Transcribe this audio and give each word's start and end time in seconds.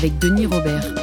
Avec 0.00 0.18
Denis 0.18 0.46
Robert. 0.46 0.94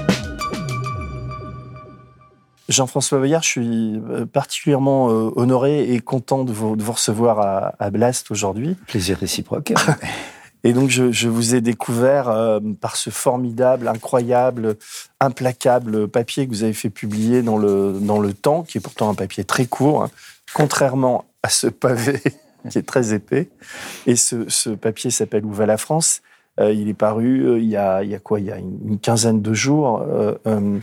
Jean-François 2.68 3.20
Bayard, 3.20 3.44
je 3.44 3.48
suis 3.48 4.02
particulièrement 4.34 5.12
euh, 5.12 5.30
honoré 5.36 5.94
et 5.94 6.00
content 6.00 6.44
de 6.44 6.52
vous, 6.52 6.76
recevoir 6.92 7.76
à, 7.78 7.92
Blast 7.92 8.32
aujourd'hui. 8.32 8.76
Plaisir 8.88 9.20
réciproque. 9.20 9.72
Et 10.64 10.74
donc, 10.74 10.90
je, 10.90 11.28
vous 11.28 11.54
ai 11.54 11.62
découvert 11.62 12.28
euh, 12.30 12.60
par 12.82 12.96
ce 12.96 13.12
formidable, 13.12 13.88
incroyable, 13.88 14.78
implacable 15.20 16.08
papier 16.08 16.48
que 16.48 16.52
vous 16.52 16.64
avez 16.64 16.74
fait 16.74 16.90
publier 16.90 17.44
dans 17.44 17.60
le, 17.60 18.00
dans 18.02 18.18
le 18.18 18.34
Temps, 18.34 18.64
qui 18.64 18.80
est 18.80 18.82
pourtant 18.82 19.12
un 19.12 19.14
papier 19.14 19.44
très 19.44 19.68
court, 19.68 20.02
hein, 20.02 20.10
contrairement 20.56 21.26
à 21.44 21.50
ce 21.50 21.68
pavé 21.68 22.20
qui 22.72 22.80
est 22.80 22.88
très 22.88 23.14
épais. 23.14 23.52
Et 24.08 24.16
ce, 24.16 24.50
ce 24.50 24.72
papier 24.72 25.12
s'appelle 25.12 25.46
Où 25.46 25.54
va 25.54 25.68
la 25.68 25.78
France? 25.78 26.24
euh, 26.24 26.37
il 26.60 26.90
est 26.90 26.94
paru 26.94 27.48
euh, 27.48 27.60
il, 27.60 27.70
y 27.70 27.76
a, 27.76 28.20
quoi? 28.20 28.40
Il 28.40 28.46
y 28.46 28.52
a 28.52 28.58
une, 28.58 29.00
quinzaine 29.00 29.42
de 29.42 29.54
jours. 29.54 30.04
Euh, 30.08 30.80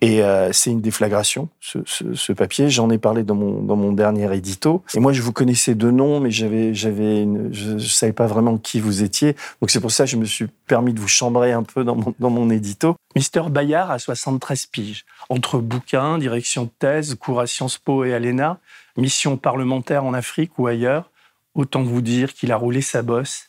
et 0.00 0.20
c'est 0.52 0.70
une 0.70 0.82
déflagration, 0.82 1.48
ce 1.62 2.32
papier. 2.34 2.68
J'en 2.68 2.90
ai 2.90 2.98
parlé 2.98 3.22
dans 3.22 3.34
mon, 3.34 3.62
dans 3.62 3.76
mon 3.76 3.92
dernier 3.92 4.30
édito. 4.36 4.82
Et 4.94 5.00
moi, 5.00 5.14
je 5.14 5.22
vous 5.22 5.32
connaissais 5.32 5.74
de 5.74 5.90
nom, 5.90 6.20
mais 6.20 6.30
j'avais, 6.30 6.74
j'avais, 6.74 7.26
je 7.52 7.70
ne 7.72 7.78
savais 7.78 8.12
pas 8.12 8.26
vraiment 8.26 8.58
qui 8.58 8.80
vous 8.80 9.02
étiez. 9.02 9.34
Donc 9.62 9.70
c'est 9.70 9.80
pour 9.80 9.90
ça 9.90 10.04
que 10.04 10.10
je 10.10 10.18
me 10.18 10.26
suis 10.26 10.46
permis 10.66 10.92
de 10.92 11.00
vous 11.00 11.08
chambrer 11.08 11.52
un 11.52 11.62
peu 11.62 11.84
dans 11.84 11.94
mon, 11.94 12.14
dans 12.18 12.28
mon 12.28 12.50
édito. 12.50 12.96
Mister 13.16 13.44
Bayard 13.48 13.90
a 13.90 13.98
73 13.98 14.66
piges. 14.66 15.06
Entre 15.30 15.58
bouquins, 15.58 16.18
direction 16.18 16.64
de 16.64 16.70
thèse, 16.78 17.14
cours 17.14 17.40
à 17.40 17.46
Sciences 17.46 17.78
Po 17.78 18.04
et 18.04 18.12
à 18.12 18.18
l'ENA, 18.18 18.58
mission 18.98 19.38
parlementaire 19.38 20.04
en 20.04 20.12
Afrique 20.12 20.58
ou 20.58 20.66
ailleurs, 20.66 21.10
autant 21.54 21.82
vous 21.82 22.02
dire 22.02 22.34
qu'il 22.34 22.52
a 22.52 22.56
roulé 22.56 22.82
sa 22.82 23.00
bosse 23.00 23.48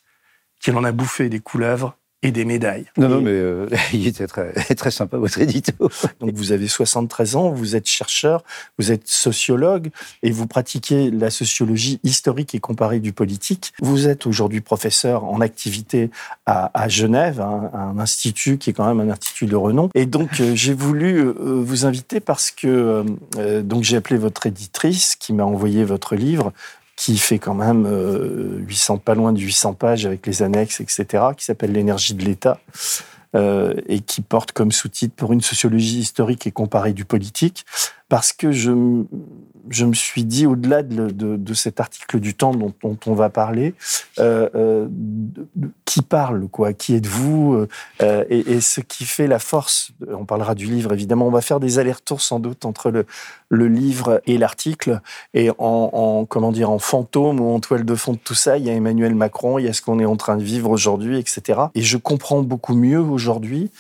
qu'il 0.66 0.75
en 0.77 0.83
a 0.83 0.91
bouffé 0.91 1.30
des 1.30 1.39
couleuvres 1.39 1.95
et 2.23 2.31
des 2.31 2.44
médailles. 2.44 2.85
Non, 2.97 3.08
non, 3.08 3.21
mais 3.21 3.30
euh, 3.30 3.67
il 3.94 4.08
était 4.08 4.25
très, 4.25 4.52
très 4.75 4.89
sympa, 4.89 5.17
votre 5.17 5.39
édito. 5.39 5.73
Donc, 6.19 6.33
vous 6.33 6.52
avez 6.53 6.67
73 6.67 7.35
ans, 7.35 7.52
vous 7.52 7.75
êtes 7.75 7.85
chercheur, 7.85 8.44
vous 8.80 8.91
êtes 8.91 9.07
sociologue 9.07 9.89
et 10.23 10.31
vous 10.31 10.47
pratiquez 10.47 11.11
la 11.11 11.30
sociologie 11.30 11.99
historique 12.03 12.55
et 12.55 12.59
comparée 12.59 12.99
du 12.99 13.13
politique. 13.13 13.73
Vous 13.80 14.07
êtes 14.07 14.25
aujourd'hui 14.25 14.61
professeur 14.61 15.25
en 15.25 15.39
activité 15.39 16.09
à, 16.47 16.72
à 16.73 16.89
Genève, 16.89 17.41
un, 17.41 17.69
un, 17.72 18.00
institut 18.00 18.57
qui 18.57 18.72
est 18.72 18.73
quand 18.73 18.88
même 18.88 19.07
un 19.07 19.13
institut 19.13 19.45
de 19.45 19.55
renom. 19.55 19.91
Et 19.94 20.07
donc, 20.07 20.39
euh, 20.39 20.55
j'ai 20.55 20.73
voulu 20.73 21.19
euh, 21.19 21.33
vous 21.38 21.85
inviter 21.85 22.19
parce 22.19 22.50
que 22.50 23.05
donc 23.61 23.83
j'ai 23.83 23.97
appelé 23.97 24.17
votre 24.17 24.47
éditrice 24.47 25.16
qui 25.16 25.31
m'a 25.31 25.44
envoyé 25.44 25.83
votre 25.83 26.16
livre 26.16 26.53
qui 26.95 27.17
fait 27.17 27.39
quand 27.39 27.53
même 27.53 27.85
800, 28.67 28.95
euh, 28.95 28.97
pas 28.97 29.15
loin 29.15 29.33
de 29.33 29.39
800 29.39 29.73
pages 29.73 30.05
avec 30.05 30.25
les 30.25 30.41
annexes, 30.43 30.79
etc., 30.79 31.25
qui 31.35 31.45
s'appelle 31.45 31.73
L'énergie 31.73 32.13
de 32.13 32.23
l'État, 32.23 32.59
euh, 33.35 33.73
et 33.88 33.99
qui 33.99 34.21
porte 34.21 34.53
comme 34.53 34.71
sous-titre 34.71 35.13
pour 35.16 35.33
une 35.33 35.41
sociologie 35.41 35.99
historique 35.99 36.47
et 36.47 36.51
comparée 36.51 36.93
du 36.93 37.03
politique, 37.03 37.66
parce 38.07 38.31
que 38.31 38.51
je, 38.51 38.71
je 39.69 39.85
me 39.85 39.94
suis 39.94 40.23
dit, 40.23 40.45
au-delà 40.45 40.84
de, 40.84 41.53
cet 41.53 41.79
article 41.79 42.19
du 42.19 42.34
temps 42.34 42.53
dont, 42.53 42.73
on 43.06 43.13
va 43.13 43.29
parler, 43.29 43.73
euh, 44.19 44.50
euh 44.56 44.88
qui 45.85 46.01
parle, 46.01 46.47
quoi? 46.50 46.73
Qui 46.73 46.95
êtes-vous? 46.95 47.67
Euh, 48.01 48.25
et, 48.29 48.59
ce 48.59 48.81
qui 48.81 49.06
fait 49.06 49.28
la 49.28 49.39
force, 49.39 49.91
on 50.12 50.25
parlera 50.25 50.56
du 50.56 50.66
livre 50.66 50.91
évidemment, 50.91 51.28
on 51.28 51.31
va 51.31 51.41
faire 51.41 51.59
des 51.59 51.79
allers-retours 51.79 52.22
sans 52.22 52.39
doute 52.39 52.66
entre 52.66 52.91
le, 52.91 53.06
livre 53.67 54.22
et 54.25 54.38
l'article, 54.38 55.00
et 55.34 55.50
en, 55.51 55.56
en, 55.59 56.25
comment 56.25 56.51
dire, 56.51 56.69
en 56.69 56.79
fantôme 56.79 57.39
ou 57.39 57.53
en 57.53 57.59
toile 57.59 57.85
de 57.85 57.95
fond 57.95 58.13
de 58.13 58.18
tout 58.18 58.34
ça, 58.34 58.57
il 58.57 58.66
y 58.66 58.69
a 58.69 58.73
Emmanuel 58.73 59.16
Macron, 59.16 59.57
il 59.59 59.66
y 59.66 59.68
a 59.69 59.73
ce 59.73 59.81
qu'on 59.81 60.00
est 60.00 60.06
en 60.06 60.18
train 60.18 60.38
de 60.38 60.44
vivre 60.44 60.69
aujourd'hui, 60.69 61.18
etc. 61.19 61.62
Et 61.75 61.81
je 61.81 61.97
comprends 61.97 62.41
beaucoup 62.41 62.75
mieux 62.75 63.00
aujourd'hui 63.00 63.72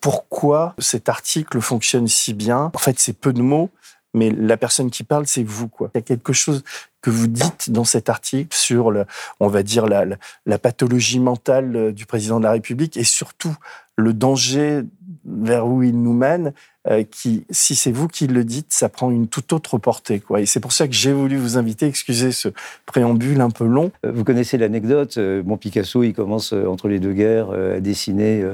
pourquoi 0.00 0.74
cet 0.78 1.08
article 1.08 1.60
fonctionne 1.60 2.08
si 2.08 2.34
bien. 2.34 2.70
En 2.74 2.78
fait, 2.78 2.98
c'est 2.98 3.14
peu 3.14 3.32
de 3.32 3.42
mots, 3.42 3.70
mais 4.14 4.30
la 4.30 4.56
personne 4.56 4.90
qui 4.90 5.04
parle, 5.04 5.26
c'est 5.26 5.42
vous. 5.42 5.68
Quoi. 5.68 5.90
Il 5.94 5.98
y 5.98 6.00
a 6.00 6.02
quelque 6.02 6.32
chose 6.32 6.64
que 7.00 7.10
vous 7.10 7.26
dites 7.26 7.70
dans 7.70 7.84
cet 7.84 8.08
article 8.08 8.54
sur, 8.56 8.90
le, 8.90 9.06
on 9.40 9.48
va 9.48 9.62
dire, 9.62 9.86
la, 9.86 10.04
la, 10.46 10.58
pathologie 10.58 11.18
mentale 11.18 11.76
euh, 11.76 11.92
du 11.92 12.06
président 12.06 12.38
de 12.38 12.44
la 12.44 12.52
République 12.52 12.96
et 12.96 13.04
surtout 13.04 13.54
le 13.96 14.12
danger 14.12 14.82
vers 15.24 15.66
où 15.66 15.82
il 15.82 16.00
nous 16.00 16.12
mène 16.12 16.52
euh, 16.88 17.04
qui, 17.08 17.44
si 17.50 17.76
c'est 17.76 17.92
vous 17.92 18.08
qui 18.08 18.26
le 18.26 18.42
dites, 18.42 18.66
ça 18.70 18.88
prend 18.88 19.12
une 19.12 19.28
toute 19.28 19.52
autre 19.52 19.78
portée. 19.78 20.20
Et 20.36 20.46
c'est 20.46 20.58
pour 20.58 20.72
ça 20.72 20.88
que 20.88 20.94
j'ai 20.94 21.12
voulu 21.12 21.36
vous 21.36 21.56
inviter. 21.56 21.86
Excusez 21.86 22.32
ce 22.32 22.48
préambule 22.86 23.40
un 23.40 23.50
peu 23.50 23.64
long. 23.64 23.92
Euh, 24.04 24.10
vous 24.12 24.24
connaissez 24.24 24.58
l'anecdote. 24.58 25.16
Euh, 25.16 25.44
mon 25.46 25.56
Picasso, 25.56 26.02
il 26.02 26.12
commence 26.12 26.52
entre 26.52 26.88
les 26.88 26.98
deux 26.98 27.12
guerres 27.12 27.50
à 27.50 27.80
dessiner 27.80 28.44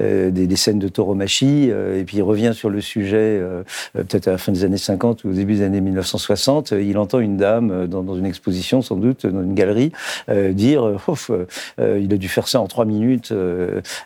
des, 0.00 0.56
scènes 0.56 0.78
de 0.78 0.88
tauromachie, 0.88 1.70
et 1.70 2.04
puis 2.04 2.18
il 2.18 2.22
revient 2.22 2.52
sur 2.54 2.70
le 2.70 2.80
sujet 2.80 3.42
peut-être 3.92 4.28
à 4.28 4.32
la 4.32 4.38
fin 4.38 4.52
des 4.52 4.64
années 4.64 4.76
50 4.78 5.24
ou 5.24 5.30
au 5.30 5.32
début 5.32 5.56
des 5.56 5.62
années 5.62 5.80
1960. 5.80 6.72
Il 6.72 6.96
entend 6.98 7.18
une 7.18 7.36
dame 7.36 7.86
dans, 7.86 8.02
dans 8.02 8.14
une 8.14 8.26
exposition, 8.26 8.82
sans 8.82 8.96
doute, 8.96 9.26
dans 9.26 9.42
une 9.42 9.54
galerie, 9.54 9.92
dire 10.28 10.96
il 11.78 12.12
a 12.12 12.16
dû 12.16 12.28
faire 12.28 12.48
ça 12.48 12.60
en 12.60 12.66
trois 12.66 12.84
minutes, 12.84 13.34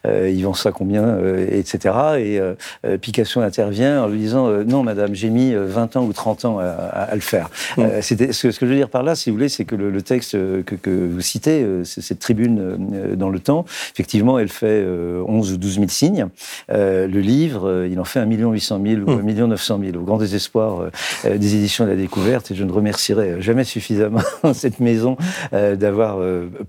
il 0.06 0.42
vend 0.42 0.54
ça 0.54 0.72
combien, 0.72 1.18
etc. 1.50 1.94
Et 2.18 2.98
Picasso 2.98 3.40
intervient 3.40 3.67
vient 3.68 4.02
en 4.02 4.08
lui 4.08 4.18
disant 4.18 4.48
euh, 4.48 4.64
Non, 4.64 4.82
madame, 4.82 5.14
j'ai 5.14 5.30
mis 5.30 5.54
20 5.54 5.96
euh, 5.96 5.98
ans 5.98 6.04
ou 6.04 6.12
30 6.12 6.44
ans 6.44 6.58
à, 6.58 7.14
le 7.14 7.20
faire. 7.20 7.50
Mm. 7.76 7.80
Euh, 7.80 8.02
c'était, 8.02 8.32
ce, 8.32 8.48
que 8.48 8.66
je 8.66 8.66
veux 8.66 8.76
dire 8.76 8.88
par 8.88 9.02
là, 9.02 9.14
si 9.14 9.30
vous 9.30 9.36
voulez, 9.36 9.48
c'est 9.48 9.64
que 9.64 9.74
le, 9.74 10.02
texte 10.02 10.36
que, 10.64 10.90
vous 10.90 11.20
citez, 11.20 11.66
cette 11.84 12.18
tribune 12.18 13.14
dans 13.16 13.30
le 13.30 13.40
temps, 13.40 13.64
effectivement, 13.92 14.38
elle 14.38 14.48
fait 14.48 14.86
11 14.86 15.52
ou 15.52 15.56
12 15.56 15.74
000 15.74 15.88
signes. 15.88 16.28
le 16.68 17.06
livre, 17.06 17.86
il 17.90 17.98
en 17.98 18.04
fait 18.04 18.20
1 18.20 18.26
800 18.26 18.80
000 18.84 19.02
ou 19.02 19.10
1 19.10 19.46
900 19.46 19.80
000, 19.92 19.96
au 19.98 20.04
grand 20.04 20.18
désespoir 20.18 20.90
des 21.24 21.56
éditions 21.56 21.84
de 21.84 21.90
la 21.90 21.96
découverte. 21.96 22.50
Et 22.50 22.54
je 22.54 22.64
ne 22.64 22.72
remercierai 22.72 23.40
jamais 23.40 23.64
suffisamment 23.64 24.20
cette 24.54 24.80
maison 24.80 25.16
d'avoir 25.52 26.18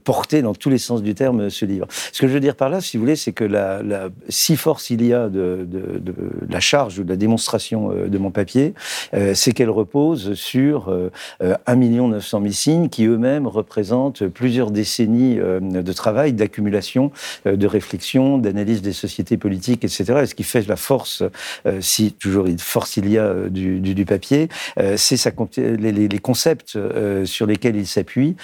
porté 0.04 0.42
dans 0.42 0.56
tous 0.56 0.70
les 0.70 0.80
sens 0.80 1.02
du 1.02 1.16
terme 1.16 1.50
ce 1.50 1.66
livre. 1.66 1.88
Ce 2.12 2.20
que 2.20 2.28
je 2.28 2.34
veux 2.34 2.40
dire 2.40 2.56
par 2.56 2.70
là, 2.70 2.82
si 2.82 2.98
vous 2.98 3.04
voulez, 3.04 3.16
c'est 3.16 3.34
que 3.34 3.44
la, 3.44 3.82
si 4.28 4.58
force 4.58 4.90
il 4.90 5.06
y 5.06 5.14
a 5.14 5.30
de, 5.30 5.66
de, 5.70 6.00
de 6.00 6.14
la 6.50 6.60
charge 6.60 6.89
ou 6.98 7.04
de 7.04 7.10
la 7.10 7.16
démonstration 7.16 7.92
euh, 7.92 8.08
de 8.08 8.18
mon 8.18 8.32
papier, 8.32 8.74
euh, 9.14 9.34
c'est 9.36 9.52
qu'elle 9.52 9.70
repose 9.70 10.34
sur 10.34 10.94
1 11.40 11.76
900 11.76 12.42
000 12.42 12.54
signes 12.54 12.90
qui 12.90 13.06
eux-mêmes 13.06 13.48
représentent 13.48 14.28
plusieurs 14.28 14.72
décennies 14.72 15.40
euh, 15.40 15.60
de 15.60 15.94
travail, 15.94 16.34
d'accumulation, 16.34 17.12
de 17.46 17.68
réflexion, 17.68 18.38
d'analyse 18.38 18.82
des 18.82 18.94
sociétés 18.94 19.38
politiques, 19.38 19.84
etc. 19.84 20.22
Et 20.24 20.26
ce 20.26 20.36
qui 20.36 20.44
fait 20.44 20.68
la 20.68 20.76
force, 20.76 21.24
si 21.80 22.14
toujours 22.14 22.48
force 22.58 22.98
il 22.98 23.10
y 23.10 23.18
a 23.18 23.34
du, 23.50 23.80
du, 23.80 24.06
papier, 24.06 24.50
c'est 24.96 25.18
les, 25.58 25.92
les, 25.92 26.20
concepts 26.20 26.78
sur 27.26 27.46
lesquels 27.46 27.76
il 27.76 27.88
s'appuie 27.88 28.36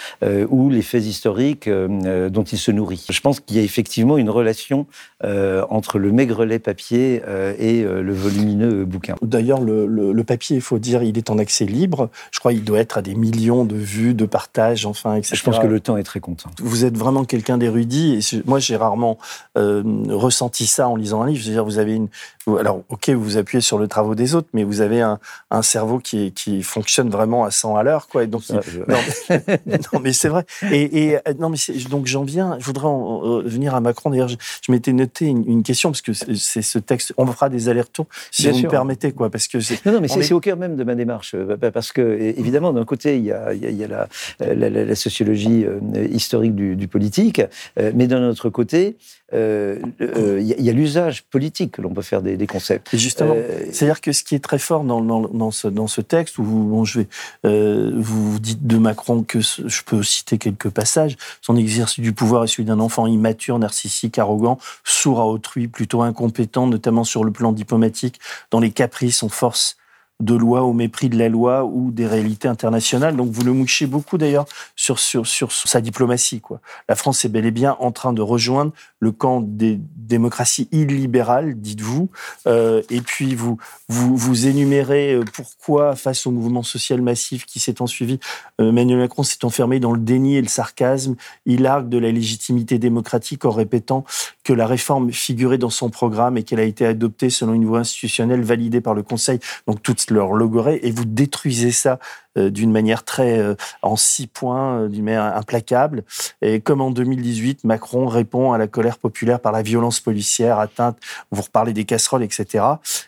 ou 0.50 0.69
les 0.69 0.81
faits 0.81 1.06
historiques 1.06 1.69
dont 1.69 2.44
il 2.44 2.57
se 2.57 2.72
nourrit. 2.72 3.06
Je 3.09 3.22
pense 3.22 3.39
qu'il 3.39 3.57
y 3.57 3.59
a 3.59 3.63
effectivement 3.63 4.17
une 4.17 4.29
relation 4.29 4.88
entre 5.23 6.00
le 6.00 6.12
maigrelet 6.12 6.59
papier 6.59 7.21
et 7.59 7.83
le 7.83 8.13
volumineux 8.35 8.85
bouquin. 8.85 9.15
D'ailleurs, 9.21 9.61
le, 9.61 10.23
papier, 10.23 10.55
il 10.55 10.61
faut 10.61 10.79
dire, 10.79 11.03
il 11.03 11.17
est 11.17 11.29
en 11.29 11.37
accès 11.37 11.65
libre. 11.65 12.09
Je 12.31 12.39
crois 12.39 12.51
qu'il 12.51 12.63
doit 12.63 12.79
être 12.79 12.97
à 12.97 13.01
des 13.01 13.15
millions 13.15 13.63
de 13.63 13.75
vues, 13.75 14.13
de 14.13 14.25
partages, 14.25 14.85
enfin, 14.85 15.15
etc. 15.15 15.35
Je 15.35 15.43
pense 15.43 15.59
que 15.59 15.67
le 15.67 15.79
temps 15.79 15.97
est 15.97 16.03
très 16.03 16.19
content. 16.19 16.49
Vous 16.59 16.85
êtes 16.85 16.97
vraiment 16.97 17.25
quelqu'un 17.25 17.57
d'érudit. 17.57 18.15
Et 18.15 18.41
moi, 18.45 18.59
j'ai 18.59 18.75
rarement 18.75 19.17
euh, 19.57 19.83
ressenti 20.09 20.65
ça 20.65 20.87
en 20.87 20.95
lisant 20.95 21.21
un 21.21 21.27
livre. 21.27 21.41
Je 21.41 21.47
veux 21.47 21.53
dire, 21.53 21.65
vous 21.65 21.77
avez 21.77 21.93
une, 21.93 22.07
alors, 22.47 22.81
ok, 22.89 23.09
vous 23.09 23.23
vous 23.23 23.37
appuyez 23.37 23.61
sur 23.61 23.77
le 23.77 23.87
travaux 23.87 24.15
des 24.15 24.35
autres, 24.35 24.49
mais 24.53 24.63
vous 24.63 24.81
avez 24.81 25.01
un, 25.01 25.19
un 25.51 25.61
cerveau 25.61 25.99
qui, 25.99 26.31
qui 26.31 26.63
fonctionne 26.63 27.09
vraiment 27.09 27.45
à 27.45 27.51
100 27.51 27.75
à 27.75 27.83
l'heure, 27.83 28.07
quoi. 28.07 28.23
Et 28.23 28.27
donc, 28.27 28.43
non, 28.49 29.99
mais, 30.01 30.13
c'est 30.13 30.29
vrai. 30.29 30.45
Et, 30.71 31.11
et, 31.11 31.17
non, 31.39 31.49
mais 31.49 31.57
donc 31.89 32.05
j'en 32.05 32.23
viens. 32.23 32.57
Je 32.59 32.65
voudrais 32.65 32.87
en, 32.87 33.41
venir 33.41 33.75
à 33.75 33.81
Macron. 33.81 34.09
D'ailleurs, 34.09 34.29
je, 34.29 34.71
m'étais 34.71 34.93
noté 34.93 35.25
une, 35.25 35.63
question 35.63 35.89
parce 35.91 36.01
que 36.01 36.13
c'est 36.13 36.61
ce 36.61 36.79
texte. 36.79 37.13
On 37.17 37.25
fera 37.25 37.49
des 37.49 37.69
allers-retours 37.69 38.07
si 38.31 38.50
vous 38.50 38.57
me 38.57 38.68
permettez, 38.68 39.12
quoi, 39.12 39.30
parce 39.30 39.48
que 39.48 39.57
non, 39.86 39.94
non, 39.94 40.01
mais 40.01 40.07
c'est 40.07 40.33
au 40.33 40.39
cœur 40.39 40.57
même 40.57 40.75
de 40.75 40.83
ma 40.83 40.95
démarche, 40.95 41.36
parce 41.74 41.92
que 41.92 42.01
évidemment, 42.38 42.74
d'un 42.74 42.86
côté, 42.86 43.18
il 43.18 43.24
y 43.24 43.31
a, 43.31 43.54
il 43.54 43.75
y 43.75 43.83
a 43.83 43.88
la, 43.88 44.07
la, 44.39 44.69
la, 44.69 44.95
sociologie 44.95 45.66
historique 46.12 46.56
du, 46.56 46.75
du 46.75 46.88
politique, 46.88 47.42
mais 47.77 48.07
d'un 48.07 48.27
autre 48.27 48.50
côté, 48.50 48.98
euh, 49.33 49.80
euh, 50.01 50.39
il 50.39 50.63
y 50.63 50.69
a, 50.69 50.74
l'usage 50.74 51.24
politique 51.24 51.74
que 51.74 51.81
l'on 51.81 51.89
peut 51.89 52.04
faire 52.04 52.22
des, 52.22 52.48
concepts. 52.48 52.94
Et 52.94 52.98
justement, 52.98 53.33
euh, 53.36 53.66
c'est-à-dire 53.72 54.00
que 54.00 54.12
ce 54.12 54.24
qui 54.24 54.36
est 54.36 54.39
très 54.39 54.60
fort 54.60 54.83
dans, 54.83 55.01
dans, 55.01 55.51
ce, 55.51 55.68
dans 55.68 55.88
ce, 55.88 56.01
texte, 56.01 56.38
où 56.38 56.44
bon, 56.44 56.86
je 56.86 57.00
vais, 57.00 57.92
vous 57.95 58.39
dites 58.39 58.68
de 58.68 58.78
Macron 58.78 59.24
que 59.24 59.39
je 59.42 59.81
peux 59.83 60.04
citer 60.04 60.38
quelques 60.38 60.69
passages, 60.69 61.18
son 61.42 61.57
exercice 61.57 62.01
du 62.01 62.13
pouvoir 62.13 62.44
est 62.44 62.48
celui 62.48 62.66
d'un 62.66 62.80
enfant 62.80 63.07
immature, 63.07 63.57
narcissique, 63.57 64.19
arrogant, 64.19 64.60
sourd 64.83 65.19
à 65.19 65.25
autrui, 65.25 65.68
plutôt 65.68 66.04
incompétent, 66.04 66.68
notamment 66.68 67.04
sur 67.04 67.24
le 67.24 67.31
plan 67.31 67.51
diplomatique, 67.51 68.14
dans 68.51 68.59
les 68.59 68.71
caprices, 68.71 69.23
on 69.23 69.29
force 69.29 69.77
de 70.21 70.33
loi 70.33 70.63
au 70.63 70.73
mépris 70.73 71.09
de 71.09 71.17
la 71.17 71.27
loi 71.27 71.65
ou 71.65 71.91
des 71.91 72.07
réalités 72.07 72.47
internationales. 72.47 73.15
Donc 73.15 73.31
vous 73.31 73.44
le 73.44 73.51
mouchez 73.51 73.85
beaucoup 73.85 74.17
d'ailleurs 74.17 74.45
sur, 74.75 74.97
sa 74.97 75.81
diplomatie. 75.81 76.41
La 76.88 76.95
France 76.95 77.25
est 77.25 77.29
bel 77.29 77.45
et 77.45 77.51
bien 77.51 77.75
en 77.79 77.91
train 77.91 78.13
de 78.13 78.21
rejoindre 78.21 78.71
le 79.06 79.12
camp 79.12 79.42
des 79.42 79.80
démocraties 79.96 80.68
illibérales, 80.72 81.56
dites-vous, 81.56 82.10
euh, 82.48 82.81
et 82.90 83.02
puis 83.02 83.36
vous, 83.36 83.57
vous, 83.88 84.48
énumérez 84.48 85.13
euh, 85.13 85.24
pourquoi, 85.34 85.96
face 85.96 86.25
au 86.25 86.31
mouvement 86.31 86.63
social 86.63 87.02
massif 87.02 87.46
qui 87.46 87.60
s'est 87.60 87.81
ensuivi, 87.81 88.19
euh, 88.60 88.69
Emmanuel 88.69 89.00
Macron 89.00 89.24
s'est 89.24 89.46
enfermé 89.46 89.80
dans 89.80 89.92
le 89.92 90.00
déni 90.00 90.38
et 90.38 90.42
le 90.42 90.48
sarcasme. 90.48 91.16
Il 91.46 91.66
argue 91.66 91.90
de 91.90 91.98
la 91.98 92.12
légitimité 92.12 92.80
démocratique 92.80 93.46
en 93.46 93.52
répétant 93.52 94.06
que 94.44 94.54
la 94.54 94.66
réforme 94.66 95.12
figurait 95.12 95.57
dans 95.57 95.69
son 95.69 95.90
programme 95.90 96.38
et 96.38 96.44
qu'elle 96.44 96.60
a 96.60 96.63
été 96.63 96.86
adoptée 96.86 97.30
selon 97.30 97.54
une 97.54 97.66
voie 97.66 97.80
institutionnelle 97.80 98.42
validée 98.42 98.81
par 98.81 98.96
le 98.96 99.04
Conseil. 99.04 99.40
Donc 99.68 99.84
toutes 99.84 100.10
leur 100.10 100.34
logorée 100.34 100.80
et 100.84 100.92
vous 100.92 101.06
détruisez 101.06 101.72
ça 101.72 102.00
d'une 102.35 102.71
manière 102.71 103.03
très 103.03 103.39
euh, 103.39 103.55
en 103.81 103.95
six 103.95 104.27
points, 104.27 104.79
euh, 104.79 104.87
d'une 104.87 105.05
manière 105.05 105.35
implacable. 105.37 106.03
Et 106.41 106.59
comme 106.59 106.81
en 106.81 106.91
2018, 106.91 107.63
Macron 107.63 108.07
répond 108.07 108.51
à 108.51 108.57
la 108.57 108.67
colère 108.67 108.97
populaire 108.97 109.39
par 109.39 109.51
la 109.51 109.61
violence 109.61 109.99
policière, 109.99 110.59
atteinte. 110.59 110.97
Vous 111.31 111.41
reparlez 111.41 111.73
des 111.73 111.85
casseroles, 111.85 112.23
etc. 112.23 112.63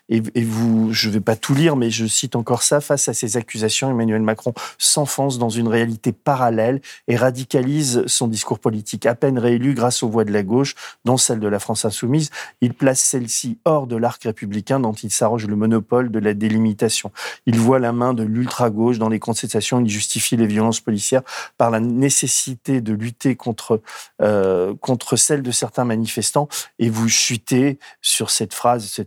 Et, 0.09 0.21
et 0.35 0.44
vous, 0.44 0.94
je 0.94 1.09
ne 1.09 1.13
vais 1.13 1.19
pas 1.21 1.35
tout 1.35 1.53
lire, 1.53 1.75
mais 1.75 1.89
je 1.89 2.06
cite 2.06 2.35
encore 2.35 2.63
ça. 2.63 2.81
Face 2.81 3.07
à 3.09 3.13
ces 3.13 3.38
accusations, 3.38 3.89
Emmanuel 3.89 4.21
Macron 4.21 4.53
s'enfonce 4.77 5.38
dans 5.38 5.50
une 5.50 5.68
réalité 5.68 6.12
parallèle 6.12 6.81
et 7.07 7.15
radicalise 7.15 8.03
son 8.07 8.27
discours 8.27 8.59
politique. 8.59 9.06
À 9.06 9.15
peine 9.15 9.39
réélu 9.39 9.74
grâce 9.74 10.03
aux 10.03 10.09
voix 10.09 10.25
de 10.25 10.31
la 10.31 10.44
gauche, 10.44 10.75
dont 11.06 11.18
celle 11.18 11.39
de 11.39 11.47
la 11.47 11.59
France 11.59 11.85
insoumise, 11.85 12.29
il 12.62 12.74
place 12.74 13.01
celle-ci 13.01 13.59
hors 13.65 13.88
de 13.88 13.95
l'arc 13.95 14.24
républicain 14.24 14.79
dont 14.79 14.94
il 14.94 15.12
s'arroge 15.12 15.47
le 15.47 15.56
monopole 15.56 16.12
de 16.12 16.19
la 16.19 16.33
délimitation. 16.33 17.12
Il 17.45 17.59
voit 17.59 17.79
la 17.79 17.91
main 17.91 18.13
de 18.13 18.24
l'ultra-gauche 18.24 19.00
dans 19.00 19.09
les 19.09 19.17
contestations, 19.19 19.80
il 19.80 19.90
justifie 19.90 20.38
les 20.38 20.48
violences 20.48 20.80
policières 20.80 21.24
par 21.58 21.72
la 21.72 21.80
nécessité 21.80 22.81
de 22.81 22.94
lutter 22.94 23.36
contre, 23.36 23.81
euh, 24.22 24.74
contre 24.81 25.16
celle 25.16 25.42
de 25.42 25.52
certains 25.52 25.86
manifestants. 25.86 26.48
Et 26.80 26.90
vous 26.90 27.10
chutez 27.10 27.80
sur 28.02 28.30
cette 28.30 28.54
phrase, 28.54 29.02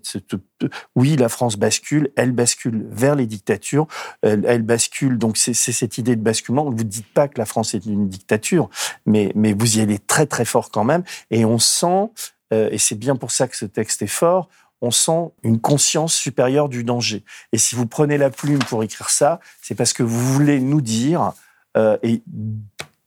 oui, 0.96 1.16
la 1.16 1.28
France 1.28 1.56
bascule, 1.56 2.10
elle 2.16 2.32
bascule 2.32 2.86
vers 2.90 3.14
les 3.14 3.26
dictatures, 3.26 3.86
elle, 4.22 4.62
bascule, 4.62 5.18
donc 5.18 5.36
c'est 5.36 5.54
cette 5.54 5.98
idée 5.98 6.16
de 6.16 6.22
basculement. 6.22 6.64
Vous 6.64 6.72
ne 6.72 6.82
dites 6.82 7.12
pas 7.12 7.28
que 7.28 7.38
la 7.38 7.46
France 7.46 7.74
est 7.74 7.86
une 7.86 8.08
dictature, 8.08 8.68
mais, 9.06 9.32
mais 9.34 9.52
vous 9.52 9.78
y 9.78 9.80
allez 9.80 9.98
très 9.98 10.26
très 10.26 10.44
fort 10.44 10.70
quand 10.70 10.84
même. 10.84 11.02
Et 11.30 11.44
on 11.44 11.58
sent, 11.58 12.10
euh, 12.52 12.68
et 12.70 12.78
c'est 12.78 12.96
bien 12.96 13.16
pour 13.16 13.30
ça 13.30 13.48
que 13.48 13.56
ce 13.56 13.64
texte 13.64 14.02
est 14.02 14.06
fort, 14.06 14.48
on 14.80 14.90
sent 14.90 15.32
une 15.42 15.60
conscience 15.60 16.14
supérieure 16.14 16.68
du 16.68 16.84
danger. 16.84 17.24
Et 17.52 17.58
si 17.58 17.74
vous 17.74 17.86
prenez 17.86 18.18
la 18.18 18.30
plume 18.30 18.58
pour 18.60 18.82
écrire 18.82 19.10
ça, 19.10 19.40
c'est 19.62 19.74
parce 19.74 19.92
que 19.92 20.02
vous 20.02 20.32
voulez 20.32 20.60
nous 20.60 20.80
dire, 20.80 21.32
euh, 21.76 21.98
et 22.02 22.22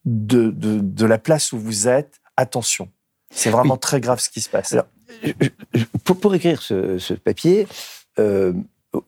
de, 0.05 0.51
de, 0.51 1.05
la 1.05 1.17
place 1.17 1.53
où 1.53 1.59
vous 1.59 1.87
êtes, 1.87 2.21
attention. 2.37 2.89
C'est 3.31 3.49
vraiment 3.49 3.77
très 3.77 4.01
grave 4.01 4.19
ce 4.19 4.29
qui 4.29 4.41
se 4.41 4.49
passe. 4.49 4.75
pour, 6.03 6.19
pour, 6.19 6.35
écrire 6.35 6.61
ce, 6.61 6.97
ce 6.97 7.13
papier, 7.13 7.67
euh, 8.19 8.53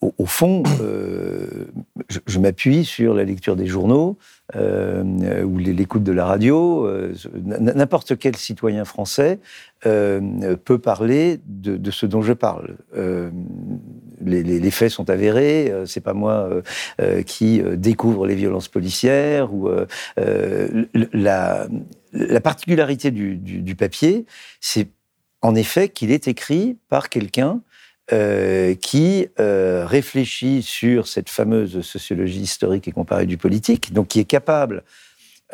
au, 0.02 0.26
fond, 0.26 0.64
euh, 0.82 1.66
je, 2.08 2.40
m'appuie 2.40 2.86
sur 2.86 3.14
la 3.14 3.24
lecture 3.24 3.56
des 3.56 3.68
journaux 3.68 4.18
euh, 4.56 5.44
ou 5.44 5.58
l'écoute 5.60 6.04
de 6.04 6.12
la 6.12 6.26
radio. 6.26 6.88
Euh, 6.88 7.14
n'importe 7.36 8.18
quel 8.18 8.36
citoyen 8.36 8.86
français 8.86 9.40
peut 9.82 10.80
parler 10.80 11.40
de, 11.46 11.92
ce 11.92 12.08
dont 12.08 12.24
je 12.24 12.34
parle. 12.34 12.76
Les, 14.22 14.72
faits 14.72 14.90
sont 14.90 15.12
avérés. 15.12 15.72
c'est 15.86 16.02
pas 16.02 16.14
moi 16.14 16.50
qui 17.28 17.62
découvre 17.78 18.26
les 18.26 18.34
violences 18.34 18.68
policières 18.68 19.54
ou 19.54 19.70
la, 21.14 21.68
particularité 22.44 23.12
du 23.12 23.76
papier, 23.76 24.26
c'est 24.60 24.88
en 25.44 25.54
effet 25.54 25.90
qu'il 25.90 26.10
est 26.10 26.28
écrit 26.28 26.78
par 26.90 27.10
quelqu'un 27.10 27.62
euh, 28.14 28.76
qui 28.76 29.28
euh, 29.40 29.86
réfléchit 29.88 30.62
sur 30.62 31.08
cette 31.08 31.28
fameuse 31.28 31.82
sociologie 31.82 32.42
historique 32.42 32.88
et 32.88 32.92
comparée 32.92 33.26
du 33.26 33.38
politique, 33.38 33.94
donc 33.94 34.10
qui 34.10 34.20
est 34.20 34.26
capable 34.26 34.84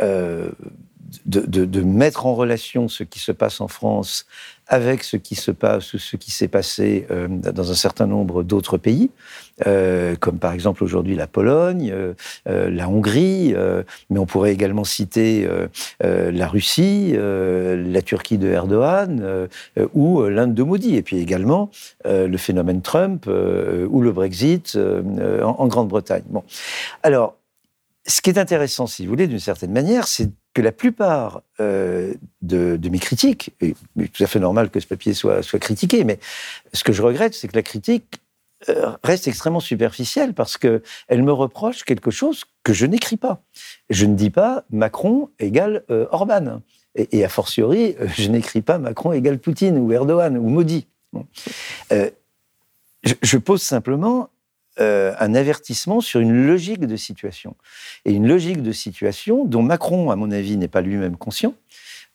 euh, 0.02 0.50
de, 1.26 1.82
mettre 1.82 2.26
en 2.26 2.36
relation 2.36 2.88
ce 2.88 3.04
qui 3.04 3.20
se 3.20 3.32
passe 3.32 3.62
en 3.62 3.68
France 3.68 4.26
avec 4.68 5.04
ce 5.04 5.18
qui 5.18 5.36
se 5.36 5.52
passe 5.52 5.94
ou 5.94 6.00
ce 6.00 6.16
qui 6.16 6.32
s'est 6.32 6.48
passé 6.48 7.06
euh, 7.12 7.28
dans 7.28 7.72
un 7.72 7.76
certain 7.76 8.08
nombre 8.08 8.42
d'autres 8.42 8.78
pays, 8.78 9.12
euh, 9.68 10.16
comme 10.16 10.40
par 10.40 10.54
exemple 10.54 10.84
aujourd'hui 10.84 11.16
la 11.16 11.28
Pologne, 11.28 11.92
euh, 11.94 12.14
la 12.46 12.88
Hongrie, 12.88 13.54
mais 14.10 14.20
on 14.20 14.26
pourrait 14.26 14.54
également 14.54 14.84
citer 14.84 15.48
la 16.00 16.48
Russie, 16.48 17.14
la 17.16 18.02
Turquie 18.02 18.38
de 18.38 18.48
Erdogan 18.48 19.48
ou 19.94 20.24
l'Inde 20.24 20.54
de 20.54 20.64
Modi, 20.64 20.96
et 20.96 21.02
puis 21.02 21.18
également 21.18 21.70
le 22.06 22.38
phénomène 22.38 22.82
Trump 22.82 23.28
ou 23.28 24.02
le 24.02 24.12
Brexit 24.12 24.78
en, 24.78 25.56
en 25.58 25.68
Grande-Bretagne. 25.68 26.24
Bon, 26.30 26.44
alors 27.04 27.36
ce 28.08 28.22
qui 28.22 28.30
est 28.30 28.40
intéressant, 28.40 28.88
si 28.88 29.06
vous 29.06 29.12
voulez, 29.12 29.28
d'une 29.28 29.40
certaine 29.40 29.72
manière, 29.72 30.08
c'est 30.08 30.30
que 30.54 30.62
la 30.62 30.72
plupart 30.72 31.42
euh, 31.60 32.14
de, 32.42 32.78
mes 32.90 33.00
critiques, 33.00 33.52
et 33.62 33.76
tout 33.96 34.24
à 34.24 34.28
fait 34.28 34.40
normal 34.40 34.70
que 34.70 34.80
ce 34.80 34.88
papier 34.88 35.14
soit, 35.14 35.42
critiqué, 35.60 36.04
mais 36.04 36.20
ce 36.74 36.84
que 36.84 36.94
je 36.94 37.02
regrette, 37.02 37.34
c'est 37.34 37.48
que 37.48 37.56
la 37.56 37.64
critique 37.64 38.22
euh, 38.70 38.92
reste 39.04 39.28
extrêmement 39.28 39.60
superficielle 39.60 40.34
parce 40.34 40.58
qu'elle 40.58 40.82
me 41.10 41.32
reproche 41.32 41.84
quelque 41.84 42.12
chose 42.12 42.44
que 42.64 42.74
je 42.74 42.86
n'écris 42.86 43.18
pas. 43.18 43.44
Je 43.90 44.06
ne 44.06 44.16
dis 44.16 44.30
pas 44.30 44.66
Macron 44.72 45.30
égale 45.40 45.84
euh, 45.90 46.08
Orban. 46.12 46.62
Et, 46.96 47.24
a 47.24 47.30
fortiori, 47.30 47.96
je 48.18 48.28
n'écris 48.30 48.62
pas 48.62 48.78
Macron 48.78 49.14
égale 49.14 49.40
Poutine 49.40 49.78
ou 49.78 49.94
Erdogan 49.94 50.38
ou 50.38 50.50
Modi. 50.50 50.88
je, 53.04 53.38
pose 53.38 53.62
simplement 53.62 54.30
euh, 54.82 55.14
un 55.20 55.36
avertissement 55.36 56.02
sur 56.02 56.20
une 56.20 56.48
logique 56.48 56.86
de 56.86 56.96
situation. 56.96 57.56
Et 58.06 58.14
une 58.14 58.28
logique 58.28 58.64
de 58.64 58.72
situation 58.72 59.46
dont 59.46 59.62
Macron, 59.62 60.10
à 60.10 60.16
mon 60.16 60.32
avis, 60.32 60.58
n'est 60.58 60.68
pas 60.68 60.82
lui-même 60.82 61.18
conscient, 61.18 61.54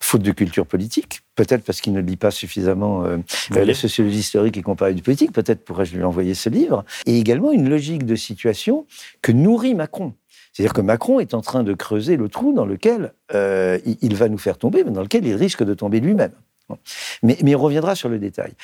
faute 0.01 0.23
de 0.23 0.33
culture 0.33 0.67
politique, 0.67 1.21
peut-être 1.37 1.63
parce 1.63 1.81
qu'il 1.81 1.93
ne 1.93 2.01
lit 2.01 2.17
pas 2.17 2.31
suffisamment 2.31 3.05
euh, 3.05 3.19
la 3.51 3.75
sociologie 3.75 4.19
historique 4.19 4.57
et 4.57 4.63
comparée 4.63 4.95
du 4.95 5.03
politique, 5.03 5.33
peut-être 5.33 5.65
pourrais-je 5.65 5.97
lui 5.97 6.03
envoyer 6.03 6.35
ce 6.35 6.49
livre, 6.49 6.85
et 7.07 7.19
également 7.19 7.53
une 7.53 7.69
logique 7.69 8.05
de 8.05 8.17
situation 8.17 8.87
que 9.23 9.33
nourrit 9.33 9.75
Macron. 9.75 10.15
C'est-à-dire 10.53 10.73
que 10.73 10.81
Macron 10.81 11.21
est 11.21 11.35
en 11.35 11.41
train 11.41 11.63
de 11.63 11.73
creuser 11.73 12.17
le 12.17 12.29
trou 12.29 12.53
dans 12.53 12.67
lequel 12.67 13.13
euh, 13.35 13.79
il 14.03 14.17
va 14.17 14.29
nous 14.29 14.39
faire 14.39 14.59
tomber, 14.59 14.85
mais 14.85 14.91
dans 14.91 15.03
lequel 15.03 15.27
il 15.27 15.35
risque 15.35 15.63
de 15.63 15.75
tomber 15.75 16.01
lui-même. 16.01 16.33
Mais, 17.23 17.39
mais 17.43 17.55
on 17.55 17.61
reviendra 17.61 17.95
sur 17.95 18.09
le 18.09 18.19
détail. 18.19 18.55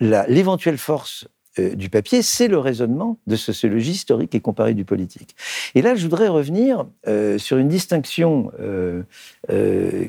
L'éventuelle 0.00 0.78
force 0.78 1.26
euh, 1.60 1.74
du 1.74 1.88
papier, 1.88 2.22
c'est 2.22 2.48
le 2.48 2.58
raisonnement 2.58 3.18
de 3.26 3.36
sociologie 3.36 3.92
historique 3.92 4.34
et 4.34 4.40
comparée 4.40 4.74
du 4.74 4.84
politique. 4.84 5.36
Et 5.74 5.82
là, 5.82 5.94
je 5.94 6.02
voudrais 6.02 6.28
revenir 6.28 6.86
euh, 7.06 7.38
sur 7.38 7.58
une 7.58 7.68
distinction 7.68 8.50
euh, 8.60 9.02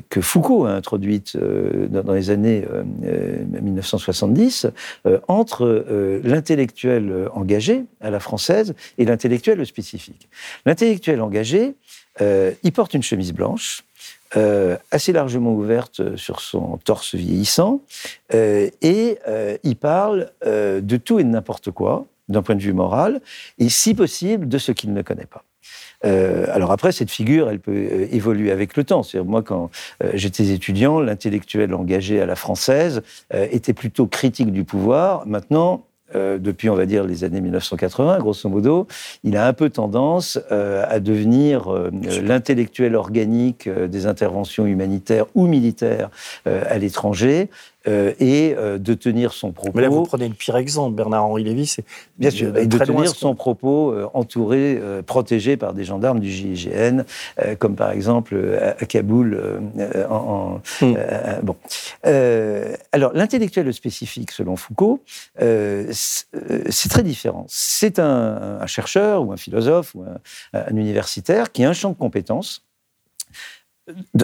que 0.08 0.20
Foucault 0.20 0.64
a 0.64 0.72
introduite 0.72 1.36
dans, 1.36 2.12
les 2.12 2.30
années 2.30 2.64
1970 3.00 4.68
entre 5.28 6.20
l'intellectuel 6.24 7.28
engagé 7.32 7.84
à 8.00 8.10
la 8.10 8.20
française 8.20 8.74
et 8.98 9.04
l'intellectuel 9.04 9.64
spécifique. 9.66 10.28
L'intellectuel 10.66 11.20
engagé, 11.20 11.74
il 12.20 12.72
porte 12.72 12.94
une 12.94 13.02
chemise 13.02 13.32
blanche, 13.32 13.84
euh, 14.36 14.76
assez 14.90 15.12
largement 15.12 15.52
ouverte 15.52 16.16
sur 16.16 16.40
son 16.40 16.78
torse 16.84 17.14
vieillissant, 17.14 17.82
euh, 18.32 18.70
et 18.80 19.18
euh, 19.28 19.58
il 19.62 19.76
parle 19.76 20.30
de 20.44 20.96
tout 20.96 21.18
et 21.18 21.24
de 21.24 21.28
n'importe 21.28 21.70
quoi, 21.70 22.06
d'un 22.28 22.42
point 22.42 22.54
de 22.54 22.62
vue 22.62 22.72
moral, 22.72 23.20
et 23.58 23.68
si 23.68 23.94
possible 23.94 24.48
de 24.48 24.56
ce 24.58 24.72
qu'il 24.72 24.94
ne 24.94 25.02
connaît 25.02 25.26
pas. 25.26 25.44
alors 26.52 26.72
après, 26.72 26.92
cette 26.92 27.10
figure, 27.10 27.50
elle 27.50 27.60
peut 27.60 28.08
évoluer 28.10 28.50
avec 28.50 28.76
le 28.76 28.84
temps. 28.84 29.02
C'est 29.02 29.20
moi, 29.22 29.42
quand 29.42 29.70
j'étais 30.14 30.48
étudiant, 30.48 31.00
l'intellectuel 31.00 31.74
engagé 31.74 32.20
à 32.20 32.26
la 32.26 32.34
française 32.34 33.02
était 33.32 33.74
plutôt 33.74 34.06
critique 34.06 34.50
du 34.50 34.64
pouvoir. 34.64 35.26
Maintenant, 35.26 35.84
depuis, 36.14 36.70
on 36.70 36.74
va 36.74 36.86
dire, 36.86 37.04
les 37.04 37.24
années 37.24 37.40
1980, 37.40 38.18
grosso 38.18 38.48
modo, 38.48 38.86
il 39.24 39.36
a 39.36 39.46
un 39.46 39.52
peu 39.52 39.70
tendance 39.70 40.38
à 40.50 41.00
devenir 41.00 41.68
l'intellectuel 42.22 42.94
organique 42.96 43.68
des 43.68 44.06
interventions 44.06 44.66
humanitaires 44.66 45.26
ou 45.34 45.46
militaires 45.46 46.10
à 46.44 46.78
l'étranger, 46.78 47.48
euh, 47.88 48.14
et 48.20 48.54
euh, 48.56 48.78
de 48.78 48.94
tenir 48.94 49.32
son 49.32 49.50
propos. 49.50 49.72
Mais 49.74 49.82
là, 49.82 49.88
vous 49.88 50.04
prenez 50.04 50.28
le 50.28 50.34
pire 50.34 50.56
exemple, 50.56 50.94
Bernard-Henri 50.94 51.42
Lévy, 51.42 51.66
c'est 51.66 51.84
bien 52.16 52.30
sûr, 52.30 52.56
et 52.56 52.66
de 52.66 52.78
tenir 52.78 53.14
son 53.14 53.34
propos 53.34 53.92
euh, 53.92 54.08
entouré, 54.14 54.80
protégé 55.06 55.56
par 55.56 55.74
des 55.74 55.84
gendarmes 55.84 56.20
du 56.20 56.30
GIGN, 56.30 57.04
comme 57.58 57.74
par 57.74 57.90
exemple 57.90 58.36
à, 58.78 58.84
Kaboul. 58.86 59.60
En, 60.08 60.60
hmm. 60.80 60.94
bon, 61.42 61.56
alors 62.92 63.12
l'intellectuel 63.14 63.72
spécifique, 63.72 64.30
selon 64.30 64.56
Foucault, 64.56 65.02
c'est 65.38 66.88
très 66.88 67.02
différent. 67.02 67.46
C'est 67.48 67.98
un, 67.98 68.58
un, 68.60 68.66
chercheur 68.66 69.26
ou 69.26 69.32
un 69.32 69.36
philosophe 69.36 69.94
ou 69.94 70.02
un, 70.02 70.18
un 70.52 70.76
universitaire 70.76 71.52
qui 71.52 71.64
a 71.64 71.68
un 71.68 71.72
champ 71.72 71.90
de 71.90 71.96
compétences 71.96 72.64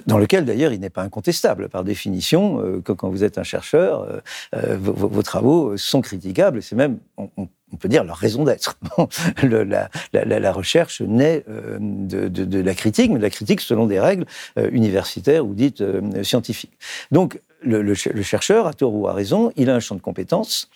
dans 0.06 0.18
lequel 0.18 0.44
d'ailleurs 0.44 0.72
il 0.72 0.80
n'est 0.80 0.90
pas 0.90 1.02
incontestable 1.02 1.68
par 1.68 1.82
définition, 1.82 2.60
euh, 2.60 2.80
que 2.80 2.92
quand 2.92 3.08
vous 3.08 3.24
êtes 3.24 3.38
un 3.38 3.42
chercheur, 3.42 4.02
euh, 4.02 4.20
euh, 4.54 4.76
vos, 4.78 5.22
travaux 5.22 5.76
sont 5.76 6.00
critiquables, 6.00 6.62
c'est 6.62 6.76
même, 6.76 6.98
on, 7.16 7.48
peut 7.78 7.88
dire, 7.88 8.04
leur 8.04 8.16
raison 8.16 8.44
d'être. 8.44 8.78
la, 9.42 10.52
recherche 10.52 11.02
naît 11.02 11.44
de, 11.48 12.28
de, 12.28 12.44
de, 12.44 12.60
la 12.60 12.74
critique, 12.74 13.10
mais 13.10 13.18
de 13.18 13.22
la 13.22 13.30
critique 13.30 13.60
selon 13.60 13.86
des 13.86 14.00
règles 14.00 14.24
universitaires 14.72 15.44
ou 15.44 15.54
dites 15.54 15.82
scientifiques. 16.22 16.78
Donc 17.10 17.38
le, 17.60 17.82
le, 17.82 18.22
chercheur, 18.22 18.66
à 18.66 18.72
tort 18.72 18.94
ou 18.94 19.08
à 19.08 19.12
raison, 19.12 19.52
il 19.56 19.70
a 19.70 19.74
un 19.74 19.80
champ 19.80 19.94
de 19.94 20.00
compétences, 20.00 20.68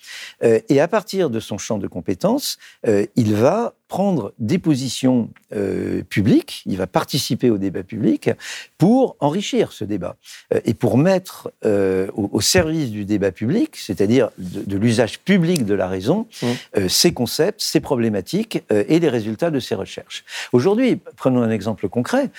euh, 0.42 0.60
et 0.68 0.80
à 0.80 0.88
partir 0.88 1.30
de 1.30 1.40
son 1.40 1.58
champ 1.58 1.78
de 1.78 1.86
compétences, 1.86 2.58
euh, 2.86 3.06
il 3.16 3.34
va 3.34 3.74
prendre 3.88 4.32
des 4.38 4.58
positions 4.58 5.28
euh, 5.54 6.02
publiques, 6.08 6.62
il 6.64 6.78
va 6.78 6.86
participer 6.86 7.50
au 7.50 7.58
débat 7.58 7.82
public 7.82 8.30
pour 8.78 9.16
enrichir 9.20 9.72
ce 9.72 9.84
débat 9.84 10.16
et 10.64 10.72
pour 10.72 10.96
mettre 10.96 11.52
au, 11.62 12.40
service 12.40 12.90
du 12.90 13.04
débat 13.04 13.32
public, 13.32 13.76
c'est-à-dire 13.76 14.30
de, 14.38 14.78
l'usage 14.78 15.20
public 15.20 15.66
de 15.66 15.74
la 15.74 15.88
raison, 15.88 16.26
mmh. 16.42 16.88
ses 16.88 17.12
concepts, 17.12 17.60
ses 17.60 17.80
problématiques 17.80 18.62
et 18.70 18.98
les 18.98 19.08
résultats 19.10 19.50
de 19.50 19.60
ses 19.60 19.74
recherches. 19.74 20.24
Aujourd'hui, 20.52 20.98
prenons 21.16 21.42
un 21.42 21.50
exemple 21.50 21.86
concret. 21.90 22.30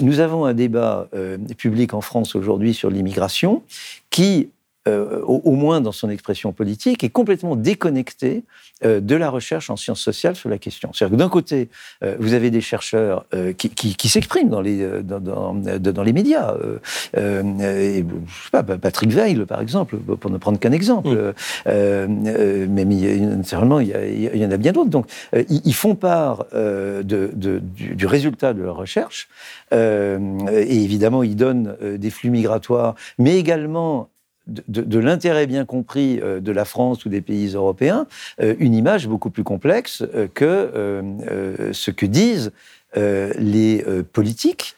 nous 0.00 0.20
avons 0.20 0.46
un 0.46 0.54
débat 0.54 1.08
public 1.58 1.92
en 1.92 2.00
France 2.00 2.34
aujourd'hui 2.34 2.72
sur 2.72 2.88
l'immigration 2.88 3.62
qui, 4.12 4.52
euh, 4.88 5.20
au, 5.22 5.52
moins 5.52 5.80
dans 5.80 5.92
son 5.92 6.10
expression 6.10 6.52
politique, 6.52 7.04
est 7.04 7.08
complètement 7.08 7.54
déconnecté 7.54 8.42
euh, 8.84 8.98
de 8.98 9.14
la 9.14 9.30
recherche 9.30 9.70
en 9.70 9.76
sciences 9.76 10.00
sociales 10.00 10.34
sur 10.34 10.48
la 10.48 10.58
question. 10.58 10.90
C'est-à-dire 10.92 11.16
que 11.16 11.22
d'un 11.22 11.28
côté, 11.28 11.68
euh, 12.02 12.16
vous 12.18 12.34
avez 12.34 12.50
des 12.50 12.60
chercheurs 12.60 13.24
qui, 13.56 13.70
qui, 13.70 14.08
s'expriment 14.08 14.48
dans 14.48 14.60
les, 14.60 14.84
dans, 15.04 15.20
dans, 15.20 15.54
dans 15.54 16.02
les 16.02 16.12
médias. 16.12 16.56
Et, 17.16 17.20
je 17.20 18.44
sais 18.44 18.50
pas, 18.50 18.64
Patrick 18.64 19.10
Veil, 19.10 19.44
par 19.46 19.60
exemple, 19.60 19.98
pour 19.98 20.32
ne 20.32 20.38
prendre 20.38 20.58
qu'un 20.58 20.72
exemple. 20.72 21.32
mais 21.64 22.84
naturellement, 22.84 23.78
il 23.78 23.92
il 23.92 24.36
y, 24.36 24.44
en 24.44 24.50
a 24.50 24.56
bien 24.56 24.72
d'autres. 24.72 24.90
Donc, 24.90 25.06
ils, 25.48 25.74
font 25.74 25.94
part 25.94 26.46
de, 26.52 27.02
de, 27.04 27.60
du, 27.60 27.94
du, 27.94 28.06
résultat 28.06 28.52
de 28.52 28.62
leur 28.62 28.76
recherche. 28.76 29.28
et 29.70 30.16
évidemment, 30.68 31.22
ils 31.22 31.36
donnent 31.36 31.76
des 31.80 32.10
flux 32.10 32.30
migratoires, 32.30 32.96
mais 33.18 33.38
également 33.38 34.08
de, 34.46 34.98
l'intérêt 34.98 35.46
bien 35.46 35.64
compris 35.64 36.20
euh, 36.20 36.40
de 36.40 36.52
la 36.52 36.64
France 36.64 37.04
ou 37.04 37.08
des 37.08 37.20
pays 37.20 37.54
européens, 37.54 38.06
euh, 38.40 38.54
une 38.58 38.74
image 38.74 39.06
beaucoup 39.06 39.30
plus 39.30 39.44
complexe 39.44 40.02
euh, 40.14 40.28
que 40.32 41.72
ce 41.72 41.90
que 41.90 42.06
disent 42.06 42.52
les 42.94 43.84
politiques 44.12 44.76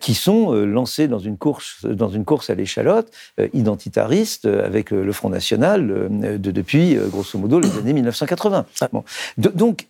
qui 0.00 0.14
sont 0.14 0.52
lancés 0.52 1.08
dans 1.08 1.18
une 1.18 1.38
course, 1.38 1.86
dans 1.86 2.08
une 2.08 2.24
course 2.24 2.50
à 2.50 2.54
l'échalote 2.54 3.10
identitariste 3.54 4.44
avec 4.46 4.90
le 4.90 5.12
Front 5.12 5.30
National 5.30 6.08
de, 6.10 6.50
depuis, 6.50 6.96
grosso 7.10 7.38
modo, 7.38 7.58
les 7.58 7.78
années 7.78 7.94
1980. 7.94 8.66
Bon. 8.92 9.04
donc, 9.38 9.86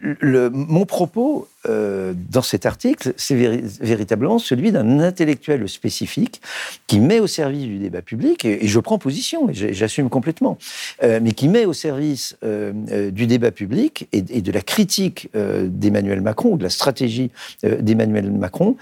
le, 0.00 0.50
mon 0.50 0.86
propos 0.86 1.48
euh, 1.68 2.12
dans 2.30 2.42
cet 2.42 2.66
article, 2.66 3.12
c'est 3.16 3.34
véritablement 3.34 4.38
celui 4.38 4.72
d'un 4.72 5.00
intellectuel 5.00 5.68
spécifique 5.68 6.40
qui 6.86 7.00
met 7.00 7.20
au 7.20 7.26
service 7.26 7.64
du 7.64 7.78
débat 7.78 8.02
public, 8.02 8.44
et, 8.44 8.66
je 8.66 8.80
prends 8.80 8.98
position, 8.98 9.48
et 9.48 9.54
j'assume 9.74 10.08
complètement, 10.08 10.58
euh, 11.02 11.20
mais 11.22 11.32
qui 11.32 11.48
met 11.48 11.64
au 11.64 11.72
service 11.72 12.36
euh, 12.44 13.10
du 13.10 13.26
débat 13.26 13.50
public 13.50 14.08
et, 14.12 14.22
de 14.22 14.52
la 14.52 14.62
critique 14.62 15.28
d'Emmanuel 15.34 16.20
Macron, 16.20 16.52
ou 16.52 16.56
de 16.56 16.64
la 16.64 16.70
stratégie 16.70 17.30
d'Emmanuel 17.62 18.30
Macron, 18.30 18.76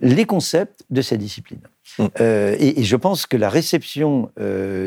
les 0.00 0.24
concepts 0.24 0.84
de 0.90 1.02
sa 1.02 1.16
discipline. 1.16 1.60
Mmh. 1.98 2.06
Et, 2.20 2.80
et, 2.80 2.84
je 2.84 2.96
pense 2.96 3.26
que 3.26 3.36
la 3.36 3.48
réception 3.48 4.30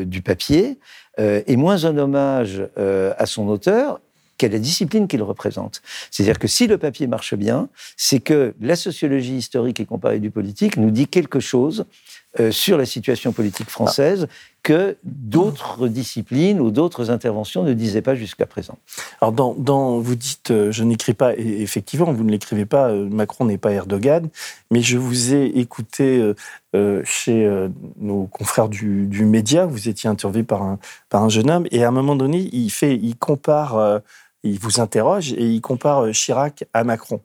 du 0.06 0.22
papier 0.22 0.78
est 1.18 1.56
moins 1.56 1.84
un 1.84 1.96
hommage 1.98 2.62
à 2.76 3.26
son 3.26 3.48
auteur 3.48 4.00
quelle 4.38 4.52
est 4.52 4.56
la 4.56 4.60
discipline 4.60 5.08
qu'il 5.08 5.22
représente. 5.22 5.82
C'est-à-dire 6.10 6.38
que 6.38 6.48
si 6.48 6.66
le 6.66 6.78
papier 6.78 7.06
marche 7.06 7.34
bien, 7.34 7.68
c'est 7.96 8.20
que 8.20 8.54
la 8.60 8.76
sociologie 8.76 9.36
historique 9.36 9.80
et 9.80 9.84
comparée 9.84 10.20
du 10.20 10.30
politique 10.30 10.76
nous 10.76 10.90
dit 10.90 11.06
quelque 11.06 11.40
chose 11.40 11.86
euh, 12.40 12.50
sur 12.50 12.76
la 12.76 12.84
situation 12.84 13.32
politique 13.32 13.70
française 13.70 14.28
que 14.62 14.96
d'autres 15.04 15.88
disciplines 15.88 16.60
ou 16.60 16.70
d'autres 16.70 17.10
interventions 17.10 17.62
ne 17.62 17.72
disaient 17.72 18.02
pas 18.02 18.14
jusqu'à 18.14 18.46
présent. 18.46 18.76
Alors, 19.20 19.32
dans, 19.32 19.98
vous 19.98 20.16
dites, 20.16 20.50
euh, 20.50 20.72
je 20.72 20.82
n'écris 20.82 21.14
pas, 21.14 21.34
effectivement, 21.36 22.12
vous 22.12 22.24
ne 22.24 22.30
l'écrivez 22.30 22.66
pas, 22.66 22.88
euh, 22.88 23.08
Macron 23.08 23.46
n'est 23.46 23.58
pas 23.58 23.72
Erdogan, 23.72 24.28
mais 24.70 24.82
je 24.82 24.98
vous 24.98 25.34
ai 25.34 25.44
écouté 25.44 26.34
chez 27.04 27.68
nos 27.98 28.26
confrères 28.26 28.68
du, 28.68 29.06
du, 29.06 29.24
média, 29.24 29.64
vous 29.64 29.88
étiez 29.88 30.10
interviewé 30.10 30.42
par 30.42 30.62
un, 30.62 30.78
par 31.08 31.22
un 31.22 31.30
jeune 31.30 31.50
homme, 31.50 31.66
et 31.70 31.84
à 31.84 31.88
un 31.88 31.90
moment 31.90 32.16
donné, 32.16 32.50
il, 32.52 32.68
fait, 32.68 32.96
il 32.96 33.16
compare 33.16 34.02
il 34.48 34.58
vous 34.58 34.80
interroge 34.80 35.32
et 35.32 35.44
il 35.44 35.60
compare 35.60 36.06
euh, 36.06 36.12
Chirac 36.12 36.64
à 36.72 36.84
Macron. 36.84 37.20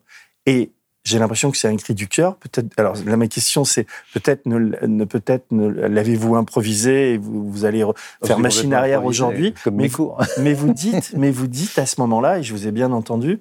Et 0.46 0.72
j'ai 1.04 1.18
l'impression 1.18 1.50
que 1.50 1.56
c'est 1.56 1.68
un 1.68 1.76
cri 1.76 1.94
du 1.94 2.06
cœur. 2.06 2.36
Peut-être. 2.36 2.68
Alors, 2.76 2.96
là, 3.04 3.16
ma 3.16 3.26
question, 3.26 3.64
c'est 3.64 3.86
peut-être 4.12 4.46
ne, 4.46 5.04
peut-être 5.04 5.46
l'avez-vous 5.50 6.36
improvisé 6.36 7.14
et 7.14 7.18
vous, 7.18 7.50
vous 7.50 7.64
allez 7.64 7.84
faire 8.24 8.38
machine 8.38 8.72
arrière 8.72 9.04
aujourd'hui. 9.04 9.54
Comme 9.64 9.76
mes 9.76 9.90
cours. 9.90 10.22
mais 10.38 10.54
vous 10.54 10.72
dites, 10.72 11.14
mais 11.16 11.30
vous 11.30 11.48
dites 11.48 11.78
à 11.78 11.86
ce 11.86 12.00
moment-là, 12.00 12.38
et 12.38 12.42
je 12.42 12.52
vous 12.52 12.68
ai 12.68 12.72
bien 12.72 12.92
entendu, 12.92 13.40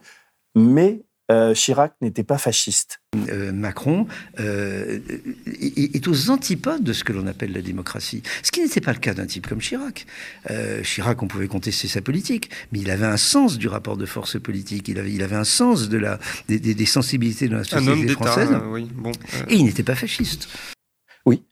mais 0.56 1.02
euh, 1.32 1.54
Chirac 1.54 1.94
n'était 2.02 2.24
pas 2.24 2.38
fasciste. 2.38 3.02
Euh, 3.30 3.52
Macron 3.52 4.06
euh, 4.40 5.00
est, 5.48 6.08
aux 6.08 6.30
antipodes 6.30 6.84
de 6.84 6.94
ce 6.94 7.04
que 7.04 7.14
l'on 7.14 7.26
appelle 7.26 7.54
la 7.54 7.62
démocratie. 7.62 8.22
Ce 8.44 8.52
qui 8.52 8.62
n'était 8.62 8.82
pas 8.82 8.92
le 8.92 9.00
cas 9.00 9.14
d'un 9.14 9.26
type 9.26 9.48
comme 9.48 9.60
Chirac. 9.60 10.06
Chirac, 10.84 11.22
on 11.24 11.28
pouvait 11.28 11.48
contester 11.48 11.88
sa 11.88 12.02
politique, 12.02 12.50
mais 12.72 12.80
il 12.80 12.92
avait 12.92 13.06
un 13.06 13.18
sens 13.18 13.58
du 13.58 13.68
rapport 13.68 13.98
de 13.98 14.06
force 14.06 14.40
politique, 14.40 14.88
il 14.90 15.00
avait, 15.00 15.12
il 15.12 15.24
avait 15.24 15.36
un 15.36 15.46
sens 15.46 15.90
de 15.90 15.98
la, 15.98 16.20
des, 16.48 16.86
sensibilités 16.86 17.48
de 17.48 17.56
la 17.56 17.64
société 17.64 18.08
française. 18.10 18.50
Oui, 18.66 18.90
bon, 18.94 19.12
Et 19.48 19.56
il 19.56 19.66
n'était 19.66 19.84
pas 19.84 19.96
fasciste. 19.96 20.50
Oui. 21.26 21.44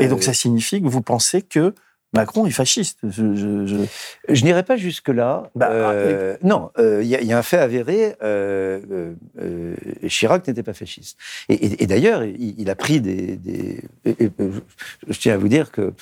Et 0.00 0.08
donc 0.08 0.22
ça 0.22 0.32
signifie 0.32 0.80
que 0.80 0.88
vous 0.88 1.02
pensez 1.02 1.42
que 1.42 1.74
Macron 2.12 2.44
est 2.46 2.50
fasciste. 2.50 2.98
Je, 3.04 3.34
je, 3.34 3.86
je... 4.28 4.44
n'irai 4.44 4.64
pas 4.64 4.76
jusque-là. 4.76 5.50
Bah, 5.54 5.68
euh, 5.70 6.34
ah, 6.34 6.46
non, 6.46 6.70
il 6.76 6.84
euh, 6.84 7.02
y, 7.04 7.26
y, 7.26 7.32
a 7.32 7.38
un 7.38 7.42
fait 7.42 7.58
avéré. 7.58 8.16
Euh, 8.22 9.14
euh 9.40 9.74
Chirac 10.08 10.46
n'était 10.48 10.64
pas 10.64 10.72
fasciste. 10.72 11.16
Et, 11.48 11.54
et, 11.54 11.84
et 11.84 11.86
d'ailleurs, 11.86 12.24
il, 12.24 12.54
il, 12.58 12.68
a 12.68 12.74
pris 12.74 13.00
des. 13.00 13.36
des 13.36 13.80
je 14.04 15.18
tiens 15.20 15.34
à 15.34 15.36
vous 15.36 15.48
dire 15.48 15.70
que, 15.70 15.92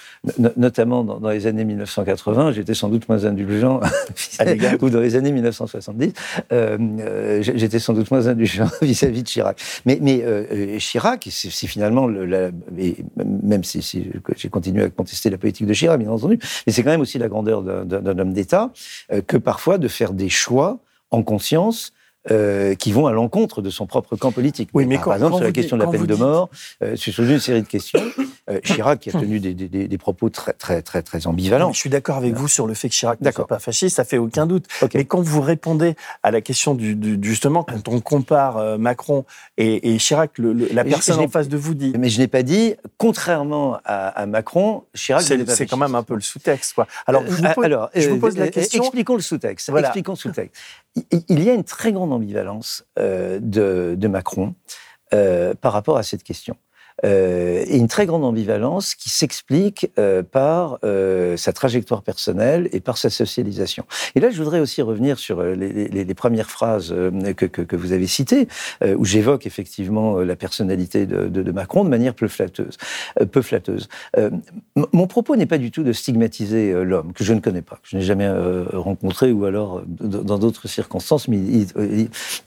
notamment 0.57 1.05
dans, 1.05 1.21
dans, 1.21 1.29
les 1.29 1.47
années 1.47 1.65
1980, 1.65 2.53
j'étais 2.53 2.75
sans 2.75 2.89
doute 2.89 3.07
moins 3.09 3.27
indulgent, 3.27 3.81
ou 4.81 4.91
dans 4.91 5.01
les 5.01 5.15
années 5.15 5.33
1970, 5.33 6.13
j'étais 7.41 7.79
sans 7.79 7.93
doute 7.93 8.11
moins 8.11 8.27
indulgent 8.29 8.71
vis-à-vis 8.81 9.25
de 9.25 9.29
Chirac. 9.29 9.61
Mais, 9.85 9.99
mais 10.01 10.79
Chirac, 10.79 11.29
c'est 11.31 11.67
finalement, 11.67 12.07
le, 12.07 12.25
la, 12.25 12.51
même 13.17 13.65
si, 13.65 13.83
si 13.83 14.11
j'ai 14.37 14.49
continué 14.49 14.85
à 14.85 14.89
contester 14.89 15.29
la 15.29 15.37
politique 15.37 15.67
de 15.67 15.75
Chirac, 15.75 15.98
bien 15.99 16.11
entendu, 16.11 16.39
mais 16.67 16.73
c'est 16.73 16.83
quand 16.83 16.91
même 16.91 17.01
aussi 17.01 17.19
la 17.19 17.29
grandeur 17.29 17.63
d'un 17.63 18.19
homme 18.19 18.33
d'État 18.33 18.73
euh, 19.13 19.21
que 19.21 19.37
parfois 19.37 19.79
de 19.79 19.89
faire 19.89 20.13
des 20.13 20.29
choix 20.29 20.79
en 21.11 21.23
conscience 21.23 21.93
euh, 22.31 22.75
qui 22.75 22.93
vont 22.93 23.07
à 23.07 23.13
l'encontre 23.13 23.63
de 23.63 23.71
son 23.71 23.87
propre 23.87 24.17
camp 24.17 24.33
politique. 24.33 24.69
Oui, 24.75 24.85
mais 24.85 24.99
par, 24.99 25.15
exemple, 25.15 25.37
sur 25.37 25.45
la 25.45 25.53
question 25.53 25.79
de 25.79 25.83
la 25.83 25.89
peine 25.89 26.05
de 26.05 26.15
mort, 26.15 26.51
euh, 26.83 26.95
sur 26.95 27.19
une 27.23 27.39
série 27.39 27.63
de 27.63 27.67
questions, 27.67 28.03
Chirac 28.65 29.01
qui 29.01 29.11
a 29.11 29.13
tenu 29.13 29.41
des, 29.41 29.99
propos 29.99 30.31
très, 30.31 30.53
très, 30.53 30.83
très, 30.83 31.03
très 31.03 31.27
ambivalents. 31.27 31.73
je 31.73 31.79
suis 31.79 31.91
d'accord 31.91 32.17
avec 32.17 32.35
vous 32.35 32.49
sur 32.49 32.67
le 32.67 32.75
fait 32.75 32.89
que 32.89 32.95
Chirac 32.95 33.21
n'est 33.21 33.33
pas 33.33 33.59
fasciste, 33.59 33.97
ça 33.97 34.05
fait 34.05 34.19
aucun 34.19 34.47
doute. 34.47 34.67
Mais 34.95 35.05
quand 35.05 35.21
vous 35.21 35.41
répondez 35.41 35.97
à 36.23 36.31
la 36.31 36.41
question 36.41 36.75
du, 36.75 37.19
justement, 37.23 37.65
quand 37.65 37.89
on 37.89 38.01
compare 38.01 38.79
Macron 38.79 39.25
et, 39.57 39.97
Chirac, 39.99 40.33
la 40.39 40.85
personne 40.85 41.21
en 41.21 41.29
face 41.29 41.49
de 41.49 41.57
vous 41.57 41.75
dit. 41.75 41.93
Mais 41.99 42.09
je 42.09 42.19
n'ai 42.19 42.29
pas 42.29 42.43
dit, 42.43 42.75
contrairement 42.97 43.79
à, 43.85 44.27
Macron, 44.27 44.85
Chirac. 44.95 45.23
C'est 45.23 45.67
quand 45.67 45.77
même 45.77 45.95
un 45.95 46.03
peu 46.03 46.15
le 46.15 46.21
sous-texte, 46.21 46.75
quoi. 46.75 46.87
Alors, 47.07 47.25
je 47.27 48.09
vous 48.09 48.19
pose, 48.19 48.37
la 48.37 48.49
question. 48.49 48.83
Expliquons 48.83 49.17
le 49.17 49.23
sous-texte. 49.23 49.71
Expliquons 49.77 50.13
le 50.13 50.19
sous-texte. 50.19 50.55
Il 51.29 51.43
y 51.43 51.51
a 51.51 51.55
une 51.55 51.65
très 51.65 51.93
grande 51.93 52.13
ambivalence 52.13 52.85
de, 52.97 53.95
de 53.97 54.09
Macron 54.09 54.55
euh, 55.15 55.55
par 55.55 55.73
rapport 55.73 55.97
à 55.97 56.03
cette 56.03 56.23
question. 56.23 56.57
Euh, 57.05 57.65
et 57.67 57.77
une 57.77 57.89
très 57.89 58.07
grande 58.07 58.25
ambivalence 58.25 58.95
qui 58.95 59.09
s'explique 59.09 59.91
euh, 59.99 60.23
par 60.23 60.79
euh, 60.85 61.37
sa 61.37 61.53
trajectoire 61.53 62.03
personnelle 62.03 62.69
et 62.73 62.81
par 62.81 62.99
sa 62.99 63.11
socialisation. 63.11 63.85
Et 64.15 64.21
là, 64.21 64.31
je 64.31 64.39
voudrais 64.43 64.61
aussi 64.61 64.83
revenir 64.83 65.19
sur 65.19 65.39
euh, 65.41 65.55
les, 65.55 65.89
les, 65.89 66.05
les 66.05 66.15
premières 66.15 66.51
phrases 66.51 66.93
euh, 66.93 67.33
que, 67.35 67.47
que, 67.47 67.63
que, 67.63 67.77
vous 67.77 67.93
avez 67.93 68.07
citées, 68.07 68.49
où 68.97 69.05
j'évoque 69.05 69.47
effectivement 69.47 70.19
la 70.19 70.35
personnalité 70.37 71.07
de, 71.07 71.29
de, 71.29 71.43
de, 71.43 71.53
Macron 71.53 71.85
de 71.85 71.89
manière 71.89 72.15
peu 72.15 72.27
flatteuse. 72.29 72.77
peu 73.31 73.43
flatteuse. 73.43 73.89
mon 74.93 75.07
propos 75.07 75.37
n'est 75.37 75.47
pas 75.47 75.59
du 75.59 75.71
tout 75.71 75.83
de 75.83 75.93
stigmatiser 75.93 76.73
l'homme, 76.85 77.13
que 77.13 77.25
je 77.25 77.33
ne 77.33 77.41
connais 77.41 77.63
pas, 77.63 77.77
que 77.77 77.89
je 77.89 77.97
n'ai 77.97 78.03
jamais 78.03 78.29
rencontré, 78.73 79.31
ou 79.33 79.45
alors 79.45 79.83
dans 79.87 80.39
d'autres 80.39 80.69
circonstances, 80.69 81.29
mais 81.29 81.39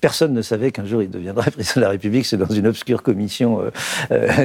personne 0.02 0.34
ne 0.34 0.42
savait 0.42 0.72
qu'un 0.72 0.86
jour 0.86 1.02
il 1.02 1.10
deviendrait 1.10 1.52
président 1.52 1.76
de 1.78 1.82
la 1.82 1.90
République, 1.90 2.26
c'est 2.26 2.38
dans 2.38 2.54
une 2.54 2.68
obscure 2.68 3.04
commission 3.04 3.62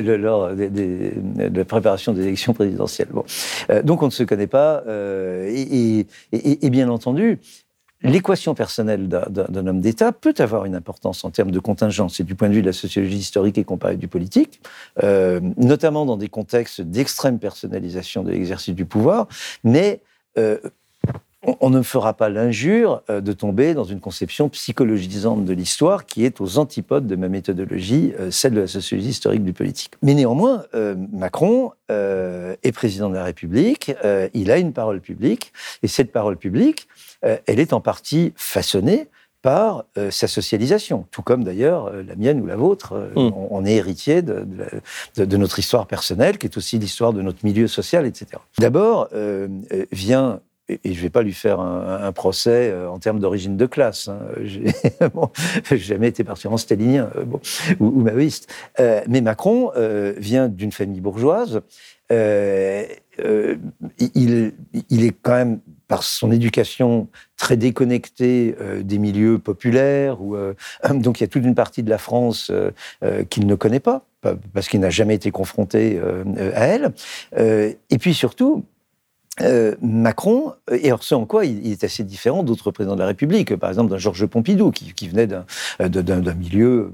lors 0.16 0.54
de 0.54 1.58
la 1.58 1.64
préparation 1.64 2.12
des 2.12 2.22
élections 2.22 2.52
présidentielles. 2.52 3.08
Euh, 3.70 3.82
donc 3.82 4.02
on 4.02 4.06
ne 4.06 4.10
se 4.10 4.22
connaît 4.22 4.46
pas, 4.46 4.82
euh, 4.86 5.48
et, 5.48 6.06
et, 6.32 6.70
bien 6.70 6.88
entendu, 6.88 7.38
L'équation 8.02 8.54
personnelle 8.54 9.08
d'un 9.08 9.66
homme 9.66 9.80
d'État 9.80 10.12
peut 10.12 10.34
avoir 10.38 10.66
une 10.66 10.74
importance 10.74 11.24
en 11.24 11.30
termes 11.30 11.50
de 11.50 11.58
contingence 11.58 12.20
et 12.20 12.24
du 12.24 12.34
point 12.34 12.50
de 12.50 12.54
vue 12.54 12.60
de 12.60 12.66
la 12.66 12.74
sociologie 12.74 13.16
historique 13.16 13.56
et 13.56 13.64
comparée 13.64 13.96
du 13.96 14.06
politique, 14.06 14.60
euh, 15.02 15.40
notamment 15.56 16.04
dans 16.04 16.18
des 16.18 16.28
contextes 16.28 16.82
d'extrême 16.82 17.38
personnalisation 17.38 18.22
de 18.22 18.30
l'exercice 18.30 18.74
du 18.74 18.84
pouvoir, 18.84 19.28
mais 19.64 20.02
on 21.60 21.70
ne 21.70 21.82
fera 21.82 22.14
pas 22.14 22.28
l'injure 22.28 23.02
euh, 23.10 23.20
de 23.20 23.32
tomber 23.32 23.74
dans 23.74 23.84
une 23.84 24.00
conception 24.00 24.48
psychologisante 24.48 25.44
de 25.44 25.52
l'histoire 25.52 26.06
qui 26.06 26.24
est 26.24 26.40
aux 26.40 26.58
antipodes 26.58 27.06
de 27.06 27.16
ma 27.16 27.28
méthodologie, 27.28 28.12
euh, 28.18 28.30
celle 28.30 28.54
de 28.54 28.60
la 28.60 28.66
sociologie 28.66 29.10
historique 29.10 29.44
du 29.44 29.52
politique. 29.52 29.92
Mais 30.02 30.14
néanmoins, 30.14 30.64
euh, 30.74 30.94
Macron 31.12 31.72
est 31.88 32.72
président 32.72 33.08
de 33.08 33.14
la 33.14 33.22
République, 33.22 33.92
il 34.34 34.50
a 34.50 34.58
une 34.58 34.72
parole 34.72 35.00
publique, 35.00 35.52
et 35.84 35.88
cette 35.88 36.10
parole 36.10 36.36
publique, 36.36 36.88
elle 37.22 37.60
est 37.60 37.72
en 37.72 37.80
partie 37.80 38.32
façonnée 38.34 39.08
par 39.40 39.84
sa 40.10 40.26
socialisation, 40.26 41.06
tout 41.12 41.22
comme 41.22 41.44
d'ailleurs 41.44 41.92
la 41.92 42.16
mienne 42.16 42.40
ou 42.40 42.46
la 42.46 42.56
vôtre. 42.56 42.94
Mm. 43.14 43.30
On, 43.50 43.64
est 43.64 43.74
héritier 43.74 44.20
de, 44.22 44.44
de, 45.16 45.36
notre 45.36 45.60
histoire 45.60 45.86
personnelle, 45.86 46.38
qui 46.38 46.46
est 46.46 46.56
aussi 46.56 46.80
l'histoire 46.80 47.12
de 47.12 47.22
notre 47.22 47.44
milieu 47.44 47.68
social, 47.68 48.04
etc. 48.04 48.42
D'abord 48.58 49.08
vient 49.92 50.40
et 50.68 50.80
je 50.84 50.98
ne 50.98 51.02
vais 51.02 51.10
pas 51.10 51.22
lui 51.22 51.32
faire 51.32 51.60
un, 51.60 52.12
procès 52.12 52.70
euh, 52.70 52.90
en 52.90 52.98
termes 52.98 53.20
d'origine 53.20 53.56
de 53.56 53.66
classe. 53.66 54.08
Hein. 54.08 54.18
J'ai 54.42 54.72
bon, 55.14 55.30
jamais 55.70 56.08
été 56.08 56.24
particulièrement 56.24 56.56
stalinien 56.56 57.10
euh, 57.16 57.24
bon, 57.24 57.40
ou, 57.78 57.86
ou, 57.86 58.02
maoïste. 58.02 58.52
Euh, 58.80 59.00
mais 59.08 59.20
Macron 59.20 59.70
euh, 59.76 60.14
vient 60.16 60.48
d'une 60.48 60.72
famille 60.72 61.00
bourgeoise. 61.00 61.60
Euh, 62.12 62.84
il, 63.98 64.52
il, 64.90 65.04
est 65.04 65.14
quand 65.22 65.32
même, 65.32 65.60
par 65.88 66.02
son 66.02 66.30
éducation, 66.32 67.08
très 67.36 67.56
déconnecté 67.56 68.54
des 68.82 68.98
milieux 68.98 69.38
populaires. 69.38 70.20
Où, 70.20 70.36
donc 70.94 71.20
il 71.20 71.22
y 71.22 71.24
a 71.24 71.28
toute 71.28 71.44
une 71.44 71.54
partie 71.54 71.82
de 71.82 71.90
la 71.90 71.98
France 71.98 72.52
qu'il 73.30 73.46
ne 73.46 73.54
connaît 73.54 73.80
pas, 73.80 74.06
parce 74.52 74.68
qu'il 74.68 74.80
n'a 74.80 74.90
jamais 74.90 75.14
été 75.14 75.30
confronté 75.30 75.98
à 76.54 76.66
elle. 76.66 76.92
et 77.38 77.98
puis 77.98 78.14
surtout, 78.14 78.64
euh, 79.42 79.74
Macron, 79.82 80.54
euh, 80.70 80.78
et 80.80 80.86
alors 80.86 81.02
ce 81.02 81.14
en 81.14 81.26
quoi 81.26 81.44
il, 81.44 81.70
est 81.70 81.84
assez 81.84 82.04
différent 82.04 82.42
d'autres 82.42 82.70
présidents 82.70 82.94
de 82.94 83.00
la 83.00 83.06
République, 83.06 83.54
par 83.56 83.68
exemple 83.68 83.90
d'un 83.90 83.98
Georges 83.98 84.24
Pompidou, 84.26 84.70
qui, 84.70 84.94
qui 84.94 85.08
venait 85.08 85.26
d'un 85.26 85.44
euh, 85.80 86.34
milieu 86.34 86.90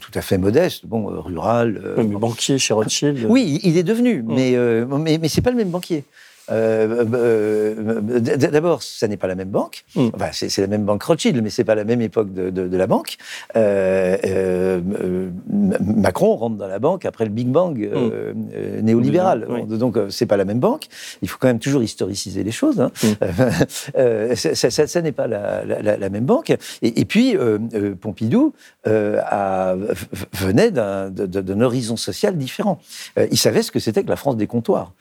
tout 0.00 0.10
à 0.14 0.22
fait 0.22 0.38
modeste, 0.38 0.86
bon, 0.86 1.06
rural. 1.06 1.80
banquier 2.18 2.58
chez 2.58 2.72
Rothschild. 2.72 3.26
Oui, 3.28 3.60
il 3.62 3.76
est 3.76 3.82
devenu, 3.82 4.22
mm. 4.22 4.34
mais, 4.34 4.56
mais, 4.98 5.18
mais 5.18 5.28
c'est 5.28 5.42
pas 5.42 5.50
le 5.50 5.56
même 5.56 5.70
banquier. 5.70 6.04
Euh, 6.50 7.04
euh, 7.14 8.20
d'abord, 8.20 8.82
ça 8.82 9.08
n'est 9.08 9.16
pas 9.16 9.26
la 9.26 9.34
même 9.34 9.48
banque. 9.48 9.84
Mm. 9.96 10.08
Enfin, 10.14 10.28
c'est 10.32 10.58
la 10.58 10.66
même 10.66 10.84
banque 10.84 11.02
Rothschild, 11.02 11.40
mais 11.42 11.50
c'est 11.50 11.64
pas 11.64 11.74
la 11.74 11.84
même 11.84 12.00
époque 12.00 12.32
de, 12.32 12.50
de, 12.50 12.68
de 12.68 12.76
la 12.76 12.86
banque. 12.86 13.16
Euh, 13.56 14.16
euh 14.24 14.80
Macron 15.80 16.36
rentre 16.36 16.56
dans 16.56 16.66
la 16.66 16.78
banque 16.78 17.04
après 17.04 17.24
le 17.24 17.30
Big 17.30 17.48
Bang 17.48 17.78
mm. 17.78 18.80
néolibéral. 18.82 19.46
Donc, 19.68 19.96
c'est 20.10 20.26
pas 20.26 20.36
la 20.36 20.44
même 20.44 20.60
banque. 20.60 20.86
Il 21.22 21.28
faut 21.28 21.38
quand 21.40 21.48
même 21.48 21.58
toujours 21.58 21.82
historiciser 21.82 22.42
les 22.42 22.52
choses. 22.52 22.80
Hein. 22.80 22.90
Mm. 23.02 24.34
ça, 24.54 24.70
ça, 24.70 24.86
ça 24.86 25.02
n'est 25.02 25.12
pas 25.12 25.26
la, 25.26 25.64
la, 25.64 25.96
la, 25.96 26.08
même 26.10 26.24
banque. 26.24 26.50
Et, 26.82 27.00
et 27.00 27.04
puis, 27.04 27.36
Pompidou 28.00 28.52
a, 28.86 29.76
venait 30.32 30.70
d'un 30.70 31.60
horizon 31.60 31.96
social 31.96 32.36
différent. 32.36 32.80
il 33.30 33.38
savait 33.38 33.62
ce 33.62 33.70
que 33.70 33.78
c'était 33.78 34.02
que 34.02 34.10
la 34.10 34.16
France 34.16 34.36
des 34.36 34.46
comptoirs, 34.46 34.92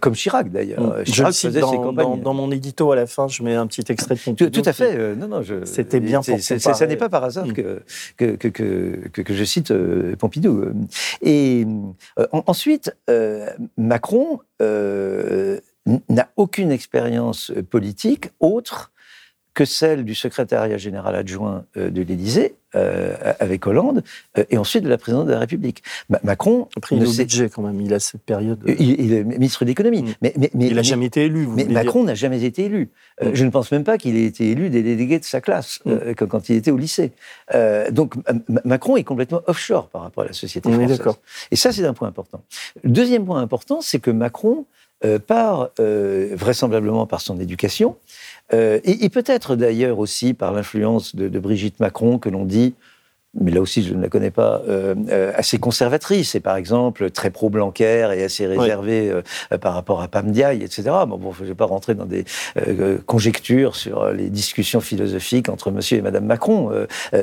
comme 0.00 0.14
Chirac 0.14 0.50
d'ailleurs. 0.50 0.77
Euh, 0.80 1.02
je 1.04 1.24
le 1.24 1.32
cite 1.32 1.52
dans, 1.52 2.34
mon 2.34 2.50
édito 2.50 2.92
à 2.92 2.96
la 2.96 3.06
fin, 3.06 3.28
je 3.28 3.42
mets 3.42 3.54
un 3.54 3.66
petit 3.66 3.84
extrait 3.88 4.14
de 4.14 4.20
Pompidou. 4.20 4.50
Tout, 4.50 4.68
à 4.68 4.72
fait. 4.72 4.96
Euh, 4.96 5.14
non, 5.14 5.28
non, 5.28 5.42
C'était 5.64 6.00
bien 6.00 6.20
pour 6.22 6.38
Ça 6.40 6.86
n'est 6.86 6.96
pas 6.96 7.08
par 7.08 7.24
hasard 7.24 7.46
mm. 7.46 7.52
que, 7.52 7.82
que, 8.16 8.36
que, 8.36 9.22
que, 9.22 9.34
je 9.34 9.44
cite 9.44 9.70
euh, 9.70 10.16
Pompidou. 10.16 10.64
Et 11.22 11.66
ensuite, 12.46 12.96
Macron 13.76 14.40
n'a 14.60 16.28
aucune 16.36 16.70
expérience 16.70 17.52
politique 17.70 18.30
autre 18.40 18.92
que 19.54 19.64
celle 19.64 20.04
du 20.04 20.14
secrétariat 20.14 20.78
général 20.78 21.16
adjoint 21.16 21.64
euh, 21.76 21.90
de 21.90 22.02
l'Élysée 22.02 22.54
euh, 22.76 23.16
avec 23.40 23.66
Hollande 23.66 24.04
euh, 24.36 24.44
et 24.50 24.58
ensuite 24.58 24.84
de 24.84 24.88
la 24.88 24.98
présidence 24.98 25.26
de 25.26 25.32
la 25.32 25.38
République. 25.38 25.82
Macron. 26.22 26.68
Après, 26.76 26.96
il 26.96 27.02
est 27.02 27.24
budget 27.24 27.48
quand 27.48 27.62
même. 27.62 27.80
Il 27.80 27.92
a 27.94 27.98
cette 27.98 28.22
période. 28.22 28.60
Il, 28.78 29.12
est 29.12 29.24
ministre 29.24 29.64
de 29.64 29.70
l'économie. 29.70 30.02
Mm. 30.02 30.14
Mais, 30.22 30.34
mais, 30.36 30.50
mais, 30.54 30.66
il 30.66 30.74
n'a 30.74 30.82
jamais 30.82 31.06
été 31.06 31.24
élu. 31.24 31.48
mais 31.48 31.64
Macron 31.64 32.04
n'a 32.04 32.14
jamais 32.14 32.44
été 32.44 32.66
élu. 32.66 32.90
Mm. 33.20 33.30
Je 33.32 33.44
ne 33.44 33.50
pense 33.50 33.72
même 33.72 33.84
pas 33.84 33.98
qu'il 33.98 34.16
ait 34.16 34.26
été 34.26 34.50
élu 34.50 34.70
des 34.70 34.82
délégués 34.82 35.18
de 35.18 35.24
sa 35.24 35.40
classe 35.40 35.80
mm. 35.86 36.14
quand, 36.14 36.48
il 36.50 36.56
était 36.56 36.70
au 36.70 36.76
lycée. 36.76 37.12
donc 37.90 38.14
Macron 38.64 38.96
est 38.96 39.04
complètement 39.04 39.42
offshore 39.46 39.88
par 39.88 40.02
rapport 40.02 40.24
à 40.24 40.26
la 40.26 40.34
société 40.34 40.70
française. 40.70 41.00
Et 41.50 41.56
ça, 41.56 41.72
c'est 41.72 41.84
un 41.84 41.94
point 41.94 42.08
important. 42.08 42.42
Le 42.84 42.90
deuxième 42.90 43.24
point 43.24 43.40
important, 43.40 43.80
c'est 43.80 43.98
que 43.98 44.10
Macron 44.10 44.66
part 45.26 45.70
vraisemblablement 45.78 47.06
par 47.06 47.22
son 47.22 47.40
éducation. 47.40 47.96
Euh, 48.52 48.80
et, 48.84 49.08
peut-être 49.08 49.56
d'ailleurs 49.56 49.98
aussi 49.98 50.34
par 50.34 50.52
l'influence 50.52 51.14
de, 51.14 51.38
Brigitte 51.38 51.80
Macron, 51.80 52.18
que 52.18 52.28
l'on 52.28 52.44
dit, 52.44 52.74
mais 53.38 53.50
là 53.50 53.60
aussi 53.60 53.82
je 53.82 53.92
ne 53.94 54.02
la 54.02 54.08
connais 54.08 54.30
pas, 54.30 54.62
euh, 54.68 54.94
euh, 55.10 55.32
assez 55.36 55.58
conservatrice, 55.58 56.34
et 56.34 56.40
par 56.40 56.56
exemple 56.56 57.10
très 57.10 57.30
pro-Blanquer 57.30 58.10
et 58.16 58.24
assez 58.24 58.46
réservée 58.46 59.12
par 59.60 59.74
rapport 59.74 60.00
à 60.00 60.08
Pam 60.08 60.28
Ndiaye, 60.28 60.62
etc. 60.62 60.82
Bon, 61.06 61.18
bon 61.18 61.32
je 61.32 61.42
ne 61.42 61.48
vais 61.48 61.54
pas 61.54 61.66
rentrer 61.66 61.94
dans 61.94 62.06
des 62.06 62.24
conjectures 63.06 63.76
sur 63.76 64.10
les 64.12 64.30
discussions 64.30 64.80
philosophiques 64.80 65.48
entre 65.48 65.70
monsieur 65.70 65.98
et 65.98 66.02
madame 66.02 66.24
Macron, 66.24 66.70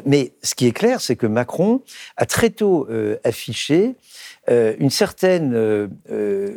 mais 0.05 0.33
ce 0.43 0.53
qui 0.53 0.67
est 0.67 0.73
clair, 0.73 1.01
c'est 1.01 1.15
que 1.15 1.27
Macron 1.27 1.81
a 2.17 2.25
très 2.25 2.51
tôt 2.51 2.87
affiché 3.23 3.95
euh, 4.47 4.75
une 4.77 4.91
certaine 4.91 5.53
euh, 5.55 5.87
euh, 6.11 6.53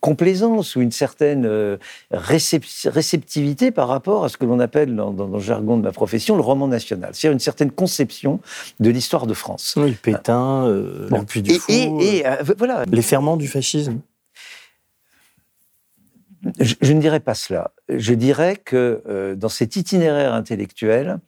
complaisance 0.00 0.76
ou 0.76 0.82
une 0.82 0.92
certaine 0.92 1.78
réceptivité 2.12 3.72
par 3.72 3.88
rapport 3.88 4.24
à 4.24 4.28
ce 4.28 4.36
que 4.36 4.44
l'on 4.44 4.60
appelle 4.60 4.94
dans, 4.94 5.12
le 5.26 5.40
jargon 5.40 5.76
de 5.76 5.82
ma 5.82 5.90
profession 5.90 6.36
le 6.36 6.42
roman 6.42 6.68
national, 6.68 7.10
c'est-à-dire 7.14 7.32
une 7.32 7.40
certaine 7.40 7.72
conception 7.72 8.40
de 8.78 8.90
l'histoire 8.90 9.26
de 9.26 9.34
France. 9.34 9.74
Oui, 9.76 9.96
Pétain, 10.00 10.68
bon. 11.10 11.24
puis 11.24 11.42
du 11.42 11.54
Fou, 11.54 11.98
et, 12.00 12.22
voilà. 12.56 12.84
les 12.90 13.02
ferments 13.02 13.36
du 13.36 13.48
fascisme. 13.48 14.00
Je, 16.60 16.74
je, 16.80 16.92
ne 16.92 17.00
dirais 17.00 17.18
pas 17.18 17.34
cela. 17.34 17.72
Je 17.88 18.14
dirais 18.14 18.56
que 18.56 19.34
dans 19.36 19.48
cet 19.48 19.74
itinéraire 19.74 20.34
intellectuel, 20.34 21.18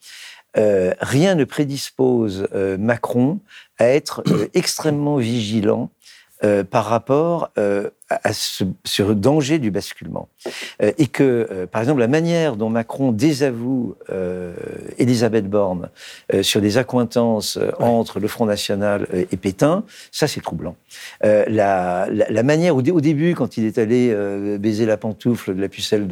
euh, 0.57 0.93
rien 1.01 1.37
ne 1.37 1.45
prédispose 1.45 2.49
euh, 2.55 2.77
Macron 2.77 3.39
à 3.81 3.87
être 3.87 4.23
euh, 4.29 4.49
extrêmement 4.55 5.17
vigilant 5.17 5.91
par 6.71 6.87
rapport 6.87 7.51
à 8.11 8.33
ce, 8.33 8.65
danger 9.13 9.59
du 9.59 9.71
basculement. 9.71 10.29
Euh, 10.83 10.93
et 10.99 11.07
que, 11.07 11.47
euh, 11.51 11.67
par 11.67 11.81
exemple, 11.81 12.01
la 12.01 12.09
manière 12.09 12.57
dont 12.57 12.69
Macron 12.69 13.13
désavoue 13.13 13.95
euh, 14.11 14.53
Elisabeth 14.99 15.49
Borne 15.49 15.91
sur 16.43 16.61
des 16.61 16.77
accointances 16.77 17.59
entre 17.79 18.21
le 18.21 18.29
Front 18.29 18.47
National 18.47 19.07
et, 19.13 19.37
Pétain, 19.37 19.85
ça 20.11 20.27
c'est 20.27 20.41
troublant. 20.41 20.77
La, 21.23 22.09
la, 22.11 22.43
manière, 22.43 22.77
au, 22.77 22.81
au, 22.81 23.01
début, 23.01 23.35
quand 23.35 23.57
il 23.57 23.65
est 23.65 23.79
allé 23.79 24.15
baiser 24.59 24.87
la 24.87 24.97
pantoufle 24.97 25.55
de 25.55 25.61
la 25.61 25.69
pucelle 25.69 26.09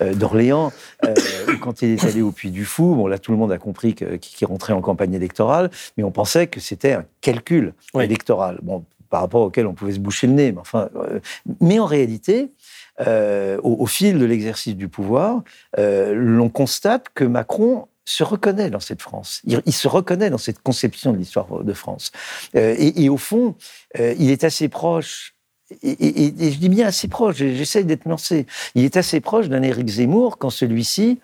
d'Orléans, 0.00 0.72
ou 1.04 1.58
quand 1.60 1.82
il 1.82 1.90
est 1.90 2.04
allé 2.04 2.22
au 2.22 2.32
Puy 2.32 2.50
du 2.50 2.64
Fou, 2.64 2.94
bon 2.94 3.06
là 3.06 3.18
tout 3.18 3.32
le 3.32 3.38
monde 3.38 3.52
a 3.52 3.58
compris 3.58 3.94
qu'il 3.94 4.46
rentrait 4.46 4.72
en 4.72 4.80
campagne 4.80 5.14
électorale, 5.14 5.70
mais 5.96 6.04
on 6.04 6.10
pensait 6.10 6.46
que 6.46 6.60
c'était 6.60 6.92
un 6.92 7.04
calcul 7.20 7.74
électoral. 7.94 8.58
Bon, 8.62 8.84
par 9.10 9.20
rapport 9.20 9.42
auquel 9.42 9.66
on 9.66 9.74
pouvait 9.74 9.92
se 9.92 9.98
boucher 9.98 10.26
le 10.26 10.32
nez. 10.32 10.52
Mais, 10.52 10.60
enfin, 10.60 10.88
euh, 10.96 11.20
mais 11.60 11.78
en 11.78 11.84
réalité, 11.84 12.52
euh, 13.00 13.58
au, 13.62 13.86
fil 13.86 14.18
de 14.18 14.24
l'exercice 14.24 14.76
du 14.76 14.88
pouvoir, 14.88 15.42
euh, 15.78 16.14
l'on 16.14 16.48
constate 16.48 17.08
que 17.14 17.24
Macron 17.24 17.86
se 18.04 18.24
reconnaît 18.24 18.70
dans 18.70 18.80
cette 18.80 19.02
France. 19.02 19.42
Il, 19.44 19.72
se 19.72 19.88
reconnaît 19.88 20.30
dans 20.30 20.38
cette 20.38 20.62
conception 20.62 21.12
de 21.12 21.18
l'histoire 21.18 21.62
de 21.62 21.72
France. 21.72 22.10
Et, 22.54 23.08
au 23.08 23.16
fond, 23.16 23.54
il 23.96 24.30
est 24.30 24.42
assez 24.42 24.68
proche 24.68 25.34
et, 25.82 26.26
et, 26.26 26.50
je 26.50 26.58
dis 26.58 26.68
bien 26.68 26.88
assez 26.88 27.06
proche, 27.06 27.36
j'essaie 27.36 27.84
d'être 27.84 28.06
nuancé. 28.06 28.46
Il 28.74 28.84
est 28.84 28.96
assez 28.96 29.20
proche 29.20 29.48
d'un 29.48 29.62
Éric 29.62 29.86
Zemmour 29.86 30.38
quand 30.38 30.50
celui-ci 30.50 31.20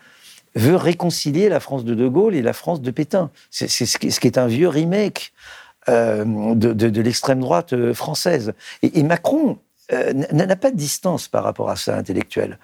veut 0.54 0.76
réconcilier 0.76 1.48
la 1.48 1.58
France 1.58 1.84
de 1.84 1.94
De 1.94 2.06
Gaulle 2.06 2.36
et 2.36 2.42
la 2.42 2.52
France 2.52 2.80
de 2.80 2.90
Pétain. 2.90 3.30
C'est 3.50 3.68
ce 3.68 3.98
qui 3.98 4.26
est 4.26 4.38
un 4.38 4.46
vieux 4.46 4.68
remake 4.68 5.32
euh, 5.88 6.54
de, 6.54 7.00
l'extrême 7.00 7.40
droite 7.40 7.72
euh, 7.72 7.94
française. 7.94 8.54
Et, 8.82 9.04
Macron 9.04 9.58
euh, 9.92 10.12
n'a 10.32 10.56
pas 10.56 10.72
de 10.72 10.76
distance 10.76 11.28
par 11.28 11.44
rapport 11.44 11.70
à 11.70 11.76
ça 11.76 11.96
intellectuel, 11.96 12.58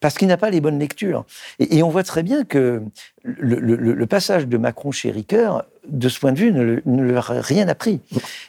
parce 0.00 0.16
qu'il 0.16 0.28
n'a 0.28 0.38
pas 0.38 0.48
les 0.48 0.62
bonnes 0.62 0.78
lectures. 0.78 1.26
Et, 1.58 1.82
on 1.82 1.90
voit 1.90 2.04
très 2.04 2.22
bien 2.22 2.44
que 2.44 2.82
le, 3.24 4.04
passage 4.06 4.46
de 4.46 4.56
Macron 4.56 4.92
chez 4.92 5.10
Ricoeur, 5.10 5.66
de 5.86 6.08
ce 6.08 6.18
point 6.20 6.32
de 6.32 6.38
vue, 6.38 6.52
ne, 6.52 6.80
leur 6.86 7.30
a 7.30 7.40
rien 7.42 7.68
appris. 7.68 8.00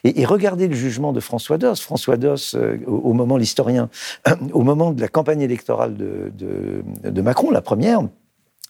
Et, 0.04 0.24
regardez 0.24 0.66
le 0.66 0.74
jugement 0.74 1.12
de 1.12 1.20
François 1.20 1.58
Doss. 1.58 1.82
François 1.82 2.16
Doss, 2.16 2.56
au, 2.86 3.12
moment, 3.12 3.36
l'historien, 3.36 3.90
au 4.52 4.62
moment 4.62 4.92
de 4.92 5.00
la 5.02 5.08
campagne 5.08 5.42
électorale 5.42 5.94
de, 5.94 6.32
de 7.04 7.20
Macron, 7.20 7.50
la 7.50 7.60
première, 7.60 8.00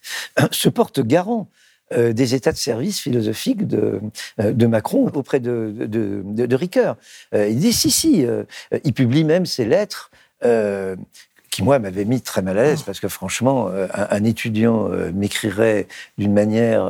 se 0.50 0.68
porte 0.68 1.00
garant 1.00 1.48
euh, 1.92 2.14
des 2.14 2.34
états 2.34 2.52
de 2.52 2.56
service 2.56 2.98
philosophiques 2.98 3.66
de, 3.66 4.00
euh, 4.40 4.52
de 4.52 4.66
Macron 4.66 5.10
auprès 5.12 5.38
de, 5.38 5.70
de, 5.76 6.22
de, 6.24 6.56
Ricoeur. 6.56 6.96
Euh, 7.34 7.46
il 7.46 7.58
dit 7.58 7.74
si, 7.74 7.90
si. 7.90 8.26
il 8.84 8.94
publie 8.94 9.24
même 9.24 9.44
ses 9.44 9.66
lettres 9.66 10.10
qui 11.50 11.62
moi 11.62 11.78
m'avait 11.78 12.06
mis 12.06 12.22
très 12.22 12.40
mal 12.40 12.58
à 12.58 12.62
l'aise 12.64 12.82
parce 12.82 13.00
que 13.00 13.08
franchement, 13.08 13.70
un, 13.92 14.24
étudiant 14.24 14.88
m'écrirait 15.14 15.86
d'une 16.18 16.32
manière 16.32 16.84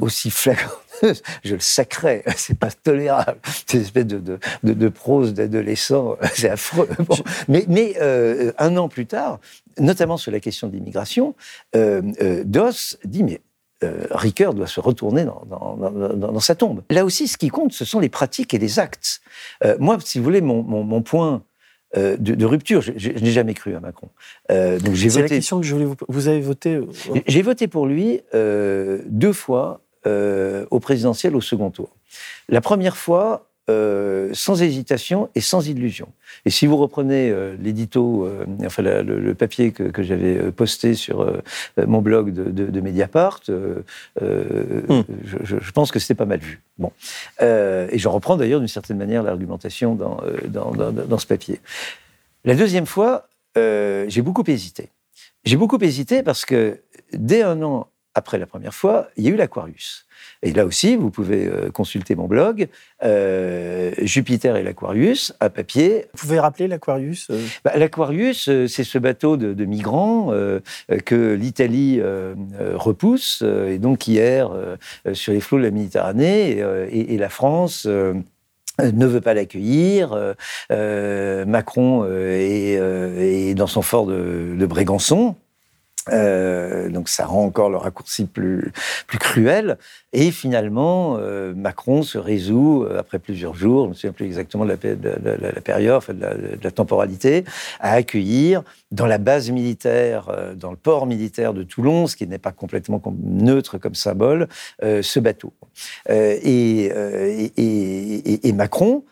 aussi 0.00 0.30
flagorneuse, 0.30 0.82
je 1.44 1.54
le 1.54 1.60
sacrais, 1.60 2.24
c'est 2.36 2.58
pas 2.58 2.70
tolérable. 2.70 3.38
Cette 3.66 3.80
espèce 3.80 4.06
de, 4.06 4.18
de, 4.18 4.38
de, 4.62 4.88
prose 4.88 5.34
d'adolescent, 5.34 6.16
c'est 6.34 6.50
affreux. 6.50 6.88
Mais, 7.48 7.64
mais 7.68 7.96
un 8.58 8.76
an 8.76 8.88
plus 8.88 9.06
tard, 9.06 9.40
notamment 9.78 10.16
sur 10.16 10.30
la 10.30 10.40
question 10.40 10.68
de 10.68 10.74
l'immigration, 10.74 11.34
Doss 11.74 12.98
dit 13.04 13.22
mais 13.22 13.34
euh, 13.34 13.53
Ricoeur 14.10 14.54
doit 14.54 14.66
se 14.66 14.80
retourner 14.80 15.24
dans, 15.24 16.40
sa 16.40 16.54
tombe. 16.54 16.82
Là 16.90 17.04
aussi, 17.04 17.28
ce 17.28 17.36
qui 17.36 17.48
compte, 17.48 17.72
ce 17.72 17.84
sont 17.84 18.00
les 18.00 18.08
pratiques 18.08 18.54
et 18.54 18.58
les 18.58 18.78
actes. 18.78 19.20
Euh, 19.64 19.76
moi, 19.78 19.98
si 20.04 20.18
vous 20.18 20.24
voulez, 20.24 20.40
mon, 20.40 21.02
point 21.02 21.42
euh, 21.96 22.16
de, 22.18 22.44
rupture, 22.44 22.80
je, 22.82 23.10
n'ai 23.10 23.30
jamais 23.30 23.54
cru 23.54 23.74
à 23.74 23.80
Macron. 23.80 24.08
donc 24.48 24.94
j'ai 24.94 25.08
voté. 25.08 25.22
la 25.22 25.28
question 25.28 25.60
que 25.60 25.66
je 25.66 25.72
voulais 25.72 25.86
vous. 25.86 25.96
Vous 26.08 26.28
avez 26.28 26.40
voté 26.40 26.80
J'ai 27.26 27.42
voté 27.42 27.68
pour 27.68 27.86
lui 27.86 28.20
deux 28.32 29.32
fois 29.32 29.80
au 30.06 30.80
présidentiel 30.80 31.36
au 31.36 31.40
second 31.40 31.70
tour. 31.70 31.96
La 32.48 32.60
première 32.60 32.96
fois, 32.96 33.48
euh, 33.70 34.28
sans 34.34 34.60
hésitation 34.60 35.30
et 35.34 35.40
sans 35.40 35.66
illusion. 35.66 36.08
Et 36.44 36.50
si 36.50 36.66
vous 36.66 36.76
reprenez 36.76 37.30
euh, 37.30 37.56
l'édito, 37.58 38.26
euh, 38.26 38.44
enfin 38.66 38.82
le, 38.82 39.32
papier 39.32 39.72
que, 39.72 40.02
j'avais 40.02 40.52
posté 40.52 40.92
sur 40.92 41.26
mon 41.78 42.02
blog 42.02 42.30
de, 42.30 42.80
Mediapart, 42.82 43.40
hmm. 43.48 45.00
je, 45.24 45.70
pense 45.72 45.92
que 45.92 45.98
c'était 45.98 46.14
pas 46.14 46.26
mal 46.26 46.40
vu. 46.40 46.60
Bon, 46.76 46.92
et 47.40 47.98
je 47.98 48.08
reprends 48.08 48.36
d'ailleurs 48.36 48.60
d'une 48.60 48.68
certaine 48.68 48.98
manière 48.98 49.22
l'argumentation 49.22 49.94
dans, 49.94 50.20
dans, 50.46 51.18
ce 51.18 51.26
papier. 51.26 51.58
La 52.44 52.54
deuxième 52.54 52.86
fois, 52.86 53.28
j'ai 53.56 54.20
beaucoup 54.20 54.44
hésité. 54.46 54.90
J'ai 55.44 55.56
beaucoup 55.56 55.82
hésité 55.82 56.22
parce 56.22 56.44
que 56.44 56.80
dès 57.14 57.40
un 57.40 57.62
an 57.62 57.88
après 58.14 58.38
la 58.38 58.46
première 58.46 58.74
fois, 58.74 59.08
il 59.16 59.24
y 59.24 59.28
a 59.28 59.30
eu 59.30 59.36
l'Aquarius. 59.36 60.06
Et 60.42 60.52
là 60.52 60.64
aussi, 60.64 60.96
vous 60.96 61.10
pouvez 61.10 61.46
euh, 61.46 61.70
consulter 61.70 62.14
mon 62.14 62.26
blog, 62.26 62.68
euh, 63.02 63.92
Jupiter 64.02 64.56
et 64.56 64.62
l'Aquarius, 64.62 65.32
à 65.40 65.50
papier. 65.50 66.06
Vous 66.14 66.26
pouvez 66.26 66.38
rappeler 66.38 66.68
l'Aquarius 66.68 67.28
euh? 67.30 67.40
Bah, 67.64 67.72
L'Aquarius, 67.76 68.50
c'est 68.66 68.84
ce 68.84 68.98
bateau 68.98 69.36
de, 69.36 69.64
migrants 69.64 70.32
que 71.06 71.34
l'Italie 71.34 72.00
repousse, 72.74 73.42
et 73.42 73.78
donc 73.78 73.98
qui 73.98 74.18
erre 74.18 74.50
sur 75.14 75.32
les 75.32 75.40
flots 75.40 75.58
de 75.58 75.64
la 75.64 75.70
Méditerranée, 75.70 76.62
et, 76.90 77.16
la 77.16 77.28
France 77.30 77.86
ne 77.86 79.06
veut 79.06 79.20
pas 79.22 79.32
l'accueillir. 79.32 80.34
Macron 80.70 82.04
est, 82.06 83.54
dans 83.54 83.66
son 83.66 83.82
fort 83.82 84.06
de, 84.06 84.54
de 84.58 84.66
Brégançon. 84.66 85.36
Euh, 86.12 86.90
donc 86.90 87.08
ça 87.08 87.24
rend 87.24 87.44
encore 87.44 87.70
le 87.70 87.76
raccourci 87.76 88.26
plus, 88.26 88.72
plus 89.06 89.18
cruel. 89.18 89.78
Et 90.12 90.30
finalement, 90.30 91.16
euh, 91.18 91.54
Macron 91.54 92.02
se 92.02 92.18
résout, 92.18 92.84
euh, 92.84 92.98
après 92.98 93.18
plusieurs 93.18 93.54
jours, 93.54 93.84
je 93.84 93.84
ne 93.84 93.88
me 93.90 93.94
souviens 93.94 94.12
plus 94.12 94.26
exactement 94.26 94.64
de 94.64 94.70
la, 94.70 95.60
période, 95.60 95.96
enfin 95.96 96.14
de, 96.14 96.58
la, 96.62 96.70
temporalité, 96.70 97.44
à 97.80 97.92
accueillir 97.92 98.62
dans 98.90 99.06
la 99.06 99.18
base 99.18 99.50
militaire, 99.50 100.30
dans 100.56 100.70
le 100.70 100.76
port 100.76 101.06
militaire 101.06 101.54
de 101.54 101.62
Toulon, 101.62 102.06
ce 102.06 102.16
qui 102.16 102.26
n'est 102.26 102.38
pas 102.38 102.52
complètement 102.52 103.02
neutre 103.22 103.78
comme 103.78 103.94
symbole, 103.94 104.48
ce 104.82 105.18
bateau. 105.18 105.52
Et, 106.08 106.84
et, 107.56 108.48
et, 108.48 108.52
Macron, 108.52 109.04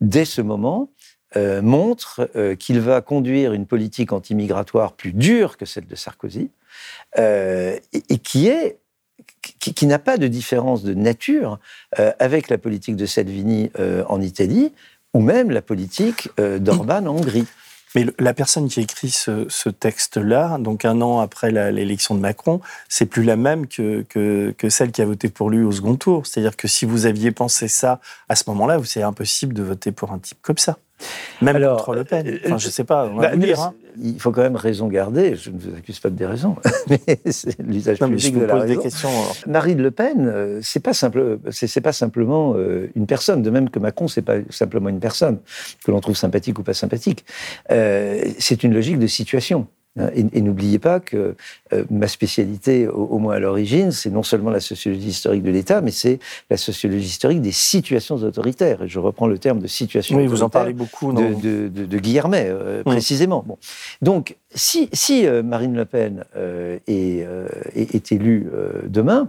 dès 0.00 0.24
ce 0.24 0.40
moment, 0.40 0.90
euh, 1.36 1.62
montre 1.62 2.28
euh, 2.34 2.56
qu'il 2.56 2.80
va 2.80 3.00
conduire 3.02 3.52
une 3.52 3.64
politique 3.64 4.12
anti-migratoire 4.12 4.94
plus 4.94 5.12
dure 5.12 5.56
que 5.56 5.64
celle 5.64 5.86
de 5.86 5.94
Sarkozy, 5.94 6.50
euh, 7.18 7.78
et, 7.92 8.18
qui 8.18 8.48
est 8.48 8.78
qui, 9.60 9.86
n'a 9.86 10.00
pas 10.00 10.16
de 10.16 10.26
différence 10.26 10.82
de 10.82 10.92
nature 10.92 11.58
avec 12.18 12.48
la 12.48 12.58
politique 12.58 12.96
de 12.96 13.06
Salvini 13.06 13.70
en 14.08 14.20
Italie 14.20 14.72
ou 15.14 15.20
même 15.20 15.50
la 15.50 15.62
politique 15.62 16.28
d'Orban 16.38 17.06
en 17.06 17.16
Hongrie. 17.16 17.46
Mais 17.94 18.06
la 18.18 18.34
personne 18.34 18.68
qui 18.68 18.80
écrit 18.80 19.10
ce, 19.10 19.68
texte-là, 19.68 20.58
donc 20.58 20.84
un 20.84 21.00
an 21.00 21.20
après 21.20 21.50
l'élection 21.50 22.14
de 22.14 22.20
Macron, 22.20 22.60
c'est 22.88 23.06
plus 23.06 23.24
la 23.24 23.36
même 23.36 23.66
que, 23.66 24.02
que, 24.08 24.54
que, 24.56 24.68
celle 24.68 24.90
qui 24.90 25.02
a 25.02 25.06
voté 25.06 25.28
pour 25.28 25.50
lui 25.50 25.62
au 25.62 25.72
second 25.72 25.96
tour. 25.96 26.26
C'est-à-dire 26.26 26.56
que 26.56 26.68
si 26.68 26.86
vous 26.86 27.06
aviez 27.06 27.30
pensé 27.30 27.68
ça 27.68 28.00
à 28.28 28.36
ce 28.36 28.44
moment-là, 28.48 28.80
c'est 28.84 29.02
impossible 29.02 29.54
de 29.54 29.62
voter 29.62 29.92
pour 29.92 30.12
un 30.12 30.18
type 30.18 30.38
comme 30.42 30.58
ça. 30.58 30.78
Même 31.42 31.56
Alors, 31.56 31.78
contre 31.78 31.94
Le 31.94 32.04
Pen. 32.04 32.40
Enfin, 32.44 32.58
je 32.58 32.68
sais 32.68 32.84
pas. 32.84 33.06
On 33.06 33.16
va 33.16 33.30
bah, 33.30 33.36
dire, 33.36 33.60
hein. 33.60 33.74
Il 34.02 34.20
faut 34.20 34.30
quand 34.30 34.42
même 34.42 34.56
raison 34.56 34.86
garder. 34.88 35.34
Je 35.36 35.50
ne 35.50 35.58
vous 35.58 35.74
accuse 35.76 35.98
pas 35.98 36.10
de 36.10 36.16
déraison, 36.16 36.56
mais 36.88 37.00
c'est 37.30 37.58
l'usage 37.60 37.98
public 37.98 38.38
de 38.38 38.44
la 38.44 38.54
raison. 38.54 38.66
Des 38.66 38.82
questions, 38.82 39.10
Marine 39.46 39.82
Le 39.82 39.90
Pen, 39.90 40.26
euh, 40.26 40.60
c'est 40.62 40.80
pas 40.80 40.94
simple. 40.94 41.38
C'est 41.50 41.80
pas 41.80 41.92
simplement 41.92 42.54
euh, 42.56 42.90
une 42.94 43.06
personne. 43.06 43.42
De 43.42 43.50
même 43.50 43.70
que 43.70 43.78
Macron, 43.78 44.08
c'est 44.08 44.22
pas 44.22 44.36
simplement 44.50 44.88
une 44.88 45.00
personne 45.00 45.38
que 45.84 45.90
l'on 45.90 46.00
trouve 46.00 46.16
sympathique 46.16 46.58
ou 46.58 46.62
pas 46.62 46.74
sympathique. 46.74 47.24
Euh, 47.70 48.22
c'est 48.38 48.62
une 48.62 48.74
logique 48.74 48.98
de 48.98 49.06
situation. 49.06 49.66
Hein, 50.00 50.10
et, 50.14 50.40
n'oubliez 50.40 50.78
pas 50.78 51.00
que 51.00 51.34
euh, 51.72 51.84
ma 51.90 52.08
spécialité, 52.08 52.88
au, 52.88 53.18
moins 53.18 53.34
à 53.34 53.38
l'origine, 53.38 53.90
c'est 53.90 54.10
non 54.10 54.22
seulement 54.22 54.50
la 54.50 54.60
sociologie 54.60 55.08
historique 55.08 55.42
de 55.42 55.50
l'État, 55.50 55.80
mais 55.80 55.90
c'est 55.90 56.18
la 56.50 56.56
sociologie 56.56 57.06
historique 57.06 57.40
des 57.40 57.52
situations 57.52 58.16
autoritaires. 58.16 58.82
Et 58.82 58.88
je 58.88 58.98
reprends 58.98 59.26
le 59.26 59.38
terme 59.38 59.60
de 59.60 59.66
situation 59.66 60.16
oui, 60.16 60.26
vous 60.26 60.42
en 60.42 60.48
parlez 60.48 60.72
beaucoup, 60.72 61.12
non 61.12 61.30
de, 61.38 61.68
de, 61.68 61.86
de, 61.86 61.98
Guillermet, 61.98 62.46
euh, 62.48 62.82
précisément. 62.82 63.44
Bon. 63.46 63.58
Donc, 64.02 64.36
si, 64.54 64.88
si 64.92 65.26
euh, 65.26 65.42
Marine 65.42 65.76
Le 65.76 65.84
Pen 65.84 66.24
est, 66.86 67.26
est, 67.74 68.12
élue 68.12 68.50
demain, 68.86 69.28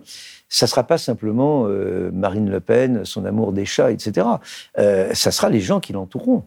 ça 0.50 0.66
ne 0.66 0.70
sera 0.70 0.84
pas 0.84 0.98
simplement 0.98 1.68
Marine 2.14 2.50
Le 2.50 2.60
Pen, 2.60 3.06
son 3.06 3.26
amour 3.26 3.54
des 3.54 3.66
chats, 3.66 3.92
etc. 3.92 4.28
ça 4.76 5.32
sera 5.32 5.50
les 5.50 5.62
gens 5.62 5.80
qui 5.80 5.94
l'entoureront. 5.94 6.44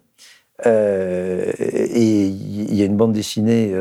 Euh, 0.66 1.53
et 1.59 2.27
il 2.27 2.74
y 2.74 2.83
a 2.83 2.87
une 2.87 2.96
bande 2.96 3.12
dessinée 3.12 3.72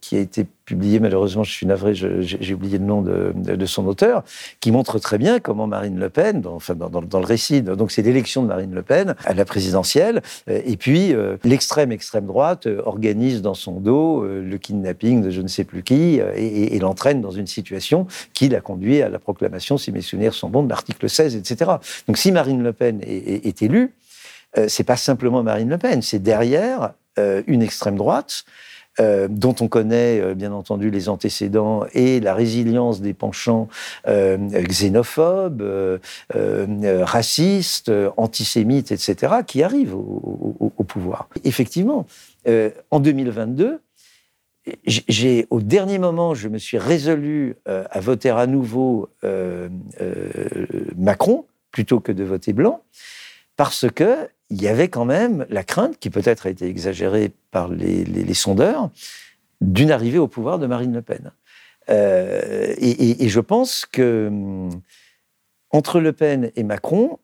qui 0.00 0.16
a 0.16 0.20
été 0.20 0.46
publié, 0.64 1.00
malheureusement, 1.00 1.42
je 1.42 1.52
suis 1.52 1.66
navré, 1.66 1.94
j'ai 1.94 2.54
oublié 2.54 2.78
le 2.78 2.84
nom 2.84 3.02
de, 3.02 3.66
son 3.66 3.86
auteur, 3.86 4.24
qui 4.60 4.70
montre 4.72 4.98
très 4.98 5.18
bien 5.18 5.40
comment 5.40 5.66
Marine 5.66 5.98
Le 5.98 6.08
Pen, 6.08 6.40
dans, 6.40 6.54
enfin 6.54 6.74
dans, 6.74 7.20
le 7.20 7.26
récit, 7.26 7.62
donc 7.62 7.90
c'est 7.90 8.02
l'élection 8.02 8.42
de 8.42 8.48
Marine 8.48 8.74
Le 8.74 8.82
Pen 8.82 9.14
à 9.24 9.34
la 9.34 9.44
présidentielle, 9.44 10.22
euh, 10.48 10.60
et 10.64 10.76
puis 10.76 11.14
euh, 11.14 11.36
l'extrême 11.44 11.92
extrême 11.92 12.26
droite 12.26 12.66
euh, 12.66 12.80
organise 12.84 13.42
dans 13.42 13.54
son 13.54 13.80
dos 13.80 14.24
le 14.24 14.58
kidnapping 14.58 15.22
de 15.22 15.30
je 15.30 15.42
ne 15.42 15.48
sais 15.48 15.64
plus 15.64 15.82
qui 15.82 16.20
et, 16.36 16.78
l'entraîne 16.78 17.20
dans 17.20 17.30
une 17.30 17.46
situation 17.46 18.06
qui 18.32 18.48
l'a 18.48 18.60
conduit 18.60 19.02
à 19.02 19.08
la 19.08 19.18
proclamation, 19.18 19.78
si 19.78 19.92
mes 19.92 20.00
souvenirs 20.00 20.34
sont 20.34 20.48
bons, 20.48 20.62
de 20.62 20.68
l'article 20.68 21.08
16, 21.08 21.36
etc. 21.36 21.72
Donc 22.06 22.16
si 22.16 22.32
Marine 22.32 22.62
Le 22.62 22.72
Pen 22.72 23.00
est 23.02 23.62
élue, 23.62 23.92
c'est 24.68 24.84
pas 24.84 24.96
simplement 24.96 25.42
Marine 25.42 25.68
Le 25.68 25.78
Pen, 25.78 26.02
c'est 26.02 26.18
derrière 26.18 26.92
une 27.46 27.62
extrême 27.62 27.96
droite 27.96 28.44
euh, 29.00 29.26
dont 29.26 29.54
on 29.60 29.68
connaît 29.68 30.20
euh, 30.20 30.34
bien 30.34 30.52
entendu 30.52 30.90
les 30.90 31.08
antécédents 31.08 31.86
et 31.94 32.20
la 32.20 32.34
résilience 32.34 33.00
des 33.00 33.14
penchants 33.14 33.68
euh, 34.06 34.36
xénophobes, 34.68 35.98
racistes, 36.30 37.90
antisémites, 38.18 38.92
etc., 38.92 39.36
qui 39.46 39.62
arrivent 39.62 39.94
au, 39.94 40.84
pouvoir. 40.86 41.28
Effectivement, 41.44 42.06
en 42.90 43.00
2022, 43.00 43.80
j'ai, 44.84 45.46
au 45.50 45.60
dernier 45.60 45.98
moment, 45.98 46.34
je 46.34 46.48
me 46.48 46.58
suis 46.58 46.76
résolu 46.76 47.56
à 47.64 48.00
voter 48.00 48.30
à 48.30 48.46
nouveau 48.46 49.08
Macron 50.98 51.46
plutôt 51.70 52.00
que 52.00 52.12
de 52.12 52.24
voter 52.24 52.52
blanc, 52.52 52.82
parce 53.56 53.86
que 53.90 54.28
il 54.52 54.60
y 54.60 54.68
avait 54.68 54.88
quand 54.88 55.06
même 55.06 55.46
la 55.48 55.64
crainte, 55.64 55.98
qui 55.98 56.10
peut-être 56.10 56.46
a 56.46 56.50
été 56.50 56.66
exagérée 56.66 57.32
par 57.50 57.68
les, 57.68 58.34
sondeurs, 58.34 58.90
d'une 59.62 59.90
arrivée 59.90 60.18
au 60.18 60.28
pouvoir 60.28 60.58
de 60.58 60.66
Marine 60.66 60.92
Le 60.92 61.00
Pen. 61.00 61.32
Euh, 61.88 62.74
et, 62.76 63.28
je 63.28 63.40
pense 63.40 63.86
que 63.86 64.28
hum, 64.28 64.82
entre 65.70 66.00
Le 66.00 66.12
Pen 66.12 66.52
et 66.54 66.64
Macron, 66.64 67.18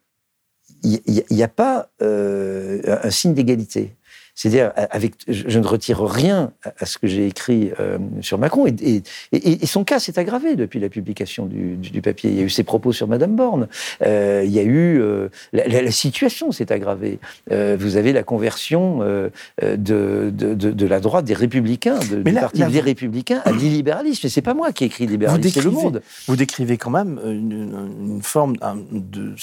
il 0.82 1.00
n'y 1.30 1.42
a, 1.42 1.48
pas 1.48 1.90
euh, 2.00 2.98
un 3.02 3.10
signe 3.10 3.34
d'égalité. 3.34 3.94
C'est-à-dire, 4.38 4.70
avec, 4.92 5.14
je 5.26 5.58
ne 5.58 5.66
retire 5.66 6.00
rien 6.00 6.52
à 6.78 6.86
ce 6.86 6.96
que 6.96 7.08
j'ai 7.08 7.26
écrit 7.26 7.72
euh, 7.80 7.98
sur 8.20 8.38
Macron. 8.38 8.68
Et, 8.68 9.02
et, 9.32 9.66
son 9.66 9.82
cas 9.82 9.98
s'est 9.98 10.16
aggravé 10.16 10.54
depuis 10.54 10.78
la 10.78 10.88
publication 10.88 11.46
du, 11.46 11.74
du, 11.74 12.00
papier. 12.00 12.30
Il 12.30 12.36
y 12.36 12.40
a 12.40 12.44
eu 12.44 12.48
ses 12.48 12.62
propos 12.62 12.92
sur 12.92 13.08
Madame 13.08 13.34
Borne. 13.34 13.66
Euh, 14.00 14.44
il 14.44 14.52
y 14.52 14.60
a 14.60 14.62
eu 14.62 15.00
euh, 15.00 15.28
la, 15.52 15.66
la, 15.66 15.90
situation 15.90 16.52
s'est 16.52 16.70
aggravée. 16.70 17.18
Vous 17.50 17.96
avez 17.96 18.12
la 18.12 18.22
conversion 18.22 19.00
de, 19.00 19.30
de, 19.60 20.30
de, 20.30 20.86
la 20.86 21.00
droite 21.00 21.24
des 21.24 21.34
Républicains, 21.34 21.98
de, 21.98 22.22
du 22.22 22.32
parti 22.32 22.64
des 22.64 22.80
Républicains 22.80 23.42
à 23.44 23.50
l'illibéralisme. 23.50 24.28
Et 24.28 24.30
c'est 24.30 24.40
pas 24.40 24.54
moi 24.54 24.70
qui 24.70 24.84
ai 24.84 24.86
écrit 24.86 25.08
libéralisme, 25.08 25.50
c'est 25.50 25.64
le 25.64 25.72
monde. 25.72 26.00
Vous 26.28 26.36
décrivez 26.36 26.76
quand 26.76 26.90
même 26.90 27.18
une, 27.24 27.88
une 28.00 28.22
forme 28.22 28.54
de, 28.92 29.34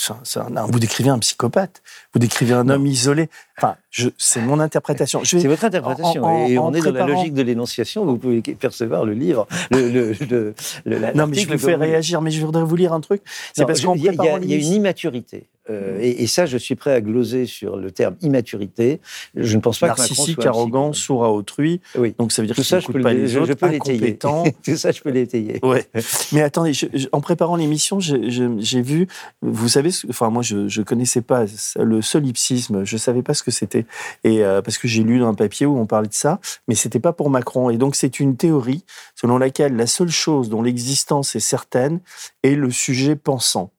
vous 0.71 0.79
décrivez 0.79 1.09
un 1.09 1.19
psychopathe. 1.19 1.81
Vous 2.13 2.19
décrivez 2.19 2.53
un 2.53 2.69
homme 2.69 2.87
isolé. 2.87 3.27
Enfin, 3.57 3.77
c'est 4.17 4.41
mon 4.41 4.59
interprétation. 4.59 5.21
C'est 5.23 5.47
votre 5.47 5.65
interprétation. 5.65 6.47
et 6.47 6.57
on 6.57 6.73
est 6.73 6.81
dans 6.81 6.91
la 6.91 7.07
logique 7.07 7.33
de 7.33 7.41
l'énonciation. 7.41 8.05
Vous 8.05 8.17
pouvez 8.17 8.41
percevoir 8.41 9.05
le 9.05 9.13
livre. 9.13 9.47
Le, 9.71 9.89
le, 9.89 10.53
le, 10.85 11.13
non, 11.13 11.27
mais 11.27 11.37
je 11.37 11.47
vous 11.47 11.57
fais 11.57 11.75
réagir. 11.75 12.21
Mais 12.21 12.31
je 12.31 12.45
voudrais 12.45 12.63
vous 12.63 12.75
lire 12.75 12.93
un 12.93 13.01
truc. 13.01 13.21
C'est 13.53 13.65
parce 13.65 13.79
qu'il 13.79 13.95
y, 13.97 14.15
y, 14.15 14.29
a 14.29 14.37
une 14.37 14.73
immaturité. 14.73 15.47
Euh, 15.69 15.97
et, 15.99 16.27
ça, 16.27 16.45
je 16.45 16.57
suis 16.57 16.75
prêt 16.75 16.93
à 16.93 17.01
gloser 17.01 17.45
sur 17.45 17.77
le 17.77 17.91
terme 17.91 18.15
immaturité. 18.21 19.01
Je 19.35 19.55
ne 19.55 19.61
pense 19.61 19.79
pas 19.79 19.87
Narcissique, 19.87 20.37
que 20.37 20.43
Macron 20.43 20.59
arrogant, 20.59 20.93
sourd 20.93 21.23
à 21.25 21.31
autrui. 21.31 21.81
Oui. 21.97 22.13
Donc 22.19 22.31
ça 22.31 22.41
veut 22.41 22.47
dire 22.47 22.55
que 22.55 22.63
ça, 22.63 22.79
je 22.79 22.87
peux, 22.87 23.01
pas 23.01 23.13
les 23.13 23.27
je, 23.27 23.39
autres, 23.39 23.49
je 23.49 23.53
peux 23.53 23.69
l'étayer. 23.69 24.17
Tout 24.63 24.75
ça, 24.75 24.91
je 24.91 25.01
peux 25.01 25.09
l'étayer. 25.09 25.59
Ouais. 25.63 25.85
Mais 26.31 26.41
attendez, 26.41 26.73
en 27.11 27.21
préparant 27.21 27.55
l'émission, 27.55 27.99
j'ai 27.99 28.81
vu, 28.81 29.07
vous 29.41 29.67
savez, 29.67 29.89
enfin 30.09 30.29
moi, 30.29 30.43
je 30.43 30.57
ne 30.57 30.83
connaissais 30.83 31.21
pas 31.21 31.45
le 31.77 32.01
solipsisme. 32.01 32.83
Je 32.83 32.97
savais 32.97 33.21
pas 33.21 33.33
ce 33.33 33.43
que 33.43 33.51
c'était, 33.51 33.85
et 34.23 34.43
euh, 34.43 34.61
parce 34.61 34.77
que 34.77 34.87
j'ai 34.87 35.03
lu 35.03 35.19
dans 35.19 35.27
un 35.27 35.33
papier 35.33 35.65
où 35.65 35.77
on 35.77 35.85
parlait 35.85 36.07
de 36.07 36.13
ça, 36.13 36.39
mais 36.67 36.75
c'était 36.75 36.99
pas 36.99 37.13
pour 37.13 37.29
Macron. 37.29 37.69
Et 37.69 37.77
donc 37.77 37.95
c'est 37.95 38.19
une 38.19 38.37
théorie 38.37 38.83
selon 39.15 39.37
laquelle 39.37 39.75
la 39.75 39.87
seule 39.87 40.09
chose 40.09 40.49
dont 40.49 40.61
l'existence 40.61 41.35
est 41.35 41.39
certaine 41.39 41.99
est 42.43 42.55
le 42.55 42.69
sujet 42.71 43.15
pensant. 43.15 43.71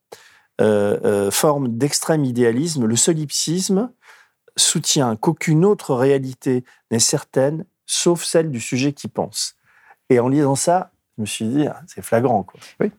Euh, 0.59 0.99
euh, 1.05 1.29
forme 1.29 1.77
d'extrême 1.77 2.25
idéalisme, 2.25 2.85
le 2.85 2.95
solipsisme 2.95 3.91
soutient 4.55 5.15
qu'aucune 5.15 5.63
autre 5.63 5.93
réalité 5.93 6.63
n'est 6.89 6.97
certaine, 6.97 7.65
sauf 7.85 8.23
celle 8.23 8.49
du 8.49 8.59
sujet 8.59 8.93
qui 8.93 9.07
pense. 9.07 9.55
Et 10.09 10.19
en 10.19 10.29
lisant 10.29 10.55
ça, 10.55 10.91
je 11.15 11.21
me 11.21 11.25
suis 11.27 11.45
dit, 11.45 11.67
ah, 11.67 11.79
c'est 11.85 12.01
flagrant. 12.01 12.41
Quoi. 12.41 12.59
Oui. 12.79 12.91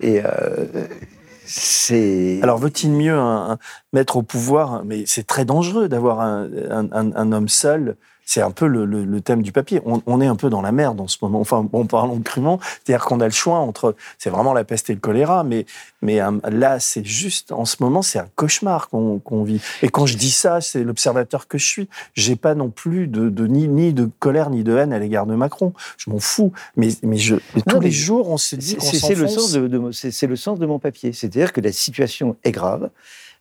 Et 0.00 0.22
euh, 0.24 0.86
c'est. 1.44 2.38
Alors, 2.42 2.58
veut-il 2.58 2.92
mieux 2.92 3.18
mettre 3.92 4.18
au 4.18 4.22
pouvoir 4.22 4.84
Mais 4.84 5.04
c'est 5.06 5.26
très 5.26 5.44
dangereux 5.44 5.88
d'avoir 5.88 6.20
un, 6.20 6.48
un, 6.70 7.32
homme 7.32 7.48
seul 7.48 7.96
c'est 8.24 8.42
un 8.42 8.50
peu 8.50 8.66
le, 8.66 9.20
thème 9.20 9.42
du 9.42 9.52
papier. 9.52 9.80
On, 9.84 10.20
est 10.20 10.26
un 10.26 10.36
peu 10.36 10.50
dans 10.50 10.62
la 10.62 10.72
merde 10.72 11.00
en 11.00 11.08
ce 11.08 11.18
moment. 11.22 11.40
Enfin, 11.40 11.62
bon, 11.62 11.86
parlons 11.86 12.20
crûment, 12.20 12.58
c'est-à-dire 12.84 13.04
qu'on 13.04 13.20
a 13.20 13.24
le 13.24 13.32
choix 13.32 13.58
entre, 13.58 13.94
c'est 14.18 14.30
vraiment 14.30 14.52
la 14.52 14.64
peste 14.64 14.90
et 14.90 14.94
le 14.94 15.00
choléra, 15.00 15.44
mais, 15.44 15.66
mais 16.02 16.20
euh, 16.20 16.32
là, 16.50 16.80
c'est 16.80 17.04
juste, 17.04 17.52
en 17.52 17.64
ce 17.64 17.76
moment, 17.80 18.02
c'est 18.02 18.18
un 18.18 18.28
cauchemar 18.34 18.88
qu'on 18.88 19.44
vit. 19.44 19.60
Et 19.82 19.88
quand 19.88 20.06
je 20.06 20.16
dis 20.16 20.30
ça, 20.30 20.60
c'est 20.60 20.82
l'observateur 20.84 21.48
que 21.48 21.58
je 21.58 21.66
suis. 21.66 21.88
J'ai 22.14 22.36
pas 22.36 22.54
non 22.54 22.70
plus 22.70 23.06
de, 23.06 23.46
ni, 23.46 23.68
ni 23.68 23.92
de 23.92 24.08
colère 24.18 24.50
ni 24.50 24.64
de 24.64 24.76
haine 24.76 24.92
à 24.92 24.98
l'égard 24.98 25.26
de 25.26 25.34
Macron. 25.34 25.72
Je 25.96 26.10
m'en 26.10 26.18
fous. 26.18 26.52
Mais, 26.76 26.88
mais, 27.02 27.16
je, 27.16 27.36
tous 27.68 27.80
les 27.80 27.90
jours, 27.90 28.30
on 28.30 28.36
se 28.36 28.56
dit 28.56 28.76
qu'on 28.76 28.86
C'est 28.86 29.14
le 29.14 29.28
sens 29.28 29.52
de, 29.52 29.90
c'est 29.92 30.26
le 30.26 30.36
sens 30.36 30.58
de 30.58 30.66
mon 30.66 30.78
papier. 30.78 31.12
C'est-à-dire 31.12 31.52
que 31.52 31.60
la 31.60 31.72
situation 31.72 32.36
est 32.44 32.52
grave. 32.52 32.90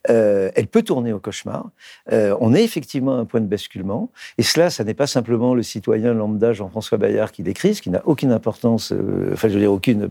Euh, 0.09 0.51
elle 0.55 0.67
peut 0.67 0.81
tourner 0.81 1.13
au 1.13 1.19
cauchemar. 1.19 1.69
Euh, 2.11 2.35
on 2.41 2.53
est 2.53 2.63
effectivement 2.63 3.15
à 3.15 3.19
un 3.19 3.25
point 3.25 3.39
de 3.39 3.45
basculement. 3.45 4.11
Et 4.37 4.43
cela, 4.43 4.69
ça 4.69 4.83
n'est 4.83 4.93
pas 4.93 5.07
simplement 5.07 5.55
le 5.55 5.63
citoyen 5.63 6.13
lambda 6.13 6.51
Jean-François 6.51 6.97
Bayard 6.97 7.31
qui 7.31 7.43
décrit, 7.43 7.75
ce 7.75 7.81
qui 7.81 7.89
n'a 7.89 8.01
aucune 8.05 8.31
importance, 8.31 8.91
euh, 8.91 9.29
enfin 9.33 9.47
je 9.47 9.53
veux 9.53 9.61
dire 9.61 9.71
aucune, 9.71 10.09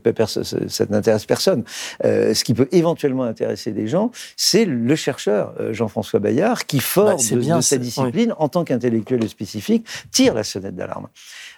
ça 0.69 0.87
n'intéresse 0.89 1.27
personne. 1.27 1.65
ce 2.03 2.45
qui 2.45 2.55
peut 2.55 2.69
éventuellement 2.73 3.25
intéresser 3.25 3.73
des 3.73 3.87
gens, 3.87 4.11
c'est 4.37 4.65
le 4.65 4.97
chercheur 4.97 5.55
Jean-François 5.73 6.21
Bayard 6.21 6.65
qui, 6.67 6.81
fort 6.81 7.17
bah, 7.17 7.23
de, 7.31 7.37
bien, 7.37 7.61
sa 7.61 7.77
discipline, 7.77 8.35
en 8.39 8.49
tant 8.49 8.65
qu'intellectuel 8.65 9.29
spécifique, 9.29 9.87
tire 10.11 10.35
la 10.35 10.45
sonnette 10.45 10.75
d'alarme. 10.75 11.09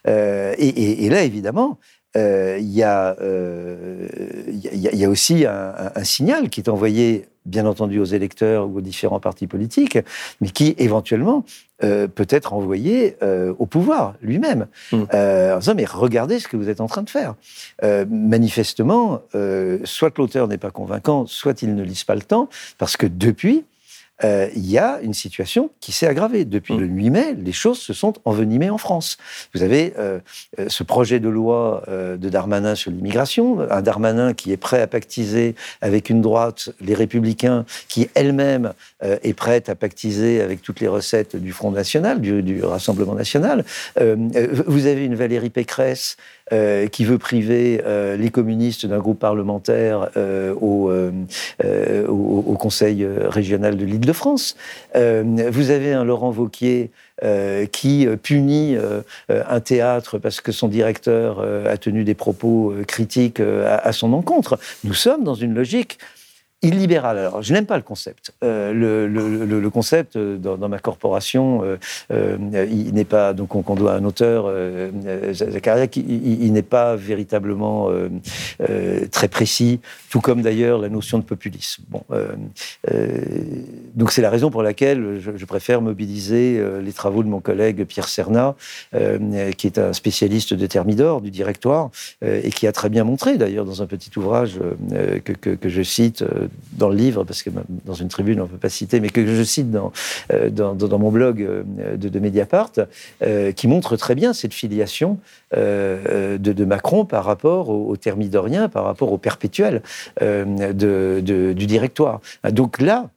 Et, 0.07 1.05
et, 1.05 1.09
là, 1.09 1.23
évidemment, 1.23 1.79
il 2.17 2.71
y, 2.71 2.83
a, 2.83 3.17
y, 4.73 5.05
a 5.05 5.09
aussi 5.09 5.47
un, 5.47 5.93
un, 5.95 6.05
signal 6.05 6.49
qui 6.49 6.61
est 6.61 6.69
envoyé 6.69 7.27
bien 7.45 7.67
entendu 7.67 7.99
aux 7.99 8.05
électeurs 8.05 8.69
ou 8.69 8.79
aux 8.79 8.81
différents 8.81 9.21
partis 9.21 9.47
politiques, 9.47 9.99
mais 10.41 10.49
qui 10.49 10.75
éventuellement 10.79 11.45
euh, 11.83 12.07
peut 12.09 12.27
être 12.31 12.53
envoyé 12.53 13.17
euh, 13.23 13.53
au 13.59 13.67
pouvoir 13.67 14.15
lui-même, 14.23 14.67
mmh. 14.93 15.03
euh, 15.13 15.57
en 15.57 15.59
disant 15.59 15.75
mais 15.75 15.85
regardez 15.85 16.39
ce 16.39 16.49
que 16.49 16.57
vous 16.57 16.69
êtes 16.69 16.81
en 16.81 16.87
train 16.87 17.03
de 17.03 17.11
faire. 17.11 17.35
Euh, 17.83 18.07
manifestement, 18.09 19.21
euh, 19.35 19.79
soit 19.85 20.17
l'auteur 20.17 20.49
n'est 20.49 20.59
pas 20.59 20.71
convaincant, 20.71 21.27
soit 21.27 21.63
il 21.63 21.75
ne 21.75 21.83
lise 21.83 22.05
pas 22.05 22.15
le 22.15 22.23
temps, 22.23 22.49
parce 22.79 22.97
que 22.97 23.07
depuis, 23.07 23.65
euh, 24.23 24.49
il 24.55 24.71
y 24.71 24.79
a 24.79 25.01
une 25.03 25.15
situation 25.15 25.71
qui 25.81 25.91
s'est 25.91 26.07
aggravée. 26.07 26.45
Depuis 26.45 26.75
mm. 26.75 26.81
le 26.81 26.87
8 26.87 27.11
mai, 27.11 27.35
les 27.35 27.53
choses 27.53 27.79
se 27.79 27.93
sont 27.93 28.15
envenimées 28.25 28.71
en 28.71 28.79
France. 28.79 29.17
Vous 29.55 29.63
avez 29.63 29.93
euh, 29.99 30.21
euh, 30.61 30.67
ce 30.69 30.85
projet 30.85 31.19
de 31.19 31.29
loi 31.29 31.83
de 31.89 32.29
Darmanin 32.29 32.75
sur 32.75 32.91
l'immigration, 32.91 33.61
un 33.71 33.83
Darmanin 33.83 34.33
qui 34.33 34.53
est 34.53 34.57
prêt 34.57 34.81
à 34.81 34.87
pactiser 34.87 35.55
avec 35.81 36.11
une 36.11 36.21
droite, 36.21 36.71
les 36.81 36.95
républicains, 36.95 37.65
qui 37.89 38.09
elle-même 38.15 38.73
est 39.03 39.35
prête 39.35 39.69
à 39.69 39.75
pactiser 39.75 40.41
avec 40.41 40.63
toutes 40.63 40.81
les 40.81 40.89
recettes 40.89 41.37
du 41.37 41.53
Front 41.53 41.71
National, 41.71 42.21
du, 42.21 42.43
du 42.43 42.63
Rassemblement 42.63 43.15
National. 43.15 43.65
vous 43.97 44.87
avez 44.87 45.05
une 45.05 45.15
Valérie 45.15 45.51
Pécresse 45.51 46.17
euh, 46.53 46.89
qui 46.89 47.07
veut 47.07 47.17
priver 47.17 47.81
euh, 47.87 48.19
les 48.19 48.29
communistes 48.29 48.85
d'un 48.85 48.99
groupe 48.99 49.19
parlementaire 49.19 50.11
euh, 50.19 50.53
au, 50.53 50.93
au, 52.07 52.57
Conseil 52.59 53.07
régional 53.07 53.79
de 53.79 53.85
l'Île-de-France. 53.87 54.55
vous 54.95 55.71
avez 55.71 55.95
un 55.95 56.05
Laurent 56.05 56.31
Vauquier 56.31 56.91
qui 57.73 58.07
punit 58.23 58.77
un 59.29 59.61
théâtre 59.61 60.19
parce 60.19 60.41
que 60.41 60.51
son 60.53 60.69
directeur 60.69 61.41
a 61.41 61.77
tenu 61.77 62.05
des 62.05 62.15
propos 62.15 62.75
critiques 62.87 63.41
à, 63.41 63.93
son 63.93 64.13
encontre. 64.13 64.59
Nous 64.85 64.95
sommes 64.95 65.25
dans 65.25 65.35
une 65.35 65.55
logique 65.55 65.99
illibéral. 66.65 67.19
Alors, 67.19 67.43
je 67.43 67.53
n'aime 67.53 67.67
pas 67.67 67.77
le 67.77 67.83
concept. 67.83 68.33
Euh, 68.43 68.73
le, 68.73 69.71
concept 69.71 70.17
euh, 70.17 70.37
dans, 70.37 70.69
ma 70.69 70.79
corporation, 70.79 71.63
euh, 72.11 72.37
il 72.71 72.95
n'est 72.95 73.05
pas 73.05 73.33
donc 73.33 73.55
on, 73.55 73.75
doit 73.75 73.93
à 73.93 73.97
un 73.97 74.05
auteur, 74.05 74.51
Zakaria, 75.33 75.87
il, 75.97 76.53
n'est 76.53 76.63
pas 76.63 76.97
véritablement 76.97 77.91
très 79.11 79.29
précis, 79.29 79.81
tout 80.11 80.21
comme 80.21 80.43
d'ailleurs 80.43 80.79
la 80.79 80.89
notion 80.89 81.19
de 81.19 81.25
populisme. 81.25 81.83
Bon, 81.89 82.03
donc 83.95 84.13
c'est 84.13 84.23
la 84.23 84.31
raison 84.31 84.51
pour 84.51 84.63
laquelle 84.63 85.21
je, 85.21 85.45
préfère 85.45 85.83
mobiliser 85.83 86.63
les 86.83 86.93
travaux 86.93 87.23
de 87.23 87.29
mon 87.29 87.41
collègue 87.41 87.85
Pierre 87.85 88.09
Serna, 88.09 88.55
qui 89.57 89.67
est 89.67 89.79
un 89.79 89.93
spécialiste 89.93 90.55
de 90.55 90.67
Thermidor, 90.67 91.21
du 91.21 91.31
directoire, 91.31 91.91
et 92.23 92.51
qui 92.51 92.67
a 92.67 92.73
très 92.73 92.89
bien 92.89 93.05
montré 93.05 93.37
d'ailleurs 93.37 93.65
dans 93.65 93.83
un 93.83 93.87
petit 93.87 94.11
ouvrage 94.17 94.59
que 95.25 95.69
je 95.69 95.83
cite 95.83 96.25
dans 96.73 96.89
le 96.89 96.97
livre, 96.97 97.25
parce 97.25 97.43
que 97.43 97.51
dans 97.85 97.95
une 97.95 98.09
tribune, 98.09 98.41
on 98.41 98.45
ne 98.45 98.49
peut 98.49 98.59
pas 98.59 98.69
citer, 98.69 99.01
mais 99.01 99.11
que 99.11 99.27
je 99.27 99.43
cite 99.43 99.71
dans, 99.71 99.93
euh, 100.33 100.51
mon 100.99 101.11
blog 101.11 101.43
euh, 101.43 101.97
de, 101.97 102.19
Mediapart, 102.19 102.73
euh, 103.23 103.53
qui 103.53 103.69
montre 103.69 103.97
très 103.97 104.15
bien 104.15 104.33
cette 104.33 104.55
filiation 104.55 105.19
de, 105.53 106.65
Macron 106.65 107.05
par 107.05 107.25
rapport 107.25 107.69
au, 107.69 107.91
au, 107.91 107.97
thermidorien, 107.97 108.69
par 108.69 108.85
rapport 108.85 109.13
au 109.13 109.19
perpétuel 109.19 109.83
du 110.21 111.67
directoire. 111.67 112.21
Donc 112.51 112.81
là, 112.81 113.11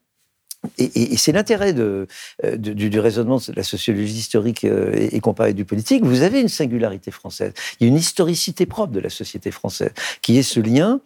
et, 0.77 1.15
c'est 1.17 1.31
l'intérêt 1.31 1.73
du, 1.73 2.99
raisonnement 2.99 3.37
de 3.37 3.53
la 3.55 3.63
sociologie 3.63 4.15
historique 4.15 4.65
et, 4.65 5.15
et 5.15 5.19
comparée 5.19 5.53
du 5.53 5.65
politique. 5.65 6.03
Vous 6.03 6.23
avez 6.23 6.41
une 6.41 6.49
singularité 6.49 7.11
française. 7.11 7.53
Il 7.79 7.87
y 7.87 7.89
a 7.89 7.89
une 7.89 7.97
historicité 7.97 8.65
propre 8.65 8.91
de 8.91 8.99
la 8.99 9.09
société 9.09 9.51
française, 9.51 9.91
qui 10.21 10.37
est 10.37 10.43
ce 10.43 10.59
lien, 10.59 10.99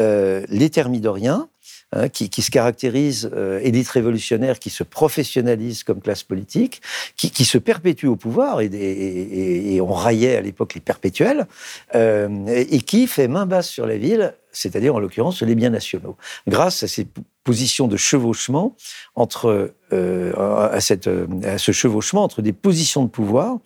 euh, 0.00 0.44
les 0.48 0.70
thermidoriens, 0.70 1.48
Hein, 1.96 2.08
qui, 2.08 2.42
se 2.42 2.50
caractérise, 2.50 3.30
euh, 3.34 3.60
élite 3.62 3.88
révolutionnaire, 3.88 4.58
qui 4.58 4.70
se 4.70 4.82
professionnalise 4.82 5.84
comme 5.84 6.00
classe 6.00 6.24
politique, 6.24 6.82
qui, 7.16 7.44
se 7.44 7.56
perpétue 7.56 8.06
au 8.06 8.16
pouvoir, 8.16 8.60
et, 8.60 9.78
on 9.80 9.92
raillait 9.92 10.34
à 10.36 10.40
l'époque 10.40 10.74
les 10.74 10.80
perpétuels, 10.80 11.46
euh, 11.94 12.46
et, 12.48 12.80
qui 12.80 13.06
fait 13.06 13.28
main 13.28 13.46
basse 13.46 13.68
sur 13.68 13.86
la 13.86 13.96
ville, 13.96 14.34
c'est-à-dire 14.50 14.96
en 14.96 14.98
l'occurrence 14.98 15.40
les 15.42 15.54
biens 15.54 15.70
nationaux, 15.70 16.16
grâce 16.48 16.82
à 16.82 16.88
ces 16.88 17.06
positions 17.44 17.86
de 17.86 17.96
chevauchement 17.96 18.74
entre 19.14 19.72
euh, 19.92 20.32
à, 20.72 20.80
cette, 20.80 21.08
à 21.44 21.58
ce 21.58 21.70
chevauchement 21.70 22.24
entre 22.24 22.42
des 22.42 22.52
positions 22.52 23.04
de 23.04 23.10
pouvoir 23.10 23.58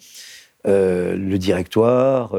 le 0.65 1.37
directoire, 1.37 2.37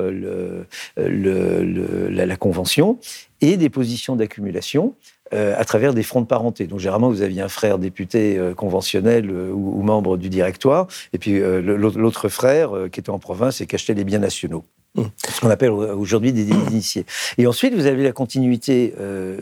la, 0.97 2.37
convention, 2.37 2.99
et 3.41 3.57
des 3.57 3.69
positions 3.69 4.15
d'accumulation 4.15 4.93
euh, 5.33 5.53
à 5.57 5.63
travers 5.63 5.93
des 5.93 6.01
fronts 6.01 6.21
de 6.21 6.25
parenté. 6.25 6.65
Donc 6.65 6.79
généralement, 6.79 7.09
vous 7.09 7.21
aviez 7.21 7.41
un 7.41 7.49
frère 7.49 7.77
député 7.77 8.37
euh, 8.37 8.55
conventionnel 8.55 9.29
euh, 9.29 9.51
ou, 9.51 9.79
ou, 9.79 9.83
membre 9.83 10.17
du 10.17 10.27
directoire, 10.27 10.87
et 11.13 11.19
puis 11.19 11.39
l'autre 11.39 12.29
frère 12.29 12.71
qui 12.91 12.99
était 12.99 13.09
en 13.09 13.19
province 13.19 13.61
et 13.61 13.67
qui 13.67 13.75
achetait 13.75 13.93
les 13.93 14.03
biens 14.03 14.19
nationaux. 14.19 14.63
Mmh. 14.95 15.03
Ce 15.27 15.39
qu'on 15.39 15.51
appelle 15.51 15.69
aujourd'hui 15.69 16.33
des 16.33 16.49
initiés. 16.49 17.05
Et 17.37 17.45
ensuite, 17.45 17.75
vous 17.75 17.85
avez 17.85 18.03
la 18.03 18.11
continuité 18.11 18.93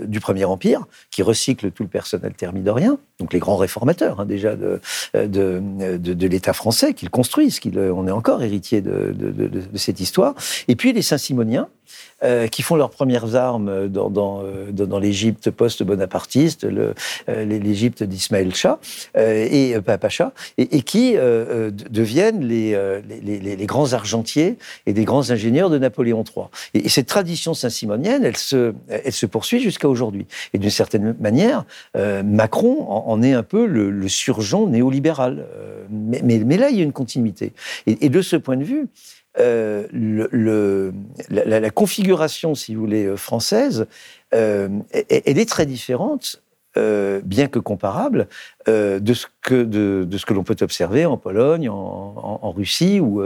du 0.05 0.19
Premier 0.19 0.45
Empire, 0.45 0.85
qui 1.09 1.23
recycle 1.23 1.71
tout 1.71 1.83
le 1.83 1.89
personnel 1.89 2.33
thermidorien, 2.33 2.97
donc 3.19 3.33
les 3.33 3.39
grands 3.39 3.55
réformateurs 3.55 4.19
hein, 4.19 4.25
déjà 4.25 4.55
de, 4.55 4.81
de, 5.13 5.61
de, 5.97 6.13
de 6.13 6.27
l'État 6.27 6.53
français, 6.53 6.93
qu'ils 6.93 7.09
construisent, 7.09 7.59
qu 7.59 7.71
on 7.77 8.07
est 8.07 8.11
encore 8.11 8.43
héritier 8.43 8.81
de, 8.81 9.13
de, 9.17 9.77
cette 9.77 9.99
histoire. 9.99 10.35
Et 10.67 10.75
puis 10.75 10.91
les 10.91 11.01
Saint-Simoniens, 11.01 11.69
euh, 12.23 12.47
qui 12.47 12.63
font 12.63 12.75
leurs 12.75 12.89
premières 12.89 13.35
armes 13.35 13.87
dans, 13.89 14.09
dans, 14.09 14.41
euh, 14.41 14.71
dans 14.71 14.97
l'Égypte 14.97 15.51
post-bonapartiste, 15.51 16.63
euh, 16.63 16.93
l'Égypte 17.27 18.01
d'Ismaël 18.01 18.55
Shah 18.55 18.79
et 19.15 19.75
Pacha, 20.01 20.33
et, 20.57 20.77
et 20.77 20.81
qui 20.81 21.13
deviennent 21.15 22.43
les, 22.43 22.75
les, 23.23 23.55
les, 23.55 23.65
grands 23.65 23.93
argentiers 23.93 24.57
et 24.85 24.93
des 24.93 25.05
grands 25.05 25.29
ingénieurs 25.29 25.69
de 25.69 25.77
Napoléon 25.77 26.23
III. 26.23 26.47
Et, 26.73 26.89
cette 26.89 27.07
tradition 27.07 27.53
saint-simonienne, 27.53 28.23
elle 28.23 28.37
se, 28.37 28.73
elle 28.89 29.13
se 29.13 29.25
poursuit 29.27 29.59
jusqu'à 29.59 29.87
aujourd'hui. 29.87 30.25
Et 30.53 30.57
d'une 30.57 30.71
certaine 30.71 31.15
manière, 31.19 31.65
Macron 31.95 32.85
en, 32.89 33.21
est 33.21 33.33
un 33.33 33.43
peu 33.43 33.67
le, 33.67 33.91
le 33.91 34.07
surgeon 34.07 34.67
néolibéral. 34.67 35.45
Mais, 35.89 36.21
mais, 36.23 36.39
mais, 36.39 36.57
là, 36.57 36.69
il 36.69 36.77
y 36.77 36.81
a 36.81 36.83
une 36.83 36.93
continuité. 36.93 37.53
Et, 37.85 38.05
et 38.05 38.09
de 38.09 38.21
ce 38.21 38.35
point 38.35 38.57
de 38.57 38.63
vue, 38.63 38.87
euh, 39.39 39.85
le, 39.91 40.27
le, 40.31 40.93
la, 41.29 41.59
la, 41.59 41.69
configuration, 41.69 42.55
si 42.55 42.75
vous 42.75 42.81
voulez, 42.81 43.05
euh, 43.05 43.17
française, 43.17 43.87
euh, 44.33 44.69
elle 44.91 45.37
est 45.39 45.49
très 45.49 45.65
différente. 45.65 46.41
Euh, 46.75 47.21
bien 47.23 47.47
que 47.47 47.57
comparable, 47.57 48.27
de 48.67 49.13
ce 49.15 49.25
que 49.41 49.63
de, 49.63 50.05
de 50.07 50.17
ce 50.19 50.27
que 50.27 50.33
l'on 50.35 50.43
peut 50.43 50.57
observer 50.61 51.07
en 51.07 51.17
Pologne, 51.17 51.69
en, 51.69 51.73
en, 51.75 52.39
en 52.43 52.51
Russie 52.51 52.99
ou 52.99 53.19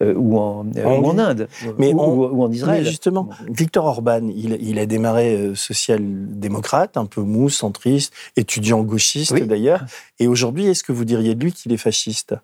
ou 0.00 0.38
en, 0.38 0.66
en, 0.84 0.98
ou 0.98 1.06
en 1.06 1.16
Inde, 1.16 1.46
mais 1.78 1.94
ou, 1.94 2.42
en 2.42 2.50
Israël. 2.50 2.82
Mais 2.82 2.90
justement, 2.90 3.28
Victor 3.48 3.84
Orban, 3.84 4.26
il, 4.34 4.58
il 4.60 4.80
a 4.80 4.86
démarré 4.86 5.52
social-démocrate, 5.54 6.96
un 6.96 7.06
peu 7.06 7.20
mou, 7.20 7.48
centriste, 7.48 8.12
étudiant 8.34 8.82
gauchiste 8.82 9.30
oui. 9.30 9.46
d'ailleurs, 9.46 9.84
et 10.18 10.26
aujourd'hui, 10.26 10.66
est-ce 10.66 10.82
que 10.82 10.90
vous 10.90 11.04
diriez 11.04 11.36
de 11.36 11.44
lui 11.44 11.52
qu'il 11.52 11.72
est 11.72 11.76
fasciste? 11.76 12.34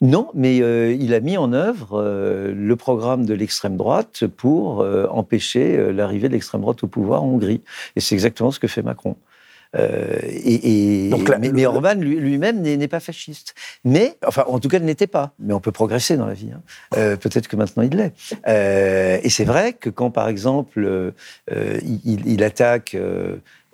Non, 0.00 0.30
mais 0.34 0.60
euh, 0.60 0.92
il 0.98 1.14
a 1.14 1.20
mis 1.20 1.36
en 1.36 1.52
œuvre 1.52 2.00
euh, 2.00 2.52
le 2.54 2.76
programme 2.76 3.26
de 3.26 3.34
l'extrême 3.34 3.76
droite 3.76 4.26
pour 4.26 4.80
euh, 4.80 5.06
empêcher 5.08 5.92
l'arrivée 5.92 6.28
de 6.28 6.34
l'extrême 6.34 6.60
droite 6.60 6.82
au 6.82 6.86
pouvoir 6.86 7.22
en 7.22 7.28
Hongrie. 7.28 7.62
Et 7.96 8.00
c'est 8.00 8.14
exactement 8.14 8.50
ce 8.50 8.58
que 8.58 8.66
fait 8.66 8.82
Macron. 8.82 9.16
et, 9.76 11.06
et 11.06 11.10
Donc 11.10 11.28
là, 11.28 11.38
mais, 11.38 11.52
mais, 11.52 11.66
Orban 11.66 11.94
lui-même 11.94 12.62
lui 12.62 12.76
n'est 12.76 12.88
pas 12.88 13.00
fasciste. 13.00 13.54
Mais, 13.84 14.16
enfin, 14.26 14.44
en 14.48 14.58
tout 14.58 14.68
cas, 14.68 14.78
il 14.78 14.84
n'était 14.84 15.06
pas. 15.06 15.32
Mais 15.38 15.54
on 15.54 15.60
peut 15.60 15.72
progresser 15.72 16.16
dans 16.16 16.26
la 16.26 16.34
vie. 16.34 16.50
Hein. 16.52 17.16
Peut-être 17.16 17.46
que 17.46 17.56
maintenant 17.56 17.82
il 17.82 17.96
l'est. 17.96 18.12
et 19.24 19.30
c'est 19.30 19.44
vrai 19.44 19.72
que 19.74 19.90
quand, 19.90 20.10
par 20.10 20.28
exemple, 20.28 21.12
il, 21.50 22.26
il, 22.26 22.42
attaque 22.42 22.96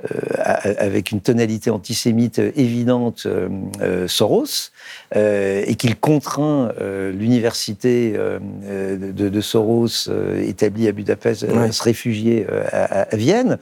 avec 0.09 1.11
une 1.11 1.21
tonalité 1.21 1.71
antisémite 1.71 2.39
évidente 2.39 3.23
euh, 3.25 3.49
euh, 3.81 4.09
Soros, 4.09 4.71
et 5.15 5.75
qu'il 5.77 5.97
contraint 5.97 6.73
l'université 7.13 8.13
de, 8.13 9.09
de, 9.11 9.41
Soros 9.41 10.09
établie 10.43 10.89
à 10.89 10.93
Budapest 10.93 11.43
ouais. 11.43 11.59
à 11.59 11.73
se 11.73 11.83
réfugier 11.83 12.47
à, 12.73 13.03
à 13.03 13.17
Vienne, 13.17 13.59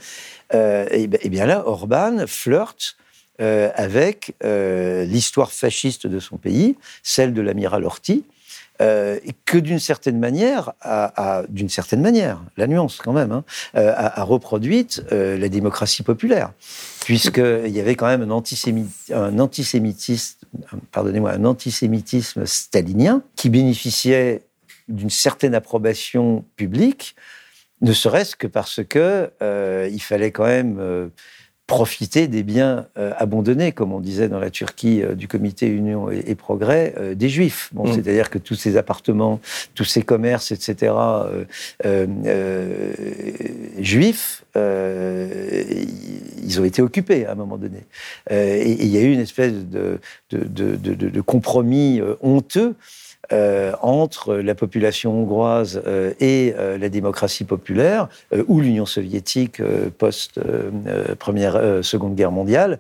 et, 0.53 1.09
et, 1.21 1.29
bien 1.29 1.47
là, 1.47 1.63
Orban 1.67 2.27
flirte 2.27 2.97
avec 3.39 4.35
l'histoire 4.43 5.53
fasciste 5.53 6.07
de 6.07 6.19
son 6.19 6.37
pays, 6.37 6.77
celle 7.03 7.35
de 7.35 7.43
l'amiral 7.43 7.85
Horthy, 7.85 8.25
euh, 8.83 9.21
que 9.45 9.57
d'une 9.57 9.79
certaine 9.79 10.19
manière, 10.19 10.73
d'une 11.49 11.69
certaine 11.69 12.01
manière, 12.01 12.43
la 12.57 12.67
nuance 12.67 12.97
quand 12.97 13.13
même, 13.13 13.31
hein, 13.31 13.45
euh, 13.77 13.93
a, 13.97 14.25
reproduite 14.25 15.05
euh, 15.13 15.39
la 15.39 15.49
démocratie 15.49 16.03
populaire, 16.03 16.53
puisqu'il 17.05 17.69
y 17.69 17.79
avait 17.79 17.95
quand 17.95 18.09
même 18.09 18.23
un, 18.23 18.31
antisémit, 18.31 18.89
un 19.13 19.39
antisémitisme, 19.39 20.39
pardonnez-moi, 20.91 21.31
un 21.31 21.45
antisémitisme 21.45 22.47
stalinien 22.47 23.23
qui 23.37 23.49
bénéficiait 23.49 24.43
d'une 24.89 25.11
certaine 25.11 25.55
approbation 25.55 26.45
publique, 26.57 27.15
ne 27.81 27.93
serait-ce 27.93 28.35
que 28.35 28.49
parce 28.49 28.81
que 28.83 29.31
il 29.89 30.03
fallait 30.03 30.33
quand 30.33 30.47
même 30.47 31.11
profiter 31.67 32.29
des 32.29 32.43
biens 32.43 32.87
euh, 32.99 33.13
abandonnés, 33.17 33.73
comme 33.73 33.93
on 33.93 34.01
disait 34.01 34.29
dans 34.29 34.39
la 34.39 34.51
Turquie 34.51 35.03
euh, 35.03 35.15
du 35.15 35.29
comité 35.29 35.67
Union 35.67 36.11
et, 36.11 36.23
et 36.27 36.35
Progrès, 36.35 36.95
euh, 36.99 37.15
des 37.15 37.31
Juifs. 37.31 37.71
Bon, 37.73 37.89
mmh. 37.89 37.95
C'est-à-dire 37.95 38.29
que 38.29 38.39
tous 38.39 38.55
ces 38.55 38.77
appartements, 38.77 39.41
tous 39.75 39.85
ces 39.85 40.03
commerces, 40.03 40.53
etc., 40.53 40.93
euh, 40.93 41.45
euh, 41.87 42.93
juifs, 43.79 44.45
ils 44.55 44.61
ont 46.61 46.65
été 46.65 46.83
occupés 46.83 47.27
à 47.27 47.33
un 47.33 47.35
moment 47.35 47.57
donné. 47.57 47.87
et 48.31 48.71
il 48.71 48.89
y 48.89 48.99
a 48.99 49.01
eu 49.01 49.13
une 49.13 49.21
espèce 49.21 49.53
de, 49.53 49.99
de, 50.31 50.45
de, 50.45 50.95
de 50.95 51.21
compromis 51.21 52.01
honteux 52.21 52.77
euh, 53.33 53.73
entre 53.81 54.35
la 54.35 54.55
population 54.55 55.13
hongroise 55.13 55.83
euh, 55.87 56.13
et 56.21 56.55
euh, 56.59 56.77
la 56.79 56.89
démocratie 56.89 57.45
populaire, 57.45 58.09
euh, 58.33 58.45
ou 58.49 58.61
l'Union 58.61 58.87
soviétique 58.87 59.61
euh, 59.61 59.89
post 59.97 60.39
euh, 60.39 61.15
première, 61.19 61.61
seconde 61.83 62.15
guerre 62.15 62.33
mondiale, 62.33 62.79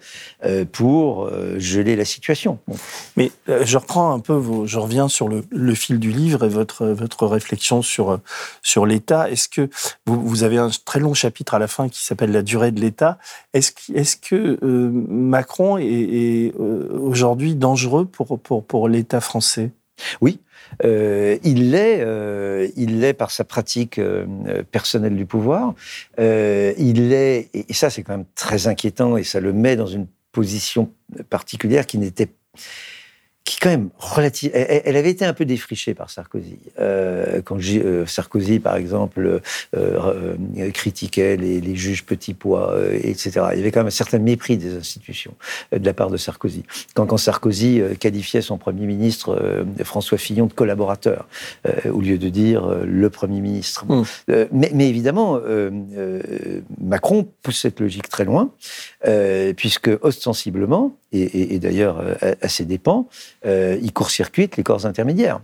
pour 0.73 1.31
geler 1.59 1.97
la 1.97 2.05
situation. 2.05 2.59
Bon. 2.67 2.77
Mais 3.17 3.31
je 3.47 3.79
reprends 3.79 4.13
un 4.13 4.21
peu, 4.21 4.33
vos, 4.33 4.67
je 4.67 4.79
reviens 4.79 5.09
sur 5.09 5.29
le, 5.29 5.45
le, 5.51 5.75
fil 5.75 5.99
du 5.99 6.11
livre 6.11 6.45
et 6.45 6.49
votre 6.49 6.87
votre 6.87 7.27
réflexion 7.27 7.83
sur 7.83 8.19
sur 8.63 8.87
l'État. 8.87 9.31
Est-ce 9.31 9.49
que 9.49 9.69
vous, 10.07 10.21
vous, 10.21 10.43
avez 10.43 10.59
un 10.59 10.71
très 10.85 11.01
long 11.01 11.15
chapitre 11.15 11.55
à 11.55 11.59
la 11.59 11.67
fin 11.67 11.89
qui 11.89 12.05
s'appelle 12.05 12.33
la 12.33 12.43
durée 12.43 12.73
de 12.73 12.81
l'État 12.81 13.19
Est-ce 13.53 13.73
est-ce 13.95 14.17
que 14.17 14.59
Macron 14.63 15.79
est, 15.79 15.85
est 15.85 16.55
aujourd'hui 16.59 17.55
dangereux 17.55 18.05
pour 18.05 18.39
pour 18.39 18.65
pour 18.65 18.89
l'État 18.89 19.21
français? 19.21 19.71
Oui, 20.21 20.41
euh, 20.85 21.39
il 21.45 21.71
l'est. 21.71 22.01
Euh, 22.01 22.69
il 22.77 23.01
l'est 23.01 23.15
par 23.15 23.31
sa 23.31 23.45
pratique 23.45 23.99
euh, 23.99 24.27
personnelle 24.71 25.17
du 25.17 25.27
pouvoir. 25.27 25.75
il 26.19 27.09
l'est, 27.09 27.51
et, 27.55 27.73
ça 27.73 27.91
c'est 27.91 28.03
quand 28.03 28.17
même 28.17 28.27
très 28.35 28.67
inquiétant, 28.67 29.17
et 29.17 29.25
ça 29.25 29.41
le 29.41 29.53
met 29.53 29.77
dans 29.77 29.87
une 29.87 30.07
position 30.33 30.91
particulière 31.31 31.87
qui 31.87 31.99
n'était 31.99 32.29
qui 33.45 33.59
quand 33.59 33.69
même 33.69 33.91
relative. 33.99 34.51
Elle, 34.55 34.97
avait 34.97 35.11
été 35.11 35.25
un 35.27 35.35
peu 35.35 35.45
défrichée 35.45 35.93
par 35.93 36.09
Sarkozy. 36.09 36.59
Euh, 36.81 37.43
quand 37.43 37.59
euh, 37.61 38.07
Sarkozy, 38.07 38.59
par 38.59 38.77
exemple, 38.77 39.21
euh, 39.21 39.41
euh 39.77 40.71
critiquait 40.73 41.37
les, 41.37 41.61
les, 41.61 41.77
juges 41.77 42.05
petits 42.05 42.33
pois, 42.33 42.73
euh, 42.73 42.99
etc. 43.03 43.49
Il 43.53 43.59
y 43.59 43.61
avait 43.61 43.71
quand 43.71 43.81
même 43.81 43.89
un 43.89 43.91
certain 43.91 44.19
mépris 44.19 44.57
des 44.57 44.75
institutions 44.75 45.35
de 45.73 45.85
la 45.85 45.93
part 45.93 46.09
de 46.09 46.17
Sarkozy. 46.17 46.65
Quand, 46.95 47.05
quand 47.07 47.19
Sarkozy 47.19 47.83
qualifiait 48.01 48.41
son 48.41 48.57
premier 48.57 48.87
ministre 48.87 49.65
François 49.85 50.17
Fillon 50.17 50.47
de 50.47 50.53
collaborateur, 50.53 51.29
au 51.91 52.01
lieu 52.01 52.17
de 52.17 52.29
dire 52.31 52.67
le 52.85 53.11
premier 53.11 53.41
ministre. 53.41 53.85
Mmh. 53.87 54.05
Mais, 54.53 54.71
mais, 54.73 54.89
évidemment, 54.89 55.39
Macron 56.81 57.29
pousse 57.43 57.61
cette 57.61 57.81
logique 57.81 58.09
très 58.09 58.25
loin, 58.25 58.51
puisque 59.57 59.91
ostensiblement, 60.03 60.97
et, 61.13 61.55
et, 61.55 61.59
d'ailleurs 61.59 62.03
à, 62.41 62.49
ses 62.49 62.65
dépens, 62.65 63.07
euh, 63.47 63.79
il 63.83 63.93
court-circuite 63.93 64.57
les 64.57 64.63
corps 64.63 64.87
intermédiaires. 64.87 65.41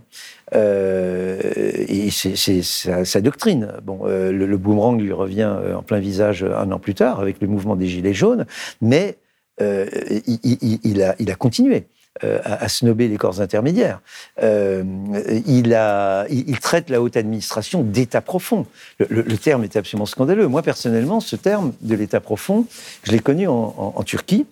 Euh, 0.55 1.39
et 1.87 2.09
c'est 2.11 2.61
sa, 2.63 3.21
doctrine. 3.21 3.73
Bon, 3.83 4.01
euh, 4.05 4.31
le, 4.31 4.57
boomerang 4.57 4.99
lui 4.99 5.13
revient 5.13 5.53
en 5.75 5.83
plein 5.83 5.99
visage 5.99 6.43
un 6.43 6.71
an 6.71 6.79
plus 6.79 6.95
tard 6.95 7.19
avec 7.19 7.41
le 7.41 7.47
mouvement 7.47 7.75
des 7.75 7.87
Gilets 7.87 8.13
jaunes, 8.13 8.45
mais 8.81 9.17
il, 9.59 11.03
a, 11.03 11.15
il, 11.19 11.31
a, 11.31 11.35
continué. 11.35 11.85
À, 12.21 12.65
à, 12.65 12.67
snober 12.67 13.07
les 13.07 13.17
corps 13.17 13.39
intermédiaires. 13.39 14.01
il, 14.41 15.73
a, 15.73 16.27
traite 16.61 16.89
la 16.89 17.01
haute 17.01 17.15
administration 17.15 17.83
d'état 17.83 18.21
profond. 18.21 18.67
Le, 18.99 19.37
terme 19.37 19.63
est 19.63 19.77
absolument 19.77 20.05
scandaleux. 20.05 20.47
Moi, 20.47 20.61
personnellement, 20.61 21.21
ce 21.21 21.37
terme 21.37 21.71
de 21.81 21.95
l'état 21.95 22.19
profond, 22.19 22.65
je 23.03 23.13
l'ai 23.13 23.19
connu 23.19 23.47
en 23.47 24.03
Turquie. 24.03 24.45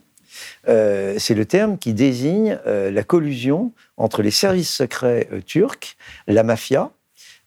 Euh, 0.68 1.16
c'est 1.18 1.36
le 1.36 1.46
terme 1.46 1.78
qui 1.78 1.94
désigne 1.94 2.60
euh, 2.68 2.92
la 2.92 3.04
collusion 3.04 3.72
entre 3.98 4.22
les 4.22 4.32
services 4.32 4.74
secrets 4.74 5.28
euh, 5.32 5.42
turcs, 5.42 5.96
la 6.28 6.44
mafia, 6.44 6.92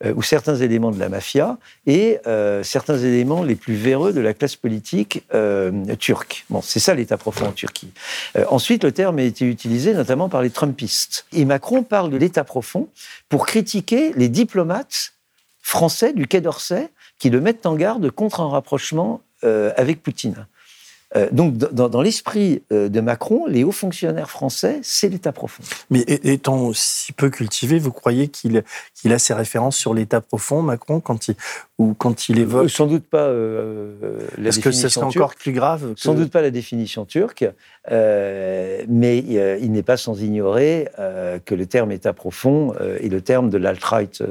ou 0.04 0.22
certains 0.22 0.56
éléments 0.56 0.90
de 0.90 0.98
la 0.98 1.08
mafia, 1.08 1.58
et 1.86 2.18
certains 2.62 2.98
éléments 2.98 3.42
les 3.42 3.54
plus 3.54 3.74
véreux 3.74 4.12
de 4.12 4.20
la 4.20 4.34
classe 4.34 4.56
politique 4.56 5.22
turque. 5.98 6.44
Bon, 6.50 6.60
c'est 6.62 6.80
ça 6.80 6.94
l'état 6.94 7.16
profond 7.16 7.46
en 7.46 7.52
Turquie. 7.52 7.92
ensuite, 8.48 8.84
le 8.84 8.92
terme 8.92 9.18
a 9.18 9.22
été 9.22 9.44
utilisé 9.44 9.94
notamment 9.94 10.28
par 10.28 10.42
les 10.42 10.50
Trumpistes. 10.50 11.26
Et 11.32 11.44
Macron 11.44 11.82
parle 11.82 12.10
de 12.10 12.16
l'état 12.16 12.44
profond 12.44 12.88
pour 13.28 13.46
critiquer 13.46 14.12
les 14.16 14.28
diplomates 14.28 15.12
français 15.60 16.12
du 16.12 16.26
Quai 16.26 16.40
d'Orsay 16.40 16.88
qui 17.18 17.30
le 17.30 17.40
mettent 17.40 17.66
en 17.66 17.76
garde 17.76 18.10
contre 18.10 18.40
un 18.40 18.48
rapprochement 18.48 19.20
avec 19.42 20.02
Poutine. 20.02 20.46
Euh, 21.16 21.28
donc, 21.30 21.56
dans, 21.56 22.00
l'esprit 22.00 22.62
euh, 22.72 22.88
de 22.88 23.00
Macron, 23.00 23.46
les 23.46 23.64
hauts 23.64 23.72
fonctionnaires 23.72 24.30
français, 24.30 24.80
c'est 24.82 25.08
l'État 25.08 25.32
profond. 25.32 25.62
Mais 25.90 26.00
étant 26.00 26.72
si 26.72 27.12
peu 27.12 27.30
cultivé, 27.30 27.78
vous 27.78 27.92
croyez 27.92 28.28
qu'il 28.28 28.62
a 29.04 29.18
ses 29.18 29.34
références 29.34 29.76
sur 29.76 29.94
l'État 29.94 30.20
profond, 30.20 30.62
Macron, 30.62 31.00
quand 31.00 31.28
il, 31.28 31.36
ou 31.82 31.94
quand 31.94 32.28
il 32.28 32.38
évoque 32.38 32.70
Sans 32.70 32.86
doute 32.86 33.04
pas 33.04 33.26
euh, 33.26 33.92
la 34.38 34.48
Est-ce 34.48 34.60
que 34.60 34.70
ce 34.70 34.88
serait 34.88 35.06
encore 35.06 35.34
plus 35.34 35.52
grave 35.52 35.94
Sans 35.96 36.14
doute 36.14 36.30
pas 36.30 36.42
la 36.42 36.50
définition 36.50 37.04
turque, 37.04 37.44
mais 37.90 39.18
il 39.18 39.72
n'est 39.72 39.82
pas 39.82 39.96
sans 39.96 40.22
ignorer 40.22 40.88
que 41.44 41.54
le 41.54 41.66
terme 41.66 41.92
État 41.92 42.12
profond 42.12 42.74
est 42.74 43.08
le 43.08 43.20
terme 43.20 43.50
de 43.50 43.58
l'alt-right 43.58 44.22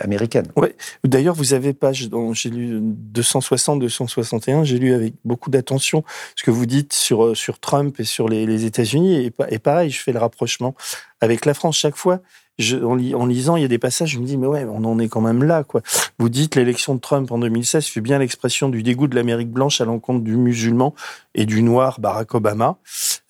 américaine. 0.00 0.46
Oui. 0.56 0.68
D'ailleurs, 1.04 1.34
vous 1.34 1.54
avez 1.54 1.72
pas, 1.72 1.92
j'ai 1.92 2.50
lu 2.50 2.80
260, 2.80 3.80
261, 3.80 4.64
j'ai 4.64 4.78
lu 4.78 4.94
avec 4.94 5.14
beaucoup 5.24 5.50
d'attention 5.50 6.04
ce 6.34 6.42
que 6.42 6.50
vous 6.50 6.66
dites 6.66 6.92
sur, 6.92 7.24
euh, 7.24 7.34
sur 7.34 7.58
Trump 7.58 7.98
et 8.00 8.04
sur 8.04 8.28
les, 8.28 8.64
États-Unis. 8.64 9.32
Et, 9.50 9.58
pareil, 9.58 9.90
je 9.90 10.00
fais 10.00 10.12
le 10.12 10.18
rapprochement 10.18 10.74
avec 11.20 11.44
la 11.44 11.54
France. 11.54 11.76
Chaque 11.76 11.96
fois, 11.96 12.20
je, 12.58 12.76
en, 12.76 13.26
lisant, 13.26 13.56
il 13.56 13.62
y 13.62 13.64
a 13.64 13.68
des 13.68 13.78
passages, 13.78 14.10
je 14.10 14.18
me 14.18 14.24
dis, 14.24 14.36
mais 14.36 14.46
ouais, 14.46 14.64
on 14.64 14.84
en 14.84 14.98
est 14.98 15.08
quand 15.08 15.20
même 15.20 15.42
là. 15.42 15.64
quoi. 15.64 15.82
Vous 16.18 16.28
dites, 16.28 16.54
l'élection 16.54 16.94
de 16.94 17.00
Trump 17.00 17.30
en 17.30 17.38
2016 17.38 17.86
fut 17.86 18.00
bien 18.00 18.18
l'expression 18.18 18.68
du 18.68 18.82
dégoût 18.82 19.08
de 19.08 19.14
l'Amérique 19.14 19.50
blanche 19.50 19.80
à 19.80 19.84
l'encontre 19.84 20.24
du 20.24 20.36
musulman 20.36 20.94
et 21.34 21.44
du 21.44 21.62
noir 21.62 22.00
Barack 22.00 22.34
Obama. 22.34 22.78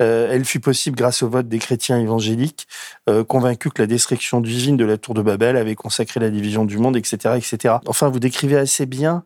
Euh, 0.01 0.29
elle 0.31 0.45
fut 0.45 0.61
possible 0.61 0.97
grâce 0.97 1.23
au 1.23 1.29
vote 1.29 1.49
des 1.49 1.59
chrétiens 1.59 1.99
évangéliques, 1.99 2.69
euh, 3.09 3.25
convaincus 3.25 3.73
que 3.75 3.83
la 3.83 3.87
destruction 3.87 4.41
divine 4.41 4.77
de 4.77 4.85
la 4.85 4.99
tour 4.99 5.15
de 5.15 5.23
Babel 5.23 5.57
avait 5.57 5.75
consacré 5.75 6.21
la 6.21 6.31
division 6.31 6.65
du 6.65 6.79
monde, 6.79 6.97
etc., 6.97 7.35
etc. 7.37 7.77
Enfin, 7.87 8.09
vous 8.09 8.21
décrivez 8.21 8.57
assez 8.57 8.87
bien 8.87 9.25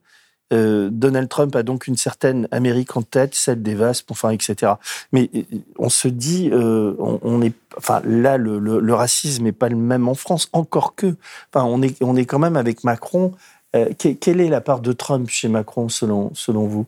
euh, 0.52 0.88
Donald 0.90 1.28
Trump 1.28 1.54
a 1.54 1.62
donc 1.62 1.86
une 1.86 1.96
certaine 1.96 2.48
Amérique 2.50 2.96
en 2.96 3.02
tête, 3.02 3.34
celle 3.34 3.62
des 3.62 3.74
VASP, 3.74 4.10
enfin, 4.10 4.30
etc. 4.30 4.72
Mais 5.12 5.30
euh, 5.34 5.42
on 5.78 5.88
se 5.88 6.08
dit, 6.08 6.50
euh, 6.52 6.94
on, 6.98 7.42
est, 7.42 7.54
enfin, 7.76 8.02
là, 8.04 8.36
le, 8.36 8.58
le, 8.58 8.94
racisme 8.94 9.44
n'est 9.44 9.52
pas 9.52 9.68
le 9.68 9.76
même 9.76 10.08
en 10.08 10.14
France, 10.14 10.48
encore 10.52 10.94
que, 10.94 11.14
enfin, 11.52 11.64
on 11.64 11.82
est, 11.82 12.02
on 12.02 12.16
est 12.16 12.24
quand 12.24 12.38
même 12.38 12.56
avec 12.56 12.84
Macron. 12.84 13.32
quelle 13.98 14.40
est 14.40 14.48
la 14.48 14.60
part 14.60 14.80
de 14.80 14.92
Trump 14.92 15.28
chez 15.28 15.48
Macron, 15.48 15.88
selon, 15.88 16.32
selon 16.34 16.66
vous? 16.66 16.86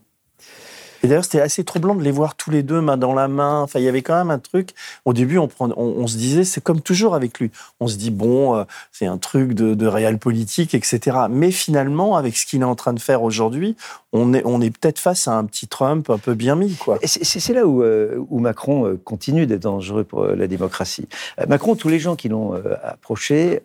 Et 1.02 1.08
d'ailleurs, 1.08 1.24
c'était 1.24 1.40
assez 1.40 1.64
troublant 1.64 1.96
de 1.96 2.02
les 2.02 2.12
voir 2.12 2.36
tous 2.36 2.50
les 2.50 2.62
deux 2.62 2.80
main 2.80 2.96
dans 2.96 3.12
la 3.12 3.26
main. 3.26 3.62
Enfin, 3.62 3.80
il 3.80 3.84
y 3.84 3.88
avait 3.88 4.02
quand 4.02 4.14
même 4.14 4.30
un 4.30 4.38
truc. 4.38 4.70
Au 5.04 5.12
début, 5.12 5.38
on, 5.38 6.06
se 6.06 6.16
disait, 6.16 6.44
c'est 6.44 6.60
comme 6.60 6.80
toujours 6.80 7.16
avec 7.16 7.40
lui. 7.40 7.50
On 7.80 7.88
se 7.88 7.96
dit, 7.96 8.12
bon, 8.12 8.54
euh, 8.54 8.64
c'est 8.92 9.06
un 9.06 9.18
truc 9.18 9.54
de, 9.54 9.74
de 9.74 9.86
réel 9.86 10.18
politique, 10.18 10.74
etc. 10.74 11.18
Mais 11.28 11.50
finalement, 11.50 12.16
avec 12.16 12.36
ce 12.36 12.46
qu'il 12.46 12.62
est 12.62 12.64
en 12.64 12.76
train 12.76 12.92
de 12.92 13.00
faire 13.00 13.24
aujourd'hui, 13.24 13.76
on 14.12 14.32
est, 14.32 14.70
peut-être 14.70 15.00
face 15.00 15.26
à 15.26 15.32
un 15.32 15.44
petit 15.44 15.66
Trump 15.66 16.08
un 16.08 16.18
peu 16.18 16.34
bien 16.34 16.54
mis. 16.54 16.74
quoi. 16.74 16.98
C'est 17.02 17.52
là 17.52 17.66
où, 17.66 17.82
euh, 17.82 18.24
Macron 18.30 18.86
euh, 18.86 19.00
continue 19.02 19.46
d'être 19.46 19.62
dangereux 19.62 20.04
pour 20.04 20.24
la 20.24 20.46
démocratie. 20.46 21.08
Macron, 21.48 21.74
tous 21.74 21.88
les 21.88 21.98
gens 21.98 22.14
qui 22.14 22.28
l'ont 22.28 22.54
approché, 22.84 23.60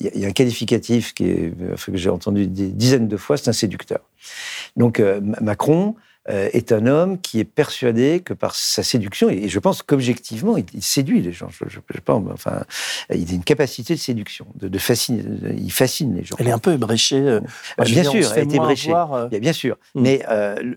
il 0.00 0.20
y, 0.20 0.24
a 0.24 0.28
un 0.28 0.32
qualificatif 0.32 1.12
qui 1.12 1.24
est, 1.24 1.52
que 1.84 1.96
j'ai 1.96 2.10
entendu 2.10 2.46
des 2.46 2.68
dizaines 2.68 3.08
de 3.08 3.16
fois, 3.16 3.36
c'est 3.36 3.50
un 3.50 3.52
séducteur. 3.52 4.00
Donc 4.76 5.02
Macron, 5.40 5.94
euh, 6.30 6.50
est 6.52 6.72
un 6.72 6.86
homme 6.86 7.18
qui 7.18 7.40
est 7.40 7.44
persuadé 7.44 8.20
que 8.20 8.34
par 8.34 8.54
sa 8.54 8.82
séduction, 8.82 9.30
et 9.30 9.48
je 9.48 9.58
pense 9.58 9.82
qu'objectivement, 9.82 10.58
il, 10.58 10.82
séduit 10.82 11.22
les 11.22 11.32
gens. 11.32 11.48
Je, 11.48 11.64
je, 11.68 12.00
pense, 12.00 12.22
enfin, 12.30 12.64
il 13.14 13.30
a 13.30 13.34
une 13.34 13.44
capacité 13.44 13.94
de 13.94 13.98
séduction, 13.98 14.46
de, 14.54 14.68
de 14.68 14.78
fasciner, 14.78 15.22
il 15.56 15.72
fascine 15.72 16.14
les 16.14 16.24
gens. 16.24 16.36
Elle 16.38 16.48
est 16.48 16.52
un 16.52 16.58
peu 16.58 16.74
ébréchée. 16.74 17.20
Euh, 17.20 17.40
bien 17.84 18.04
sûr, 18.04 18.30
elle 18.36 18.52
est 18.52 18.54
ébréchée. 18.54 18.92
Euh. 18.94 19.28
Bien, 19.28 19.54
sûr. 19.54 19.78
Hmm. 19.94 20.02
Mais 20.02 20.22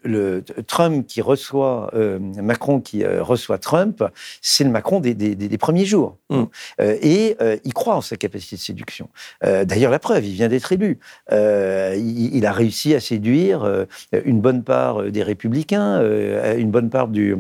le, 0.04 0.44
Trump 0.68 1.06
qui 1.06 1.22
reçoit, 1.22 1.92
Macron 2.42 2.80
qui 2.80 3.06
reçoit 3.06 3.58
Trump, 3.58 4.04
c'est 4.42 4.64
le 4.64 4.70
Macron 4.70 5.02
des, 5.02 5.14
des, 5.14 5.36
des 5.36 5.58
premiers 5.58 5.86
jours. 5.86 6.18
Hmm. 6.30 6.46
et 6.80 7.36
il 7.66 7.74
croit 7.74 7.96
en 7.96 8.02
sa 8.02 8.16
capacité 8.16 8.56
de 8.56 8.62
séduction. 8.62 9.10
D'ailleurs, 9.44 9.92
la 9.92 10.00
preuve, 10.00 10.26
il 10.26 10.34
vient 10.34 10.48
d'être 10.48 10.72
élu. 10.72 11.00
Il, 11.30 12.36
il, 12.36 12.46
a 12.46 12.54
réussi 12.54 12.96
à 12.96 13.02
séduire 13.02 13.86
une 14.14 14.40
bonne 14.40 14.64
part 14.64 15.04
des 15.04 15.24
républicains 15.24 15.41
républicain, 15.42 16.00
euh, 16.00 16.56
une 16.58 16.70
bonne 16.70 16.90
part 16.90 17.08
du, 17.08 17.36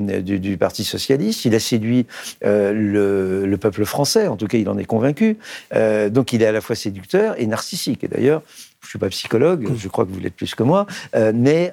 Parti 0.59 0.83
socialiste. 0.83 1.45
Il 1.45 1.53
a 1.53 1.59
séduit 1.59 2.07
euh, 2.43 2.73
le, 2.73 3.45
le, 3.45 3.57
peuple 3.57 3.85
français, 3.85 4.27
en 4.27 4.37
tout 4.37 4.47
cas, 4.47 4.57
il 4.57 4.67
en 4.69 4.77
est 4.77 4.85
convaincu. 4.85 5.37
Euh, 5.75 6.09
donc, 6.09 6.33
il 6.33 6.41
est 6.41 6.47
à 6.47 6.51
la 6.51 6.61
fois 6.61 6.75
séducteur 6.75 7.39
et 7.39 7.45
narcissique. 7.45 8.03
Et 8.03 8.07
d'ailleurs, 8.07 8.41
je 8.81 8.89
suis 8.89 8.99
pas 8.99 9.09
psychologue, 9.09 9.67
je 9.77 9.87
crois 9.87 10.05
que 10.05 10.11
vous 10.11 10.19
l'êtes 10.19 10.35
plus 10.35 10.55
que 10.55 10.63
moi, 10.63 10.87
mais 11.13 11.71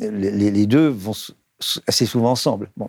les, 0.00 0.66
deux 0.66 0.88
vont 0.88 1.12
assez 1.86 2.06
souvent 2.06 2.30
ensemble. 2.30 2.70
Bon. 2.76 2.88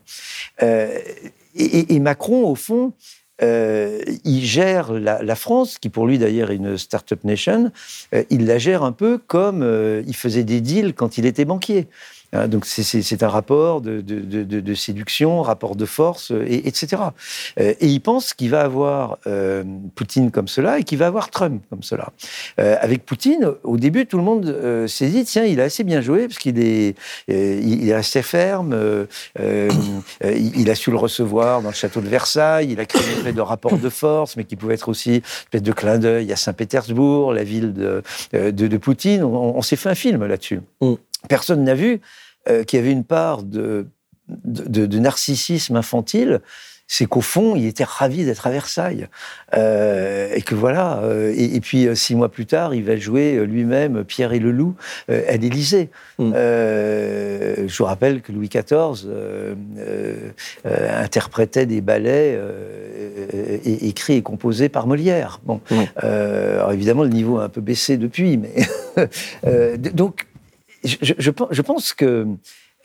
Et, 1.55 1.99
Macron, 1.99 2.47
au 2.47 2.55
fond, 2.55 2.93
euh, 3.41 4.01
il 4.25 4.43
gère 4.43 4.91
la, 4.91 5.23
la, 5.23 5.35
France, 5.35 5.77
qui 5.79 5.89
pour 5.89 6.07
lui 6.07 6.17
d'ailleurs 6.17 6.51
est 6.51 6.55
une 6.55 6.77
start-up 6.77 7.23
nation, 7.23 7.71
euh, 8.13 8.23
il 8.29 8.45
la 8.45 8.57
gère 8.57 8.83
un 8.83 8.91
peu 8.91 9.17
comme 9.17 9.61
euh, 9.63 10.03
il 10.07 10.15
faisait 10.15 10.43
des 10.43 10.61
deals 10.61 10.93
quand 10.93 11.17
il 11.17 11.25
était 11.25 11.45
banquier. 11.45 11.87
Hein, 12.33 12.47
donc 12.47 12.65
c'est 12.65 13.23
un 13.23 13.27
rapport 13.27 13.81
de, 13.81 14.73
séduction, 14.75 15.41
rapport 15.41 15.75
de 15.75 15.85
force, 15.85 16.31
et, 16.31 16.67
etc. 16.67 17.01
Euh, 17.59 17.73
et 17.79 17.87
il 17.87 17.99
pense 17.99 18.33
qu'il 18.33 18.51
va 18.51 18.61
avoir 18.61 19.17
euh, 19.27 19.63
Poutine 19.95 20.31
comme 20.31 20.47
cela 20.47 20.79
et 20.79 20.83
qu'il 20.83 20.97
va 20.97 21.07
avoir 21.07 21.29
Trump 21.29 21.63
comme 21.69 21.83
cela. 21.83 22.09
Euh, 22.59 22.75
avec 22.81 23.05
Poutine, 23.05 23.51
au 23.63 23.77
début, 23.77 24.05
tout 24.05 24.17
le 24.17 24.23
monde 24.23 24.45
euh, 24.45 24.87
s'est 24.87 25.07
dit 25.07 25.23
tiens, 25.25 25.45
il 25.45 25.59
a 25.59 25.63
assez 25.63 25.83
bien 25.83 26.01
joué 26.01 26.27
parce 26.27 26.37
qu'il 26.37 26.59
est, 26.59 26.95
euh, 27.29 27.59
il 27.63 27.89
est 27.89 27.95
resté 27.95 28.21
ferme, 28.21 28.75
il 29.39 30.69
a 30.69 30.75
su 30.75 30.91
le 30.91 30.97
recevoir 30.97 31.61
dans 31.61 31.69
le 31.69 31.75
château 31.75 32.01
de 32.01 32.07
Versailles, 32.07 32.69
il 32.71 32.79
a 32.79 32.85
créé 32.85 33.01
une 33.05 33.17
espèce 33.17 33.35
de 33.35 33.41
rapport 33.41 33.77
de 33.77 33.89
force, 33.89 34.35
mais 34.35 34.43
qui 34.43 34.55
pouvait 34.55 34.75
être 34.75 34.89
aussi 34.89 35.15
une 35.15 35.21
espèce 35.21 35.63
de 35.63 35.71
clin 35.71 35.97
d'œil 35.97 36.31
à 36.31 36.35
Saint-Pétersbourg, 36.35 37.33
la 37.33 37.43
ville 37.43 37.73
de, 37.73 38.77
Poutine. 38.77 39.23
On, 39.23 39.57
on 39.57 39.61
s'est 39.61 39.75
fait 39.75 39.89
un 39.89 39.95
film 39.95 40.25
là-dessus. 40.25 40.61
Mm 40.81 40.95
personne 41.27 41.63
n'a 41.63 41.75
vu 41.75 42.01
euh, 42.47 42.63
qu'il 42.63 42.79
y 42.79 42.81
avait 42.81 42.91
une 42.91 43.03
part 43.03 43.43
de, 43.43 43.87
de, 44.27 44.99
narcissisme 44.99 45.75
infantile 45.75 46.41
c'est 46.91 47.05
qu'au 47.05 47.21
fond, 47.21 47.55
il 47.55 47.67
était 47.67 47.83
ravi 47.83 48.25
d'être 48.25 48.47
à 48.47 48.49
Versailles. 48.49 49.07
Euh, 49.55 50.33
et 50.33 50.41
que 50.41 50.55
voilà. 50.55 50.97
Euh, 51.03 51.31
et, 51.37 51.59
puis, 51.61 51.87
euh, 51.87 51.93
six 51.93 52.15
mois 52.15 52.29
plus 52.29 52.47
tard, 52.47 52.73
il 52.73 52.83
va 52.83 52.97
jouer 52.97 53.45
lui-même 53.45 54.03
Pierre 54.03 54.33
et 54.33 54.39
le 54.39 54.51
Loup 54.51 54.73
à 55.07 55.37
l'Élysée. 55.37 55.89
Mm. 56.17 56.31
je 56.33 57.77
vous 57.77 57.85
rappelle 57.85 58.21
que 58.21 58.31
Louis 58.31 58.49
XIV 58.49 59.07
interprétait 60.65 61.67
des 61.67 61.79
ballets 61.79 62.39
écrits 63.63 64.15
et 64.15 64.21
composés 64.23 64.67
par 64.67 64.87
Molière. 64.87 65.41
Bon. 65.45 65.61
alors 66.01 66.71
évidemment, 66.71 67.03
le 67.03 67.09
niveau 67.09 67.37
a 67.37 67.43
un 67.43 67.49
peu 67.49 67.61
baissé 67.61 67.97
depuis, 67.97 68.37
mais. 68.37 68.55
donc, 69.93 70.25
je, 70.83 71.13
je, 71.51 71.61
pense 71.61 71.93
que 71.93 72.27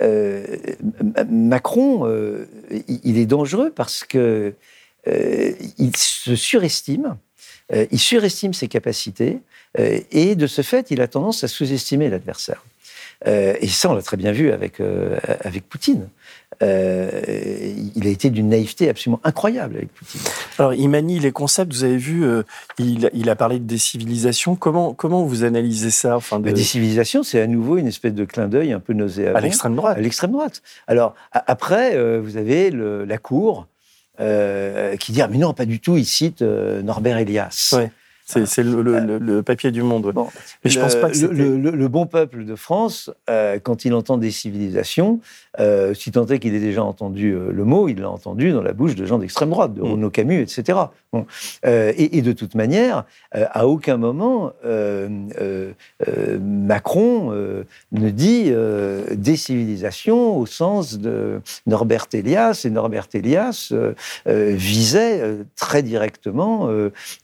euh, 0.02 0.44
Macron, 1.28 2.06
euh, 2.06 2.46
il 2.86 3.18
est 3.18 3.26
dangereux 3.26 3.72
parce 3.74 4.04
que 4.04 4.54
euh, 5.06 5.52
il 5.78 5.96
se 5.96 6.34
surestime, 6.34 7.16
il 7.90 7.98
surestime 7.98 8.52
ses 8.52 8.68
capacités, 8.68 9.38
et 9.78 10.34
de 10.34 10.46
ce 10.46 10.62
fait, 10.62 10.90
il 10.90 11.00
a 11.00 11.08
tendance 11.08 11.44
à 11.44 11.48
sous-estimer 11.48 12.10
l'adversaire. 12.10 12.62
Et 13.26 13.68
ça, 13.68 13.90
on 13.90 13.94
l'a 13.94 14.02
très 14.02 14.16
bien 14.16 14.32
vu 14.32 14.52
avec, 14.52 14.80
avec 15.44 15.68
Poutine. 15.68 16.08
Euh, 16.62 17.10
il 17.96 18.06
a 18.06 18.10
été 18.10 18.30
d'une 18.30 18.48
naïveté 18.48 18.88
absolument 18.88 19.20
incroyable 19.24 19.76
avec 19.76 19.92
Poutine. 19.92 20.20
Alors, 20.58 20.74
il 20.74 20.88
manie 20.88 21.18
les 21.18 21.32
concepts. 21.32 21.72
Vous 21.72 21.84
avez 21.84 21.96
vu, 21.96 22.24
euh, 22.24 22.42
il, 22.78 23.28
a 23.28 23.36
parlé 23.36 23.58
de 23.58 23.64
décivilisation. 23.64 24.56
Comment, 24.56 24.94
comment 24.94 25.24
vous 25.24 25.44
analysez 25.44 25.90
ça 25.90 26.16
enfin, 26.16 26.40
de... 26.40 26.46
La 26.46 26.52
décivilisation, 26.52 27.22
c'est 27.22 27.40
à 27.40 27.46
nouveau 27.46 27.76
une 27.76 27.86
espèce 27.86 28.14
de 28.14 28.24
clin 28.24 28.48
d'œil 28.48 28.72
un 28.72 28.80
peu 28.80 28.92
nauséabond. 28.92 29.36
À 29.36 29.40
l'extrême 29.40 29.76
droite. 29.76 29.98
À 29.98 30.00
l'extrême 30.00 30.32
droite. 30.32 30.62
Alors, 30.86 31.14
après, 31.32 31.96
euh, 31.96 32.20
vous 32.22 32.36
avez 32.36 32.70
la 32.70 33.18
Cour 33.18 33.66
qui 34.18 35.12
dit 35.12 35.22
ah, 35.22 35.28
mais 35.28 35.38
non, 35.38 35.54
pas 35.54 35.64
du 35.64 35.80
tout, 35.80 35.96
il 35.96 36.04
cite 36.04 36.42
Norbert 36.42 37.18
Elias. 37.18 37.74
Ouais. 37.76 37.90
C'est 38.24 38.62
le, 38.62 39.42
papier 39.42 39.70
du 39.70 39.82
monde. 39.82 40.12
Mais 40.64 40.70
je 40.70 40.80
pense 40.80 40.96
pas 40.96 41.10
que 41.10 41.26
le, 41.26 41.88
bon 41.88 42.06
peuple 42.06 42.44
de 42.44 42.56
France, 42.56 43.10
quand 43.62 43.84
il 43.84 43.94
entend 43.94 44.18
des 44.18 44.30
civilisations, 44.30 45.20
euh, 45.60 45.94
si 45.94 46.10
tant 46.10 46.26
est 46.26 46.38
qu'il 46.38 46.54
ait 46.54 46.60
déjà 46.60 46.82
entendu 46.82 47.32
euh, 47.32 47.52
le 47.52 47.64
mot, 47.64 47.88
il 47.88 48.00
l'a 48.00 48.10
entendu 48.10 48.52
dans 48.52 48.62
la 48.62 48.72
bouche 48.72 48.94
de 48.94 49.06
gens 49.06 49.18
d'extrême 49.18 49.50
droite, 49.50 49.74
de 49.74 49.82
mm. 49.82 49.92
Renaud 49.92 50.10
Camus, 50.10 50.40
etc. 50.40 50.78
Bon. 51.12 51.26
Euh, 51.64 51.92
et, 51.96 52.18
et, 52.18 52.22
de 52.22 52.32
toute 52.32 52.54
manière, 52.56 53.04
à 53.32 53.68
aucun 53.68 53.96
moment, 53.96 54.52
Macron 56.40 57.32
ne 57.92 58.10
dit 58.10 58.52
des 59.12 59.36
civilisations 59.36 60.36
au 60.36 60.46
sens 60.46 60.98
de 60.98 61.40
Norbert 61.66 62.06
Elias, 62.12 62.62
et 62.64 62.70
Norbert 62.70 63.06
Elias 63.14 63.72
visait 64.26 65.22
très 65.56 65.82
directement 65.82 66.68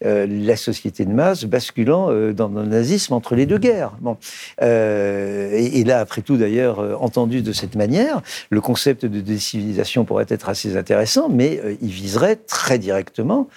la 0.01 0.55
société 0.55 1.03
de 1.05 1.11
masse 1.11 1.43
basculant 1.45 2.07
dans 2.31 2.47
le 2.47 2.65
nazisme 2.65 3.13
entre 3.13 3.35
les 3.35 3.45
deux 3.45 3.57
guerres. 3.57 3.97
Bon. 3.99 4.17
Et, 4.61 5.79
et, 5.79 5.83
là, 5.83 5.99
après 5.99 6.21
tout, 6.21 6.37
d'ailleurs, 6.37 7.01
entendu 7.01 7.41
de 7.41 7.51
cette 7.51 7.75
manière, 7.75 8.20
le 8.49 8.61
concept 8.61 9.05
de 9.05 9.21
décivilisation 9.21 10.05
pourrait 10.05 10.25
être 10.29 10.49
assez 10.49 10.75
intéressant, 10.77 11.29
mais 11.29 11.59
euh, 11.63 11.75
il 11.81 11.89
viserait 11.89 12.35
très 12.35 12.79
directement 12.79 13.47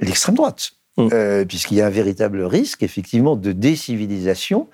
l'extrême 0.00 0.34
droite. 0.34 0.72
Mm. 0.96 1.08
Euh, 1.12 1.44
puisqu'il 1.44 1.78
y 1.78 1.80
a 1.80 1.86
un 1.86 1.90
véritable 1.90 2.42
risque, 2.42 2.82
effectivement, 2.82 3.36
de 3.36 3.52
décivilisation 3.52 4.68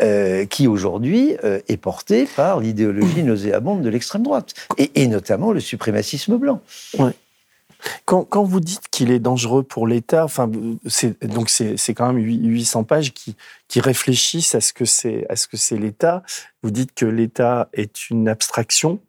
euh, 0.00 0.44
qui, 0.44 0.66
aujourd'hui, 0.66 1.36
est 1.68 1.76
porté 1.76 2.26
par 2.26 2.60
l'idéologie 2.60 3.22
nauséabonde 3.22 3.80
de 3.82 3.88
l'extrême 3.88 4.24
droite, 4.24 4.54
et, 4.78 5.06
notamment 5.06 5.52
le 5.52 5.60
suprémacisme 5.60 6.36
blanc. 6.36 6.60
Quand, 8.04 8.42
vous 8.42 8.60
dites 8.60 8.88
qu'il 8.90 9.10
est 9.10 9.18
dangereux 9.18 9.62
pour 9.62 9.86
l'État, 9.86 10.24
enfin, 10.24 10.48
donc 10.48 11.50
c'est 11.50 11.94
quand 11.94 12.12
même 12.12 12.22
800 12.22 12.84
pages 12.84 13.12
qui, 13.12 13.36
qui 13.68 13.80
réfléchissent 13.80 14.54
à 14.54 14.60
ce 14.60 14.72
que 14.72 14.84
c'est 14.84 15.26
à 15.28 15.36
ce 15.36 15.46
que 15.48 15.56
c'est 15.56 15.76
l'État. 15.76 16.22
Vous 16.62 16.70
dites 16.70 16.94
que 16.94 17.06
l'État 17.06 17.68
est 17.72 18.10
une 18.10 18.28
abstraction. 18.28 19.00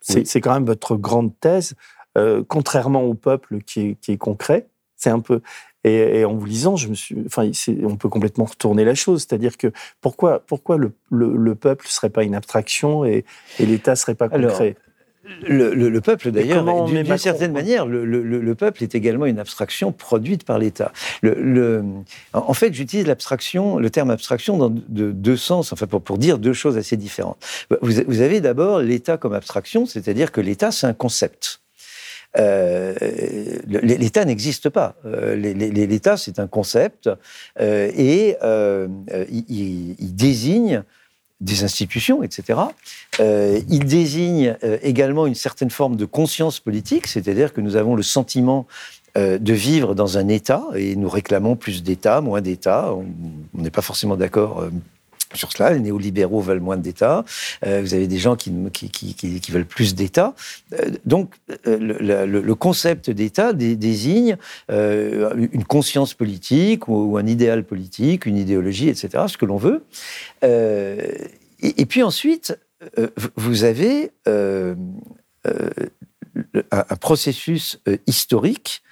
C'est 0.00 0.40
quand 0.40 0.52
même 0.52 0.66
votre 0.66 0.96
grande 0.96 1.32
thèse, 1.40 1.74
euh, 2.16 2.42
contrairement 2.46 3.02
au 3.02 3.14
peuple 3.14 3.60
qui 3.62 3.80
est, 3.80 3.94
qui 4.00 4.12
est 4.12 4.18
concret. 4.18 4.66
C'est 4.96 5.10
un 5.10 5.20
peu 5.20 5.40
et, 5.84 6.24
en 6.24 6.34
vous 6.34 6.44
lisant, 6.44 6.76
je 6.76 6.88
me 6.88 6.94
suis, 6.94 7.16
enfin, 7.26 7.50
on 7.84 7.96
peut 7.96 8.08
complètement 8.08 8.44
retourner 8.44 8.84
la 8.84 8.94
chose, 8.94 9.26
c'est-à-dire 9.28 9.56
que 9.56 9.72
pourquoi 10.00 10.40
pourquoi 10.46 10.76
le, 10.76 10.92
le, 11.10 11.54
peuple 11.54 11.86
serait 11.86 12.10
pas 12.10 12.24
une 12.24 12.34
abstraction 12.34 13.04
et, 13.04 13.24
et 13.58 13.66
l'État 13.66 13.94
serait 13.94 14.16
pas 14.16 14.28
concret? 14.28 14.76
Le, 15.46 16.00
peuple, 16.00 16.30
d'ailleurs, 16.30 16.84
d'une 16.84 17.18
certaine 17.18 17.52
manière, 17.52 17.86
le, 17.86 18.54
peuple 18.54 18.82
est 18.82 18.94
également 18.94 19.26
une 19.26 19.38
abstraction 19.38 19.92
produite 19.92 20.44
par 20.44 20.58
l'État. 20.58 20.92
en 22.32 22.54
fait, 22.54 22.72
j'utilise 22.74 23.06
l'abstraction, 23.06 23.78
le 23.78 23.90
terme 23.90 24.10
abstraction 24.10 24.56
dans 24.56 24.70
de, 24.70 25.12
deux 25.12 25.36
sens, 25.36 25.72
enfin 25.72 25.86
pour, 25.86 26.02
pour, 26.02 26.18
dire 26.18 26.38
deux 26.38 26.52
choses 26.52 26.76
assez 26.76 26.96
différentes. 26.96 27.38
Vous, 27.80 28.20
avez 28.20 28.40
d'abord 28.40 28.80
l'État 28.80 29.16
comme 29.16 29.34
abstraction, 29.34 29.86
c'est-à-dire 29.86 30.32
que 30.32 30.40
l'État, 30.40 30.70
c'est 30.70 30.86
un 30.86 30.94
concept. 30.94 31.60
Euh, 32.36 32.94
L'État 33.66 34.24
n'existe 34.24 34.68
pas. 34.68 34.96
Euh, 35.06 35.34
L'État, 35.34 36.16
c'est 36.16 36.38
un 36.38 36.46
concept 36.46 37.08
euh, 37.60 37.90
et 37.96 38.36
il, 39.30 39.96
il, 39.98 40.14
désigne 40.14 40.82
des 41.40 41.62
institutions, 41.62 42.22
etc. 42.22 42.58
Euh, 43.20 43.60
il 43.68 43.84
désigne 43.84 44.56
euh, 44.64 44.78
également 44.82 45.26
une 45.26 45.34
certaine 45.34 45.70
forme 45.70 45.96
de 45.96 46.04
conscience 46.04 46.58
politique, 46.58 47.06
c'est-à-dire 47.06 47.52
que 47.52 47.60
nous 47.60 47.76
avons 47.76 47.94
le 47.94 48.02
sentiment 48.02 48.66
euh, 49.16 49.38
de 49.38 49.52
vivre 49.52 49.94
dans 49.94 50.18
un 50.18 50.28
État 50.28 50.64
et 50.74 50.96
nous 50.96 51.08
réclamons 51.08 51.54
plus 51.54 51.82
d'État, 51.82 52.20
moins 52.20 52.40
d'État. 52.40 52.92
On 52.92 53.62
n'est 53.62 53.70
pas 53.70 53.82
forcément 53.82 54.16
d'accord 54.16 54.64
sur 55.34 55.52
cela. 55.52 55.72
Les 55.72 55.80
néolibéraux 55.80 56.40
veulent 56.40 56.60
moins 56.60 56.76
d'État. 56.76 57.24
Euh, 57.66 57.80
vous 57.82 57.94
avez 57.94 58.06
des 58.06 58.18
gens 58.18 58.36
qui, 58.36 58.52
qui, 58.72 58.90
qui, 59.14 59.52
veulent 59.52 59.66
plus 59.66 59.94
d'État. 59.94 60.34
Euh, 60.72 60.90
donc, 61.04 61.34
euh, 61.66 61.78
le, 61.78 62.54
concept 62.54 63.10
d'État 63.10 63.52
désigne 63.52 64.36
une 64.68 65.64
conscience 65.66 66.14
politique 66.14 66.88
ou, 66.88 67.16
un 67.18 67.26
idéal 67.26 67.64
politique, 67.64 68.26
une 68.26 68.36
idéologie, 68.36 68.88
etc., 68.88 69.24
ce 69.28 69.36
que 69.36 69.46
l'on 69.46 69.58
veut. 69.58 69.84
Et, 70.42 71.86
puis 71.86 72.02
ensuite, 72.02 72.58
vous 73.36 73.64
avez 73.64 74.10
un 74.26 74.76
processus 77.00 77.80
historique 78.06 78.82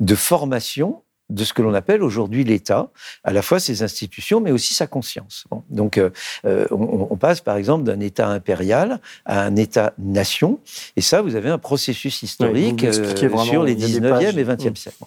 de 0.00 0.14
formation 0.14 1.02
de 1.30 1.44
ce 1.44 1.52
que 1.54 1.62
l'on 1.62 1.72
appelle 1.74 2.02
aujourd'hui 2.02 2.44
l'État, 2.44 2.90
à 3.24 3.32
la 3.32 3.40
fois 3.40 3.60
ses 3.60 3.82
institutions, 3.82 4.40
mais 4.40 4.50
aussi 4.50 4.74
sa 4.74 4.86
conscience. 4.86 5.44
donc, 5.70 5.96
euh, 5.96 6.10
euh, 6.44 6.66
on, 6.70 7.16
passe 7.16 7.40
par 7.40 7.56
exemple 7.56 7.84
d'un 7.84 8.00
État 8.00 8.28
impérial 8.28 9.00
à 9.24 9.42
un 9.42 9.56
État-nation, 9.56 10.58
et 10.96 11.00
ça, 11.00 11.22
vous 11.22 11.36
avez 11.36 11.48
un 11.48 11.58
processus 11.58 12.22
historique 12.22 12.84
euh, 12.84 13.16
sur 13.44 13.62
les 13.62 13.76
19e 13.76 14.38
et 14.38 14.44
20e 14.44 14.76
siècles. 14.76 15.04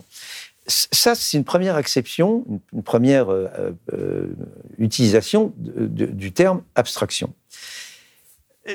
Ça, 0.66 1.14
c'est 1.14 1.36
une 1.36 1.44
première 1.44 1.76
acception, 1.76 2.46
une, 2.72 2.84
première 2.84 3.28
utilisation 4.78 5.52
du 5.58 6.32
terme 6.32 6.62
abstraction. 6.76 7.34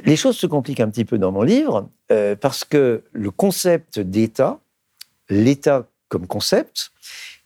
Les 0.05 0.16
choses 0.16 0.36
se 0.36 0.46
compliquent 0.46 0.80
un 0.80 0.90
petit 0.90 1.07
peu 1.07 1.16
dans 1.16 1.32
mon 1.32 1.40
livre 1.42 1.88
parce 2.40 2.64
que 2.64 3.05
le 3.12 3.30
concept 3.30 4.01
d'État, 4.01 4.61
l'État 5.30 5.86
comme 6.09 6.26
concept, 6.26 6.90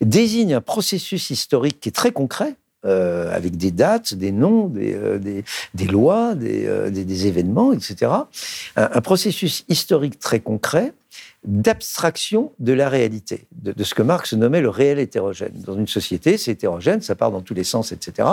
désigne 0.05 0.55
un 0.55 0.61
processus 0.61 1.30
historique 1.30 1.80
qui 1.80 1.88
est 1.88 1.92
très 1.92 2.12
concret, 2.12 2.57
euh, 2.84 3.32
avec 3.32 3.57
des 3.57 3.70
dates, 3.70 4.12
des 4.12 4.32
noms, 4.32 4.66
des, 4.66 4.92
euh, 4.92 5.16
des, 5.16 5.86
lois, 5.86 6.34
euh, 6.34 6.90
des, 6.90 7.05
des, 7.05 7.26
événements, 7.28 7.72
etc. 7.72 8.11
Un, 8.74 9.00
processus 9.00 9.64
historique 9.68 10.18
très 10.18 10.40
concret 10.40 10.92
d'abstraction 11.44 12.53
de 12.59 12.72
la 12.72 12.88
réalité, 12.88 13.46
de, 13.53 13.84
ce 13.84 13.94
que 13.94 14.03
Marx 14.03 14.32
nommait 14.32 14.61
le 14.61 14.68
réel 14.68 14.98
hétérogène. 14.98 15.53
Dans 15.64 15.76
une 15.76 15.86
société, 15.86 16.36
c'est 16.36 16.50
hétérogène, 16.50 17.03
ça 17.03 17.14
part 17.14 17.30
dans 17.30 17.40
tous 17.40 17.55
les 17.55 17.62
sens, 17.62 17.92
etc. 17.92 18.28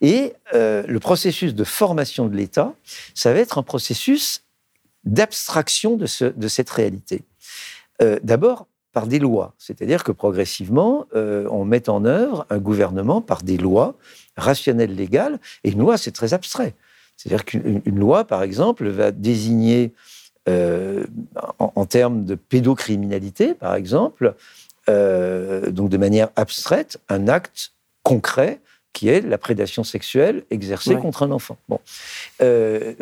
Et 0.00 0.32
le 0.54 0.98
processus 0.98 1.54
de 1.54 1.64
formation 1.64 2.28
de 2.28 2.36
l'État, 2.36 2.72
ça 3.14 3.30
va 3.34 3.40
être 3.40 3.58
un 3.58 3.62
processus 3.62 4.42
d'abstraction 5.04 5.96
de, 5.96 6.06
ce, 6.06 6.24
de 6.24 6.48
cette 6.48 6.70
réalité. 6.70 7.24
D'abord, 8.22 8.66
par 8.92 9.06
des 9.06 9.18
lois. 9.18 9.54
C'est-à-dire 9.58 10.04
que 10.04 10.12
progressivement, 10.12 11.06
euh, 11.14 11.46
on 11.50 11.64
met 11.64 11.88
en 11.88 12.04
œuvre 12.04 12.46
un 12.50 12.58
gouvernement 12.58 13.20
par 13.20 13.42
des 13.42 13.56
lois 13.56 13.94
rationnelles 14.36 14.94
légales. 14.94 15.38
Et 15.64 15.70
une 15.70 15.78
loi, 15.78 15.96
c'est 15.96 16.10
très 16.10 16.34
abstrait. 16.34 16.74
C'est-à-dire 17.16 17.44
qu'une 17.44 17.98
loi, 17.98 18.24
par 18.24 18.42
exemple, 18.42 18.88
va 18.88 19.10
désigner, 19.10 19.92
euh, 20.48 21.04
en, 21.58 21.84
termes 21.84 22.24
de 22.24 22.34
pédocriminalité, 22.34 23.54
par 23.54 23.74
exemple, 23.74 24.34
euh, 24.88 25.70
donc 25.70 25.90
de 25.90 25.98
manière 25.98 26.30
abstraite, 26.36 26.98
un 27.08 27.28
acte 27.28 27.72
concret 28.02 28.60
qui 28.92 29.08
est 29.08 29.20
la 29.20 29.38
prédation 29.38 29.84
sexuelle 29.84 30.42
exercée 30.50 30.96
contre 30.96 31.22
un 31.22 31.30
enfant. 31.30 31.56
Bon. 31.68 31.78
et, 32.40 32.96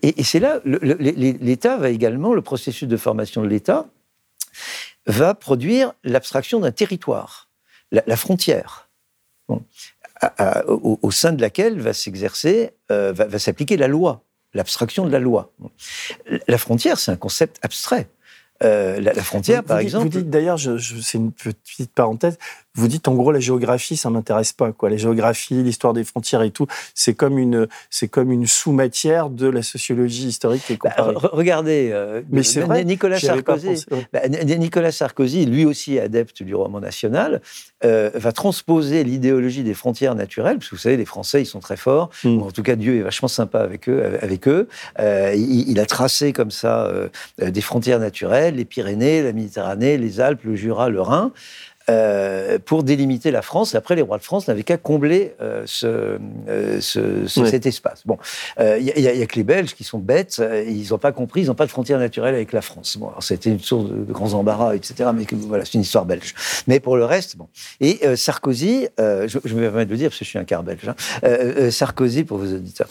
et 0.00 0.22
c'est 0.22 0.40
là, 0.40 0.60
l'État 0.64 1.76
va 1.76 1.90
également, 1.90 2.32
le 2.32 2.40
processus 2.40 2.88
de 2.88 2.96
formation 2.96 3.42
de 3.42 3.48
l'État 3.48 3.86
va 5.10 5.34
produire 5.34 5.92
l'abstraction 6.04 6.60
d'un 6.60 6.72
territoire, 6.72 7.48
la, 7.90 8.16
frontière. 8.16 8.88
au, 9.48 11.10
sein 11.10 11.32
de 11.32 11.40
laquelle 11.40 11.80
va 11.80 11.92
s'exercer, 11.92 12.70
euh, 12.90 13.12
va 13.12 13.38
s'appliquer 13.38 13.76
la 13.76 13.88
loi, 13.88 14.22
l'abstraction 14.54 15.04
de 15.04 15.10
la 15.10 15.18
loi. 15.18 15.52
La 16.48 16.58
frontière, 16.58 16.98
c'est 16.98 17.10
un 17.10 17.16
concept 17.16 17.58
abstrait. 17.62 18.08
Euh, 18.62 19.00
la, 19.00 19.14
frontière, 19.14 19.64
par 19.64 19.78
exemple. 19.78 20.04
Vous 20.04 20.18
dites 20.18 20.28
d'ailleurs, 20.28 20.58
je, 20.58 20.76
c'est 20.78 21.16
une 21.16 21.32
petite 21.32 21.92
parenthèse, 21.92 22.36
vous 22.74 22.88
dites 22.88 23.08
en 23.08 23.14
gros 23.14 23.32
la 23.32 23.40
géographie, 23.40 23.96
ça 23.96 24.10
m'intéresse 24.10 24.52
pas 24.52 24.72
quoi. 24.72 24.90
La 24.90 24.96
géographie, 24.96 25.62
l'histoire 25.62 25.92
des 25.92 26.04
frontières 26.04 26.42
et 26.42 26.50
tout, 26.50 26.66
c'est 26.94 27.14
comme 27.14 27.38
une, 27.38 27.66
c'est 27.90 28.08
comme 28.08 28.30
une 28.32 28.46
sous-matière 28.46 29.30
de 29.30 29.48
la 29.48 29.62
sociologie 29.62 30.28
historique 30.28 30.70
et 30.70 30.78
bah, 30.82 30.94
regardez, 31.32 31.90
euh, 31.92 32.22
mais 32.30 32.42
c'est 32.42 32.60
vrai, 32.60 32.84
Nicolas 32.84 33.18
Sarkozy, 33.18 33.86
bah, 34.12 34.28
Nicolas 34.28 34.92
Sarkozy, 34.92 35.46
lui 35.46 35.64
aussi 35.64 35.98
adepte 35.98 36.42
du 36.42 36.54
roman 36.54 36.80
national, 36.80 37.40
euh, 37.84 38.10
va 38.14 38.32
transposer 38.32 39.04
l'idéologie 39.04 39.62
des 39.62 39.74
frontières 39.74 40.14
naturelles, 40.14 40.58
parce 40.58 40.70
que 40.70 40.74
vous 40.76 40.80
savez, 40.80 40.96
les 40.96 41.04
Français, 41.04 41.42
ils 41.42 41.46
sont 41.46 41.60
très 41.60 41.76
forts. 41.76 42.10
Hmm. 42.24 42.42
en 42.42 42.50
tout 42.50 42.62
cas, 42.62 42.76
Dieu 42.76 42.98
est 42.98 43.02
vachement 43.02 43.28
sympa 43.28 43.60
avec 43.60 43.88
eux. 43.88 44.18
Avec 44.20 44.48
eux. 44.48 44.68
il, 44.98 45.70
il, 45.70 45.80
a 45.80 45.86
tracé 45.86 46.32
comme 46.32 46.50
ça 46.50 46.90
des 47.38 47.60
frontières 47.60 47.98
naturelles 47.98 48.50
les 48.54 48.64
Pyrénées, 48.64 49.22
la 49.22 49.32
Méditerranée, 49.32 49.98
les 49.98 50.20
Alpes, 50.20 50.44
le 50.44 50.54
Jura, 50.54 50.88
le 50.88 51.00
Rhin. 51.00 51.32
Euh, 51.90 52.58
pour 52.64 52.84
délimiter 52.84 53.30
la 53.30 53.42
France. 53.42 53.74
Après, 53.74 53.96
les 53.96 54.02
rois 54.02 54.18
de 54.18 54.22
France 54.22 54.46
n'avaient 54.46 54.62
qu'à 54.62 54.76
combler 54.76 55.34
euh, 55.40 55.64
euh, 55.84 56.80
ce, 56.80 57.26
cet 57.26 57.66
espace. 57.66 58.02
Bon, 58.06 58.18
il 58.58 58.92
n'y 58.96 59.06
a, 59.06 59.26
que 59.26 59.36
les 59.36 59.44
Belges 59.44 59.74
qui 59.74 59.82
sont 59.82 59.98
bêtes, 59.98 60.42
ils 60.66 60.88
n'ont 60.90 60.98
pas 60.98 61.12
compris, 61.12 61.42
ils 61.42 61.46
n'ont 61.46 61.54
pas 61.54 61.66
de 61.66 61.70
frontière 61.70 61.98
naturelle 61.98 62.34
avec 62.34 62.52
la 62.52 62.60
France. 62.60 62.96
Bon, 62.98 63.10
c'était 63.20 63.50
une 63.50 63.60
source 63.60 63.90
de, 63.90 64.12
grands 64.12 64.34
embarras, 64.34 64.74
etc. 64.74 65.10
Mais 65.14 65.24
voilà, 65.32 65.64
c'est 65.64 65.74
une 65.74 65.80
histoire 65.80 66.04
belge. 66.04 66.34
Mais 66.66 66.80
pour 66.80 66.96
le 66.96 67.04
reste, 67.04 67.36
bon. 67.36 67.48
Et 67.80 68.00
Sarkozy, 68.16 68.88
je, 68.98 69.38
je, 69.44 69.54
me 69.54 69.60
permets 69.62 69.86
de 69.86 69.90
le 69.90 69.96
dire 69.96 70.10
parce 70.10 70.18
que 70.18 70.24
je 70.24 70.30
suis 70.30 70.38
un 70.38 70.44
quart 70.44 70.62
belge. 70.62 70.88
Hein. 70.88 71.70
Sarkozy, 71.70 72.24
pour 72.24 72.38
vos 72.38 72.54
auditeurs, 72.54 72.88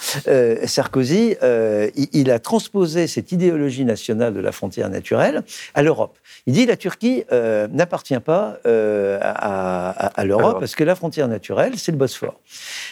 Sarkozy, 0.66 1.36
il, 1.42 2.08
il, 2.14 2.32
a 2.32 2.40
transposé 2.40 3.08
cette 3.08 3.32
idéologie 3.32 3.86
nationale 3.86 4.34
de 4.34 4.42
la 4.42 4.52
frontière 4.52 4.90
naturelle 4.90 5.44
à 5.74 5.84
l'Europe. 5.84 6.18
Il 6.48 6.54
dit 6.54 6.66
la 6.66 6.78
Turquie 6.78 7.24
n'appartient 7.32 8.20
pas 8.20 8.58
euh, 8.66 8.89
à, 9.22 10.26
l'Europe, 10.26 10.60
parce 10.60 10.76
que 10.76 10.84
la 10.84 10.96
frontière 10.96 11.28
naturelle, 11.28 11.74
c'est 11.78 11.92
le 11.92 11.98
Bosphore. 11.98 12.40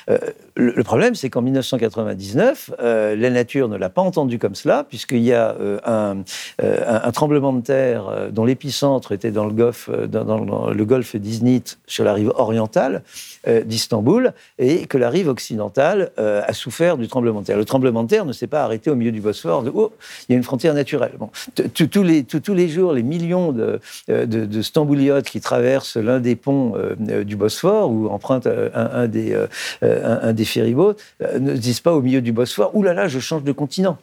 Euh, 0.10 0.18
le, 0.56 0.84
problème, 0.84 1.16
c'est 1.16 1.30
qu'en 1.30 1.42
1999, 1.42 2.72
euh, 2.80 3.16
la 3.16 3.30
nature 3.30 3.68
ne 3.68 3.78
l'a 3.78 3.90
pas 3.90 4.02
entendu 4.02 4.40
comme 4.40 4.56
cela, 4.56 4.84
puisqu'il 4.84 5.24
y 5.24 5.34
a 5.34 5.56
un, 5.86 6.24
un, 6.60 7.12
tremblement 7.12 7.54
de 7.54 7.62
terre 7.62 8.30
dont 8.32 8.46
l'épicentre 8.46 9.12
était 9.12 9.32
dans 9.32 9.46
le 9.46 9.54
golfe, 9.54 9.90
dans, 9.90 10.70
le 10.70 10.86
golfe 10.86 11.16
d'Iznit, 11.16 11.78
sur 11.86 12.04
la 12.04 12.14
rive 12.14 12.32
orientale 12.36 13.04
d'Istanbul, 13.66 14.34
et 14.58 14.86
que 14.88 14.98
la 14.98 15.10
rive 15.10 15.28
occidentale 15.28 16.12
a 16.18 16.54
souffert 16.54 16.98
du 16.98 17.08
tremblement 17.08 17.42
de 17.42 17.46
terre. 17.46 17.58
Le 17.58 17.66
tremblement 17.66 18.04
de 18.04 18.10
terre 18.10 18.26
ne 18.26 18.34
s'est 18.34 18.48
pas 18.48 18.64
arrêté 18.64 18.90
au 18.90 18.96
milieu 18.96 19.12
du 19.12 19.22
Bosphore, 19.22 19.64
de 19.64 19.72
oh, 19.74 19.94
il 20.28 20.34
y 20.34 20.36
a 20.36 20.38
une 20.38 20.44
frontière 20.44 20.74
naturelle. 20.74 21.14
Bon, 21.18 21.30
tous 21.74 22.04
les, 22.04 22.24
tous 22.24 22.54
les 22.54 22.68
jours, 22.68 22.94
les 22.94 23.04
millions 23.04 23.52
de, 23.52 23.80
de, 24.08 24.26
de 24.26 24.62
Stambouliotes 24.62 25.30
qui 25.30 25.42
traversent 25.42 25.87
l'un 25.96 26.20
des 26.20 26.36
ponts 26.36 26.74
euh, 26.76 26.96
euh, 27.10 27.24
du 27.24 27.36
Bosphore 27.36 27.92
ou 27.92 28.08
empruntent 28.08 28.48
euh, 28.48 28.70
un, 28.74 29.08
des, 29.08 29.36
un, 29.82 30.34
des 30.34 30.46
ferryboats, 30.46 30.96
ne 31.40 31.54
disent 31.54 31.80
pas 31.80 31.94
au 31.94 32.02
milieu 32.02 32.22
du 32.22 32.32
Bosphore, 32.32 32.76
Ouh 32.76 32.84
là 32.84 32.94
là, 32.94 33.08
je 33.08 33.20
change 33.20 33.44
de 33.44 33.52
continent. 33.52 33.98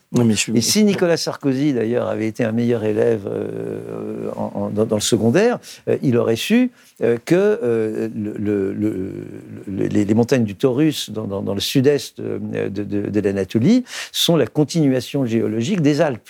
Et 0.54 0.60
si 0.60 0.84
Nicolas 0.84 1.16
Sarkozy, 1.16 1.72
d'ailleurs, 1.72 2.08
avait 2.08 2.26
été 2.26 2.44
un 2.44 2.52
meilleur 2.52 2.84
élève 2.84 3.28
dans, 4.74 4.94
le 4.94 5.00
secondaire, 5.00 5.58
il 6.02 6.16
aurait 6.16 6.36
su 6.36 6.70
que 7.24 8.10
les, 9.66 10.14
montagnes 10.14 10.44
du 10.44 10.54
Taurus, 10.54 11.10
dans, 11.10 11.54
le 11.54 11.60
sud-est 11.60 12.20
de, 12.20 13.20
l'Anatolie, 13.20 13.84
sont 14.12 14.36
la 14.36 14.46
continuation 14.46 15.26
géologique 15.26 15.80
des 15.80 16.00
Alpes. 16.00 16.28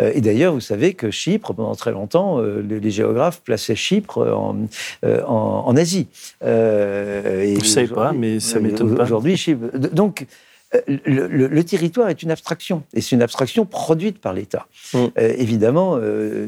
et 0.00 0.20
d'ailleurs, 0.20 0.54
vous 0.54 0.60
savez 0.60 0.94
que 0.94 1.10
Chypre, 1.10 1.52
pendant 1.54 1.74
très 1.74 1.92
longtemps, 1.92 2.40
les 2.40 2.90
géographes 2.90 3.40
plaçaient 3.42 3.74
Chypre 3.74 4.18
en, 4.18 4.68
euh, 5.04 5.22
en, 5.24 5.76
Asie. 5.76 6.08
Euh, 6.42 7.42
et 7.42 7.54
Vous 7.54 7.60
ne 7.60 7.64
savez 7.64 7.88
pas, 7.88 8.12
mais 8.12 8.40
ça 8.40 8.60
m'étonne 8.60 8.94
pas. 8.94 9.04
Aujourd'hui, 9.04 9.56
donc 9.92 10.26
euh, 10.74 10.80
le, 10.86 11.62
territoire 11.64 12.08
est 12.08 12.22
une 12.22 12.30
abstraction, 12.30 12.82
et 12.94 13.00
c'est 13.00 13.16
une 13.16 13.22
abstraction 13.22 13.64
produite 13.64 14.20
par 14.20 14.32
l'État. 14.32 14.66
Mm. 14.92 15.06
évidemment, 15.16 15.98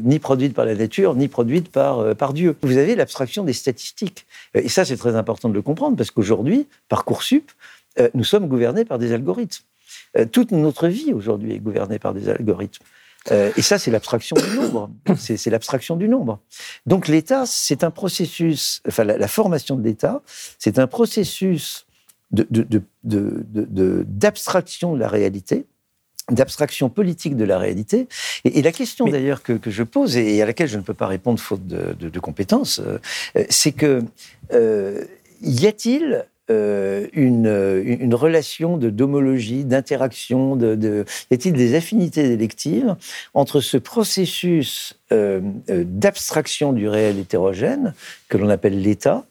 ni 0.03 0.19
produite 0.19 0.53
par 0.53 0.65
la 0.65 0.75
nature, 0.75 1.15
ni 1.15 1.27
produite 1.27 1.69
par, 1.71 2.15
par 2.15 2.33
Dieu. 2.33 2.55
Vous 2.61 2.77
avez 2.77 2.95
l'abstraction 2.95 3.43
des 3.43 3.53
statistiques. 3.53 4.25
Et 4.53 4.69
ça, 4.69 4.85
c'est 4.85 4.97
très 4.97 5.15
important 5.15 5.49
de 5.49 5.53
le 5.53 5.61
comprendre, 5.61 5.97
parce 5.97 6.11
qu'aujourd'hui, 6.11 6.67
Parcoursup, 6.89 7.51
nous 8.13 8.23
sommes 8.23 8.47
gouvernés 8.47 8.85
par 8.85 8.99
des 8.99 9.13
algorithmes. 9.13 9.63
toute 10.31 10.51
notre 10.51 10.87
vie, 10.87 11.13
aujourd'hui, 11.13 11.53
est 11.53 11.59
gouvernée 11.59 11.99
par 11.99 12.13
des 12.13 12.29
algorithmes. 12.29 12.83
Euh, 13.31 13.51
et 13.55 13.61
ça, 13.61 13.77
c'est 13.77 13.91
l'abstraction 13.91 14.35
du 14.35 14.57
nombre. 14.57 14.89
C'est 15.17 15.49
l'abstraction 15.49 15.95
du 15.95 16.09
nombre. 16.09 16.39
Donc 16.85 17.07
l'État, 17.07 17.45
c'est 17.45 17.83
un 17.83 17.91
processus, 17.91 18.81
enfin 18.87 19.03
la, 19.03 19.27
formation 19.27 19.75
de 19.75 19.83
l'État, 19.83 20.21
c'est 20.57 20.79
un 20.79 20.87
processus 20.87 21.85
d'abstraction 22.31 24.93
de, 24.93 24.99
la 24.99 25.07
réalité, 25.07 25.65
d'abstraction 26.29 26.89
politique 26.89 27.35
de 27.35 27.43
la 27.43 27.57
réalité. 27.57 28.07
Et, 28.45 28.61
la 28.61 28.71
question 28.71 29.05
d'ailleurs 29.05 29.43
que, 29.43 29.59
je 29.65 29.83
pose 29.83 30.17
et 30.17 30.41
à 30.41 30.45
laquelle 30.45 30.67
je 30.67 30.77
ne 30.77 30.83
peux 30.83 30.93
pas 30.93 31.07
répondre 31.07 31.39
faute 31.39 31.65
de, 31.67 32.19
compétences, 32.19 32.79
euh, 32.79 32.99
c'est 33.49 33.71
que 33.71 34.03
euh, 34.53 35.03
y 35.41 35.67
a-t-il 35.67 36.25
euh, 36.51 37.07
une, 37.13 38.01
une, 38.01 38.13
relation 38.13 38.77
de 38.77 38.89
d'homologie, 38.89 39.63
d'interaction, 39.63 40.57
de, 40.57 41.05
y 41.29 41.33
a-t-il 41.33 41.53
des 41.53 41.75
affinités 41.75 42.25
électives 42.25 42.95
entre 43.33 43.61
ce 43.61 43.77
processus 43.77 44.95
euh, 45.11 45.39
euh, 45.69 45.83
d'abstraction 45.85 46.73
du 46.73 46.89
réel 46.89 47.19
hétérogène, 47.19 47.93
que 48.27 48.37
l'on 48.37 48.49
appelle 48.49 48.81
l'État, 48.81 49.25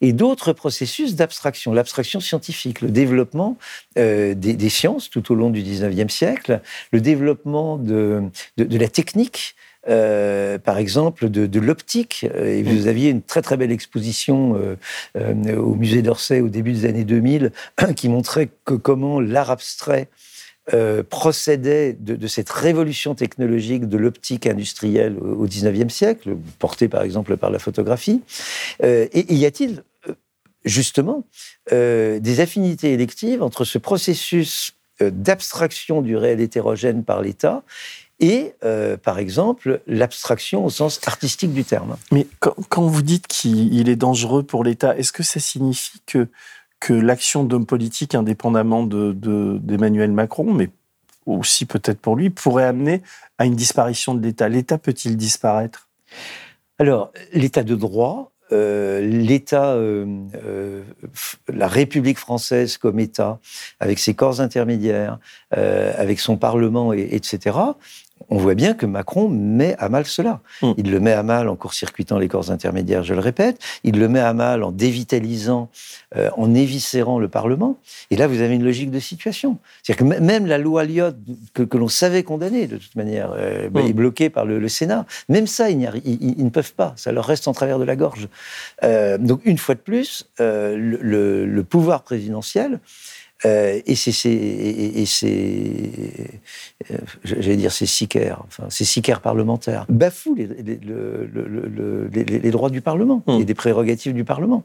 et 0.00 0.12
d'autres 0.12 0.52
processus 0.52 1.14
d'abstraction, 1.14 1.74
l'abstraction 1.74 2.20
scientifique, 2.20 2.80
le 2.80 2.90
développement 2.90 3.58
des, 3.96 4.68
sciences 4.70 5.10
tout 5.10 5.30
au 5.30 5.34
long 5.34 5.50
du 5.50 5.62
19e 5.62 6.08
siècle, 6.08 6.60
le 6.90 7.00
développement 7.00 7.76
de 7.76 8.30
la 8.56 8.88
technique, 8.88 9.54
euh, 9.88 10.58
par 10.58 10.78
exemple, 10.78 11.28
de, 11.28 11.60
l'optique. 11.60 12.26
Euh, 12.34 12.58
et 12.58 12.62
vous 12.62 12.86
aviez 12.86 13.10
une 13.10 13.22
très 13.22 13.42
très 13.42 13.56
belle 13.56 13.72
exposition 13.72 14.76
euh, 15.16 15.56
au 15.56 15.74
musée 15.74 16.02
d'Orsay 16.02 16.40
au 16.40 16.48
début 16.48 16.72
des 16.72 16.84
années 16.84 17.04
2000 17.04 17.52
qui 17.96 18.08
montrait 18.08 18.50
que 18.64 18.74
comment 18.74 19.20
l'art 19.20 19.50
abstrait 19.50 20.08
procédait 21.10 21.92
de, 21.92 22.26
cette 22.28 22.48
révolution 22.48 23.16
technologique 23.16 23.88
de 23.88 23.96
l'optique 23.96 24.46
industrielle 24.46 25.18
au 25.18 25.44
XIXe 25.44 25.92
siècle, 25.92 26.36
portée 26.60 26.86
par 26.86 27.02
exemple 27.02 27.36
par 27.36 27.50
la 27.50 27.58
photographie. 27.58 28.22
et, 28.80 29.34
y 29.34 29.44
a-t-il 29.44 29.82
justement 30.64 31.24
des 31.68 32.38
affinités 32.38 32.92
électives 32.92 33.42
entre 33.42 33.64
ce 33.64 33.78
processus 33.78 34.76
d'abstraction 35.00 36.00
du 36.00 36.16
réel 36.16 36.40
hétérogène 36.40 37.02
par 37.02 37.22
l'État 37.22 37.64
et, 38.22 38.54
euh, 38.64 38.96
par 38.96 39.18
exemple, 39.18 39.82
l'abstraction 39.88 40.64
au 40.64 40.70
sens 40.70 41.00
artistique 41.06 41.52
du 41.52 41.64
terme. 41.64 41.96
Mais 42.12 42.28
quand, 42.38 42.86
vous 42.86 43.02
dites 43.02 43.26
qu'il 43.26 43.88
est 43.88 43.96
dangereux 43.96 44.44
pour 44.44 44.62
l'État, 44.62 44.96
est-ce 44.96 45.12
que 45.12 45.24
ça 45.24 45.40
signifie 45.40 46.00
que, 46.06 46.28
que 46.78 46.94
l'action 46.94 47.42
d'homme 47.42 47.66
politique, 47.66 48.14
indépendamment 48.14 48.84
d'Emmanuel 48.84 50.10
de, 50.10 50.14
Macron, 50.14 50.54
mais 50.54 50.70
aussi 51.26 51.66
peut-être 51.66 51.98
pour 51.98 52.14
lui, 52.14 52.30
pourrait 52.30 52.64
amener 52.64 53.02
à 53.38 53.44
une 53.44 53.56
disparition 53.56 54.14
de 54.14 54.22
l'État? 54.22 54.48
L'État 54.48 54.78
peut-il 54.78 55.16
disparaître? 55.16 55.88
Alors, 56.78 57.10
l'État 57.32 57.64
de 57.64 57.74
droit, 57.74 58.30
euh, 58.52 59.00
l'État, 59.00 59.72
euh, 59.72 60.82
la 61.48 61.66
République 61.66 62.18
française 62.18 62.76
comme 62.76 63.00
État, 63.00 63.40
avec 63.80 63.98
ses 63.98 64.14
corps 64.14 64.40
intermédiaires, 64.40 65.18
avec 65.50 66.20
son 66.20 66.36
Parlement, 66.36 66.92
et, 66.92 67.08
etc., 67.12 67.56
on 68.30 68.36
voit 68.36 68.54
bien 68.54 68.74
que 68.74 68.86
Macron 68.86 69.28
met 69.28 69.74
à 69.78 69.88
mal 69.88 70.06
cela. 70.06 70.40
Hmm. 70.60 70.72
Il 70.76 70.90
le 70.90 71.00
met 71.00 71.12
à 71.12 71.22
mal 71.22 71.48
en 71.48 71.56
court-circuitant 71.56 72.18
les 72.18 72.28
corps 72.28 72.50
intermédiaires, 72.50 73.02
je 73.02 73.14
le 73.14 73.20
répète. 73.20 73.58
Il 73.84 73.98
le 73.98 74.08
met 74.08 74.20
à 74.20 74.32
mal 74.32 74.62
en 74.62 74.72
dévitalisant, 74.72 75.70
euh, 76.16 76.30
en 76.36 76.54
éviscérant 76.54 77.18
le 77.18 77.28
Parlement. 77.28 77.78
Et 78.10 78.16
là, 78.16 78.26
vous 78.26 78.40
avez 78.40 78.54
une 78.54 78.64
logique 78.64 78.90
de 78.90 78.98
situation. 78.98 79.58
C'est-à-dire 79.82 80.06
que 80.06 80.20
même 80.20 80.46
la 80.46 80.58
loi 80.58 80.84
Lyot, 80.84 81.12
que, 81.54 81.76
l'on 81.76 81.88
savait 81.88 82.22
condamner 82.22 82.66
de 82.66 82.76
toute 82.76 82.94
manière, 82.96 83.32
euh, 83.36 83.68
hmm. 83.70 83.78
est 83.78 83.92
bloquée 83.92 84.30
par 84.30 84.44
le, 84.44 84.68
Sénat. 84.68 85.06
Même 85.28 85.46
ça, 85.46 85.68
ils, 85.70 85.78
ne 85.78 86.50
peuvent 86.50 86.74
pas. 86.74 86.94
Ça 86.96 87.12
leur 87.12 87.26
reste 87.26 87.48
en 87.48 87.52
travers 87.52 87.78
de 87.78 87.84
la 87.84 87.96
gorge. 87.96 88.28
Euh, 88.84 89.18
donc, 89.18 89.40
une 89.44 89.58
fois 89.58 89.74
de 89.74 89.80
plus, 89.80 90.26
le, 90.38 91.62
pouvoir 91.62 92.02
présidentiel 92.02 92.80
Euh, 93.44 93.80
et 93.86 93.96
c'est, 93.96 94.28
et, 94.28 95.04
euh, 95.24 96.96
j'allais 97.24 97.56
dire, 97.56 97.72
ces 97.72 97.86
sicaires, 97.86 98.42
enfin, 98.46 98.66
ces 98.70 98.84
sicaires 98.84 99.20
parlementaires 99.20 99.84
bafouent 99.88 100.36
les, 100.36 100.46
les, 100.46 102.50
droits 102.50 102.70
du 102.70 102.80
Parlement 102.80 103.22
mmh. 103.26 103.40
et 103.40 103.44
des 103.44 103.54
prérogatives 103.54 104.14
du 104.14 104.24
Parlement. 104.24 104.62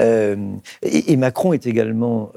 Euh, 0.00 0.36
et, 0.82 1.16
Macron 1.16 1.52
est 1.52 1.66
également 1.66 2.32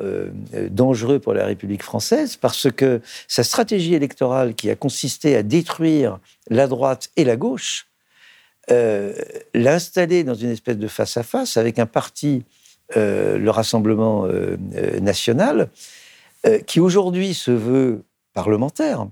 dangereux 0.69 1.19
pour 1.19 1.33
la 1.33 1.45
République 1.45 1.83
française 1.83 2.38
parce 2.38 2.71
que 2.71 3.01
sa 3.27 3.43
stratégie 3.43 3.95
électorale 3.95 4.55
qui 4.55 4.69
a 4.69 4.75
consisté 4.75 5.35
à 5.35 5.43
détruire 5.43 6.19
la 6.49 6.67
droite 6.67 7.09
et 7.15 7.23
la 7.23 7.35
gauche, 7.35 7.88
l'a 8.69 9.73
installé 9.73 10.23
dans 10.23 10.35
une 10.35 10.51
espèce 10.51 10.77
de 10.77 10.88
face 10.88 11.17
à 11.17 11.23
face 11.23 11.57
avec 11.57 11.79
un 11.79 11.85
parti 11.85 12.43
le 12.95 13.49
Rassemblement 13.49 14.25
euh, 14.25 14.57
euh, 14.75 14.99
national, 14.99 15.69
qui 16.65 16.79
aujourd'hui 16.79 17.33
se 17.33 17.51
veut 17.51 18.03
parlementaire, 18.33 19.07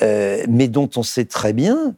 mais 0.00 0.66
dont 0.66 0.90
on 0.96 1.04
sait 1.04 1.26
très 1.26 1.52
bien 1.52 1.94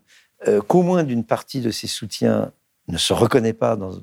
qu'au 0.66 0.82
moins 0.82 1.02
d'une 1.02 1.24
partie 1.24 1.60
de 1.62 1.70
ses 1.70 1.86
soutiens 1.86 2.52
ne 2.88 2.98
se 2.98 3.14
reconnaît 3.14 3.54
pas 3.54 3.74
dans, 3.76 3.98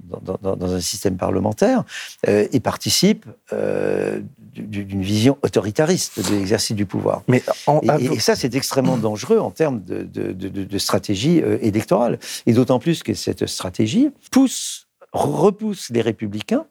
un 0.61 0.81
système 0.81 1.15
parlementaire 1.15 1.83
et 2.25 2.59
participe 2.59 3.27
d'une 3.51 5.03
vision 5.03 5.37
autoritariste 5.43 6.27
de 6.27 6.35
l'exercice 6.37 6.75
du 6.75 6.87
pouvoir. 6.87 7.21
Mais 7.27 7.43
et, 7.83 8.19
ça, 8.19 8.35
c'est 8.35 8.55
extrêmement 8.55 8.97
dangereux 8.97 9.37
en 9.37 9.51
termes 9.51 9.83
de, 9.83 10.01
de 10.31 10.77
stratégie 10.79 11.37
électorale. 11.61 12.17
Et 12.47 12.53
d'autant 12.53 12.79
plus 12.79 13.03
que 13.03 13.13
cette 13.13 13.45
stratégie 13.45 14.09
pousse, 14.31 14.87
repousse 15.11 15.91
les 15.91 16.01
républicains 16.01 16.65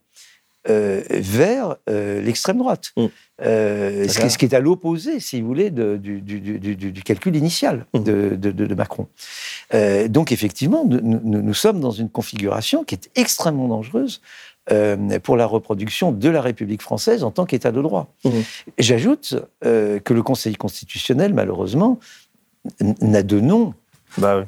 euh, 0.70 1.02
vers 1.10 1.74
euh, 1.90 2.22
l'extrême 2.22 2.58
droite. 2.58 2.92
Mm. 2.96 3.06
Euh, 3.42 4.06
ce, 4.06 4.38
qui, 4.38 4.44
est 4.44 4.54
à 4.54 4.60
l'opposé, 4.60 5.18
si 5.18 5.40
vous 5.40 5.48
voulez, 5.48 5.70
du, 5.70 7.02
calcul 7.04 7.34
initial 7.34 7.84
mm. 7.94 8.02
de, 8.04 8.74
Macron. 8.74 9.08
donc, 10.08 10.30
effectivement, 10.30 10.84
nous, 10.86 11.54
sommes 11.54 11.80
dans 11.80 11.90
une 11.90 12.08
configuration 12.08 12.84
qui 12.84 12.94
est 12.94 13.10
extrêmement 13.16 13.66
dangereuse 13.66 14.20
pour 15.24 15.36
la 15.36 15.46
reproduction 15.46 16.12
de 16.12 16.28
la 16.28 16.40
République 16.40 16.82
française 16.82 17.24
en 17.24 17.32
tant 17.32 17.44
qu'État 17.44 17.72
de 17.72 17.82
droit. 17.82 18.14
Mm. 18.24 18.30
J'ajoute 18.78 19.34
que 19.62 20.14
le 20.14 20.22
Conseil 20.22 20.54
constitutionnel, 20.54 21.34
malheureusement, 21.34 21.98
n'a 23.00 23.24
de 23.24 23.40
nom. 23.40 23.74
Bah 24.16 24.46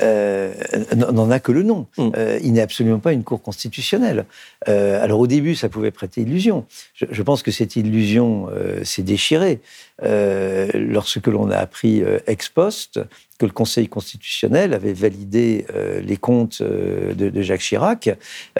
euh, 0.00 0.54
n'en 0.94 1.30
a 1.30 1.38
que 1.40 1.52
le 1.52 1.62
nom. 1.62 1.86
Mm. 1.98 2.10
Euh, 2.16 2.38
il 2.42 2.52
n'est 2.52 2.62
absolument 2.62 2.98
pas 2.98 3.12
une 3.12 3.24
cour 3.24 3.42
constitutionnelle. 3.42 4.24
Euh, 4.68 5.02
alors 5.02 5.20
au 5.20 5.26
début, 5.26 5.54
ça 5.54 5.68
pouvait 5.68 5.90
prêter 5.90 6.22
illusion. 6.22 6.64
Je, 6.94 7.22
pense 7.22 7.42
que 7.42 7.50
cette 7.50 7.76
illusion 7.76 8.48
s'est 8.84 9.02
déchirée 9.02 9.60
lorsque 10.02 11.26
l'on 11.26 11.50
a 11.50 11.56
appris 11.56 12.02
ex 12.26 12.48
post 12.48 13.00
que 13.38 13.46
le 13.46 13.52
Conseil 13.52 13.88
constitutionnel 13.88 14.72
avait 14.72 14.92
validé 14.92 15.66
les 16.04 16.16
comptes 16.16 16.62
de, 16.62 17.42
Jacques 17.42 17.60
Chirac 17.60 18.10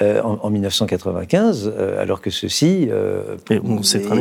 en, 0.01 0.51
1995, 0.51 1.73
alors 1.99 2.21
que 2.21 2.31
ceux-ci 2.31 2.89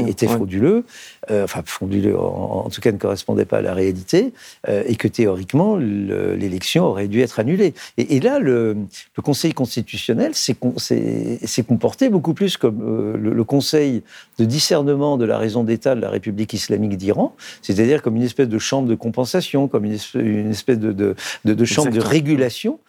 étaient 0.08 0.28
frauduleux, 0.28 0.84
enfin 1.32 1.64
frauduleux, 1.66 2.20
en, 2.20 2.70
tout 2.70 2.82
cas 2.82 2.92
ne 2.92 2.98
correspondaient 2.98 3.46
pas 3.46 3.58
à 3.60 3.62
la 3.62 3.74
réalité, 3.74 4.34
et 4.68 4.96
que 4.96 5.08
théoriquement 5.08 5.78
l'élection 5.78 6.86
aurait 6.86 7.08
dû 7.08 7.22
être 7.22 7.40
annulé. 7.40 7.74
Et, 7.98 8.20
là, 8.20 8.40
le, 8.40 8.78
Conseil 9.24 9.54
constitutionnel 9.54 10.34
s'est 10.34 11.64
comporté 11.68 12.10
beaucoup 12.10 12.34
plus 12.34 12.58
comme 12.58 12.82
euh, 12.82 13.18
le, 13.18 13.44
Conseil 13.44 14.04
de 14.40 14.46
discernement 14.46 15.18
de 15.18 15.26
la 15.26 15.38
raison 15.38 15.64
d'État 15.64 15.96
de 15.96 16.02
la 16.02 16.10
République 16.10 16.54
islamique 16.54 16.98
d'Iran, 16.98 17.11
c'est-à-dire 17.62 18.02
comme 18.02 18.16
une 18.16 18.24
espèce 18.24 18.50
de 18.50 18.60
chambre 18.60 18.88
de 18.88 18.96
compensation, 18.96 19.68
comme 19.68 19.86
une 19.86 19.94
espèce, 20.52 20.80
de, 20.80 21.16
de, 21.46 21.66
chambre 21.66 21.92
de 21.92 22.00
régulation 22.00 22.80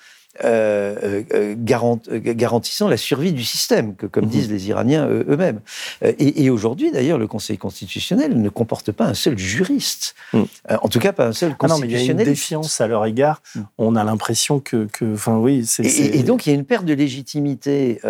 euh, 0.45 1.23
euh, 1.35 1.55
euh, 1.61 2.33
garantissant 2.35 2.89
la 2.89 2.97
survie 2.97 3.35
du 3.35 3.45
système, 3.45 3.95
que, 3.95 4.07
comme 4.07 4.25
mhm. 4.25 4.31
disent 4.31 4.51
les 4.51 4.67
Iraniens 4.67 5.07
eux-mêmes. 5.07 5.61
Et, 6.01 6.49
aujourd'hui, 6.49 6.91
d'ailleurs, 6.91 7.19
le 7.19 7.27
Conseil 7.27 7.59
constitutionnel 7.59 8.41
ne 8.41 8.49
comporte 8.49 8.93
pas 8.93 9.05
un 9.05 9.13
seul 9.13 9.37
juriste. 9.37 10.15
Mhm. 10.33 10.47
en 10.81 10.89
tout 10.89 11.01
cas, 11.01 11.13
pas 11.13 11.27
un 11.27 11.35
seul 11.35 11.55
constitutionnel. 11.55 11.71
Ah 11.71 11.75
non, 11.75 11.81
mais 11.81 12.03
il 12.03 12.07
y 12.07 12.09
a 12.09 12.13
une 12.13 12.31
défiance 12.31 12.81
à 12.81 12.87
leur 12.87 13.05
égard. 13.05 13.43
Mhm. 13.55 13.67
On 13.77 13.95
a 13.95 14.05
l'impression 14.05 14.59
que, 14.59 14.89
enfin, 15.13 15.37
oui, 15.37 15.67
c'est. 15.67 15.85
Et, 15.85 16.23
donc, 16.23 16.47
il 16.47 16.51
y 16.51 16.53
a 16.53 16.57
une 16.57 16.65
perte 16.65 16.87
de 16.87 16.95
légitimité 16.95 18.01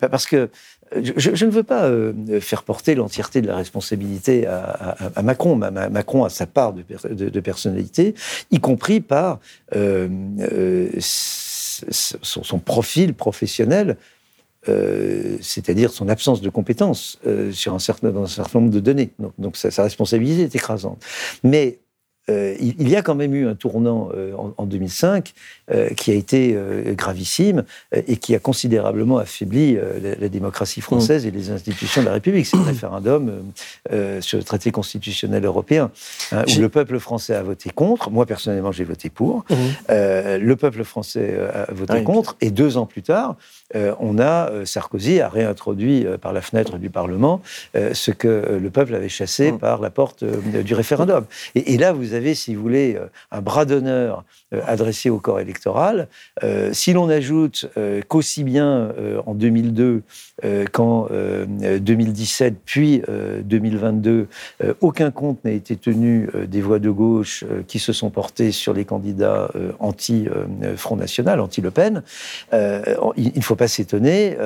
parce 0.00 0.26
que 0.26 0.50
je, 0.94 1.44
ne 1.44 1.50
veux 1.50 1.62
pas 1.62 1.90
faire 2.40 2.62
porter 2.62 2.94
l'entièreté 2.94 3.40
de 3.42 3.46
la 3.46 3.56
responsabilité 3.56 4.46
à, 4.46 5.22
Macron. 5.22 5.56
Macron 5.56 6.24
a 6.24 6.28
sa 6.28 6.46
part 6.46 6.72
de, 6.72 7.40
personnalité, 7.40 8.14
y 8.50 8.60
compris 8.60 9.00
par 9.00 9.40
son, 12.22 12.58
profil 12.58 13.14
professionnel, 13.14 13.96
euh, 14.68 15.36
c'est-à-dire 15.40 15.92
son 15.92 16.08
absence 16.08 16.40
de 16.40 16.50
compétences 16.50 17.18
euh, 17.26 17.52
sur 17.52 17.74
un 17.74 17.78
certain, 17.78 18.10
dans 18.10 18.24
un 18.24 18.26
certain 18.26 18.58
nombre 18.60 18.72
de 18.72 18.80
données. 18.80 19.10
Donc, 19.38 19.56
sa, 19.56 19.70
sa, 19.70 19.84
responsabilité 19.84 20.42
est 20.42 20.54
écrasante. 20.54 21.04
Mais 21.44 21.78
euh, 22.28 22.56
il 22.58 22.88
y 22.88 22.96
a 22.96 23.02
quand 23.02 23.14
même 23.14 23.34
eu 23.34 23.46
un 23.46 23.54
tournant 23.54 24.10
euh, 24.14 24.34
en, 24.34 24.66
2005 24.66 25.32
euh, 25.72 25.88
qui 25.90 26.10
a 26.10 26.14
été 26.14 26.56
gravissime 26.96 27.64
et 27.92 28.16
qui 28.16 28.34
a 28.34 28.38
considérablement 28.38 29.18
affaibli 29.18 29.76
la, 30.20 30.28
démocratie 30.28 30.80
française 30.80 31.26
et 31.26 31.30
les 31.30 31.50
institutions 31.50 32.02
de 32.02 32.06
la 32.06 32.12
République. 32.12 32.46
C'est 32.46 32.56
le 32.56 32.62
référendum 32.62 33.52
sur 34.20 34.38
le 34.38 34.44
traité 34.44 34.70
constitutionnel 34.70 35.44
européen, 35.44 35.90
hein, 36.32 36.44
où 36.48 36.60
le 36.60 36.68
peuple 36.68 36.98
français 36.98 37.34
a 37.34 37.42
voté 37.42 37.70
contre. 37.70 38.10
Moi, 38.10 38.26
personnellement, 38.26 38.72
j'ai 38.72 38.84
voté 38.84 39.10
pour. 39.10 39.44
Mm. 39.50 39.54
le 39.88 40.54
peuple 40.54 40.84
français 40.84 41.38
a 41.52 41.72
voté 41.72 42.02
contre. 42.02 42.36
Et 42.40 42.50
deux 42.50 42.76
ans 42.76 42.86
plus 42.86 43.02
tard, 43.02 43.36
on 43.74 44.18
a 44.18 44.50
Sarkozy 44.64 45.20
a 45.20 45.28
réintroduit 45.28 46.06
par 46.20 46.32
la 46.32 46.42
fenêtre 46.42 46.78
du 46.78 46.90
Parlement 46.90 47.40
ce 47.74 48.10
que 48.10 48.58
le 48.60 48.70
peuple 48.70 48.94
avait 48.94 49.08
chassé 49.08 49.52
mm. 49.52 49.58
par 49.58 49.80
la 49.80 49.90
porte 49.90 50.24
du 50.24 50.74
référendum. 50.74 51.24
Et, 51.54 51.74
et 51.74 51.78
là, 51.78 51.92
vous 51.92 52.14
avez, 52.14 52.34
si 52.34 52.54
vous 52.54 52.62
voulez, 52.62 52.94
euh, 52.96 53.06
un 53.30 53.40
bras 53.40 53.64
d'honneur 53.64 54.24
euh, 54.54 54.60
adressé 54.66 55.10
au 55.10 55.18
corps 55.18 55.40
électoral. 55.40 56.08
Euh, 56.42 56.70
si 56.72 56.92
l'on 56.92 57.08
ajoute 57.08 57.66
qu'aussi 58.08 58.44
bien 58.44 58.92
en 59.26 59.34
2002 59.34 60.02
qu'en 60.72 61.08
2017, 61.08 62.54
puis 62.64 63.02
2022, 63.44 64.28
aucun 64.80 65.10
compte 65.10 65.44
n'a 65.44 65.50
été 65.50 65.76
tenu 65.76 66.28
des 66.46 66.60
voix 66.60 66.78
de 66.78 66.90
gauche 66.90 67.44
qui 67.66 67.78
se 67.78 67.92
sont 67.92 68.10
portées 68.10 68.52
sur 68.52 68.72
les 68.72 68.84
candidats 68.84 69.50
anti-Front 69.78 70.96
National, 70.96 71.40
anti-Le 71.40 71.70
Pen, 71.70 72.02
il 72.52 73.32
ne 73.36 73.40
faut 73.40 73.56
pas 73.56 73.68
s'étonner 73.68 74.36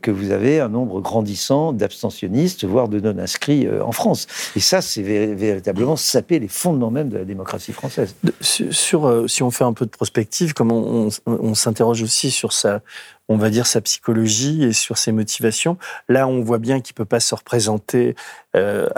que 0.00 0.10
vous 0.10 0.30
avez 0.30 0.60
un 0.60 0.68
nombre 0.68 1.00
grandissant 1.00 1.72
d'abstentionnistes, 1.72 2.64
voire 2.64 2.88
de 2.88 3.00
non-inscrits 3.00 3.68
en 3.68 3.92
France. 3.92 4.26
Et 4.56 4.60
ça, 4.60 4.80
c'est 4.80 5.02
véritablement 5.02 5.96
saper 5.96 6.38
les 6.38 6.48
fondements 6.48 6.90
même 6.90 7.08
de 7.08 7.18
la 7.18 7.24
démocratie 7.24 7.72
française. 7.72 8.14
Sur, 8.40 9.06
euh, 9.06 9.26
on 9.42 9.50
fait 9.50 9.64
un 9.64 9.72
peu 9.72 9.86
de 9.86 9.90
prospective, 9.90 10.54
comme 10.54 10.72
on, 10.72 11.08
on 11.26 11.54
s'interroge 11.54 12.02
aussi 12.02 12.30
sur 12.30 12.52
sa, 12.52 12.82
on 13.28 13.36
va 13.36 13.50
dire, 13.50 13.66
sa 13.66 13.80
psychologie 13.80 14.64
et 14.64 14.72
sur 14.72 14.98
ses 14.98 15.12
motivations. 15.12 15.78
Là, 16.08 16.26
on 16.26 16.42
voit 16.42 16.58
bien 16.58 16.80
qu'il 16.80 16.92
ne 16.94 16.96
peut 16.96 17.04
pas 17.04 17.20
se 17.20 17.34
représenter, 17.34 18.14
euh, 18.56 18.88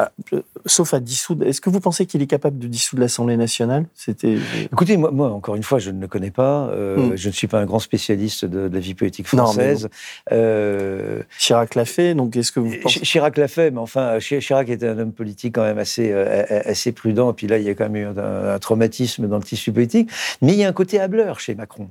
sauf 0.66 0.94
à 0.94 1.00
dissoudre. 1.00 1.46
Est-ce 1.46 1.60
que 1.60 1.70
vous 1.70 1.80
pensez 1.80 2.06
qu'il 2.06 2.22
est 2.22 2.26
capable 2.26 2.58
de 2.58 2.66
dissoudre 2.66 3.02
l'Assemblée 3.02 3.36
nationale? 3.36 3.86
C'était. 3.94 4.38
Écoutez, 4.72 4.96
moi, 4.96 5.10
moi, 5.10 5.30
encore 5.30 5.56
une 5.56 5.62
fois, 5.62 5.78
je 5.78 5.90
ne 5.90 6.00
le 6.00 6.08
connais 6.08 6.30
pas. 6.30 6.68
Euh, 6.68 6.96
hmm. 6.96 7.16
Je 7.16 7.28
ne 7.28 7.32
suis 7.32 7.46
pas 7.46 7.60
un 7.60 7.66
grand 7.66 7.78
spécialiste 7.78 8.44
de, 8.44 8.68
la 8.72 8.80
vie 8.80 8.94
politique 8.94 9.28
française. 9.28 9.88
Euh, 10.32 11.22
Chirac 11.38 11.74
l'a 11.74 11.84
fait, 11.84 12.14
donc 12.14 12.36
est-ce 12.36 12.50
que 12.50 12.60
vous 12.60 12.74
pensez... 12.82 13.00
Chirac 13.00 13.36
l'a 13.36 13.48
fait, 13.48 13.70
mais 13.70 13.80
enfin, 13.80 14.18
Chirac 14.18 14.68
était 14.68 14.88
un 14.88 14.98
homme 14.98 15.12
politique 15.12 15.54
quand 15.54 15.62
même 15.64 15.78
assez, 15.78 16.12
assez 16.12 16.92
prudent. 16.92 17.30
Et 17.30 17.34
puis 17.34 17.46
là, 17.46 17.58
il 17.58 17.64
y 17.64 17.68
a 17.68 17.74
quand 17.74 17.88
même 17.88 17.96
eu 17.96 18.06
un, 18.06 18.54
un 18.54 18.58
traumatisme 18.58 19.28
dans 19.28 19.38
le 19.38 19.44
tissu 19.44 19.70
politique. 19.70 20.10
Mais 20.40 20.52
il 20.52 20.58
y 20.58 20.64
a 20.64 20.68
un 20.68 20.72
côté 20.72 20.98
hableur 20.98 21.40
chez 21.40 21.54
Macron. 21.54 21.90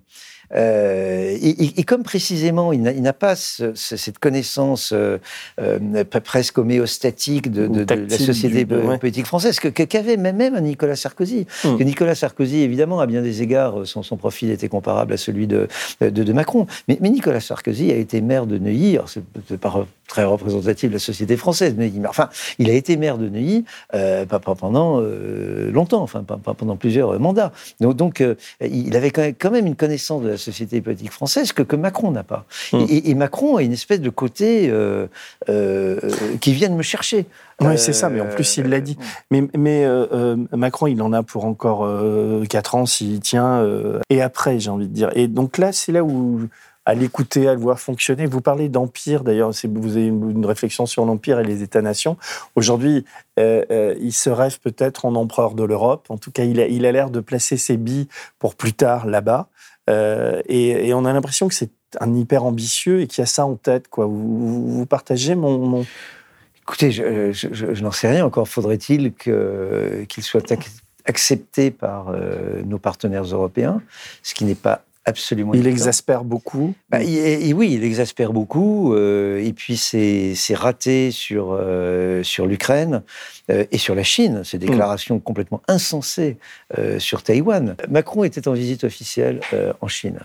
Euh, 0.56 1.38
et, 1.42 1.84
comme 1.84 2.04
précisément, 2.04 2.74
il 2.74 2.82
n'a 2.82 3.14
pas 3.14 3.36
cette 3.36 4.20
connaissance 4.20 4.92
euh, 4.94 5.18
euh, 5.60 6.04
presque 6.24 6.58
homéostatique 6.58 7.52
de, 7.52 7.86
la 7.88 8.18
société 8.18 8.66
politique 8.66 9.26
française 9.26 9.60
qu'avait 9.60 10.18
même, 10.18 10.38
même 10.38 10.60
Nicolas 10.60 10.96
Sarkozy. 10.96 11.48
Hmm. 11.64 11.78
Que 11.78 11.84
Nicolas 11.84 12.16
Sarkozy, 12.16 12.62
évidemment, 12.62 13.00
à 13.00 13.08
bien 13.08 13.22
des 13.22 13.42
égards, 13.42 13.86
son, 13.86 14.04
son 14.04 14.18
profil 14.18 14.52
était 14.52 14.70
comparable 14.70 15.14
à 15.14 15.18
celui 15.18 15.48
de, 15.48 15.68
de, 16.02 16.34
Macron. 16.34 16.68
Mais, 16.88 16.98
Nicolas 17.02 17.42
Sarkozy 17.42 17.92
a 17.92 17.96
été 17.96 18.22
maire 18.22 18.46
de 18.46 18.58
Neuilly, 18.58 18.98
c'est 19.48 19.60
par 19.60 19.86
très 20.08 20.24
représentatif 20.24 20.90
de 20.90 20.96
la 20.96 21.00
société 21.00 21.38
française. 21.38 21.76
Mais, 21.78 21.92
enfin, 22.08 22.30
il 22.60 22.70
a 22.70 22.74
été 22.74 22.98
maire 22.98 23.18
de 23.18 23.30
Neuilly 23.30 23.66
euh, 23.94 24.26
pas, 24.26 24.40
pendant 24.40 25.00
longtemps, 25.00 26.02
enfin 26.02 26.24
pas, 26.24 26.38
pendant 26.54 26.76
plusieurs 26.76 27.20
mandats. 27.20 27.52
Donc, 27.80 27.96
donc 27.96 28.24
il 28.62 28.96
avait 28.96 29.12
quand 29.12 29.52
même 29.52 29.68
une 29.68 29.76
connaissance 29.76 30.22
de 30.22 30.30
la 30.30 30.38
société 30.44 30.82
politique 30.82 31.12
française 31.12 31.54
que, 31.54 31.64
que 31.64 31.76
Macron 31.76 32.12
n'a 32.12 32.24
pas. 32.24 32.46
Hum. 32.72 32.86
Et, 32.90 33.16
Macron 33.16 33.58
a 33.58 33.64
une 33.64 33.74
espèce 33.74 34.02
de 34.02 34.10
côté 34.10 34.72
qui 36.42 36.54
vient 36.54 36.70
de 36.70 36.76
me 36.76 36.84
chercher. 36.84 37.26
Oui, 37.62 37.78
c'est 37.78 37.94
ça, 37.94 38.10
mais 38.10 38.20
en 38.20 38.28
plus, 38.28 38.58
il 38.58 38.68
l'a 38.68 38.82
dit. 38.82 38.98
Mais, 39.32 39.44
mais 39.58 39.88
Macron, 40.52 40.88
il 40.88 41.02
en 41.02 41.14
a 41.14 41.24
pour 41.24 41.46
encore 41.46 41.88
4 42.48 42.76
ans 42.76 42.86
s'il 42.86 43.20
tient. 43.20 43.66
et 44.10 44.22
après, 44.22 44.60
j'ai 44.60 44.70
envie 44.70 44.88
de 44.88 44.94
dire. 44.94 45.10
Et 45.16 45.28
donc 45.28 45.58
là, 45.58 45.72
c'est 45.72 45.92
là 45.92 46.04
où 46.04 46.48
à 46.86 46.96
l'écouter, 46.96 47.48
à 47.48 47.54
le 47.54 47.60
voir 47.60 47.80
fonctionner. 47.80 48.26
Vous 48.26 48.42
parlez 48.42 48.70
d'empire, 48.70 49.24
d'ailleurs, 49.24 49.52
vous 49.52 49.98
avez 49.98 50.08
une 50.08 50.46
réflexion 50.46 50.86
sur 50.86 51.06
l'empire 51.06 51.40
et 51.40 51.44
les 51.44 51.64
États-nations. 51.64 52.18
Aujourd'hui, 52.56 53.06
euh, 53.40 53.64
euh, 53.72 53.96
il 54.00 54.12
se 54.12 54.30
rêve 54.30 54.60
peut-être 54.60 55.06
en 55.06 55.16
empereur 55.16 55.54
de 55.54 55.64
l'Europe. 55.64 56.08
En 56.10 56.18
tout 56.18 56.32
cas, 56.32 56.44
il 56.44 56.60
a 56.60 56.68
il 56.68 56.86
a 56.86 56.92
l'air 56.92 57.10
de 57.10 57.20
placer 57.20 57.58
ses 57.58 57.78
billes 57.78 58.08
pour 58.40 58.56
plus 58.56 58.74
tard 58.74 59.08
là-bas. 59.08 59.48
Euh, 59.90 60.42
et, 60.48 60.94
on 60.94 61.06
a 61.06 61.14
l'impression 61.14 61.48
que 61.48 61.54
c'est 61.54 61.72
un 62.00 62.14
hyper 62.16 62.44
ambitieux 62.44 63.02
et 63.02 63.08
qu'il 63.08 63.22
y 63.22 63.24
a 63.24 63.28
ça 63.28 63.46
en 63.46 63.56
tête. 63.56 63.88
Quoi. 63.88 64.06
Vous, 64.06 64.86
partagez 64.86 65.36
mon. 65.36 65.86
Écoutez, 66.62 66.92
je, 66.92 67.82
n'en 67.82 67.92
sais 67.92 68.10
rien. 68.10 68.26
Encore 68.26 68.48
faudrait-il 68.48 69.14
qu'il 69.14 70.24
soit 70.24 70.54
accepté 71.06 71.72
par 71.72 72.10
euh, 72.10 72.62
nos 72.64 72.80
partenaires 72.80 73.24
européens, 73.24 73.82
ce 74.22 74.34
qui 74.34 74.46
n'est 74.46 74.56
pas 74.56 74.86
absolument. 75.06 75.54
Il 75.54 75.68
exaspère 75.68 76.24
beaucoup. 76.24 76.74
Bah, 76.90 77.02
et, 77.02 77.54
oui, 77.54 77.74
il 77.74 77.84
exaspère 77.84 78.34
beaucoup. 78.34 78.94
Euh, 78.94 79.44
et 79.44 79.54
puis 79.54 79.78
c'est 79.78 80.56
raté 80.56 81.12
sur 81.12 81.50
euh, 81.52 82.24
sur 82.24 82.46
l'Ukraine 82.46 83.04
euh, 83.50 83.66
et 83.72 83.78
sur 83.78 83.96
la 83.96 84.04
Chine. 84.04 84.44
Ces 84.44 84.58
déclarations 84.58 85.20
complètement 85.20 85.62
insensées 85.68 86.38
sur 86.98 87.24
Taïwan. 87.24 87.76
Macron 87.90 88.24
était 88.24 88.48
en 88.48 88.54
visite 88.54 88.84
officielle 88.84 89.40
en 89.82 89.88
Chine. 89.88 90.20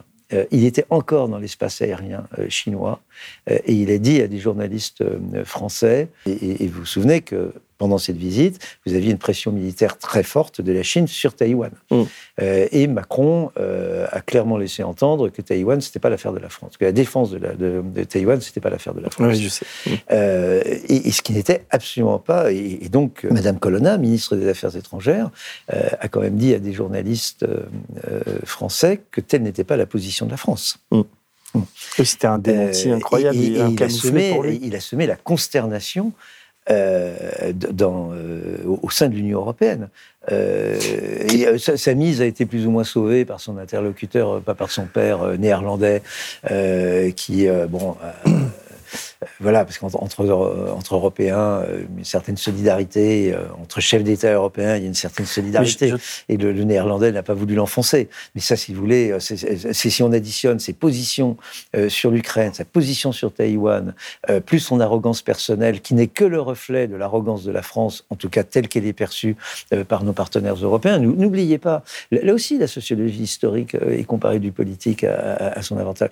il 0.51 0.65
était 0.65 0.85
encore 0.91 1.29
dans 1.29 1.39
l'espace 1.39 1.81
aérien 1.83 2.25
chinois 2.49 3.01
et 3.49 3.73
il 3.73 3.91
a 3.91 3.99
dit 3.99 4.21
à 4.21 4.29
des 4.29 4.39
journalistes 4.39 5.05
français, 5.45 6.09
et, 6.27 6.65
et 6.65 6.69
vous 6.69 6.81
vous 6.81 6.87
souvenez 6.87 7.21
que 7.21 7.53
pendant 7.79 7.99
cette 7.99 8.17
visite, 8.17 8.59
vous 8.85 8.95
aviez 8.95 9.13
une 9.13 9.19
pression 9.19 9.53
militaire 9.53 9.97
très 9.97 10.25
forte 10.25 10.61
de 10.61 10.73
la 10.73 10.83
Chine 10.83 11.07
sur 11.07 11.35
Taïwan. 11.35 11.71
Mm. 11.91 12.03
Euh, 12.43 12.69
et 12.73 12.87
Macron 12.89 13.51
euh, 13.59 14.07
a 14.11 14.21
clairement 14.21 14.59
laissé 14.59 14.83
entendre 14.83 15.29
que 15.29 15.41
Taïwan, 15.41 15.81
c'était 15.81 16.01
pas 16.01 16.11
l'affaire 16.11 16.33
de 16.33 16.41
la 16.41 16.49
France, 16.49 16.77
que 16.77 16.85
la 16.85 16.93
défense 16.93 17.31
de, 17.31 17.39
la, 17.39 17.55
de, 17.55 17.83
de 17.83 18.05
Taïwan, 18.05 18.41
c'était 18.41 18.61
pas 18.61 18.71
l'affaire 18.71 18.95
de 18.95 19.01
la 19.01 19.11
France. 19.11 19.29
Oui, 19.29 19.41
je 19.41 19.49
sais. 19.49 19.67
Mm. 19.87 19.91
Euh, 20.11 20.63
et, 20.89 21.11
ce 21.13 21.23
qui 21.23 21.33
n'était 21.33 21.65
absolument 21.71 22.19
pas. 22.19 22.53
Et, 22.53 22.89
donc, 22.91 23.25
Madame 23.31 23.59
Colonna, 23.59 23.97
ministre 23.97 24.37
des 24.37 24.49
Affaires 24.49 24.77
étrangères, 24.77 25.31
a 25.69 26.09
quand 26.09 26.21
même 26.21 26.37
dit 26.37 26.55
à 26.55 26.59
des 26.59 26.73
journalistes 26.73 27.47
français 28.45 29.01
que 29.11 29.21
telle 29.21 29.43
n'était 29.43 29.65
pas 29.65 29.77
la 29.77 29.87
position 29.87 30.27
de 30.27 30.31
la 30.31 30.37
France. 30.37 30.79
Mm. 30.91 31.03
C'était 32.05 32.27
un 32.27 32.39
démenti 32.39 32.91
incroyable. 32.91 33.39
Et, 33.39 33.59
il, 33.71 33.83
a 33.83 33.89
semé, 33.89 34.61
il 34.63 34.75
a 34.75 34.81
semé 34.81 35.07
la 35.07 35.17
consternation 35.17 36.13
euh, 36.71 37.53
dans, 37.53 38.11
euh, 38.13 38.59
au 38.83 38.91
sein 38.91 39.09
de 39.09 39.15
l'Union 39.15 39.41
européenne. 39.41 39.89
Euh, 40.31 40.79
et 41.33 41.59
sa, 41.59 41.95
mise 41.95 42.21
a 42.21 42.27
été 42.27 42.45
plus 42.45 42.67
ou 42.67 42.71
moins 42.71 42.85
sauvée 42.85 43.25
par 43.25 43.41
son 43.41 43.57
interlocuteur, 43.57 44.43
pas 44.43 44.55
par 44.55 44.71
son 44.71 44.85
père 44.85 45.39
néerlandais, 45.39 46.03
qui, 47.17 47.49
bon, 47.71 47.97
voilà, 49.41 49.65
parce 49.65 49.79
qu'entre 49.79 50.01
entre, 50.01 50.95
Européens, 50.95 51.63
euh, 51.67 51.83
une 51.97 52.05
certaine 52.05 52.37
solidarité, 52.37 53.33
euh, 53.35 53.47
entre 53.61 53.81
chefs 53.81 54.05
d'État 54.05 54.33
européens, 54.33 54.77
il 54.77 54.83
y 54.83 54.85
a 54.85 54.89
une 54.89 54.95
certaine 54.95 55.27
solidarité. 55.27 55.93
Et 56.29 56.37
le, 56.37 56.53
néerlandais 56.53 57.11
n'a 57.11 57.23
pas 57.23 57.35
voulu 57.35 57.55
l'enfoncer. 57.55 58.09
Mais 58.35 58.41
ça, 58.41 58.57
si 58.57 58.73
vous 58.73 58.81
voulez, 58.81 59.11
euh, 59.11 59.19
c'est 59.19 59.91
si 59.91 60.03
on 60.03 60.13
additionne 60.13 60.59
ses 60.59 60.73
positions 60.73 61.37
sur 61.89 62.11
l'Ukraine, 62.11 62.53
sa 62.55 62.65
position 62.65 63.13
sur 63.13 63.33
Taïwan, 63.33 63.95
plus 64.47 64.61
son 64.61 64.81
arrogance 64.81 65.23
personnelle, 65.23 65.81
qui 65.81 65.95
n'est 65.95 66.07
que 66.07 66.25
le 66.25 66.41
reflet 66.41 66.87
de 66.87 66.97
l'arrogance 66.97 67.45
de 67.45 67.51
la 67.51 67.63
France, 67.63 68.05
en 68.11 68.17
tout 68.17 68.29
cas 68.29 68.43
telle 68.43 68.69
qu'elle 68.69 68.87
est 68.87 68.93
perçue 68.93 69.37
par 69.89 70.05
nos 70.05 70.13
partenaires 70.13 70.55
européens. 70.55 70.99
N'oubliez 70.99 71.59
pas, 71.59 71.83
là 72.11 72.33
aussi, 72.35 72.59
la 72.59 72.67
sociologie 72.67 73.23
historique 73.23 73.77
et 73.91 74.05
comparée 74.05 74.39
du 74.39 74.53
politique 74.53 75.05
a, 75.05 75.61
son 75.63 75.79
avantage. 75.79 76.11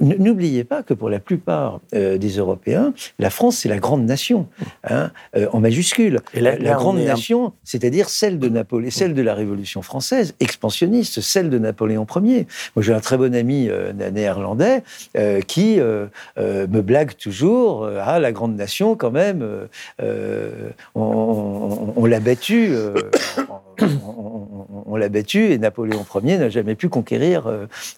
N'oubliez 0.00 0.64
pas 0.64 0.82
que 0.82 0.94
pour 0.94 1.10
la 1.10 1.20
plupart 1.20 1.80
des 1.92 2.25
Européens, 2.28 2.92
la 3.18 3.30
France, 3.30 3.58
c'est 3.58 3.68
la 3.68 3.78
grande 3.78 4.04
nation, 4.04 4.48
hein, 4.84 5.10
euh, 5.36 5.46
en 5.52 5.60
majuscule. 5.60 6.20
Et 6.34 6.40
la, 6.40 6.56
grande 6.56 6.98
nation, 6.98 7.52
c'est-à-dire 7.64 8.08
celle 8.08 8.38
de 8.38 8.48
Napoléon, 8.48 8.90
celle 8.90 9.14
de 9.14 9.22
la 9.22 9.34
Révolution 9.34 9.82
française, 9.82 10.34
expansionniste, 10.40 11.20
celle 11.20 11.50
de 11.50 11.58
Napoléon 11.58 12.06
Ier. 12.22 12.46
Moi, 12.74 12.82
j'ai 12.82 12.92
un 12.92 13.00
très 13.00 13.16
bon 13.16 13.34
ami 13.34 13.68
euh, 13.68 13.92
néerlandais 13.92 14.82
euh, 15.16 15.40
qui 15.40 15.78
me 15.78 16.80
blague 16.80 17.16
toujours 17.16 17.88
Ah, 18.02 18.18
la 18.18 18.32
grande 18.32 18.56
nation, 18.56 18.96
quand 18.96 19.10
même, 19.10 19.44
on, 20.94 22.04
l'a 22.06 22.20
battu. 22.20 22.72
on, 24.86 24.96
l'a 24.96 25.08
battu 25.08 25.52
et 25.52 25.58
Napoléon 25.58 26.04
Ier 26.22 26.38
n'a 26.38 26.48
jamais 26.48 26.74
pu 26.74 26.88
conquérir 26.88 27.50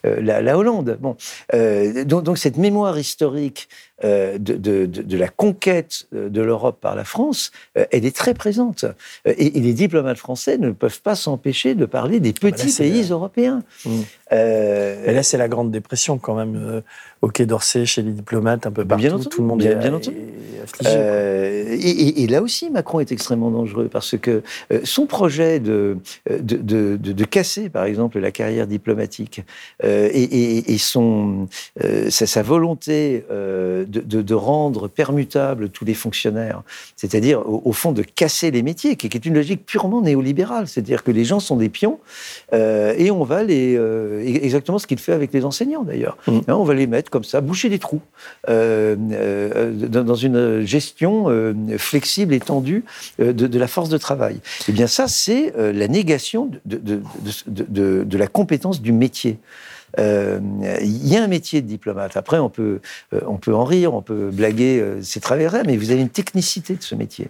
la, 0.04 0.58
Hollande. 0.58 0.98
Bon, 1.00 1.16
donc, 2.06 2.24
donc, 2.24 2.38
cette 2.38 2.56
mémoire 2.56 2.98
historique 2.98 3.48
euh, 3.58 3.87
de, 4.02 4.36
de, 4.36 4.86
de, 4.86 5.16
la 5.16 5.28
conquête 5.28 6.06
de 6.12 6.40
l'Europe 6.40 6.78
par 6.80 6.94
la 6.94 7.04
France, 7.04 7.50
euh, 7.76 7.84
elle 7.90 8.04
est 8.04 8.14
très 8.14 8.34
présente. 8.34 8.84
Euh, 9.26 9.34
et, 9.36 9.50
les 9.50 9.72
diplomates 9.72 10.18
français 10.18 10.58
ne 10.58 10.70
peuvent 10.70 11.00
pas 11.00 11.14
s'empêcher 11.14 11.74
de 11.74 11.84
parler 11.84 12.20
des 12.20 12.30
ah 12.30 12.38
bah 12.42 12.50
petits 12.50 12.72
pays 12.76 13.08
européens. 13.10 13.62
Mmh. 13.84 13.90
et 14.30 15.12
là, 15.12 15.22
c'est 15.22 15.38
la 15.38 15.48
Grande 15.48 15.70
Dépression 15.70 16.18
quand 16.18 16.34
même, 16.34 16.82
au 17.22 17.28
Quai 17.28 17.46
d'Orsay, 17.46 17.86
chez 17.86 18.02
les 18.02 18.12
diplomates, 18.12 18.66
un 18.66 18.70
peu 18.70 18.84
partout. 18.84 19.02
Bien 19.02 19.14
entendu, 19.14 19.28
tout 19.28 19.42
le 19.42 19.48
monde 19.48 19.58
bien, 19.58 19.80
est, 19.80 19.88
entendu. 19.88 20.16
et, 21.70 22.26
là 22.28 22.42
aussi, 22.42 22.70
Macron 22.70 23.00
est 23.00 23.10
extrêmement 23.10 23.50
dangereux 23.50 23.88
parce 23.90 24.16
que 24.18 24.42
son 24.84 25.06
projet 25.06 25.60
de, 25.60 25.96
de, 26.28 26.96
de, 26.96 27.24
casser, 27.24 27.68
par 27.68 27.84
exemple, 27.84 28.18
la 28.18 28.30
carrière 28.30 28.66
diplomatique 28.66 29.42
et, 29.82 30.76
son, 30.78 31.48
sa, 32.08 32.26
sa 32.26 32.42
volonté 32.42 33.24
de, 33.88 34.34
rendre 34.34 34.88
permutables 34.88 35.70
tous 35.70 35.84
les 35.84 35.94
fonctionnaires, 35.94 36.62
c'est-à-dire 36.96 37.42
au, 37.46 37.72
fond 37.72 37.92
de 37.92 38.02
casser 38.02 38.50
les 38.50 38.62
métiers, 38.62 38.96
qui, 38.96 39.06
est 39.06 39.26
une 39.26 39.34
logique 39.34 39.64
purement 39.66 40.02
néolibérale, 40.02 40.68
c'est-à-dire 40.68 41.02
que 41.02 41.10
les 41.10 41.24
gens 41.24 41.40
sont 41.40 41.56
des 41.56 41.68
pions 41.68 41.98
euh, 42.52 42.94
et 42.96 43.10
on 43.10 43.24
va 43.24 43.42
les 43.42 43.76
euh, 43.76 44.22
exactement 44.24 44.78
ce 44.78 44.86
qu'il 44.86 44.98
fait 44.98 45.12
avec 45.12 45.32
les 45.32 45.44
enseignants 45.44 45.82
d'ailleurs, 45.82 46.16
mmh. 46.26 46.38
hein, 46.48 46.54
on 46.54 46.64
va 46.64 46.74
les 46.74 46.86
mettre 46.86 47.10
comme 47.10 47.24
ça, 47.24 47.40
boucher 47.40 47.68
des 47.68 47.78
trous 47.78 48.02
euh, 48.48 48.96
dans 48.96 50.14
une 50.14 50.64
gestion 50.64 51.26
flexible 51.78 52.34
et 52.34 52.40
tendue 52.40 52.84
de, 53.18 53.58
la 53.58 53.66
force 53.66 53.88
de 53.88 53.98
travail. 53.98 54.36
Et 54.36 54.40
eh 54.68 54.72
bien 54.72 54.86
ça, 54.86 55.08
c'est 55.08 55.52
la 55.56 55.88
négation 55.88 56.50
de, 56.66 57.00
de 57.46 58.18
la 58.18 58.26
compétence 58.26 58.80
du 58.80 58.92
métier. 58.92 59.38
Euh, 59.98 60.38
il 60.80 61.08
y 61.08 61.16
a 61.16 61.22
un 61.22 61.28
métier 61.28 61.62
de 61.62 61.66
diplomate. 61.66 62.16
Après, 62.16 62.38
on 62.38 62.50
peut, 62.50 62.80
euh, 63.14 63.20
on 63.26 63.36
peut 63.36 63.54
en 63.54 63.64
rire, 63.64 63.94
on 63.94 64.02
peut 64.02 64.30
blaguer, 64.30 64.80
euh, 64.80 65.00
c'est 65.02 65.20
travers, 65.20 65.54
mais 65.64 65.76
vous 65.76 65.90
avez 65.90 66.00
une 66.00 66.10
technicité 66.10 66.74
de 66.74 66.82
ce 66.82 66.94
métier. 66.94 67.28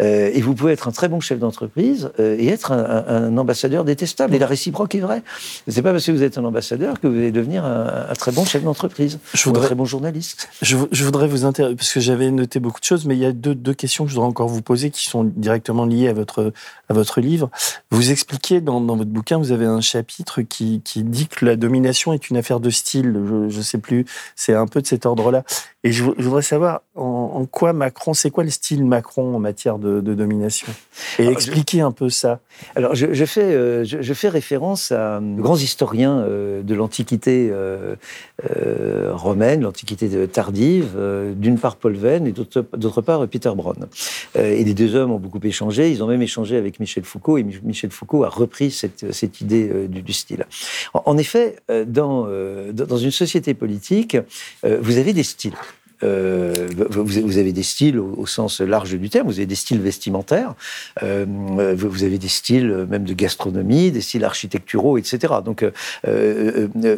Euh, 0.00 0.30
et 0.32 0.40
vous 0.40 0.54
pouvez 0.54 0.72
être 0.72 0.88
un 0.88 0.92
très 0.92 1.08
bon 1.08 1.20
chef 1.20 1.38
d'entreprise 1.38 2.10
euh, 2.20 2.36
et 2.38 2.48
être 2.48 2.72
un, 2.72 3.36
ambassadeur 3.36 3.84
détestable. 3.84 4.34
Et 4.34 4.38
la 4.38 4.46
réciproque 4.46 4.94
est 4.94 5.00
vraie. 5.00 5.22
C'est 5.66 5.82
pas 5.82 5.92
parce 5.92 6.06
que 6.06 6.12
vous 6.12 6.22
êtes 6.22 6.38
un 6.38 6.44
ambassadeur 6.44 7.00
que 7.00 7.06
vous 7.06 7.16
allez 7.16 7.32
devenir 7.32 7.64
un, 7.64 8.12
très 8.18 8.32
bon 8.32 8.44
chef 8.44 8.62
d'entreprise, 8.62 9.18
un 9.46 9.52
très 9.52 9.74
bon 9.74 9.84
journaliste. 9.84 10.48
Je, 10.62 10.76
voudrais 10.76 11.28
vous 11.28 11.44
intéresser, 11.44 11.76
parce 11.76 11.92
que 11.92 12.00
j'avais 12.00 12.30
noté 12.30 12.60
beaucoup 12.60 12.80
de 12.80 12.84
choses, 12.84 13.06
mais 13.06 13.16
il 13.16 13.20
y 13.20 13.26
a 13.26 13.32
deux, 13.32 13.54
deux, 13.54 13.74
questions 13.74 14.04
que 14.04 14.10
je 14.10 14.14
voudrais 14.14 14.28
encore 14.28 14.48
vous 14.48 14.62
poser 14.62 14.90
qui 14.90 15.04
sont 15.04 15.24
directement 15.24 15.84
liées 15.84 16.08
à 16.08 16.12
votre, 16.12 16.52
à 16.88 16.94
votre 16.94 17.20
livre. 17.20 17.50
Vous 17.90 18.10
expliquez 18.10 18.60
dans, 18.60 18.80
dans 18.80 18.96
votre 18.96 19.10
bouquin, 19.10 19.38
vous 19.38 19.52
avez 19.52 19.66
un 19.66 19.80
chapitre 19.80 20.42
qui, 20.42 20.80
qui 20.84 21.04
dit 21.04 21.28
que 21.28 21.44
la 21.44 21.56
domination 21.56 22.12
est 22.12 22.30
une 22.30 22.36
affaire 22.36 22.60
de 22.60 22.70
style. 22.70 23.12
Je 23.48 23.56
ne 23.56 23.62
sais 23.62 23.78
plus, 23.78 24.04
c'est 24.36 24.54
un 24.54 24.66
peu 24.66 24.80
de 24.80 24.86
cet 24.86 25.06
ordre-là. 25.06 25.44
Et 25.84 25.92
je, 25.92 26.02
voudrais 26.02 26.42
savoir 26.42 26.82
en, 26.98 27.46
quoi 27.46 27.72
Macron, 27.72 28.14
c'est 28.14 28.30
quoi 28.30 28.44
le 28.44 28.50
style 28.50 28.84
Macron 28.84 29.34
en 29.34 29.38
matière 29.38 29.78
de, 29.78 30.00
domination? 30.00 30.66
Et 31.18 31.26
expliquer 31.26 31.80
un 31.80 31.92
peu 31.92 32.10
ça. 32.10 32.40
Alors, 32.74 32.94
je, 32.94 33.24
fais, 33.24 33.42
euh, 33.42 33.84
je, 33.84 34.12
fais 34.14 34.28
référence 34.28 34.92
à 34.92 35.20
de 35.20 35.40
grands 35.40 35.56
historiens 35.56 36.18
euh, 36.18 36.62
de 36.62 36.74
l'Antiquité 36.74 37.50
euh, 37.52 37.96
romaine, 39.12 39.62
l'Antiquité 39.62 40.08
tardive, 40.28 40.96
d'une 41.36 41.58
part 41.58 41.76
Paul 41.76 41.94
Venn 41.94 42.26
et 42.26 42.32
d'autre 42.32 43.00
part 43.00 43.26
Peter 43.28 43.52
Brown. 43.54 43.86
et 44.34 44.64
les 44.64 44.74
deux 44.74 44.94
hommes 44.94 45.12
ont 45.12 45.18
beaucoup 45.18 45.40
échangé, 45.42 45.90
ils 45.90 46.02
ont 46.02 46.06
même 46.06 46.22
échangé 46.22 46.56
avec 46.56 46.80
Michel 46.80 47.04
Foucault, 47.04 47.38
et 47.38 47.44
Michel 47.62 47.90
Foucault 47.90 48.24
a 48.24 48.28
repris 48.28 48.70
cette, 48.70 49.12
cette 49.12 49.40
idée 49.40 49.88
du, 49.88 50.12
style. 50.12 50.46
En, 50.94 51.16
effet, 51.18 51.56
dans, 51.86 52.28
dans 52.72 52.96
une 52.96 53.10
société 53.10 53.54
politique, 53.54 54.16
vous 54.62 54.98
avez 54.98 55.12
des 55.12 55.22
styles. 55.22 55.54
Vous, 56.02 57.38
avez 57.38 57.52
des 57.52 57.62
styles 57.62 57.98
au, 57.98 58.26
sens 58.26 58.60
large 58.60 58.94
du 58.94 59.10
terme, 59.10 59.26
vous 59.26 59.38
avez 59.38 59.46
des 59.46 59.54
styles 59.54 59.80
vestimentaires, 59.80 60.54
vous 61.00 62.04
avez 62.04 62.18
des 62.18 62.28
styles 62.28 62.86
même 62.88 63.04
de 63.04 63.14
gastronomie, 63.14 63.90
des 63.90 64.00
styles 64.00 64.24
architecturaux, 64.24 64.98
etc. 64.98 65.34
Donc, 65.44 65.64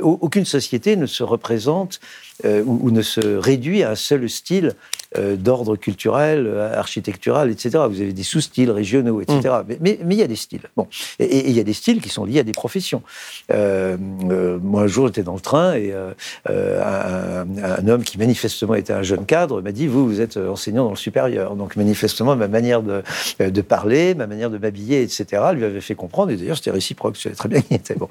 aucune 0.03 0.45
société 0.45 0.97
ne 0.97 1.07
se 1.07 1.23
représente 1.23 2.01
ou, 2.45 2.91
ne 2.91 3.03
se 3.03 3.21
réduit 3.37 3.83
à 3.83 3.91
un 3.91 3.95
seul 3.95 4.29
style 4.29 4.75
d'ordre 5.19 5.75
culturel, 5.75 6.49
architectural, 6.73 7.51
etc. 7.51 7.71
Vous 7.91 8.01
avez 8.01 8.13
des 8.13 8.23
sous-styles 8.23 8.71
régionaux, 8.71 9.21
etc. 9.21 9.57
Mmh. 9.69 9.75
Mais 9.81 9.99
il 10.09 10.15
y 10.15 10.23
a 10.23 10.29
des 10.29 10.37
styles. 10.37 10.63
Bon, 10.77 10.87
et 11.19 11.49
il 11.49 11.57
y 11.57 11.59
a 11.59 11.65
des 11.65 11.73
styles 11.73 12.01
qui 12.01 12.09
sont 12.09 12.25
liés 12.25 12.39
à 12.39 12.43
des 12.45 12.53
professions. 12.53 13.03
moi, 13.49 14.83
un 14.83 14.87
jour, 14.87 15.09
j'étais 15.09 15.25
dans 15.25 15.35
le 15.35 15.41
train 15.41 15.75
et 15.75 15.93
un, 15.93 16.15
un, 16.49 17.89
homme 17.89 18.05
qui 18.05 18.19
manifestement 18.19 18.75
était 18.75 18.93
un 18.93 19.03
jeune 19.03 19.27
cadre 19.27 19.61
m'a 19.63 19.73
dit 19.73 19.89
Vous, 19.89 20.07
vous 20.07 20.21
êtes 20.21 20.37
enseignant 20.37 20.85
dans 20.85 20.91
le 20.91 20.97
supérieur. 20.97 21.57
Donc, 21.57 21.75
manifestement, 21.77 22.37
ma 22.37 22.49
manière 22.49 22.83
de, 22.83 23.03
de 23.41 23.61
parler, 23.63 24.15
ma 24.15 24.27
manière 24.27 24.51
de 24.51 24.59
m'habiller, 24.59 25.03
etc., 25.03 25.43
lui 25.55 25.65
avait 25.65 25.81
fait 25.81 25.95
comprendre. 25.95 26.31
Et 26.31 26.37
d'ailleurs, 26.37 26.57
c'était 26.57 26.71
réciproque. 26.71 27.17
Je 27.17 27.23
savais 27.23 27.35
très 27.35 27.49
bien 27.49 27.61
qu'il 27.61 27.77
était 27.77 27.95
bon. 27.95 28.09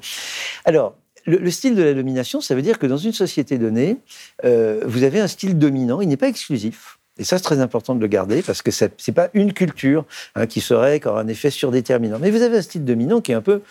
Alors, 0.64 0.94
le, 1.38 1.50
style 1.50 1.74
de 1.74 1.82
la 1.82 1.94
domination, 1.94 2.40
ça 2.40 2.54
veut 2.54 2.62
dire 2.62 2.78
que 2.78 2.86
dans 2.86 2.96
une 2.96 3.12
société 3.12 3.58
donnée, 3.58 3.98
euh, 4.44 4.80
vous 4.86 5.02
avez 5.02 5.20
un 5.20 5.28
style 5.28 5.58
dominant. 5.58 6.00
Il 6.00 6.08
n'est 6.08 6.16
pas 6.16 6.28
exclusif. 6.28 6.98
Et 7.18 7.24
ça, 7.24 7.36
c'est 7.36 7.44
très 7.44 7.60
important 7.60 7.94
de 7.94 8.00
le 8.00 8.06
garder 8.06 8.40
parce 8.42 8.62
que 8.62 8.70
ce 8.70 8.86
n'est 8.86 9.14
pas 9.14 9.28
une 9.34 9.52
culture 9.52 10.06
hein, 10.34 10.46
qui 10.46 10.60
serait 10.60 11.00
un 11.06 11.28
effet 11.28 11.50
surdéterminant. 11.50 12.18
Mais 12.18 12.30
vous 12.30 12.42
avez 12.42 12.58
un 12.58 12.62
style 12.62 12.84
dominant 12.84 13.20
qui 13.20 13.32
est 13.32 13.34
un 13.34 13.42
peu 13.42 13.62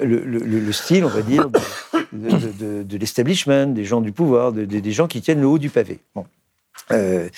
euh, 0.00 0.04
le, 0.04 0.72
style, 0.72 1.04
on 1.04 1.08
va 1.08 1.22
dire, 1.22 1.50
de, 2.12 2.96
l'establishment, 2.96 3.66
des 3.66 3.84
gens 3.84 4.00
du 4.00 4.12
pouvoir, 4.12 4.52
des 4.52 4.92
gens 4.92 5.08
qui 5.08 5.20
tiennent 5.20 5.40
le 5.40 5.48
haut 5.48 5.58
du 5.58 5.70
pavé. 5.70 5.98
Bon. 6.14 6.26
Euh, 6.90 7.28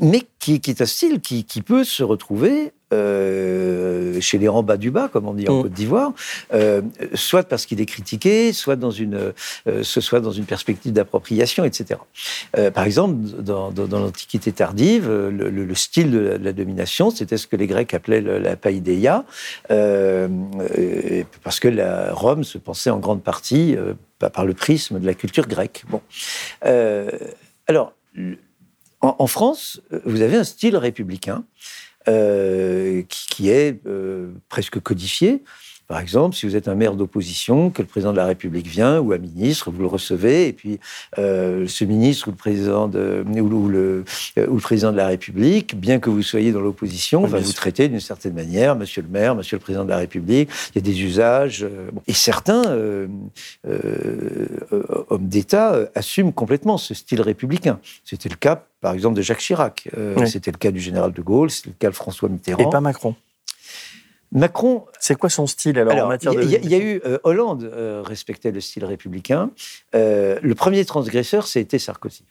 mais 0.00 0.22
qui, 0.38 0.54
est 0.54 0.80
un 0.80 0.86
style 0.86 1.20
qui, 1.20 1.62
peut 1.62 1.84
se 1.84 2.02
retrouver 2.02 2.72
euh, 2.92 4.20
chez 4.20 4.38
les 4.38 4.48
rangs 4.48 4.62
bas 4.62 4.76
du 4.76 4.90
bas, 4.90 5.08
comme 5.08 5.26
on 5.26 5.34
dit 5.34 5.48
en 5.48 5.58
mm. 5.58 5.62
Côte 5.62 5.72
d'Ivoire, 5.72 6.12
euh, 6.52 6.82
soit 7.14 7.44
parce 7.44 7.66
qu'il 7.66 7.80
est 7.80 7.86
critiqué, 7.86 8.52
soit 8.52 8.76
dans 8.76 8.90
une, 8.90 9.32
soit 9.82 10.20
dans 10.20 10.32
une 10.32 10.44
perspective 10.44 10.92
d'appropriation, 10.92 11.64
etc. 11.64 12.00
par 12.74 12.84
exemple, 12.84 13.16
dans, 13.40 13.72
l'Antiquité 13.90 14.52
tardive, 14.52 15.10
le, 15.10 15.74
style 15.74 16.10
de 16.10 16.38
la, 16.42 16.52
domination, 16.52 17.10
c'était 17.10 17.36
ce 17.36 17.46
que 17.46 17.56
les 17.56 17.66
Grecs 17.66 17.94
appelaient 17.94 18.20
la 18.20 18.56
païdéia, 18.56 19.24
parce 19.68 21.60
que 21.60 21.68
la 21.68 22.12
Rome 22.12 22.44
se 22.44 22.58
pensait 22.58 22.90
en 22.90 22.98
grande 22.98 23.22
partie 23.22 23.76
par 24.18 24.44
le 24.44 24.54
prisme 24.54 24.98
de 24.98 25.06
la 25.06 25.14
culture 25.14 25.46
grecque. 25.46 25.84
Bon, 25.88 26.02
alors 27.66 27.92
en, 29.00 29.26
France, 29.26 29.80
vous 30.04 30.20
avez 30.20 30.36
un 30.36 30.44
style 30.44 30.76
républicain 30.76 31.44
euh, 32.08 33.02
qui, 33.08 33.50
est 33.50 33.84
euh, 33.86 34.32
presque 34.48 34.80
codifié. 34.80 35.42
Par 35.90 35.98
exemple, 35.98 36.36
si 36.36 36.46
vous 36.46 36.54
êtes 36.54 36.68
un 36.68 36.76
maire 36.76 36.94
d'opposition, 36.94 37.70
que 37.70 37.82
le 37.82 37.88
président 37.88 38.12
de 38.12 38.16
la 38.16 38.26
République 38.26 38.68
vient, 38.68 39.00
ou 39.00 39.12
un 39.12 39.18
ministre, 39.18 39.72
vous 39.72 39.80
le 39.80 39.88
recevez, 39.88 40.46
et 40.46 40.52
puis 40.52 40.78
euh, 41.18 41.66
ce 41.66 41.82
ministre 41.82 42.28
ou 42.28 42.30
le 42.30 42.36
président 42.36 42.86
de, 42.86 43.24
ou, 43.26 43.66
le, 43.66 44.04
ou 44.36 44.54
le 44.54 44.60
président 44.60 44.92
de 44.92 44.96
la 44.96 45.08
République, 45.08 45.74
bien 45.74 45.98
que 45.98 46.08
vous 46.08 46.22
soyez 46.22 46.52
dans 46.52 46.60
l'opposition, 46.60 47.26
va 47.26 47.40
vous 47.40 47.52
traiter 47.52 47.88
d'une 47.88 47.98
certaine 47.98 48.34
manière, 48.34 48.76
Monsieur 48.76 49.02
le 49.02 49.08
maire, 49.08 49.34
Monsieur 49.34 49.56
le 49.56 49.62
président 49.62 49.84
de 49.84 49.90
la 49.90 49.96
République. 49.96 50.48
Il 50.72 50.76
y 50.76 50.78
a 50.78 50.82
des 50.82 51.02
usages, 51.02 51.64
euh, 51.64 51.90
et 52.06 52.12
certains 52.12 52.66
euh, 52.68 53.08
hommes 55.08 55.26
d'État 55.26 55.76
assument 55.96 56.30
complètement 56.32 56.78
ce 56.78 56.94
style 56.94 57.20
républicain. 57.20 57.80
C'était 58.04 58.28
le 58.28 58.36
cas, 58.36 58.62
par 58.80 58.94
exemple, 58.94 59.16
de 59.16 59.22
Jacques 59.22 59.38
Chirac. 59.38 59.88
C'était 60.26 60.52
le 60.52 60.58
cas 60.58 60.70
du 60.70 60.78
général 60.78 61.12
de 61.12 61.20
Gaulle. 61.20 61.50
C'était 61.50 61.70
le 61.70 61.76
cas 61.80 61.90
de 61.90 61.96
François 61.96 62.28
Mitterrand. 62.28 62.62
Et 62.62 62.70
pas 62.70 62.80
Macron. 62.80 63.16
Macron. 64.32 64.84
C'est 64.98 65.16
quoi 65.16 65.28
son 65.28 65.46
style 65.46 65.78
alors, 65.78 66.06
en 66.06 66.08
matière 66.08 66.34
de. 66.34 66.42
Il 66.42 66.50
y, 66.50 66.74
a 66.74 66.78
eu 66.78 67.00
euh, 67.04 67.18
Hollande 67.24 67.64
euh, 67.64 68.02
respectait 68.04 68.52
le 68.52 68.60
style 68.60 68.84
républicain. 68.84 69.50
Euh, 69.94 70.38
le 70.42 70.54
premier 70.54 70.84
transgresseur, 70.84 71.46
c'était 71.46 71.78
Sarkozy. 71.78 72.24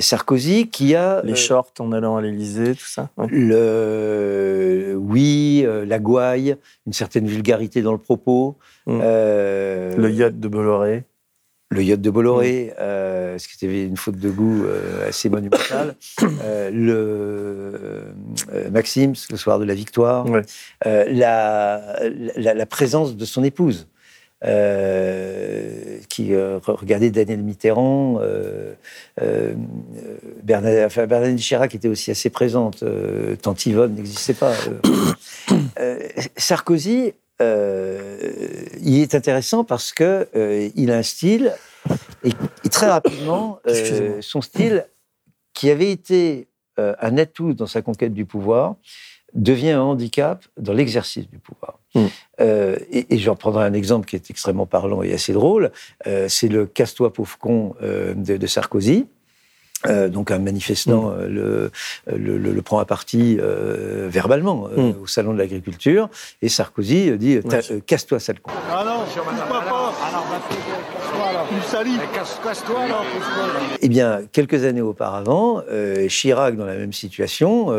Sarkozy 0.00 0.68
qui 0.68 0.96
a 0.96 1.22
les 1.22 1.36
shorts 1.36 1.72
en 1.78 1.92
allant 1.92 2.16
à 2.16 2.22
l'Élysée, 2.22 2.74
tout 2.74 2.84
ça. 2.84 3.10
Le 3.28 4.96
oui, 4.98 5.64
la 5.86 6.00
gouaille, 6.00 6.56
une 6.84 6.92
certaine 6.92 7.28
vulgarité 7.28 7.80
dans 7.80 7.92
le 7.92 7.98
propos. 7.98 8.56
Hum. 8.88 9.00
le 9.00 10.10
yacht 10.10 10.40
de 10.40 10.48
Bolloré 10.48 11.04
le 11.70 11.82
yacht 11.82 12.00
de 12.00 12.10
Bolloré, 12.10 12.72
mm. 12.72 12.80
euh, 12.80 13.38
ce 13.38 13.48
qui 13.48 13.54
était 13.64 13.84
une 13.84 13.96
faute 13.96 14.18
de 14.18 14.30
goût 14.30 14.64
euh, 14.64 15.08
assez 15.08 15.28
monumentale, 15.28 15.94
euh, 16.42 16.70
le 16.72 18.70
Maxime, 18.70 19.12
le 19.30 19.36
soir 19.36 19.58
de 19.58 19.64
la 19.64 19.74
victoire, 19.74 20.26
la, 20.84 22.00
la, 22.36 22.66
présence 22.66 23.16
de 23.16 23.24
son 23.24 23.44
épouse. 23.44 23.86
qui 26.08 26.34
regardait 26.34 27.10
Daniel 27.10 27.42
Mitterrand, 27.42 28.20
Bernadette, 30.42 30.86
enfin, 30.86 31.06
Bernadette 31.06 31.38
Chirac 31.38 31.74
était 31.74 31.88
aussi 31.88 32.10
assez 32.10 32.30
présente, 32.30 32.84
Tante 33.42 33.66
Yvonne 33.66 33.94
n'existait 33.94 34.34
pas. 34.34 34.54
Sarkozy 36.36 37.08
euh, 37.08 37.12
il 37.40 39.00
est 39.00 39.14
intéressant 39.14 39.64
parce 39.64 39.92
que 39.92 40.28
euh, 40.34 40.70
il 40.74 40.90
a 40.90 40.98
un 40.98 41.02
style 41.02 41.52
et, 42.24 42.32
très 42.70 42.88
rapidement 42.88 43.60
euh, 43.66 44.18
son 44.20 44.40
style 44.40 44.86
qui 45.54 45.70
avait 45.70 45.90
été 45.90 46.48
un 46.76 47.18
atout 47.18 47.54
dans 47.54 47.66
sa 47.66 47.82
conquête 47.82 48.14
du 48.14 48.24
pouvoir 48.24 48.76
devient 49.34 49.70
un 49.70 49.80
handicap 49.80 50.44
dans 50.56 50.72
l'exercice 50.72 51.28
du 51.28 51.38
pouvoir. 51.40 51.80
Hmm. 51.94 52.06
et, 52.38 53.14
et 53.14 53.18
j'en 53.18 53.34
prendrai 53.34 53.64
un 53.64 53.72
exemple 53.72 54.06
qui 54.06 54.14
est 54.14 54.30
extrêmement 54.30 54.66
parlant 54.66 55.02
et 55.02 55.12
assez 55.12 55.32
drôle. 55.32 55.72
c'est 56.28 56.46
le 56.46 56.66
casse-toi 56.66 57.12
pauvre 57.12 57.36
con 57.38 57.74
de, 57.82 58.36
de, 58.36 58.46
Sarkozy. 58.46 59.06
Euh, 59.86 60.08
donc 60.08 60.32
un 60.32 60.40
manifestant 60.40 61.10
mm. 61.10 61.16
euh, 61.20 61.70
le, 62.08 62.36
le, 62.38 62.62
prend 62.62 62.80
à 62.80 62.84
partie 62.84 63.38
euh, 63.40 64.08
verbalement 64.10 64.68
mm. 64.76 64.94
au 65.00 65.06
salon 65.06 65.32
de 65.32 65.38
l'agriculture 65.38 66.08
et 66.42 66.48
Sarkozy 66.48 67.16
dit 67.16 67.38
casse-toi 67.86 68.18
sale 68.18 68.40
con. 68.40 68.50
Ah 68.72 68.84
non, 68.84 69.04
pas. 71.70 73.04
Eh 73.80 73.88
bien, 73.88 74.22
quelques 74.32 74.64
années 74.64 74.80
auparavant, 74.80 75.62
Chirac, 76.08 76.56
dans 76.56 76.66
la 76.66 76.76
même 76.76 76.92
situation, 76.92 77.72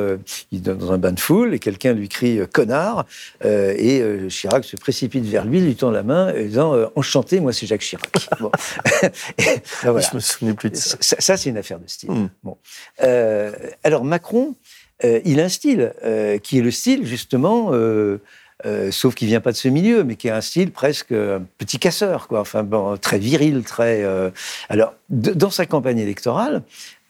il 0.51 0.59
est 0.59 0.61
dans 0.73 0.91
un 0.91 0.97
bain 0.97 1.11
de 1.11 1.19
foule 1.19 1.53
et 1.53 1.59
quelqu'un 1.59 1.93
lui 1.93 2.09
crie 2.09 2.39
connard 2.53 3.05
et 3.43 4.03
Chirac 4.29 4.63
se 4.63 4.75
précipite 4.75 5.25
vers 5.25 5.45
lui, 5.45 5.61
lui 5.61 5.75
tend 5.75 5.91
la 5.91 6.03
main 6.03 6.33
et 6.33 6.45
disant 6.45 6.75
enchanté, 6.95 7.39
moi 7.39 7.53
c'est 7.53 7.65
Jacques 7.65 7.81
Chirac. 7.81 8.29
bon. 8.39 8.51
Je 9.83 10.15
me 10.15 10.19
souviens 10.19 10.53
plus 10.53 10.69
de 10.69 10.75
ça. 10.75 10.97
Ça, 10.99 11.37
c'est 11.37 11.49
une 11.49 11.57
affaire 11.57 11.79
de 11.79 11.87
style. 11.87 12.11
Hmm. 12.11 12.29
Bon. 12.43 12.57
Euh, 13.03 13.51
alors 13.83 14.03
Macron, 14.03 14.55
euh, 15.03 15.21
il 15.25 15.39
a 15.39 15.45
un 15.45 15.49
style 15.49 15.93
euh, 16.03 16.37
qui 16.37 16.59
est 16.59 16.61
le 16.61 16.71
style 16.71 17.05
justement, 17.05 17.71
sauf 18.91 19.15
qu'il 19.15 19.27
vient 19.27 19.41
pas 19.41 19.51
de 19.51 19.57
ce 19.57 19.67
milieu, 19.67 20.03
mais 20.03 20.15
qui 20.15 20.27
est 20.27 20.31
un 20.31 20.41
style 20.41 20.71
presque 20.71 21.11
un 21.11 21.41
petit 21.57 21.79
casseur, 21.79 22.27
quoi. 22.27 22.41
Enfin 22.41 22.63
bon, 22.63 22.97
très 22.97 23.19
viril, 23.19 23.63
très. 23.63 24.05
alors 24.69 24.93
dans 25.09 25.49
sa 25.49 25.65
campagne 25.65 25.99
électorale, 25.99 26.63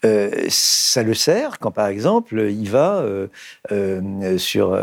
euh, 0.04 0.46
ça 0.48 1.02
le 1.02 1.14
sert 1.14 1.58
quand, 1.58 1.70
par 1.70 1.88
exemple, 1.88 2.46
il 2.50 2.70
va 2.70 3.00
euh, 3.00 3.26
euh, 3.70 4.38
sur, 4.38 4.78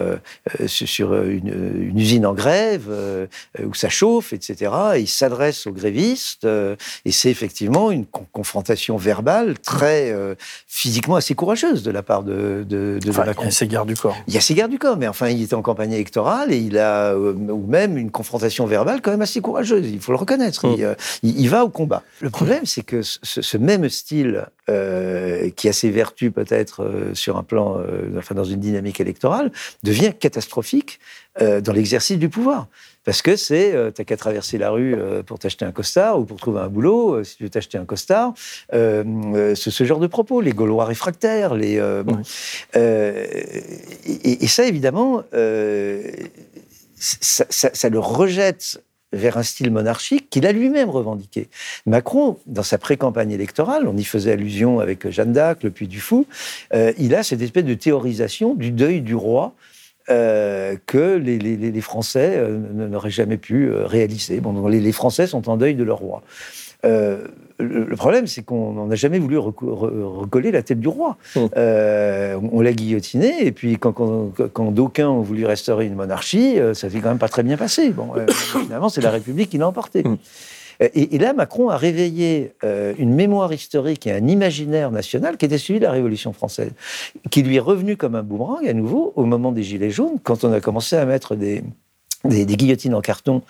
sur 0.68 1.22
une, 1.24 1.92
usine 1.96 2.26
en 2.26 2.34
grève 2.34 2.90
où 3.64 3.74
ça 3.74 3.90
chauffe, 3.90 4.34
etc. 4.34 4.72
Et 4.96 5.02
il 5.02 5.08
s'adresse 5.08 5.68
aux 5.68 5.72
grévistes 5.72 6.46
et 7.06 7.12
c'est 7.12 7.30
effectivement 7.30 7.92
une 7.92 8.06
confrontation 8.06 8.98
verbale 8.98 9.58
très 9.60 10.14
physiquement 10.68 11.16
assez 11.16 11.36
courageuse 11.36 11.84
de 11.84 11.92
la 11.92 12.04
part 12.04 12.24
de, 12.24 12.66
de, 12.68 13.00
de 13.04 13.12
Macron. 13.12 13.44
Il 13.44 13.46
y 13.46 13.48
a 13.48 13.52
ses 13.52 13.68
gardes 13.68 13.88
du 13.88 13.96
corps. 13.96 14.18
Il 14.28 14.34
y 14.34 14.38
a 14.38 14.42
ses 14.42 14.54
gardes 14.54 14.72
du 14.72 14.80
corps, 14.80 14.98
mais 14.98 15.08
enfin, 15.08 15.30
il 15.30 15.42
était 15.44 15.56
en 15.56 15.62
campagne 15.62 15.94
électorale 15.94 16.52
et 16.52 16.58
il 16.58 16.78
a, 16.78 17.16
ou 17.16 17.66
même 17.68 17.98
une 17.98 18.12
confrontation 18.12 18.66
verbale 18.66 19.02
quand 19.02 19.12
même 19.12 19.22
assez 19.22 19.42
courageuse, 19.42 19.90
il 19.90 20.00
faut 20.00 20.12
le 20.12 20.18
reconnaître. 20.18 20.68
Mm. 20.68 20.96
Il, 21.24 21.50
va 21.50 21.64
au 21.64 21.70
combat. 21.70 22.04
Le 22.20 22.30
problème, 22.30 22.66
c'est 22.66 22.84
que 22.84 23.02
ce, 23.02 23.20
ce, 23.24 23.58
même 23.58 23.88
style 23.90 24.46
euh, 24.70 25.07
qui 25.56 25.68
a 25.70 25.74
ses 25.74 25.90
vertus 25.90 26.32
peut-être 26.32 26.84
euh, 26.84 27.14
sur 27.14 27.38
un 27.38 27.44
plan, 27.44 27.78
euh, 27.80 28.18
enfin 28.18 28.36
dans 28.36 28.44
une 28.44 28.60
dynamique 28.60 29.00
électorale, 29.00 29.52
devient 29.84 30.14
catastrophique 30.18 31.00
dans 31.40 31.72
l'exercice 31.72 32.18
du 32.18 32.30
pouvoir. 32.30 32.66
Parce 33.04 33.22
que 33.22 33.36
c'est, 33.36 33.76
t'as 33.94 34.04
qu'à 34.04 34.18
traverser 34.18 34.58
la 34.58 34.72
rue 34.72 34.96
pour 35.28 35.38
t'acheter 35.38 35.66
un 35.66 35.72
costard 35.72 36.20
ou 36.20 36.26
pour 36.26 36.38
trouver 36.38 36.62
un 36.62 36.68
boulot, 36.68 37.24
si 37.24 37.38
tu 37.38 37.44
veux 37.44 37.50
t'acheter 37.52 37.78
un 37.78 37.86
costard, 37.86 38.34
c'est 38.72 39.56
ce 39.56 39.84
genre 39.84 40.00
de 40.00 40.08
propos, 40.08 40.42
les 40.42 40.52
Gaulois 40.52 40.86
réfractaires, 40.86 41.54
les... 41.54 41.80
Bon. 42.04 42.24
Et, 42.74 44.44
et, 44.44 44.48
ça, 44.48 44.66
évidemment, 44.66 45.24
ça, 46.96 47.46
ça, 47.52 47.70
ça, 47.72 47.90
le 47.90 48.00
rejette 48.00 48.82
vers 49.14 49.38
un 49.38 49.44
style 49.44 49.72
monarchique 49.72 50.30
qu'il 50.30 50.46
a 50.46 50.52
lui-même 50.52 50.90
revendiqué. 50.90 51.50
Macron, 51.86 52.38
dans 52.46 52.64
sa 52.64 52.78
pré-campagne 52.78 53.32
électorale, 53.32 53.88
on 53.88 53.96
y 53.96 54.04
faisait 54.04 54.34
allusion 54.34 54.80
avec 54.80 55.10
Jeanne 55.10 55.34
d'Arc, 55.34 55.64
le 55.64 55.72
Puy 55.72 55.88
du 55.88 56.00
Fou, 56.00 56.26
euh, 56.74 56.92
il 56.98 57.16
a 57.16 57.24
cette 57.24 57.42
espèce 57.42 57.64
de 57.64 57.74
théorisation 57.74 58.54
du 58.54 58.72
deuil 58.72 59.02
du 59.02 59.16
roi 59.16 59.54
euh, 60.10 60.76
que 60.86 61.16
les, 61.16 61.82
Français 61.82 62.34
euh, 62.36 62.58
n'auraient 62.58 63.10
jamais 63.10 63.38
pu 63.38 63.72
réaliser. 63.72 64.40
Bon, 64.40 64.68
les, 64.68 64.92
Français 64.92 65.28
sont 65.28 65.50
en 65.50 65.58
deuil 65.58 65.76
de 65.76 65.84
leur 65.84 66.00
roi. 66.00 66.24
Le 67.60 67.96
problème, 67.96 68.28
c'est 68.28 68.44
qu'on 68.44 68.86
n'a 68.86 68.96
jamais 68.96 69.20
voulu 69.20 69.38
recoller 69.38 70.52
la 70.52 70.62
tête 70.62 70.80
du 70.80 70.88
roi. 70.88 71.18
Mmh. 71.36 71.40
on 72.52 72.62
l'a 72.62 72.74
guillotiné, 72.74 73.46
et 73.46 73.52
puis 73.52 73.78
quand, 73.78 73.94
quand, 73.94 74.72
d'aucuns 74.72 75.10
ont 75.10 75.22
voulu 75.22 75.46
restaurer 75.46 75.86
une 75.86 75.96
monarchie, 75.96 76.58
ça 76.74 76.90
s'est 76.90 77.00
quand 77.00 77.10
même 77.10 77.18
pas 77.18 77.30
très 77.30 77.44
bien 77.44 77.58
passé. 77.58 77.90
Bon, 77.90 78.12
finalement, 78.30 78.90
c'est 78.90 79.02
la 79.02 79.12
République 79.12 79.50
qui 79.50 79.58
l'a 79.58 79.68
emporté. 79.68 80.04
Mmh. 80.04 80.18
Et, 80.80 81.18
là, 81.18 81.34
Macron 81.34 81.70
a 81.70 81.78
réveillé 81.78 82.54
euh, 82.64 82.94
une 83.00 83.14
mémoire 83.14 83.52
historique 83.52 84.06
et 84.06 84.12
un 84.12 84.28
imaginaire 84.28 84.92
national 84.92 85.38
qui 85.38 85.46
était 85.46 85.58
celui 85.58 85.80
de 85.80 85.86
la 85.86 85.92
Révolution 85.92 86.34
française, 86.34 86.72
qui 87.32 87.42
lui 87.42 87.56
est 87.56 87.62
revenu 87.62 87.98
comme 87.98 88.14
un 88.14 88.22
boomerang 88.22 88.68
à 88.68 88.74
nouveau 88.74 89.12
au 89.16 89.26
moment 89.26 89.52
des 89.52 89.64
Gilets 89.64 89.90
jaunes, 89.90 90.20
quand 90.22 90.44
on 90.44 90.52
a 90.54 90.62
commencé 90.62 90.96
à 90.96 91.06
mettre 91.06 91.36
des, 91.36 91.64
des, 92.28 92.46
guillotines 92.46 92.94
en 92.94 93.02
carton 93.02 93.42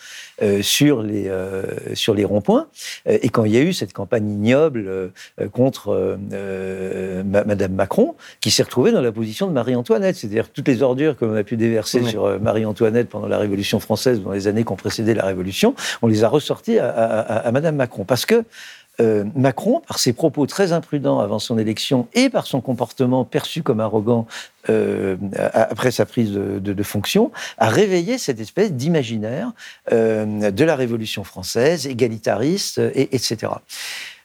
euh, 0.41 0.61
sur 0.61 1.01
les, 1.03 1.27
euh, 1.27 1.63
sur 1.93 2.13
les 2.13 2.25
ronds-points. 2.25 2.67
Euh, 3.07 3.17
et 3.21 3.29
quand 3.29 3.45
il 3.45 3.53
y 3.53 3.57
a 3.57 3.61
eu 3.61 3.73
cette 3.73 3.93
campagne 3.93 4.29
ignoble 4.29 5.11
contre 5.51 6.17
Madame 7.25 7.73
Macron, 7.73 8.15
qui 8.41 8.51
s'est 8.51 8.63
retrouvée 8.63 8.91
dans 8.91 9.01
la 9.01 9.11
position 9.11 9.47
de 9.47 9.51
Marie-Antoinette, 9.51 10.15
c'est-à-dire 10.15 10.49
toutes 10.49 10.67
les 10.67 10.81
ordures 10.81 11.17
que 11.17 11.25
l'on 11.25 11.35
a 11.35 11.43
pu 11.43 11.57
déverser 11.57 12.03
sur 12.03 12.39
Marie-Antoinette 12.39 13.09
pendant 13.09 13.27
la 13.27 13.37
Révolution 13.37 13.79
française, 13.79 14.21
dans 14.21 14.31
les 14.31 14.47
années 14.47 14.63
qui 14.63 14.71
ont 14.71 14.77
précédé 14.77 15.13
la 15.13 15.25
Révolution, 15.25 15.75
on 16.01 16.07
les 16.07 16.23
a 16.23 16.29
ressorties 16.29 16.79
à, 16.79 16.89
à 16.89 17.51
Madame 17.51 17.75
Macron. 17.75 18.03
Parce 18.05 18.25
que 18.25 18.43
euh, 18.99 19.25
Macron, 19.35 19.81
par 19.87 19.99
ses 19.99 20.11
propos 20.11 20.47
très 20.47 20.71
imprudents 20.71 21.19
avant 21.19 21.37
son 21.37 21.59
élection 21.59 22.07
et 22.13 22.29
par 22.29 22.47
son 22.47 22.61
comportement 22.61 23.25
perçu 23.25 23.61
comme 23.61 23.79
arrogant 23.79 24.25
euh, 24.69 25.15
après 25.53 25.91
sa 25.91 26.07
prise 26.07 26.31
de, 26.31 26.83
fonction, 26.83 27.31
a 27.59 27.69
réveillé 27.69 28.17
cette 28.17 28.39
espèce 28.39 28.73
d'imaginaire 28.73 29.51
euh, 29.91 30.49
de 30.49 30.63
la 30.63 30.75
Révolution 30.75 31.23
française, 31.23 31.85
égalitariste, 31.85 32.79
et, 32.79 33.15
etc. 33.15 33.51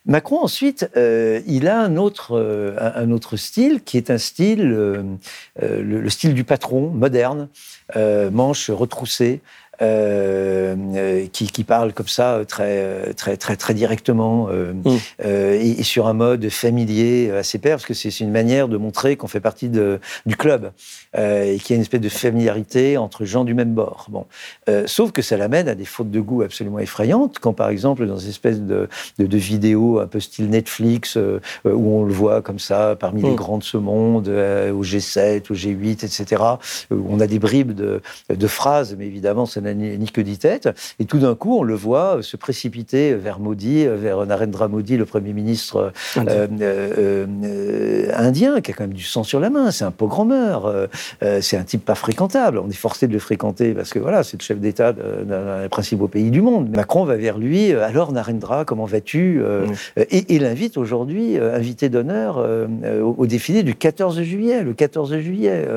Macron, 0.05 0.41
ensuite, 0.41 0.89
il 0.97 1.67
a 1.69 1.79
un 1.79 1.95
autre, 1.95 2.75
un 2.77 3.09
autre 3.11 3.37
style 3.37 3.81
qui 3.85 3.95
est 3.95 4.09
un 4.09 4.17
style, 4.17 4.67
le, 5.61 6.09
style 6.09 6.33
du 6.33 6.43
patron, 6.43 6.89
moderne, 6.89 7.47
manche 7.95 8.69
retroussée, 8.69 9.39
euh, 9.81 10.75
euh, 10.95 11.27
qui, 11.33 11.47
qui, 11.47 11.63
parle 11.63 11.93
comme 11.93 12.07
ça 12.07 12.41
très 12.47 13.11
très 13.15 13.37
très 13.37 13.55
très 13.55 13.73
directement 13.73 14.47
euh, 14.51 14.71
mm. 14.71 14.99
et, 15.23 15.81
sur 15.81 16.05
un 16.07 16.13
mode 16.13 16.47
familier 16.49 17.31
à 17.31 17.41
ses 17.41 17.57
pairs 17.57 17.77
parce 17.77 17.87
que 17.87 17.95
c'est 17.95 18.19
une 18.19 18.31
manière 18.31 18.67
de 18.67 18.77
montrer 18.77 19.15
qu'on 19.15 19.27
fait 19.27 19.39
partie 19.39 19.69
de, 19.69 19.99
du 20.27 20.37
club 20.37 20.71
et 21.15 21.57
qu'il 21.59 21.71
y 21.71 21.73
a 21.73 21.75
une 21.75 21.81
espèce 21.81 22.01
de 22.01 22.09
familiarité 22.09 22.97
entre 22.97 23.25
gens 23.25 23.43
du 23.43 23.53
même 23.53 23.73
bord. 23.73 24.07
Bon, 24.09 24.25
sauf 24.85 25.11
que 25.11 25.21
ça 25.21 25.37
l'amène 25.37 25.67
à 25.67 25.75
des 25.75 25.85
fautes 25.85 26.11
de 26.11 26.19
goût 26.19 26.41
absolument 26.41 26.79
effrayantes 26.79 27.39
quand 27.39 27.53
par 27.53 27.69
exemple 27.69 28.05
dans 28.05 28.17
une 28.17 28.29
espèce 28.29 28.61
de, 28.61 28.89
de, 29.19 29.25
de 29.25 29.37
vidéo 29.37 29.99
un 29.99 30.07
peu 30.07 30.19
style 30.19 30.49
Netflix 30.49 31.17
où 31.17 31.69
on 31.99 32.03
le 32.03 32.13
voit 32.13 32.41
comme 32.41 32.59
ça 32.59 32.95
parmi 32.99 33.21
les 33.21 33.31
mm. 33.31 33.35
grands 33.35 33.57
de 33.57 33.63
ce 33.63 33.77
monde 33.77 34.27
au 34.27 34.83
G7 34.83 35.51
au 35.51 35.55
G8 35.55 36.05
etc 36.05 36.43
où 36.91 37.05
on 37.09 37.19
a 37.19 37.27
des 37.27 37.39
bribes 37.39 37.73
de, 37.73 38.01
de 38.29 38.47
phrases 38.47 38.95
mais 38.97 39.05
évidemment 39.05 39.45
ça 39.45 39.61
ni, 39.71 40.11
que 40.11 40.21
dit 40.21 40.37
tête. 40.37 40.69
Et 40.99 41.05
tout 41.05 41.19
d'un 41.19 41.35
coup, 41.35 41.57
on 41.57 41.63
le 41.63 41.75
voit 41.75 42.19
se 42.21 42.37
précipiter 42.37 43.13
vers 43.15 43.39
Modi, 43.39 43.85
vers 43.85 44.25
Narendra 44.25 44.67
Modi, 44.67 44.97
le 44.97 45.05
Premier 45.05 45.33
ministre 45.33 45.93
indien. 46.15 46.33
Euh, 46.61 47.25
euh, 47.43 48.11
indien, 48.15 48.61
qui 48.61 48.71
a 48.71 48.73
quand 48.73 48.83
même 48.83 48.93
du 48.93 49.03
sang 49.03 49.23
sur 49.23 49.39
la 49.39 49.49
main. 49.49 49.71
C'est 49.71 49.85
un 49.85 49.91
pogrommeur. 49.91 50.89
Euh, 51.23 51.41
c'est 51.41 51.57
un 51.57 51.63
type 51.63 51.85
pas 51.85 51.95
fréquentable. 51.95 52.59
On 52.59 52.69
est 52.69 52.73
forcé 52.73 53.07
de 53.07 53.13
le 53.13 53.19
fréquenter 53.19 53.73
parce 53.73 53.91
que 53.91 53.99
voilà, 53.99 54.23
c'est 54.23 54.37
le 54.37 54.43
chef 54.43 54.59
d'État 54.59 54.93
d'un 54.93 55.63
des 55.63 55.69
principaux 55.69 56.07
pays 56.07 56.31
du 56.31 56.41
monde. 56.41 56.69
Macron 56.75 57.05
va 57.05 57.15
vers 57.15 57.37
lui. 57.37 57.73
Alors 57.73 58.11
Narendra, 58.11 58.65
comment 58.65 58.85
vas-tu 58.85 59.41
Et 59.97 60.25
il 60.33 60.45
invite 60.45 60.77
aujourd'hui, 60.77 61.37
invité 61.37 61.89
d'honneur, 61.89 62.37
au, 62.37 63.15
au, 63.17 63.27
défilé 63.27 63.63
du 63.63 63.75
14 63.75 64.21
juillet. 64.21 64.63
Le 64.63 64.73
14 64.73 65.17
juillet, 65.19 65.67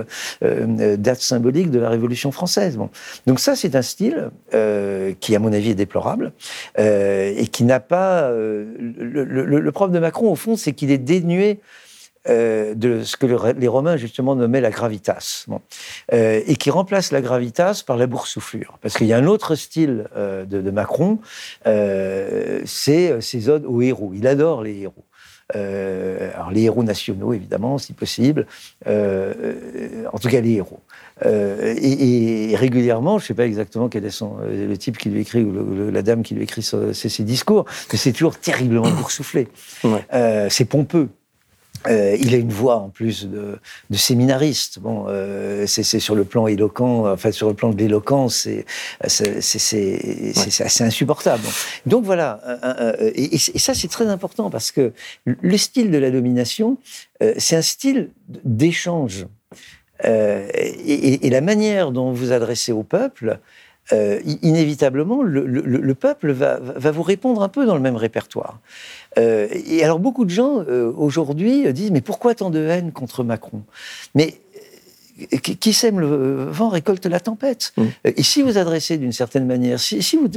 date 0.43 1.21
symbolique 1.21 1.71
de 1.71 1.79
la 1.79 1.91
Révolution 1.91 2.33
française. 2.33 2.77
Bon. 2.77 2.91
Donc 3.27 3.41
ça, 3.41 3.57
c'est 3.57 3.75
un 3.75 3.83
style 3.83 4.31
euh, 4.55 5.13
qui, 5.21 5.35
à 5.35 5.39
mon 5.39 5.53
avis, 5.53 5.71
est 5.71 5.75
déplorable 5.75 6.33
euh, 6.79 7.33
et 7.37 7.47
qui 7.47 7.65
n'a 7.65 7.81
pas. 7.81 8.23
Euh, 8.23 8.67
le, 8.79 9.25
le, 9.25 9.73
problème 9.73 9.95
de 9.95 10.01
Macron, 10.01 10.31
au 10.31 10.37
fond, 10.37 10.57
c'est 10.57 10.73
qu'il 10.73 10.91
est 10.91 10.99
dénué 10.99 11.61
de 12.29 13.03
ce 13.05 13.17
que 13.17 13.27
les 13.27 13.69
Romains 13.69 13.97
justement 13.97 14.35
nommaient 14.37 14.61
la 14.61 14.71
gravitas, 14.71 15.47
et 16.11 16.57
qui 16.57 16.71
remplace 16.71 17.13
la 17.13 17.21
gravitas 17.21 17.83
par 17.87 17.97
la 17.97 18.07
boursouflure. 18.07 18.79
Parce 18.81 18.97
qu'il 18.97 19.07
y 19.07 19.13
a 19.13 19.19
un 19.19 19.27
autre 19.27 19.55
style 19.55 20.09
de, 20.17 20.71
Macron, 20.71 21.19
c'est 21.65 23.21
ses 23.21 23.49
odes 23.49 23.65
aux 23.67 23.83
héros. 23.83 24.13
Il 24.15 24.27
adore 24.27 24.63
les 24.63 24.81
héros. 24.81 25.05
alors 25.55 26.51
les 26.51 26.63
héros 26.63 26.83
nationaux, 26.83 27.33
évidemment, 27.33 27.79
si 27.79 27.93
possible, 27.93 28.47
en 28.87 30.19
tout 30.19 30.29
cas 30.29 30.41
les 30.41 30.53
héros. 30.53 30.81
Euh, 31.25 31.75
et, 31.81 32.55
régulièrement, 32.57 33.19
je 33.19 33.25
ne 33.25 33.29
sais 33.29 33.35
pas 33.35 33.47
exactement 33.47 33.89
quel 33.89 34.05
est 34.05 34.11
son, 34.11 34.37
euh, 34.43 34.69
le 34.69 34.77
type 34.77 34.99
qui 34.99 35.09
lui 35.09 35.23
écrit 35.23 35.43
ou 35.43 35.91
la 35.91 36.03
dame 36.03 36.23
qui 36.23 36.35
lui 36.35 36.43
écrit 36.43 36.63
ses, 36.63 37.23
discours, 37.23 37.65
mais 37.91 37.99
c'est 37.99 38.13
toujours 38.13 38.39
terriblement 38.39 38.91
boursouflé. 38.91 39.49
Euh, 40.13 40.49
c'est 40.51 40.67
pompeux. 40.67 41.09
Il 41.89 42.35
a 42.35 42.37
une 42.37 42.53
voix 42.53 42.77
en 42.77 42.89
plus 42.89 43.27
de, 43.27 43.59
de 43.91 43.97
séminariste. 43.97 44.79
Bon, 44.81 45.07
c'est 45.67 45.83
sur 46.01 46.15
le 46.15 46.25
plan 46.25 46.47
éloquent, 46.47 47.11
enfin 47.11 47.33
sur 47.33 47.49
le 47.49 47.55
plan 47.55 47.71
de 47.71 47.79
l'éloquence, 47.79 48.49
c'est 49.09 50.81
insupportable. 50.81 51.45
Donc 51.87 52.05
voilà, 52.05 52.41
et, 53.15 53.35
et, 53.35 53.59
ça 53.59 53.75
c'est 53.75 53.89
très 53.89 54.07
important 54.07 54.51
parce 54.51 54.73
que 54.73 54.93
le 55.27 55.57
style 55.57 55.91
de 55.91 55.99
la 55.99 56.11
domination, 56.11 56.79
c'est 57.39 57.57
un 57.57 57.63
style 57.63 58.11
d'échange. 58.45 59.27
Euh, 60.05 60.49
et, 60.55 61.31
la 61.31 61.41
manière 61.41 61.91
dont 61.91 62.13
vous 62.13 62.33
adressez 62.33 62.73
au 62.73 62.83
peuple, 62.83 63.39
euh, 63.93 64.21
inévitablement, 64.43 65.23
le, 65.23 65.95
peuple 65.95 66.33
va, 66.33 66.59
vous 66.59 67.03
répondre 67.03 67.43
un 67.43 67.49
peu 67.49 67.67
dans 67.67 67.75
le 67.75 67.81
même 67.81 67.97
répertoire. 67.97 68.61
Euh, 69.19 69.49
et 69.53 69.85
alors, 69.85 69.99
beaucoup 69.99 70.25
de 70.25 70.31
gens 70.31 70.65
aujourd'hui 70.97 71.73
disent 71.73 71.91
Mais 71.91 72.01
pourquoi 72.01 72.35
tant 72.35 72.51
de 72.51 72.61
haine 72.61 72.93
contre 72.93 73.25
Macron? 73.25 73.63
Mais 74.15 74.35
qui 75.41 75.73
sème 75.73 76.01
le 76.01 76.45
vent 76.51 76.69
récolte 76.69 77.07
la 77.07 77.21
tempête. 77.21 77.73
Mmh. 77.77 77.85
Et 78.05 78.23
si 78.23 78.43
vous 78.43 78.59
adressez 78.59 78.99
d'une 78.99 79.13
certaine 79.13 79.47
manière, 79.47 79.81
si, 79.81 80.17
vous 80.17 80.29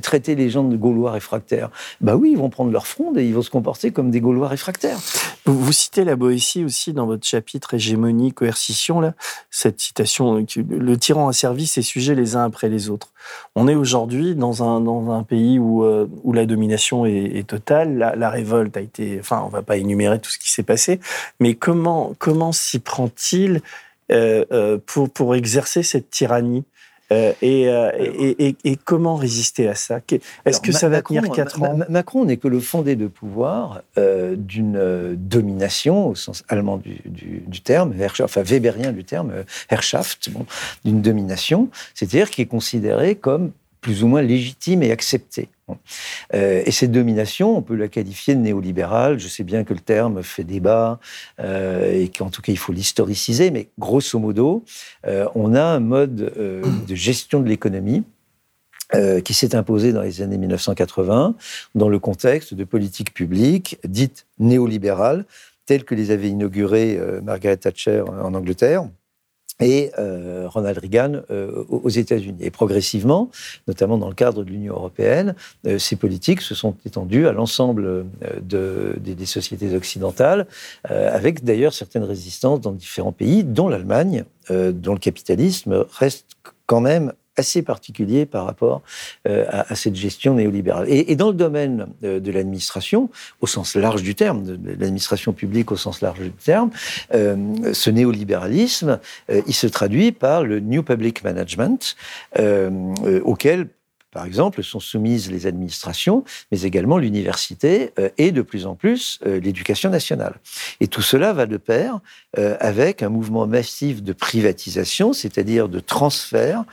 traitez 0.00 0.34
les 0.34 0.50
gens 0.50 0.64
de 0.64 0.76
Gaulois 0.76 1.12
réfractaires, 1.12 1.70
bah 2.00 2.16
oui, 2.16 2.30
ils 2.32 2.38
vont 2.38 2.50
prendre 2.50 2.70
leur 2.70 2.86
fronde 2.86 3.18
et 3.18 3.26
ils 3.26 3.34
vont 3.34 3.42
se 3.42 3.50
comporter 3.50 3.90
comme 3.90 4.10
des 4.10 4.20
Gaulois 4.20 4.48
réfractaires. 4.48 4.98
Vous, 5.44 5.72
citez 5.72 6.04
la 6.04 6.16
Boétie 6.16 6.64
aussi 6.64 6.92
dans 6.92 7.06
votre 7.06 7.26
chapitre 7.26 7.74
hégémonie, 7.74 8.32
coercition, 8.32 9.00
là, 9.00 9.14
cette 9.50 9.80
citation, 9.80 10.44
le 10.56 10.96
tyran 10.96 11.28
a 11.28 11.32
servi 11.32 11.66
ses 11.66 11.82
sujets 11.82 12.14
les 12.14 12.36
uns 12.36 12.44
après 12.44 12.68
les 12.68 12.88
autres. 12.88 13.12
On 13.54 13.68
est 13.68 13.74
aujourd'hui 13.74 14.34
dans 14.34 14.62
un, 14.62 14.80
dans 14.80 15.10
un 15.10 15.22
pays 15.22 15.58
où, 15.58 15.84
euh, 15.84 16.08
où 16.22 16.32
la 16.32 16.46
domination 16.46 17.06
est, 17.06 17.46
totale, 17.46 18.14
la, 18.16 18.30
révolte 18.30 18.76
a 18.76 18.80
été, 18.80 19.18
enfin, 19.20 19.42
on 19.44 19.48
va 19.48 19.62
pas 19.62 19.76
énumérer 19.76 20.18
tout 20.18 20.30
ce 20.30 20.38
qui 20.38 20.50
s'est 20.50 20.62
passé, 20.62 21.00
mais 21.40 21.54
comment, 21.54 22.14
comment 22.18 22.52
s'y 22.52 22.78
prend-il 22.78 23.60
pour, 24.86 25.10
pour 25.10 25.34
exercer 25.34 25.82
cette 25.82 26.10
tyrannie 26.10 26.64
euh, 27.12 27.32
et, 27.42 27.68
et, 28.46 28.56
et, 28.64 28.76
comment 28.76 29.16
résister 29.16 29.68
à 29.68 29.74
ça? 29.74 30.00
Est-ce 30.46 30.60
que 30.60 30.72
ça 30.72 30.88
va 30.88 31.02
tenir 31.02 31.30
quatre 31.30 31.62
ans? 31.62 31.78
Macron 31.88 32.24
n'est 32.24 32.38
que 32.38 32.48
le 32.48 32.60
fondé 32.60 32.96
de 32.96 33.06
pouvoir 33.06 33.82
d'une 33.96 35.14
domination, 35.16 36.08
au 36.08 36.14
sens 36.14 36.44
allemand 36.48 36.78
du, 36.78 37.00
du, 37.04 37.60
terme, 37.60 37.94
enfin 38.22 38.42
weberien 38.42 38.92
du 38.92 39.04
terme, 39.04 39.32
Herrschaft, 39.68 40.30
bon, 40.30 40.46
d'une 40.84 41.02
domination, 41.02 41.68
c'est-à-dire 41.94 42.30
qui 42.30 42.42
est 42.42 42.46
considéré 42.46 43.16
comme 43.16 43.52
plus 43.84 44.02
ou 44.02 44.08
moins 44.08 44.22
légitime 44.22 44.82
et 44.82 44.90
acceptée. 44.90 45.50
Euh, 46.32 46.62
et 46.64 46.70
cette 46.70 46.90
domination, 46.90 47.54
on 47.54 47.60
peut 47.60 47.74
la 47.74 47.88
qualifier 47.88 48.34
de 48.34 48.40
néolibérale. 48.40 49.18
Je 49.18 49.28
sais 49.28 49.44
bien 49.44 49.62
que 49.62 49.74
le 49.74 49.80
terme 49.80 50.22
fait 50.22 50.42
débat 50.42 50.98
euh, 51.38 51.92
et 51.92 52.08
qu'en 52.08 52.30
tout 52.30 52.40
cas 52.40 52.50
il 52.50 52.56
faut 52.56 52.72
l'historiciser, 52.72 53.50
mais 53.50 53.68
grosso 53.78 54.18
modo, 54.18 54.64
euh, 55.06 55.28
on 55.34 55.54
a 55.54 55.62
un 55.62 55.80
mode 55.80 56.16
de 56.88 56.94
gestion 56.94 57.40
de 57.40 57.48
l'économie 57.48 58.02
qui 59.24 59.34
s'est 59.34 59.56
imposé 59.56 59.92
dans 59.92 60.02
les 60.02 60.22
années 60.22 60.38
1980 60.38 61.34
dans 61.74 61.88
le 61.88 61.98
contexte 61.98 62.54
de 62.54 62.64
politiques 62.64 63.12
publiques 63.12 63.78
dites 63.82 64.26
néolibérales, 64.38 65.24
telles 65.66 65.84
que 65.84 65.96
les 65.96 66.10
avait 66.10 66.28
inaugurées 66.28 67.00
Margaret 67.22 67.56
Thatcher 67.56 68.04
en 68.08 68.34
Angleterre 68.34 68.84
et 69.60 69.92
euh, 69.98 70.46
Ronald 70.48 70.78
Reagan 70.78 71.22
euh, 71.30 71.64
aux 71.68 71.88
États-Unis. 71.88 72.38
Et 72.40 72.50
progressivement, 72.50 73.30
notamment 73.68 73.98
dans 73.98 74.08
le 74.08 74.14
cadre 74.14 74.42
de 74.42 74.50
l'Union 74.50 74.74
européenne, 74.74 75.34
euh, 75.66 75.78
ces 75.78 75.96
politiques 75.96 76.40
se 76.40 76.54
sont 76.54 76.74
étendues 76.84 77.28
à 77.28 77.32
l'ensemble 77.32 78.06
de, 78.42 78.96
des, 78.98 79.26
sociétés 79.26 79.74
occidentales, 79.74 80.46
avec 80.84 81.44
d'ailleurs 81.44 81.72
certaines 81.72 82.04
résistances 82.04 82.60
dans 82.60 82.72
différents 82.72 83.12
pays, 83.12 83.42
dont 83.42 83.68
l'Allemagne, 83.68 84.24
dont 84.50 84.92
le 84.92 84.98
capitalisme 84.98 85.86
reste 85.98 86.26
quand 86.66 86.80
même 86.80 87.12
assez 87.36 87.62
particulier 87.62 88.26
par 88.26 88.46
rapport 88.46 88.82
euh, 89.26 89.46
à, 89.48 89.74
cette 89.74 89.96
gestion 89.96 90.34
néolibérale. 90.34 90.86
Et, 90.88 91.16
dans 91.16 91.28
le 91.28 91.34
domaine 91.34 91.86
euh, 92.04 92.20
de, 92.20 92.30
l'administration, 92.30 93.10
au 93.40 93.46
sens 93.46 93.74
large 93.74 94.02
du 94.02 94.14
terme, 94.14 94.44
de, 94.44 94.58
l'administration 94.78 95.32
publique 95.32 95.72
au 95.72 95.76
sens 95.76 96.00
large 96.00 96.20
du 96.20 96.30
terme, 96.30 96.70
euh, 97.14 97.72
ce 97.72 97.90
néolibéralisme, 97.90 99.00
il 99.46 99.54
se 99.54 99.66
traduit 99.66 100.12
par 100.12 100.44
le 100.44 100.60
New 100.60 100.82
Public 100.82 101.24
Management, 101.24 101.96
auquel 103.24 103.68
par 104.12 104.26
exemple, 104.26 104.62
sont 104.62 104.78
soumises 104.78 105.30
les 105.30 105.46
administrations, 105.46 106.22
mais 106.52 106.62
également 106.62 106.98
l'université 106.98 107.90
et 108.16 108.30
de 108.30 108.42
plus 108.42 108.64
en 108.64 108.76
plus 108.76 109.18
l'éducation 109.24 109.90
nationale. 109.90 110.36
Et 110.80 110.86
tout 110.86 111.02
cela 111.02 111.32
va 111.32 111.46
de 111.46 111.56
pair 111.56 111.98
avec 112.36 113.02
un 113.02 113.08
mouvement 113.08 113.46
massif 113.46 114.02
de 114.02 114.12
privatisation, 114.12 115.12
c'est-à-dire 115.12 115.68
de 115.68 115.80
transfert 115.80 116.64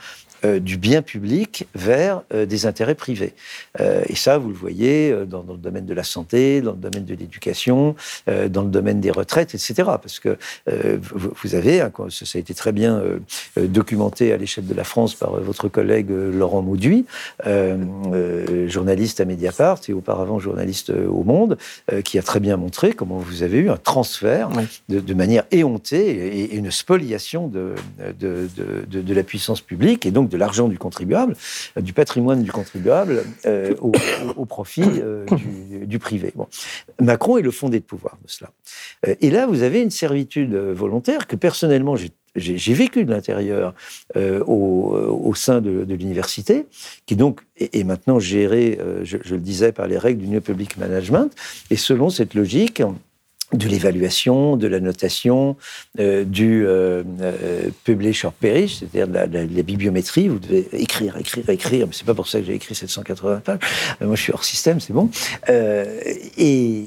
euh, 0.44 0.58
du 0.58 0.76
bien 0.76 1.02
public 1.02 1.68
vers 1.74 2.22
euh, 2.34 2.46
des 2.46 2.66
intérêts 2.66 2.96
privés. 2.96 3.32
Euh, 3.80 4.02
et 4.08 4.16
ça, 4.16 4.38
vous 4.38 4.48
le 4.48 4.54
voyez 4.54 5.14
dans, 5.26 5.44
le 5.48 5.56
domaine 5.56 5.86
de 5.86 5.94
la 5.94 6.02
santé, 6.02 6.60
dans 6.60 6.72
le 6.72 6.78
domaine 6.78 7.04
de 7.04 7.14
l'éducation, 7.14 7.94
dans 8.26 8.62
le 8.62 8.68
domaine 8.68 9.00
des 9.00 9.10
retraites, 9.10 9.54
etc. 9.54 9.74
Parce 9.84 10.20
que 10.20 10.36
vous, 10.66 11.54
avez, 11.54 11.80
hein, 11.80 11.92
ça 12.10 12.38
a 12.38 12.38
été 12.38 12.54
très 12.54 12.72
bien 12.72 13.02
documenté 13.56 14.32
à 14.32 14.36
l'échelle 14.36 14.66
de 14.66 14.74
la 14.74 14.84
France 14.84 15.14
par 15.14 15.32
votre 15.40 15.68
collègue 15.68 16.10
Laurent 16.10 16.62
Mauduit, 16.62 17.04
journaliste 18.66 19.20
à 19.20 19.24
Mediapart 19.24 19.80
et 19.88 19.92
auparavant 19.92 20.38
journaliste 20.38 20.90
au 20.90 21.24
Monde, 21.24 21.58
qui 22.04 22.18
a 22.18 22.22
très 22.22 22.40
bien 22.40 22.56
montré 22.56 22.92
comment 22.92 23.18
vous 23.18 23.42
avez 23.42 23.58
eu 23.58 23.70
un 23.70 23.76
transfert 23.76 24.50
de, 24.88 25.14
manière 25.14 25.44
éhontée 25.50 26.38
et, 26.38 26.56
une 26.56 26.70
spoliation 26.70 27.48
de, 27.48 27.74
de, 28.18 28.48
de, 28.86 29.14
la 29.14 29.22
puissance 29.22 29.60
publique 29.60 30.06
et 30.06 30.10
donc 30.10 30.31
de 30.32 30.36
l'argent 30.36 30.68
du 30.68 30.78
contribuable, 30.78 31.36
euh, 31.76 31.80
du 31.80 31.92
patrimoine 31.92 32.42
du 32.42 32.50
contribuable 32.50 33.22
euh, 33.46 33.74
au, 33.80 34.44
profit 34.46 34.82
euh, 34.82 35.24
du, 35.86 35.98
privé. 35.98 36.32
Macron 37.00 37.38
est 37.38 37.42
le 37.42 37.50
fondé 37.50 37.78
de 37.78 37.84
pouvoir 37.84 38.18
de 38.24 38.30
cela. 38.30 38.50
et 39.20 39.30
là, 39.30 39.46
vous 39.46 39.62
avez 39.62 39.80
une 39.80 39.90
servitude 39.90 40.54
volontaire 40.54 41.26
que 41.26 41.36
personnellement 41.36 41.94
j'ai 42.34 42.74
vécu 42.74 43.04
de 43.04 43.10
l'intérieur 43.10 43.74
au, 44.16 45.32
sein 45.34 45.60
de, 45.60 45.84
l'université, 45.94 46.66
qui 47.06 47.16
donc 47.16 47.40
est, 47.58 47.84
maintenant 47.84 48.18
gérée, 48.18 48.78
je, 49.02 49.16
le 49.16 49.40
disais, 49.40 49.72
par 49.72 49.86
les 49.86 49.98
règles 49.98 50.22
du 50.22 50.28
New 50.28 50.40
Public 50.40 50.76
Management, 50.78 51.30
et 51.70 51.76
selon 51.76 52.10
cette 52.10 52.34
logique, 52.34 52.82
de 53.52 53.68
l'évaluation, 53.68 54.56
de 54.56 54.66
la 54.66 54.80
notation, 54.80 55.56
euh, 55.98 56.24
du 56.24 56.66
euh, 56.66 57.02
euh, 57.20 57.68
publish 57.84 58.24
or 58.24 58.32
perish, 58.32 58.78
c'est-à-dire 58.78 59.08
de 59.08 59.38
la, 59.54 59.62
bibliométrie. 59.62 60.28
Vous 60.28 60.38
devez 60.38 60.68
écrire, 60.72 61.16
écrire, 61.18 61.48
écrire. 61.50 61.86
Mais 61.86 61.92
c'est 61.92 62.06
pas 62.06 62.14
pour 62.14 62.28
ça 62.28 62.40
que 62.40 62.46
j'ai 62.46 62.54
écrit 62.54 62.74
780 62.74 63.40
pages. 63.40 63.58
moi, 64.00 64.16
je 64.16 64.22
suis 64.22 64.32
hors 64.32 64.44
système, 64.44 64.80
c'est 64.80 64.92
bon. 64.92 65.10
Et, 66.38 66.86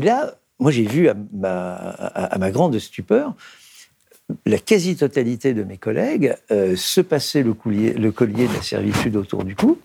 là, 0.00 0.34
moi, 0.58 0.70
j'ai 0.70 0.84
vu 0.84 1.08
à 1.08 1.16
ma, 1.32 2.50
grande 2.50 2.78
stupeur 2.78 3.34
la 4.46 4.58
quasi-totalité 4.58 5.52
de 5.52 5.62
mes 5.62 5.76
collègues 5.76 6.34
se 6.48 7.00
passer 7.02 7.42
le, 7.42 7.52
collier, 7.52 7.92
le 7.92 8.12
collier 8.12 8.46
de 8.46 8.54
la 8.54 8.62
servitude 8.62 9.16
autour 9.16 9.44
du 9.44 9.54
cou, 9.54 9.78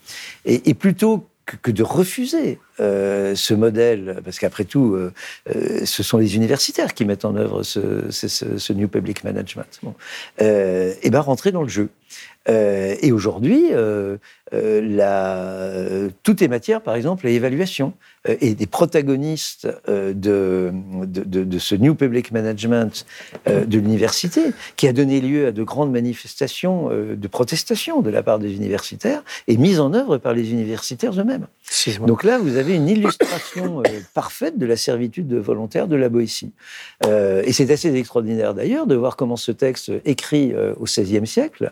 et, 0.46 0.70
et 0.70 0.74
plutôt 0.74 1.28
que, 1.48 1.72
de 1.72 1.84
refuser 1.84 2.60
euh, 2.80 3.34
ce 3.36 3.54
modèle, 3.54 4.22
parce 4.24 4.38
qu'après 4.40 4.66
tout, 4.66 4.94
euh, 4.94 5.14
euh, 5.56 5.86
ce 5.86 6.04
sont 6.04 6.18
les 6.18 6.36
universitaires 6.36 6.94
qui 6.94 7.06
mettent 7.06 7.26
en 7.26 7.36
œuvre 7.36 7.64
ce, 7.64 8.12
ce, 8.12 8.74
New 8.74 8.88
Public 8.88 9.24
Management, 9.24 9.80
bon. 9.82 9.96
et 10.40 11.10
ben 11.10 11.22
rentrer 11.22 11.52
dans 11.52 11.64
le 11.64 11.70
jeu. 11.70 11.90
Et 12.48 13.12
aujourd'hui, 13.12 13.72
la, 14.52 15.80
toutes 16.24 16.42
les 16.42 16.48
matières, 16.48 16.82
par 16.82 16.96
exemple, 16.96 17.26
l'évaluation 17.26 17.94
et 18.28 18.56
des 18.56 18.66
protagonistes 18.66 19.68
de, 19.88 20.72
de, 21.06 21.44
de, 21.44 21.60
ce 21.60 21.76
New 21.76 21.96
Public 21.96 22.32
Management 22.32 23.06
de 23.46 23.78
l'université, 23.78 24.54
qui 24.78 24.88
a 24.88 24.94
donné 24.94 25.20
lieu 25.22 25.48
à 25.48 25.52
de 25.52 25.64
grandes 25.64 25.92
manifestations 25.92 26.90
de 26.90 27.28
protestation 27.28 28.02
de 28.02 28.10
la 28.10 28.24
part 28.24 28.40
des 28.40 28.56
universitaires, 28.56 29.24
et 29.48 29.58
mise 29.58 29.80
en 29.80 29.94
œuvre 29.94 30.18
par 30.18 30.34
les 30.34 30.52
universitaires 30.52 31.20
eux-mêmes. 31.20 31.48
Donc 32.06 32.24
là, 32.24 32.38
vous 32.38 32.58
avez 32.58 32.76
une 32.76 32.88
illustration 32.88 33.80
euh, 33.80 34.00
parfaite 34.14 34.58
de 34.58 34.66
la 34.66 34.78
servitude 34.78 35.34
volontaire 35.34 35.88
de 35.88 35.96
la 35.96 36.10
Boétie. 36.10 36.52
Euh, 37.06 37.44
et 37.46 37.52
c'est 37.52 37.72
assez 37.72 37.94
extraordinaire 37.96 38.54
d'ailleurs 38.54 38.88
de 38.88 38.96
voir 38.96 39.16
comment 39.16 39.36
ce 39.36 39.52
texte 39.52 39.92
écrit 40.06 40.54
euh, 40.54 40.74
au 40.78 40.86
XVIe 40.86 41.28
siècle 41.28 41.72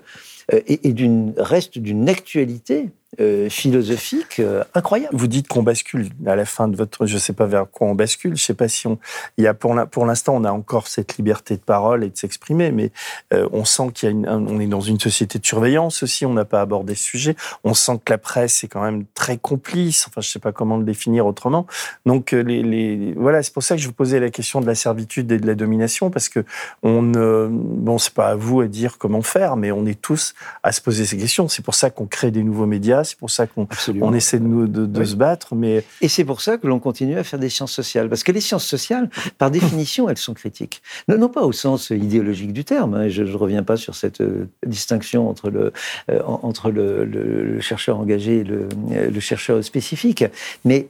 est, 0.51 0.93
d'une 0.93 1.33
reste 1.37 1.77
d'une 1.79 2.09
actualité 2.09 2.89
euh, 3.21 3.49
philosophique 3.49 4.39
euh, 4.39 4.63
incroyable. 4.73 5.15
Vous 5.15 5.27
dites 5.27 5.47
qu'on 5.47 5.63
bascule 5.63 6.09
à 6.25 6.35
la 6.35 6.43
fin 6.43 6.67
de 6.67 6.75
votre, 6.75 7.05
je 7.05 7.13
ne 7.13 7.19
sais 7.19 7.31
pas 7.31 7.45
vers 7.45 7.65
quoi 7.71 7.87
on 7.87 7.95
bascule. 7.95 8.35
Je 8.35 8.43
sais 8.43 8.53
pas 8.53 8.67
si 8.67 8.87
on, 8.87 8.99
il 9.37 9.45
y 9.45 9.47
a 9.47 9.53
pour 9.53 10.05
l'instant 10.05 10.35
on 10.35 10.43
a 10.43 10.51
encore 10.51 10.87
cette 10.87 11.17
liberté 11.17 11.55
de 11.55 11.61
parole 11.61 12.03
et 12.03 12.09
de 12.09 12.17
s'exprimer, 12.17 12.71
mais 12.71 12.91
euh, 13.33 13.47
on 13.53 13.63
sent 13.63 13.91
qu'il 13.93 14.09
est 14.09 14.67
dans 14.67 14.81
une 14.81 14.99
société 14.99 15.39
de 15.39 15.45
surveillance 15.45 16.03
aussi. 16.03 16.25
On 16.25 16.33
n'a 16.33 16.43
pas 16.43 16.59
abordé 16.59 16.93
ce 16.93 17.03
sujet. 17.03 17.35
On 17.63 17.73
sent 17.73 17.99
que 18.03 18.11
la 18.11 18.17
presse 18.17 18.65
est 18.65 18.67
quand 18.67 18.83
même 18.83 19.05
très 19.13 19.37
complice. 19.37 20.07
Enfin, 20.09 20.19
je 20.19 20.29
sais 20.29 20.39
pas 20.39 20.51
comment 20.51 20.75
le 20.75 20.83
définir 20.83 21.25
autrement. 21.25 21.67
Donc 22.05 22.33
voilà, 22.33 23.43
c'est 23.43 23.53
pour 23.53 23.63
ça 23.63 23.75
que 23.75 23.81
je 23.81 23.87
vous 23.87 23.93
posais 23.93 24.19
la 24.19 24.29
question 24.29 24.59
de 24.59 24.67
la 24.67 24.75
servitude 24.75 25.31
et 25.31 25.39
de 25.39 25.47
la 25.47 25.55
domination 25.55 26.09
parce 26.09 26.27
que 26.27 26.43
on 26.83 27.01
ne, 27.01 27.47
bon, 27.49 27.97
c'est 27.97 28.13
pas 28.13 28.27
à 28.27 28.35
vous 28.35 28.59
à 28.59 28.67
dire 28.67 28.97
comment 28.97 29.21
faire, 29.21 29.55
mais 29.55 29.71
on 29.71 29.85
est 29.85 29.99
tous 29.99 30.33
à 30.63 30.73
se 30.73 30.81
poser 30.81 31.05
ces 31.05 31.17
questions. 31.17 31.47
C'est 31.47 31.63
pour 31.63 31.75
ça 31.75 31.89
qu'on 31.89 32.07
crée 32.07 32.31
des 32.31 32.43
nouveaux 32.43 32.65
médias 32.65 33.04
c'est 33.05 33.17
pour 33.17 33.29
ça 33.29 33.47
qu'on 33.47 33.67
on 34.01 34.13
essaie 34.13 34.39
de, 34.39 34.45
nous, 34.45 34.67
de, 34.67 35.03
se 35.03 35.15
battre. 35.15 35.55
Mais... 35.55 35.83
Et 36.01 36.09
c'est 36.09 36.25
pour 36.25 36.41
ça 36.41 36.57
que 36.57 36.67
l'on 36.67 36.79
continue 36.79 37.17
à 37.17 37.23
faire 37.23 37.39
des 37.39 37.49
sciences 37.49 37.71
sociales. 37.71 38.09
Parce 38.09 38.23
que 38.23 38.31
les 38.31 38.41
sciences 38.41 38.65
sociales, 38.65 39.09
par 39.37 39.51
définition, 39.51 40.09
elles 40.09 40.17
sont 40.17 40.33
critiques. 40.33 40.81
Non, 41.07 41.29
pas 41.29 41.43
au 41.43 41.51
sens 41.51 41.91
idéologique 41.91 42.53
du 42.53 42.65
terme. 42.65 42.95
Hein, 42.95 43.07
je 43.07 43.23
ne 43.23 43.35
reviens 43.35 43.63
pas 43.63 43.77
sur 43.77 43.95
cette 43.95 44.21
euh, 44.21 44.49
distinction 44.65 45.29
entre, 45.29 45.49
le, 45.49 45.71
euh, 46.11 46.21
entre 46.23 46.69
le, 46.69 47.59
chercheur 47.61 47.99
engagé 47.99 48.39
et 48.39 48.43
le, 48.43 48.67
le 48.89 49.19
chercheur 49.19 49.63
spécifique. 49.63 50.25
Mais 50.65 50.89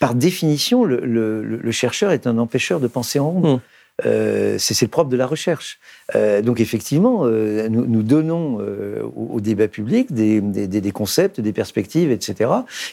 par 0.00 0.14
définition, 0.14 0.84
le, 0.84 1.70
chercheur 1.70 2.12
est 2.12 2.26
un 2.26 2.38
empêcheur 2.38 2.80
de 2.80 2.86
penser 2.86 3.18
en 3.18 3.30
rond. 3.30 3.56
Mmh. 3.56 3.60
Euh, 4.06 4.56
c'est 4.58 4.80
le 4.80 4.90
propre 4.90 5.10
de 5.10 5.16
la 5.16 5.26
recherche. 5.26 5.78
Euh, 6.14 6.40
donc 6.40 6.60
effectivement, 6.60 7.22
euh, 7.24 7.68
nous, 7.68 8.02
donnons 8.02 8.58
au, 9.16 9.40
débat 9.40 9.68
public 9.68 10.12
des, 10.12 10.40
des, 10.40 10.92
concepts, 10.92 11.40
des 11.40 11.52
perspectives, 11.52 12.10
etc., 12.10 12.50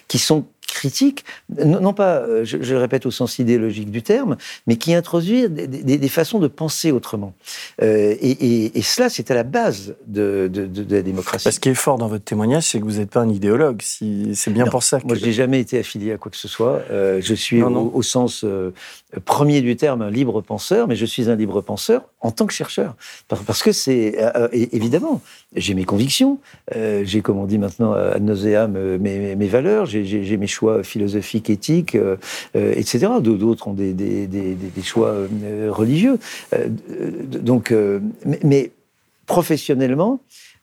qui 0.07 0.19
sont 0.19 0.45
critique, 0.75 1.25
non, 1.49 1.93
pas, 1.93 2.17
euh, 2.17 2.43
je, 2.43 2.57
le 2.57 2.77
répète 2.77 3.05
au 3.05 3.11
sens 3.11 3.39
idéologique 3.39 3.89
du 3.89 4.03
terme, 4.03 4.37
mais 4.67 4.75
qui 4.75 4.93
introduit 4.93 5.49
des, 5.49 6.09
façons 6.09 6.39
de 6.39 6.47
penser 6.47 6.91
autrement. 6.91 7.33
Euh, 7.81 8.15
et, 8.21 8.81
cela, 8.81 9.09
c'est 9.09 9.31
à 9.31 9.35
la 9.35 9.43
base 9.43 9.95
de, 10.05 10.51
la 10.89 11.01
démocratie. 11.01 11.51
Ce 11.51 11.59
qui 11.59 11.69
est 11.69 11.73
fort 11.73 11.97
dans 11.97 12.07
votre 12.07 12.23
témoignage, 12.23 12.63
c'est 12.63 12.79
que 12.79 12.83
vous 12.83 12.97
n'êtes 12.97 13.09
pas 13.09 13.21
un 13.21 13.29
idéologue. 13.29 13.81
Si, 13.81 14.35
c'est 14.35 14.51
bien 14.51 14.67
pour 14.67 14.83
ça. 14.83 14.99
Que... 14.99 15.07
Moi, 15.07 15.15
je 15.15 15.25
n'ai 15.25 15.33
jamais 15.33 15.59
été 15.59 15.79
affilié 15.79 16.11
à 16.11 16.17
quoi 16.17 16.29
que 16.29 16.37
ce 16.37 16.47
soit. 16.47 16.81
Euh, 16.91 17.19
je 17.21 17.33
suis 17.33 17.63
Au, 17.63 18.01
sens 18.01 18.45
premier 19.23 19.61
du 19.61 19.75
terme 19.75 20.01
un 20.01 20.11
libre 20.11 20.41
penseur, 20.41 20.87
mais 20.87 20.95
je 20.95 21.05
suis 21.05 21.29
un 21.29 21.35
libre 21.35 21.61
penseur 21.61 22.03
en 22.21 22.31
tant 22.31 22.45
que 22.45 22.53
chercheur. 22.53 22.95
Parce 23.27 23.63
que 23.63 23.71
c'est 23.71 24.15
évidemment, 24.51 25.21
j'ai 25.55 25.73
mes 25.73 25.85
convictions, 25.85 26.39
j'ai, 26.73 27.21
comme 27.21 27.37
on 27.37 27.45
dit 27.45 27.57
maintenant, 27.57 27.93
ad 27.93 28.23
nauseam, 28.23 28.97
mes, 28.97 29.35
mes 29.35 29.47
valeurs, 29.47 29.85
j'ai 29.85 30.37
mes 30.37 30.47
choix 30.47 30.83
philosophiques, 30.83 31.49
éthiques, 31.49 31.95
euh, 31.95 32.17
euh, 32.55 32.73
etc. 32.75 33.07
D'autres 33.21 33.67
ont 33.67 33.73
des, 33.73 33.93
des, 33.93 34.27
des, 34.27 34.55
des 34.55 34.81
choix 34.81 35.09
euh, 35.09 35.69
religieux. 35.71 36.17
donc, 37.25 37.73
mais 38.43 38.71
professionnellement, 39.25 40.19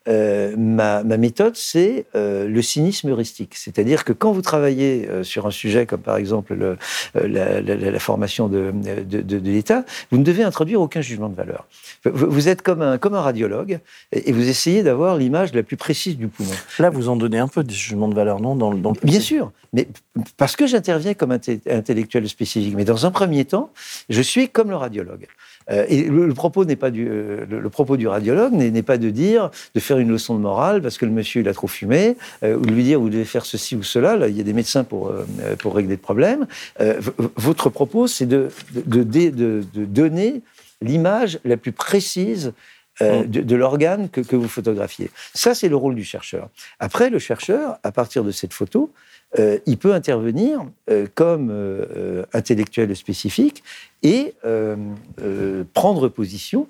euh, 0.09 0.55
ma, 0.57 1.05
ma, 1.05 1.17
méthode, 1.17 1.55
c'est 1.57 2.07
euh, 2.15 2.49
le 2.49 2.63
cynisme 2.63 3.11
heuristique. 3.11 3.55
C'est-à-dire 3.55 4.05
que 4.05 4.13
quand 4.13 4.33
vous 4.33 4.43
travaillez 4.43 5.09
euh, 5.09 5.23
sur 5.23 5.47
un 5.47 5.51
sujet 5.51 5.87
comme 5.87 6.01
par 6.01 6.17
exemple 6.17 6.55
le, 6.55 6.77
la, 7.15 7.61
la, 7.61 7.77
la, 7.77 7.99
formation 8.01 8.49
de, 8.49 8.73
de, 8.73 9.21
de, 9.21 9.39
de 9.39 9.51
l'État, 9.51 9.85
vous 10.11 10.19
ne 10.19 10.25
devez 10.25 10.43
introduire 10.43 10.81
aucun 10.81 11.01
jugement 11.01 11.29
de 11.29 11.37
valeur. 11.37 11.67
Vous, 12.05 12.49
êtes 12.49 12.63
comme 12.63 12.83
un, 12.83 12.99
comme 12.99 13.15
un 13.15 13.21
radiologue 13.21 13.79
et, 14.11 14.33
vous 14.33 14.49
essayez 14.49 14.83
d'avoir 14.83 15.17
l'image 15.17 15.53
la 15.55 15.63
plus 15.63 15.77
précise 15.77 16.17
du 16.17 16.27
poumon. 16.27 16.51
Là, 16.79 16.91
vous 16.91 17.09
en 17.09 17.17
donnez 17.17 17.39
un 17.39 17.49
peu 17.49 17.63
des 17.63 17.75
jugements 17.75 18.09
de 18.09 18.15
valeur, 18.15 18.41
non 18.41 18.57
dans, 18.57 18.75
dans 18.75 18.93
Bien 19.03 19.21
sûr, 19.21 19.53
mais 19.73 19.89
parce 20.37 20.57
que 20.57 20.67
j'interviens 20.67 21.15
comme 21.15 21.33
intellectuel 21.33 22.29
spécifique. 22.29 22.75
Mais 22.77 22.85
dans 22.85 23.07
un 23.07 23.11
premier 23.11 23.45
temps, 23.45 23.71
je 24.09 24.21
suis 24.21 24.49
comme 24.49 24.71
le 24.71 24.77
radiologue. 24.77 25.27
Euh, 25.71 25.85
et 25.89 26.03
le, 26.03 26.35
propos 26.35 26.65
n'est 26.65 26.77
pas 26.77 26.91
du, 26.91 27.07
euh, 27.09 27.45
le, 27.49 27.71
propos 27.71 27.97
du 27.97 28.09
radiologue 28.09 28.53
n'est 28.53 28.83
pas 28.83 28.99
de 28.99 29.11
dire, 29.11 29.51
de 29.75 29.81
faire 29.81 29.99
une 29.99 30.11
leçon 30.11 30.35
de 30.35 30.41
morale 30.41 30.83
parce 30.83 30.99
que 30.99 31.05
le 31.05 31.13
monsieur 31.13 31.43
il 31.43 31.49
a 31.49 31.55
trop 31.55 31.67
fumé, 31.67 32.17
ou 32.43 32.65
de 32.65 32.73
lui 32.73 32.85
dire 32.85 33.01
vous 33.01 33.11
devez 33.11 33.25
faire 33.25 33.47
ceci 33.47 33.77
ou 33.77 33.83
cela. 33.83 34.17
Là, 34.17 34.29
il 34.29 34.37
y 34.37 34.41
a 34.41 34.45
des 34.45 34.53
médecins 34.53 34.85
pour 34.85 35.13
pour 35.59 35.75
régler 35.75 35.95
le 35.95 36.01
problème. 36.01 36.47
votre 37.37 37.71
propos, 37.71 38.07
c'est 38.07 38.27
de 38.27 38.49
de, 38.73 39.03
de, 39.03 39.31
de, 39.31 39.85
donner 39.85 40.43
l'image 40.81 41.39
la 41.45 41.57
plus 41.57 41.73
précise 41.73 42.53
mm. 43.01 43.25
de, 43.27 43.57
l'organe 43.57 44.09
que, 44.09 44.21
que, 44.21 44.37
vous 44.37 44.49
photographiez. 44.49 45.11
Ça, 45.35 45.55
c'est 45.55 45.69
le 45.69 45.77
rôle 45.77 45.95
du 45.95 46.05
chercheur. 46.05 46.49
Après, 46.79 47.11
le 47.11 47.19
chercheur, 47.19 47.79
à 47.83 47.93
partir 47.93 48.25
de 48.25 48.31
cette 48.31 48.53
photo, 48.53 48.93
euh, 49.39 49.59
il 49.65 49.79
peut 49.79 49.95
intervenir 49.95 50.61
euh, 50.91 51.07
comme 51.15 51.49
euh, 51.51 52.25
intellectuel 52.35 52.95
spécifique 52.95 53.63
et 54.03 54.35
prendre 55.75 56.09
position 56.09 56.69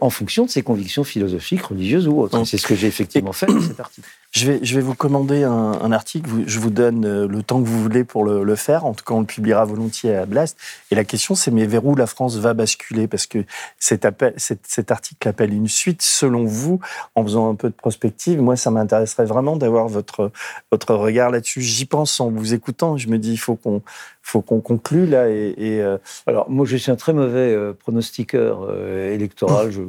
en 0.00 0.10
fonction 0.10 0.44
de 0.44 0.50
ses 0.50 0.62
convictions 0.62 1.04
philosophiques, 1.04 1.62
religieuses 1.62 2.06
ou 2.06 2.20
autres. 2.20 2.44
C'est 2.44 2.58
ce 2.58 2.66
que 2.66 2.74
j'ai 2.74 2.86
effectivement 2.86 3.32
fait 3.32 3.46
dans 3.46 3.60
cet 3.60 3.80
article. 3.80 4.08
Je 4.34 4.50
vais, 4.50 4.58
je 4.64 4.74
vais 4.74 4.80
vous 4.80 4.96
commander 4.96 5.44
un, 5.44 5.92
article, 5.92 6.28
je 6.44 6.58
vous 6.58 6.70
donne 6.70 7.04
euh, 7.04 7.28
le 7.28 7.44
temps 7.44 7.62
que 7.62 7.68
vous 7.68 7.80
voulez 7.80 8.02
pour 8.02 8.24
le, 8.24 8.56
faire, 8.56 8.84
en 8.84 8.92
tout 8.92 9.04
cas 9.04 9.14
on 9.14 9.20
le 9.20 9.26
publiera 9.26 9.64
volontiers 9.64 10.12
à 10.12 10.26
Blast. 10.26 10.58
Et 10.90 10.96
la 10.96 11.04
question 11.04 11.36
c'est 11.36 11.52
mais 11.52 11.66
vers 11.66 11.86
où 11.86 11.94
la 11.94 12.08
France 12.08 12.36
va 12.38 12.52
basculer? 12.52 13.06
Parce 13.06 13.26
que 13.26 13.44
cet, 13.78 14.04
appel, 14.04 14.34
cet, 14.36 14.90
article 14.90 15.28
appelle 15.28 15.54
une 15.54 15.68
suite, 15.68 16.02
selon 16.02 16.46
vous, 16.46 16.80
en 17.14 17.22
faisant 17.22 17.48
un 17.48 17.54
peu 17.54 17.68
de 17.68 17.74
prospective, 17.74 18.42
moi 18.42 18.56
ça 18.56 18.72
m'intéresserait 18.72 19.24
vraiment 19.24 19.54
d'avoir 19.54 19.86
votre, 19.86 20.32
votre 20.72 20.96
regard 20.96 21.30
là-dessus. 21.30 21.60
J'y 21.60 21.86
pense 21.86 22.18
en 22.18 22.28
vous 22.30 22.54
écoutant, 22.54 22.96
je 22.96 23.06
me 23.06 23.18
dis 23.18 23.30
il 23.30 23.38
faut 23.38 23.54
qu'on 23.54 23.82
faut 24.24 24.40
qu'on 24.40 24.60
conclue 24.60 25.06
là. 25.06 25.28
Et, 25.28 25.54
euh, 25.60 25.98
Alors 26.26 26.50
moi 26.50 26.66
je 26.66 26.76
suis 26.76 26.90
un 26.90 26.96
très 26.96 27.12
mauvais 27.12 27.54
euh, 27.54 27.72
pronostiqueur 27.72 28.68
électoral. 29.12 29.70
je, 29.70 29.82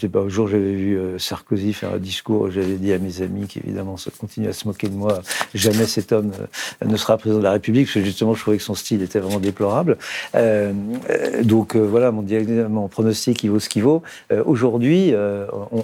je, 0.00 0.06
pas, 0.08 0.20
un 0.20 0.28
jour 0.28 0.48
j'avais 0.48 0.74
vu 0.74 0.98
Sarkozy 1.18 1.72
faire 1.72 1.94
un 1.94 1.98
discours, 1.98 2.50
j'avais 2.50 2.74
dit 2.74 2.92
à 2.92 2.98
mes 2.98 3.22
amis 3.22 3.46
qu'évidemment 3.46 3.94
on 3.94 4.10
continue 4.18 4.48
à 4.48 4.52
se 4.52 4.66
moquer 4.66 4.88
de 4.88 4.94
moi. 4.94 5.22
Jamais 5.54 5.86
cet 5.86 6.12
homme 6.12 6.32
euh, 6.40 6.86
ne 6.86 6.96
sera 6.96 7.16
président 7.16 7.38
de 7.38 7.44
la 7.44 7.52
République, 7.52 7.86
parce 7.86 7.94
que 7.94 8.04
justement, 8.04 8.34
je 8.34 8.40
trouvais 8.40 8.56
que 8.56 8.62
son 8.62 8.74
style 8.74 9.02
était 9.02 9.18
vraiment 9.18 9.40
déplorable. 9.40 9.98
Euh, 10.34 10.72
euh, 11.10 11.42
donc 11.42 11.76
voilà, 11.76 12.10
mon, 12.10 12.24
mon, 12.68 12.88
pronostic, 12.88 13.42
il 13.44 13.50
vaut 13.50 13.60
ce 13.60 13.68
qu'il 13.68 13.82
vaut. 13.82 14.02
Aujourd'hui, 14.44 15.14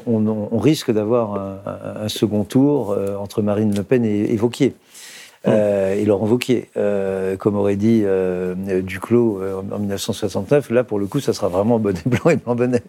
on, 0.06 0.58
risque 0.58 0.90
d'avoir 0.90 1.58
un, 2.02 2.08
second 2.08 2.44
tour 2.44 2.96
entre 3.20 3.42
Marine 3.42 3.74
Le 3.74 3.82
Pen 3.82 4.04
et, 4.04 4.32
et 4.32 4.38
et 5.46 6.04
Laurent 6.04 6.26
Wauquiez, 6.26 6.68
comme 7.38 7.56
aurait 7.56 7.76
dit 7.76 8.04
Duclos 8.82 9.40
en 9.72 9.78
1969, 9.78 10.70
là 10.70 10.84
pour 10.84 10.98
le 10.98 11.06
coup, 11.06 11.20
ça 11.20 11.32
sera 11.32 11.48
vraiment 11.48 11.78
bonnet 11.78 12.02
blanc 12.06 12.30
et 12.30 12.36
blanc 12.36 12.54
bonnet 12.54 12.82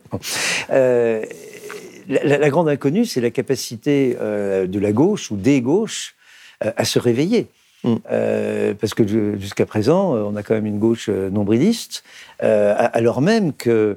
la, 2.10 2.50
grande 2.50 2.70
inconnue, 2.70 3.06
c'est 3.06 3.22
la 3.22 3.30
capacité 3.30 4.18
euh, 4.20 4.68
de 4.68 4.80
la 4.80 4.92
gauche 4.92 5.32
ou 5.32 5.36
des 5.36 5.62
gauches 5.62 6.16
euh, 6.64 6.72
à 6.76 6.86
se 6.86 7.00
réveiller. 7.00 7.48
Mm. 7.84 7.96
Euh, 8.12 8.74
parce 8.74 8.94
que 8.94 9.38
jusqu'à 9.38 9.66
présent, 9.66 10.14
on 10.16 10.36
a 10.36 10.44
quand 10.44 10.56
même 10.56 10.66
une 10.66 10.80
gauche 10.80 11.10
nombriliste, 11.10 12.04
alors 12.40 13.22
même 13.22 13.54
que 13.54 13.70
euh, 13.70 13.96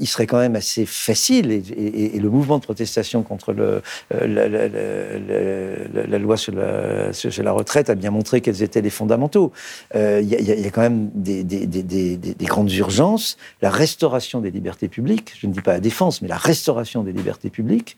il 0.00 0.06
serait 0.06 0.26
quand 0.26 0.38
même 0.38 0.56
assez 0.56 0.86
facile, 0.86 1.50
et, 1.52 2.18
le 2.18 2.30
mouvement 2.30 2.58
de 2.58 2.64
protestation 2.64 3.22
contre 3.22 3.54
euh, 3.58 3.80
la, 6.08 6.18
loi 6.18 6.36
sur 6.36 6.54
la, 6.54 7.52
retraite 7.52 7.90
a 7.90 7.94
bien 7.94 8.10
montré 8.10 8.40
quels 8.40 8.62
étaient 8.62 8.80
les 8.80 8.90
fondamentaux. 8.90 9.52
Euh, 9.94 10.20
il 10.22 10.28
y, 10.28 10.66
a 10.66 10.70
quand 10.70 10.82
même 10.82 11.10
des, 11.14 11.44
des, 11.44 12.34
grandes 12.42 12.72
urgences, 12.72 13.36
la 13.62 13.70
restauration 13.70 14.40
des 14.40 14.50
libertés 14.50 14.88
publiques, 14.88 15.34
je 15.38 15.46
ne 15.46 15.52
dis 15.52 15.60
pas 15.60 15.74
la 15.74 15.80
défense, 15.80 16.22
mais 16.22 16.28
la 16.28 16.36
restauration 16.36 17.02
des 17.02 17.12
libertés 17.12 17.50
publiques, 17.50 17.96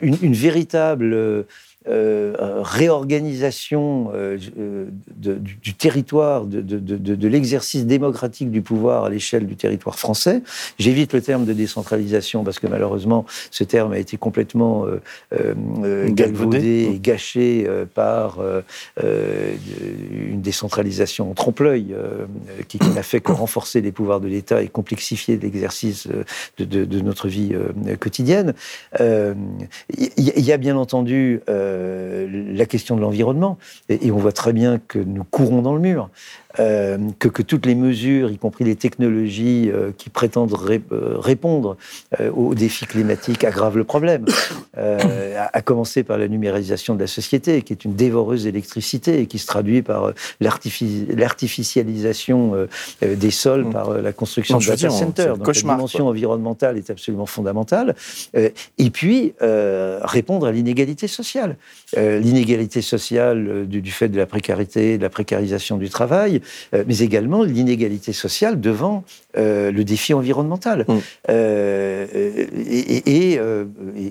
une, 0.00 0.32
véritable 0.32 1.46
euh, 1.88 2.34
réorganisation 2.62 4.10
euh, 4.12 4.38
euh, 4.58 4.86
du, 5.16 5.74
territoire, 5.74 6.44
de, 6.44 7.28
l'exercice 7.28 7.86
démocratique 7.86 8.50
du 8.50 8.60
pouvoir 8.60 9.04
à 9.04 9.10
l'échelle 9.10 9.46
du 9.46 9.54
territoire 9.54 9.98
français. 9.98 10.42
J'évite 10.78 11.12
le 11.12 11.20
terme 11.20 11.44
de 11.44 11.52
décentralisation 11.52 12.42
parce 12.42 12.58
que 12.58 12.66
malheureusement, 12.66 13.24
ce 13.50 13.62
terme 13.62 13.92
a 13.92 13.98
été 13.98 14.16
complètement 14.16 14.86
galvaudé 16.08 16.90
et 16.92 16.98
gâché 16.98 17.68
par 17.94 18.38
une 19.02 20.40
décentralisation 20.40 21.30
en 21.30 21.34
trompe-l'œil 21.34 21.94
qui, 22.68 22.78
n'a 22.94 23.02
fait 23.02 23.20
que 23.20 23.32
renforcer 23.32 23.80
les 23.80 23.92
pouvoirs 23.92 24.20
de 24.20 24.28
l'État 24.28 24.62
et 24.62 24.68
complexifier 24.68 25.36
l'exercice 25.36 26.08
de, 26.58 27.00
notre 27.00 27.28
vie 27.28 27.54
quotidienne. 28.00 28.54
Il 28.98 30.44
y, 30.44 30.52
a 30.52 30.56
bien 30.56 30.76
entendu 30.76 31.40
euh, 31.75 31.75
la 32.28 32.66
question 32.66 32.96
de 32.96 33.00
l'environnement. 33.00 33.58
Et, 33.88 34.10
on 34.10 34.18
voit 34.18 34.32
très 34.32 34.52
bien 34.52 34.78
que 34.78 34.98
nous 34.98 35.24
courons 35.24 35.62
dans 35.62 35.74
le 35.74 35.80
mur. 35.80 36.10
Euh, 36.58 36.96
que, 37.18 37.28
que, 37.28 37.42
toutes 37.42 37.66
les 37.66 37.74
mesures, 37.74 38.30
y 38.30 38.38
compris 38.38 38.64
les 38.64 38.76
technologies 38.76 39.70
euh, 39.70 39.90
qui 39.96 40.08
prétendent 40.10 40.54
répondre 40.54 41.76
aux 42.34 42.54
défis 42.54 42.86
climatiques, 42.86 43.44
aggravent 43.44 43.76
le 43.76 43.84
problème. 43.84 44.24
à, 44.76 45.62
commencer 45.62 46.02
par 46.02 46.18
la 46.18 46.28
numérisation 46.28 46.94
de 46.94 47.00
la 47.00 47.06
société, 47.06 47.62
qui 47.62 47.72
est 47.72 47.84
une 47.84 47.94
dévoreuse 47.94 48.44
d'électricité 48.44 49.20
et 49.20 49.26
qui 49.26 49.38
se 49.38 49.46
traduit 49.46 49.82
par 49.82 50.12
l'artificialisation 50.40 52.66
des 53.02 53.30
sols, 53.30 53.64
mm. 53.64 53.72
par 53.72 53.90
la 53.90 54.12
construction 54.12 54.58
de 54.58 54.66
data 54.66 54.90
centers. 54.90 55.36
Donc 55.36 55.46
la 55.46 55.52
dimension 55.52 56.08
environnementale 56.08 56.78
est 56.78 56.90
absolument 56.90 57.26
fondamentale. 57.26 57.94
et 58.34 58.90
puis, 58.90 59.34
répondre 59.40 60.46
à 60.46 60.52
l'inégalité 60.52 61.08
sociale. 61.08 61.56
Euh, 61.96 62.18
l'inégalité 62.18 62.82
sociale 62.82 63.46
euh, 63.48 63.64
du, 63.64 63.90
fait 63.90 64.08
de 64.08 64.16
la 64.16 64.26
précarité, 64.26 64.98
de 64.98 65.02
la 65.02 65.08
précarisation 65.08 65.76
du 65.76 65.88
travail, 65.88 66.36
euh, 66.36 66.40
mais 66.72 66.98
également 66.98 67.42
l'inégalité 67.42 68.12
sociale 68.12 68.60
devant 68.60 69.04
le 69.34 69.82
défi 69.82 70.14
environnemental. 70.14 70.86
Mm. 70.88 70.98
Et, 72.68 73.38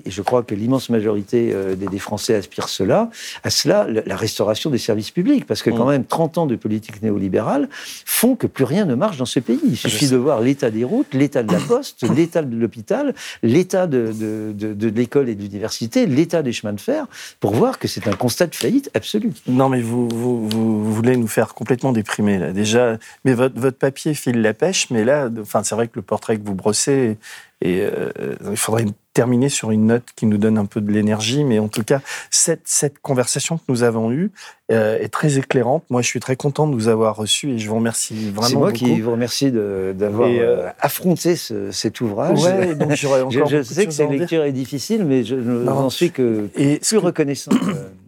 je 0.06 0.22
crois 0.22 0.42
que 0.42 0.54
l'immense 0.54 0.90
majorité 0.90 1.54
des, 1.76 1.98
Français 1.98 2.34
aspirent 2.34 2.68
cela, 2.68 3.10
à 3.42 3.50
cela, 3.50 3.86
la, 3.88 4.16
restauration 4.16 4.70
des 4.70 4.78
services 4.78 5.10
publics, 5.10 5.46
parce 5.46 5.62
que 5.62 5.70
quand 5.70 5.86
mm. 5.86 5.90
même 5.90 6.04
30 6.04 6.38
ans 6.38 6.46
de 6.46 6.56
politique 6.56 7.02
néolibérale 7.02 7.68
font 8.04 8.36
que 8.36 8.46
plus 8.46 8.64
rien 8.64 8.84
ne 8.84 8.94
marche 8.94 9.16
dans 9.16 9.26
ce 9.26 9.40
pays. 9.40 9.60
Il 9.64 9.76
suffit 9.76 10.08
de 10.08 10.16
voir 10.16 10.40
l'état 10.40 10.70
des 10.70 10.84
routes, 10.84 11.12
l'état 11.14 11.42
de 11.42 11.52
la 11.52 11.60
poste, 11.60 12.08
l'état 12.16 12.42
de 12.42 12.56
l'hôpital, 12.56 13.14
l'état 13.42 13.86
de, 13.86 14.12
de 14.52 14.88
l'école 14.88 15.28
et 15.28 15.34
de 15.34 15.42
l'université, 15.42 16.06
l'état 16.06 16.42
des 16.42 16.52
chemins 16.52 16.72
de 16.72 16.80
fer, 16.80 17.06
pour 17.40 17.54
voir 17.54 17.78
que 17.78 17.88
c'est 17.88 18.08
un 18.08 18.12
constat 18.12 18.46
de 18.46 18.54
faillite 18.54 18.90
absolu. 18.94 19.32
Non, 19.46 19.68
mais 19.68 19.80
vous, 19.80 20.08
vous, 20.08 20.92
voulez 20.92 21.16
nous 21.16 21.26
faire 21.26 21.54
complètement 21.54 21.92
déprimer, 21.92 22.25
là. 22.38 22.52
Déjà, 22.52 22.98
mais 23.24 23.34
votre, 23.34 23.58
votre 23.58 23.78
papier 23.78 24.14
file 24.14 24.40
la 24.42 24.54
pêche, 24.54 24.90
mais 24.90 25.04
là, 25.04 25.30
enfin, 25.40 25.62
c'est 25.62 25.74
vrai 25.74 25.88
que 25.88 25.94
le 25.96 26.02
portrait 26.02 26.36
que 26.36 26.44
vous 26.44 26.54
brossez, 26.54 27.16
et 27.62 27.80
euh, 27.80 28.10
il 28.50 28.56
faudrait 28.56 28.84
terminer 29.14 29.48
sur 29.48 29.70
une 29.70 29.86
note 29.86 30.04
qui 30.14 30.26
nous 30.26 30.36
donne 30.36 30.58
un 30.58 30.66
peu 30.66 30.82
de 30.82 30.92
l'énergie, 30.92 31.42
mais 31.42 31.58
en 31.58 31.68
tout 31.68 31.82
cas, 31.82 32.00
cette, 32.30 32.60
cette 32.64 32.98
conversation 32.98 33.56
que 33.56 33.62
nous 33.68 33.82
avons 33.82 34.12
eue 34.12 34.30
euh, 34.70 34.98
est 34.98 35.08
très 35.08 35.38
éclairante. 35.38 35.82
Moi, 35.88 36.02
je 36.02 36.06
suis 36.06 36.20
très 36.20 36.36
content 36.36 36.66
de 36.66 36.74
vous 36.74 36.88
avoir 36.88 37.16
reçu 37.16 37.52
et 37.52 37.58
je 37.58 37.66
vous 37.66 37.76
remercie 37.76 38.28
vraiment. 38.30 38.48
C'est 38.48 38.56
moi 38.56 38.72
qui 38.72 39.00
vous 39.00 39.12
remercie 39.12 39.50
d'avoir 39.50 40.28
euh, 40.28 40.68
affronté 40.80 41.34
cet 41.36 42.00
ouvrage. 42.02 42.44
Ouais, 42.44 42.74
donc 42.74 42.90
je, 42.94 43.08
je 43.48 43.62
sais 43.62 43.86
que 43.86 43.92
cette 43.92 44.10
lecture 44.10 44.44
est 44.44 44.52
difficile, 44.52 45.06
mais 45.06 45.24
je 45.24 45.36
n'en 45.36 45.88
suis 45.88 46.10
que 46.10 46.50
et 46.56 46.78
plus 46.80 46.98
reconnaissant. 46.98 47.52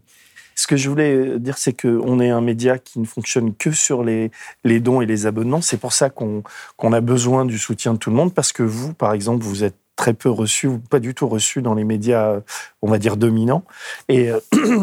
Ce 0.69 0.75
que 0.75 0.77
je 0.77 0.91
voulais 0.91 1.39
dire, 1.39 1.57
c'est 1.57 1.73
qu'on 1.73 2.21
est 2.21 2.29
un 2.29 2.43
média 2.43 2.77
qui 2.77 3.01
ne 3.01 3.07
fonctionne 3.07 3.55
que 3.55 3.73
sur 3.73 4.05
les, 4.05 4.31
les 4.65 4.81
dons 4.81 5.01
et 5.01 5.07
les 5.07 5.25
abonnements. 5.25 5.63
C'est 5.63 5.79
pour 5.79 5.95
ça 5.95 6.11
qu'on 6.11 6.43
qu'on 6.77 6.93
a 6.93 7.01
besoin 7.01 7.47
du 7.47 7.59
soutien 7.59 7.95
de 7.95 7.99
tout 7.99 8.11
le 8.11 8.17
monde, 8.17 8.35
parce 8.35 8.53
que 8.53 8.63
vous, 8.63 8.93
par 8.93 9.15
exemple, 9.15 9.43
vous 9.43 9.65
êtes 9.65 9.77
très 9.97 10.13
peu 10.13 10.29
reçu 10.29 10.67
ou 10.67 10.79
pas 10.79 11.01
du 11.01 11.15
tout 11.15 11.27
reçu 11.27 11.63
dans 11.63 11.73
les 11.73 11.85
médias, 11.85 12.41
on 12.83 12.91
va 12.91 12.99
dire, 12.99 13.17
dominants. 13.17 13.65
Et 14.11 14.31
euh, 14.31 14.41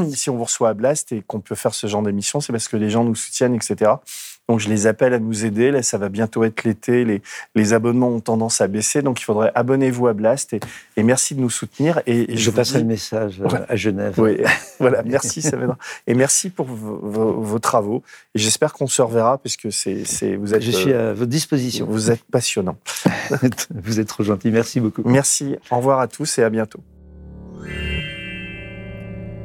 si 0.11 0.31
on 0.31 0.37
vous 0.37 0.45
reçoit 0.45 0.69
à 0.69 0.73
Blast 0.73 1.11
et 1.11 1.21
qu'on 1.21 1.39
peut 1.39 1.53
faire 1.53 1.75
ce 1.75 1.85
genre 1.85 2.01
d'émission, 2.01 2.41
c'est 2.41 2.51
parce 2.51 2.67
que 2.67 2.77
les 2.77 2.89
gens 2.89 3.03
nous 3.03 3.13
soutiennent, 3.13 3.53
etc. 3.53 3.91
Donc 4.47 4.59
je 4.59 4.69
les 4.69 4.87
appelle 4.87 5.13
à 5.13 5.19
nous 5.19 5.45
aider. 5.45 5.71
Là, 5.71 5.81
ça 5.81 5.97
va 5.97 6.09
bientôt 6.09 6.43
être 6.43 6.63
l'été. 6.63 7.03
Les, 7.03 7.21
les 7.55 7.73
abonnements 7.73 8.09
ont 8.09 8.19
tendance 8.19 8.61
à 8.61 8.67
baisser. 8.67 9.01
Donc 9.01 9.19
il 9.19 9.23
faudrait 9.23 9.51
abonnez-vous 9.55 10.07
à 10.07 10.13
Blast 10.13 10.53
et, 10.53 10.59
et, 10.97 11.03
merci 11.03 11.35
de 11.35 11.41
nous 11.41 11.49
soutenir. 11.49 12.01
Et, 12.05 12.35
je, 12.37 12.51
passerai 12.51 12.79
le 12.79 12.85
message 12.85 13.41
euh, 13.41 13.65
à 13.67 13.75
Genève. 13.75 14.13
Oui, 14.17 14.37
voilà, 14.79 15.03
merci 15.05 15.41
Saavedra. 15.41 15.77
Et 16.07 16.13
merci 16.13 16.49
pour 16.49 16.67
vos, 16.67 17.41
vos, 17.41 17.59
travaux. 17.59 18.03
Et 18.35 18.39
j'espère 18.39 18.73
qu'on 18.73 18.87
se 18.87 19.01
reverra 19.01 19.37
parce 19.37 19.57
que 19.57 19.69
c'est, 19.71 20.03
vous 20.35 20.53
êtes. 20.53 20.61
Je 20.61 20.71
suis 20.71 20.93
à 20.93 21.13
votre 21.13 21.31
disposition. 21.31 21.85
Vous 21.87 22.11
êtes 22.11 22.23
passionnant. 22.23 22.77
vous 23.73 23.99
êtes 23.99 24.07
trop 24.07 24.23
gentil. 24.23 24.51
Merci 24.51 24.79
beaucoup. 24.79 25.01
Merci. 25.05 25.55
Au 25.71 25.77
revoir 25.77 25.99
à 25.99 26.07
tous 26.07 26.37
et 26.37 26.43
à 26.43 26.49
bientôt. 26.49 26.81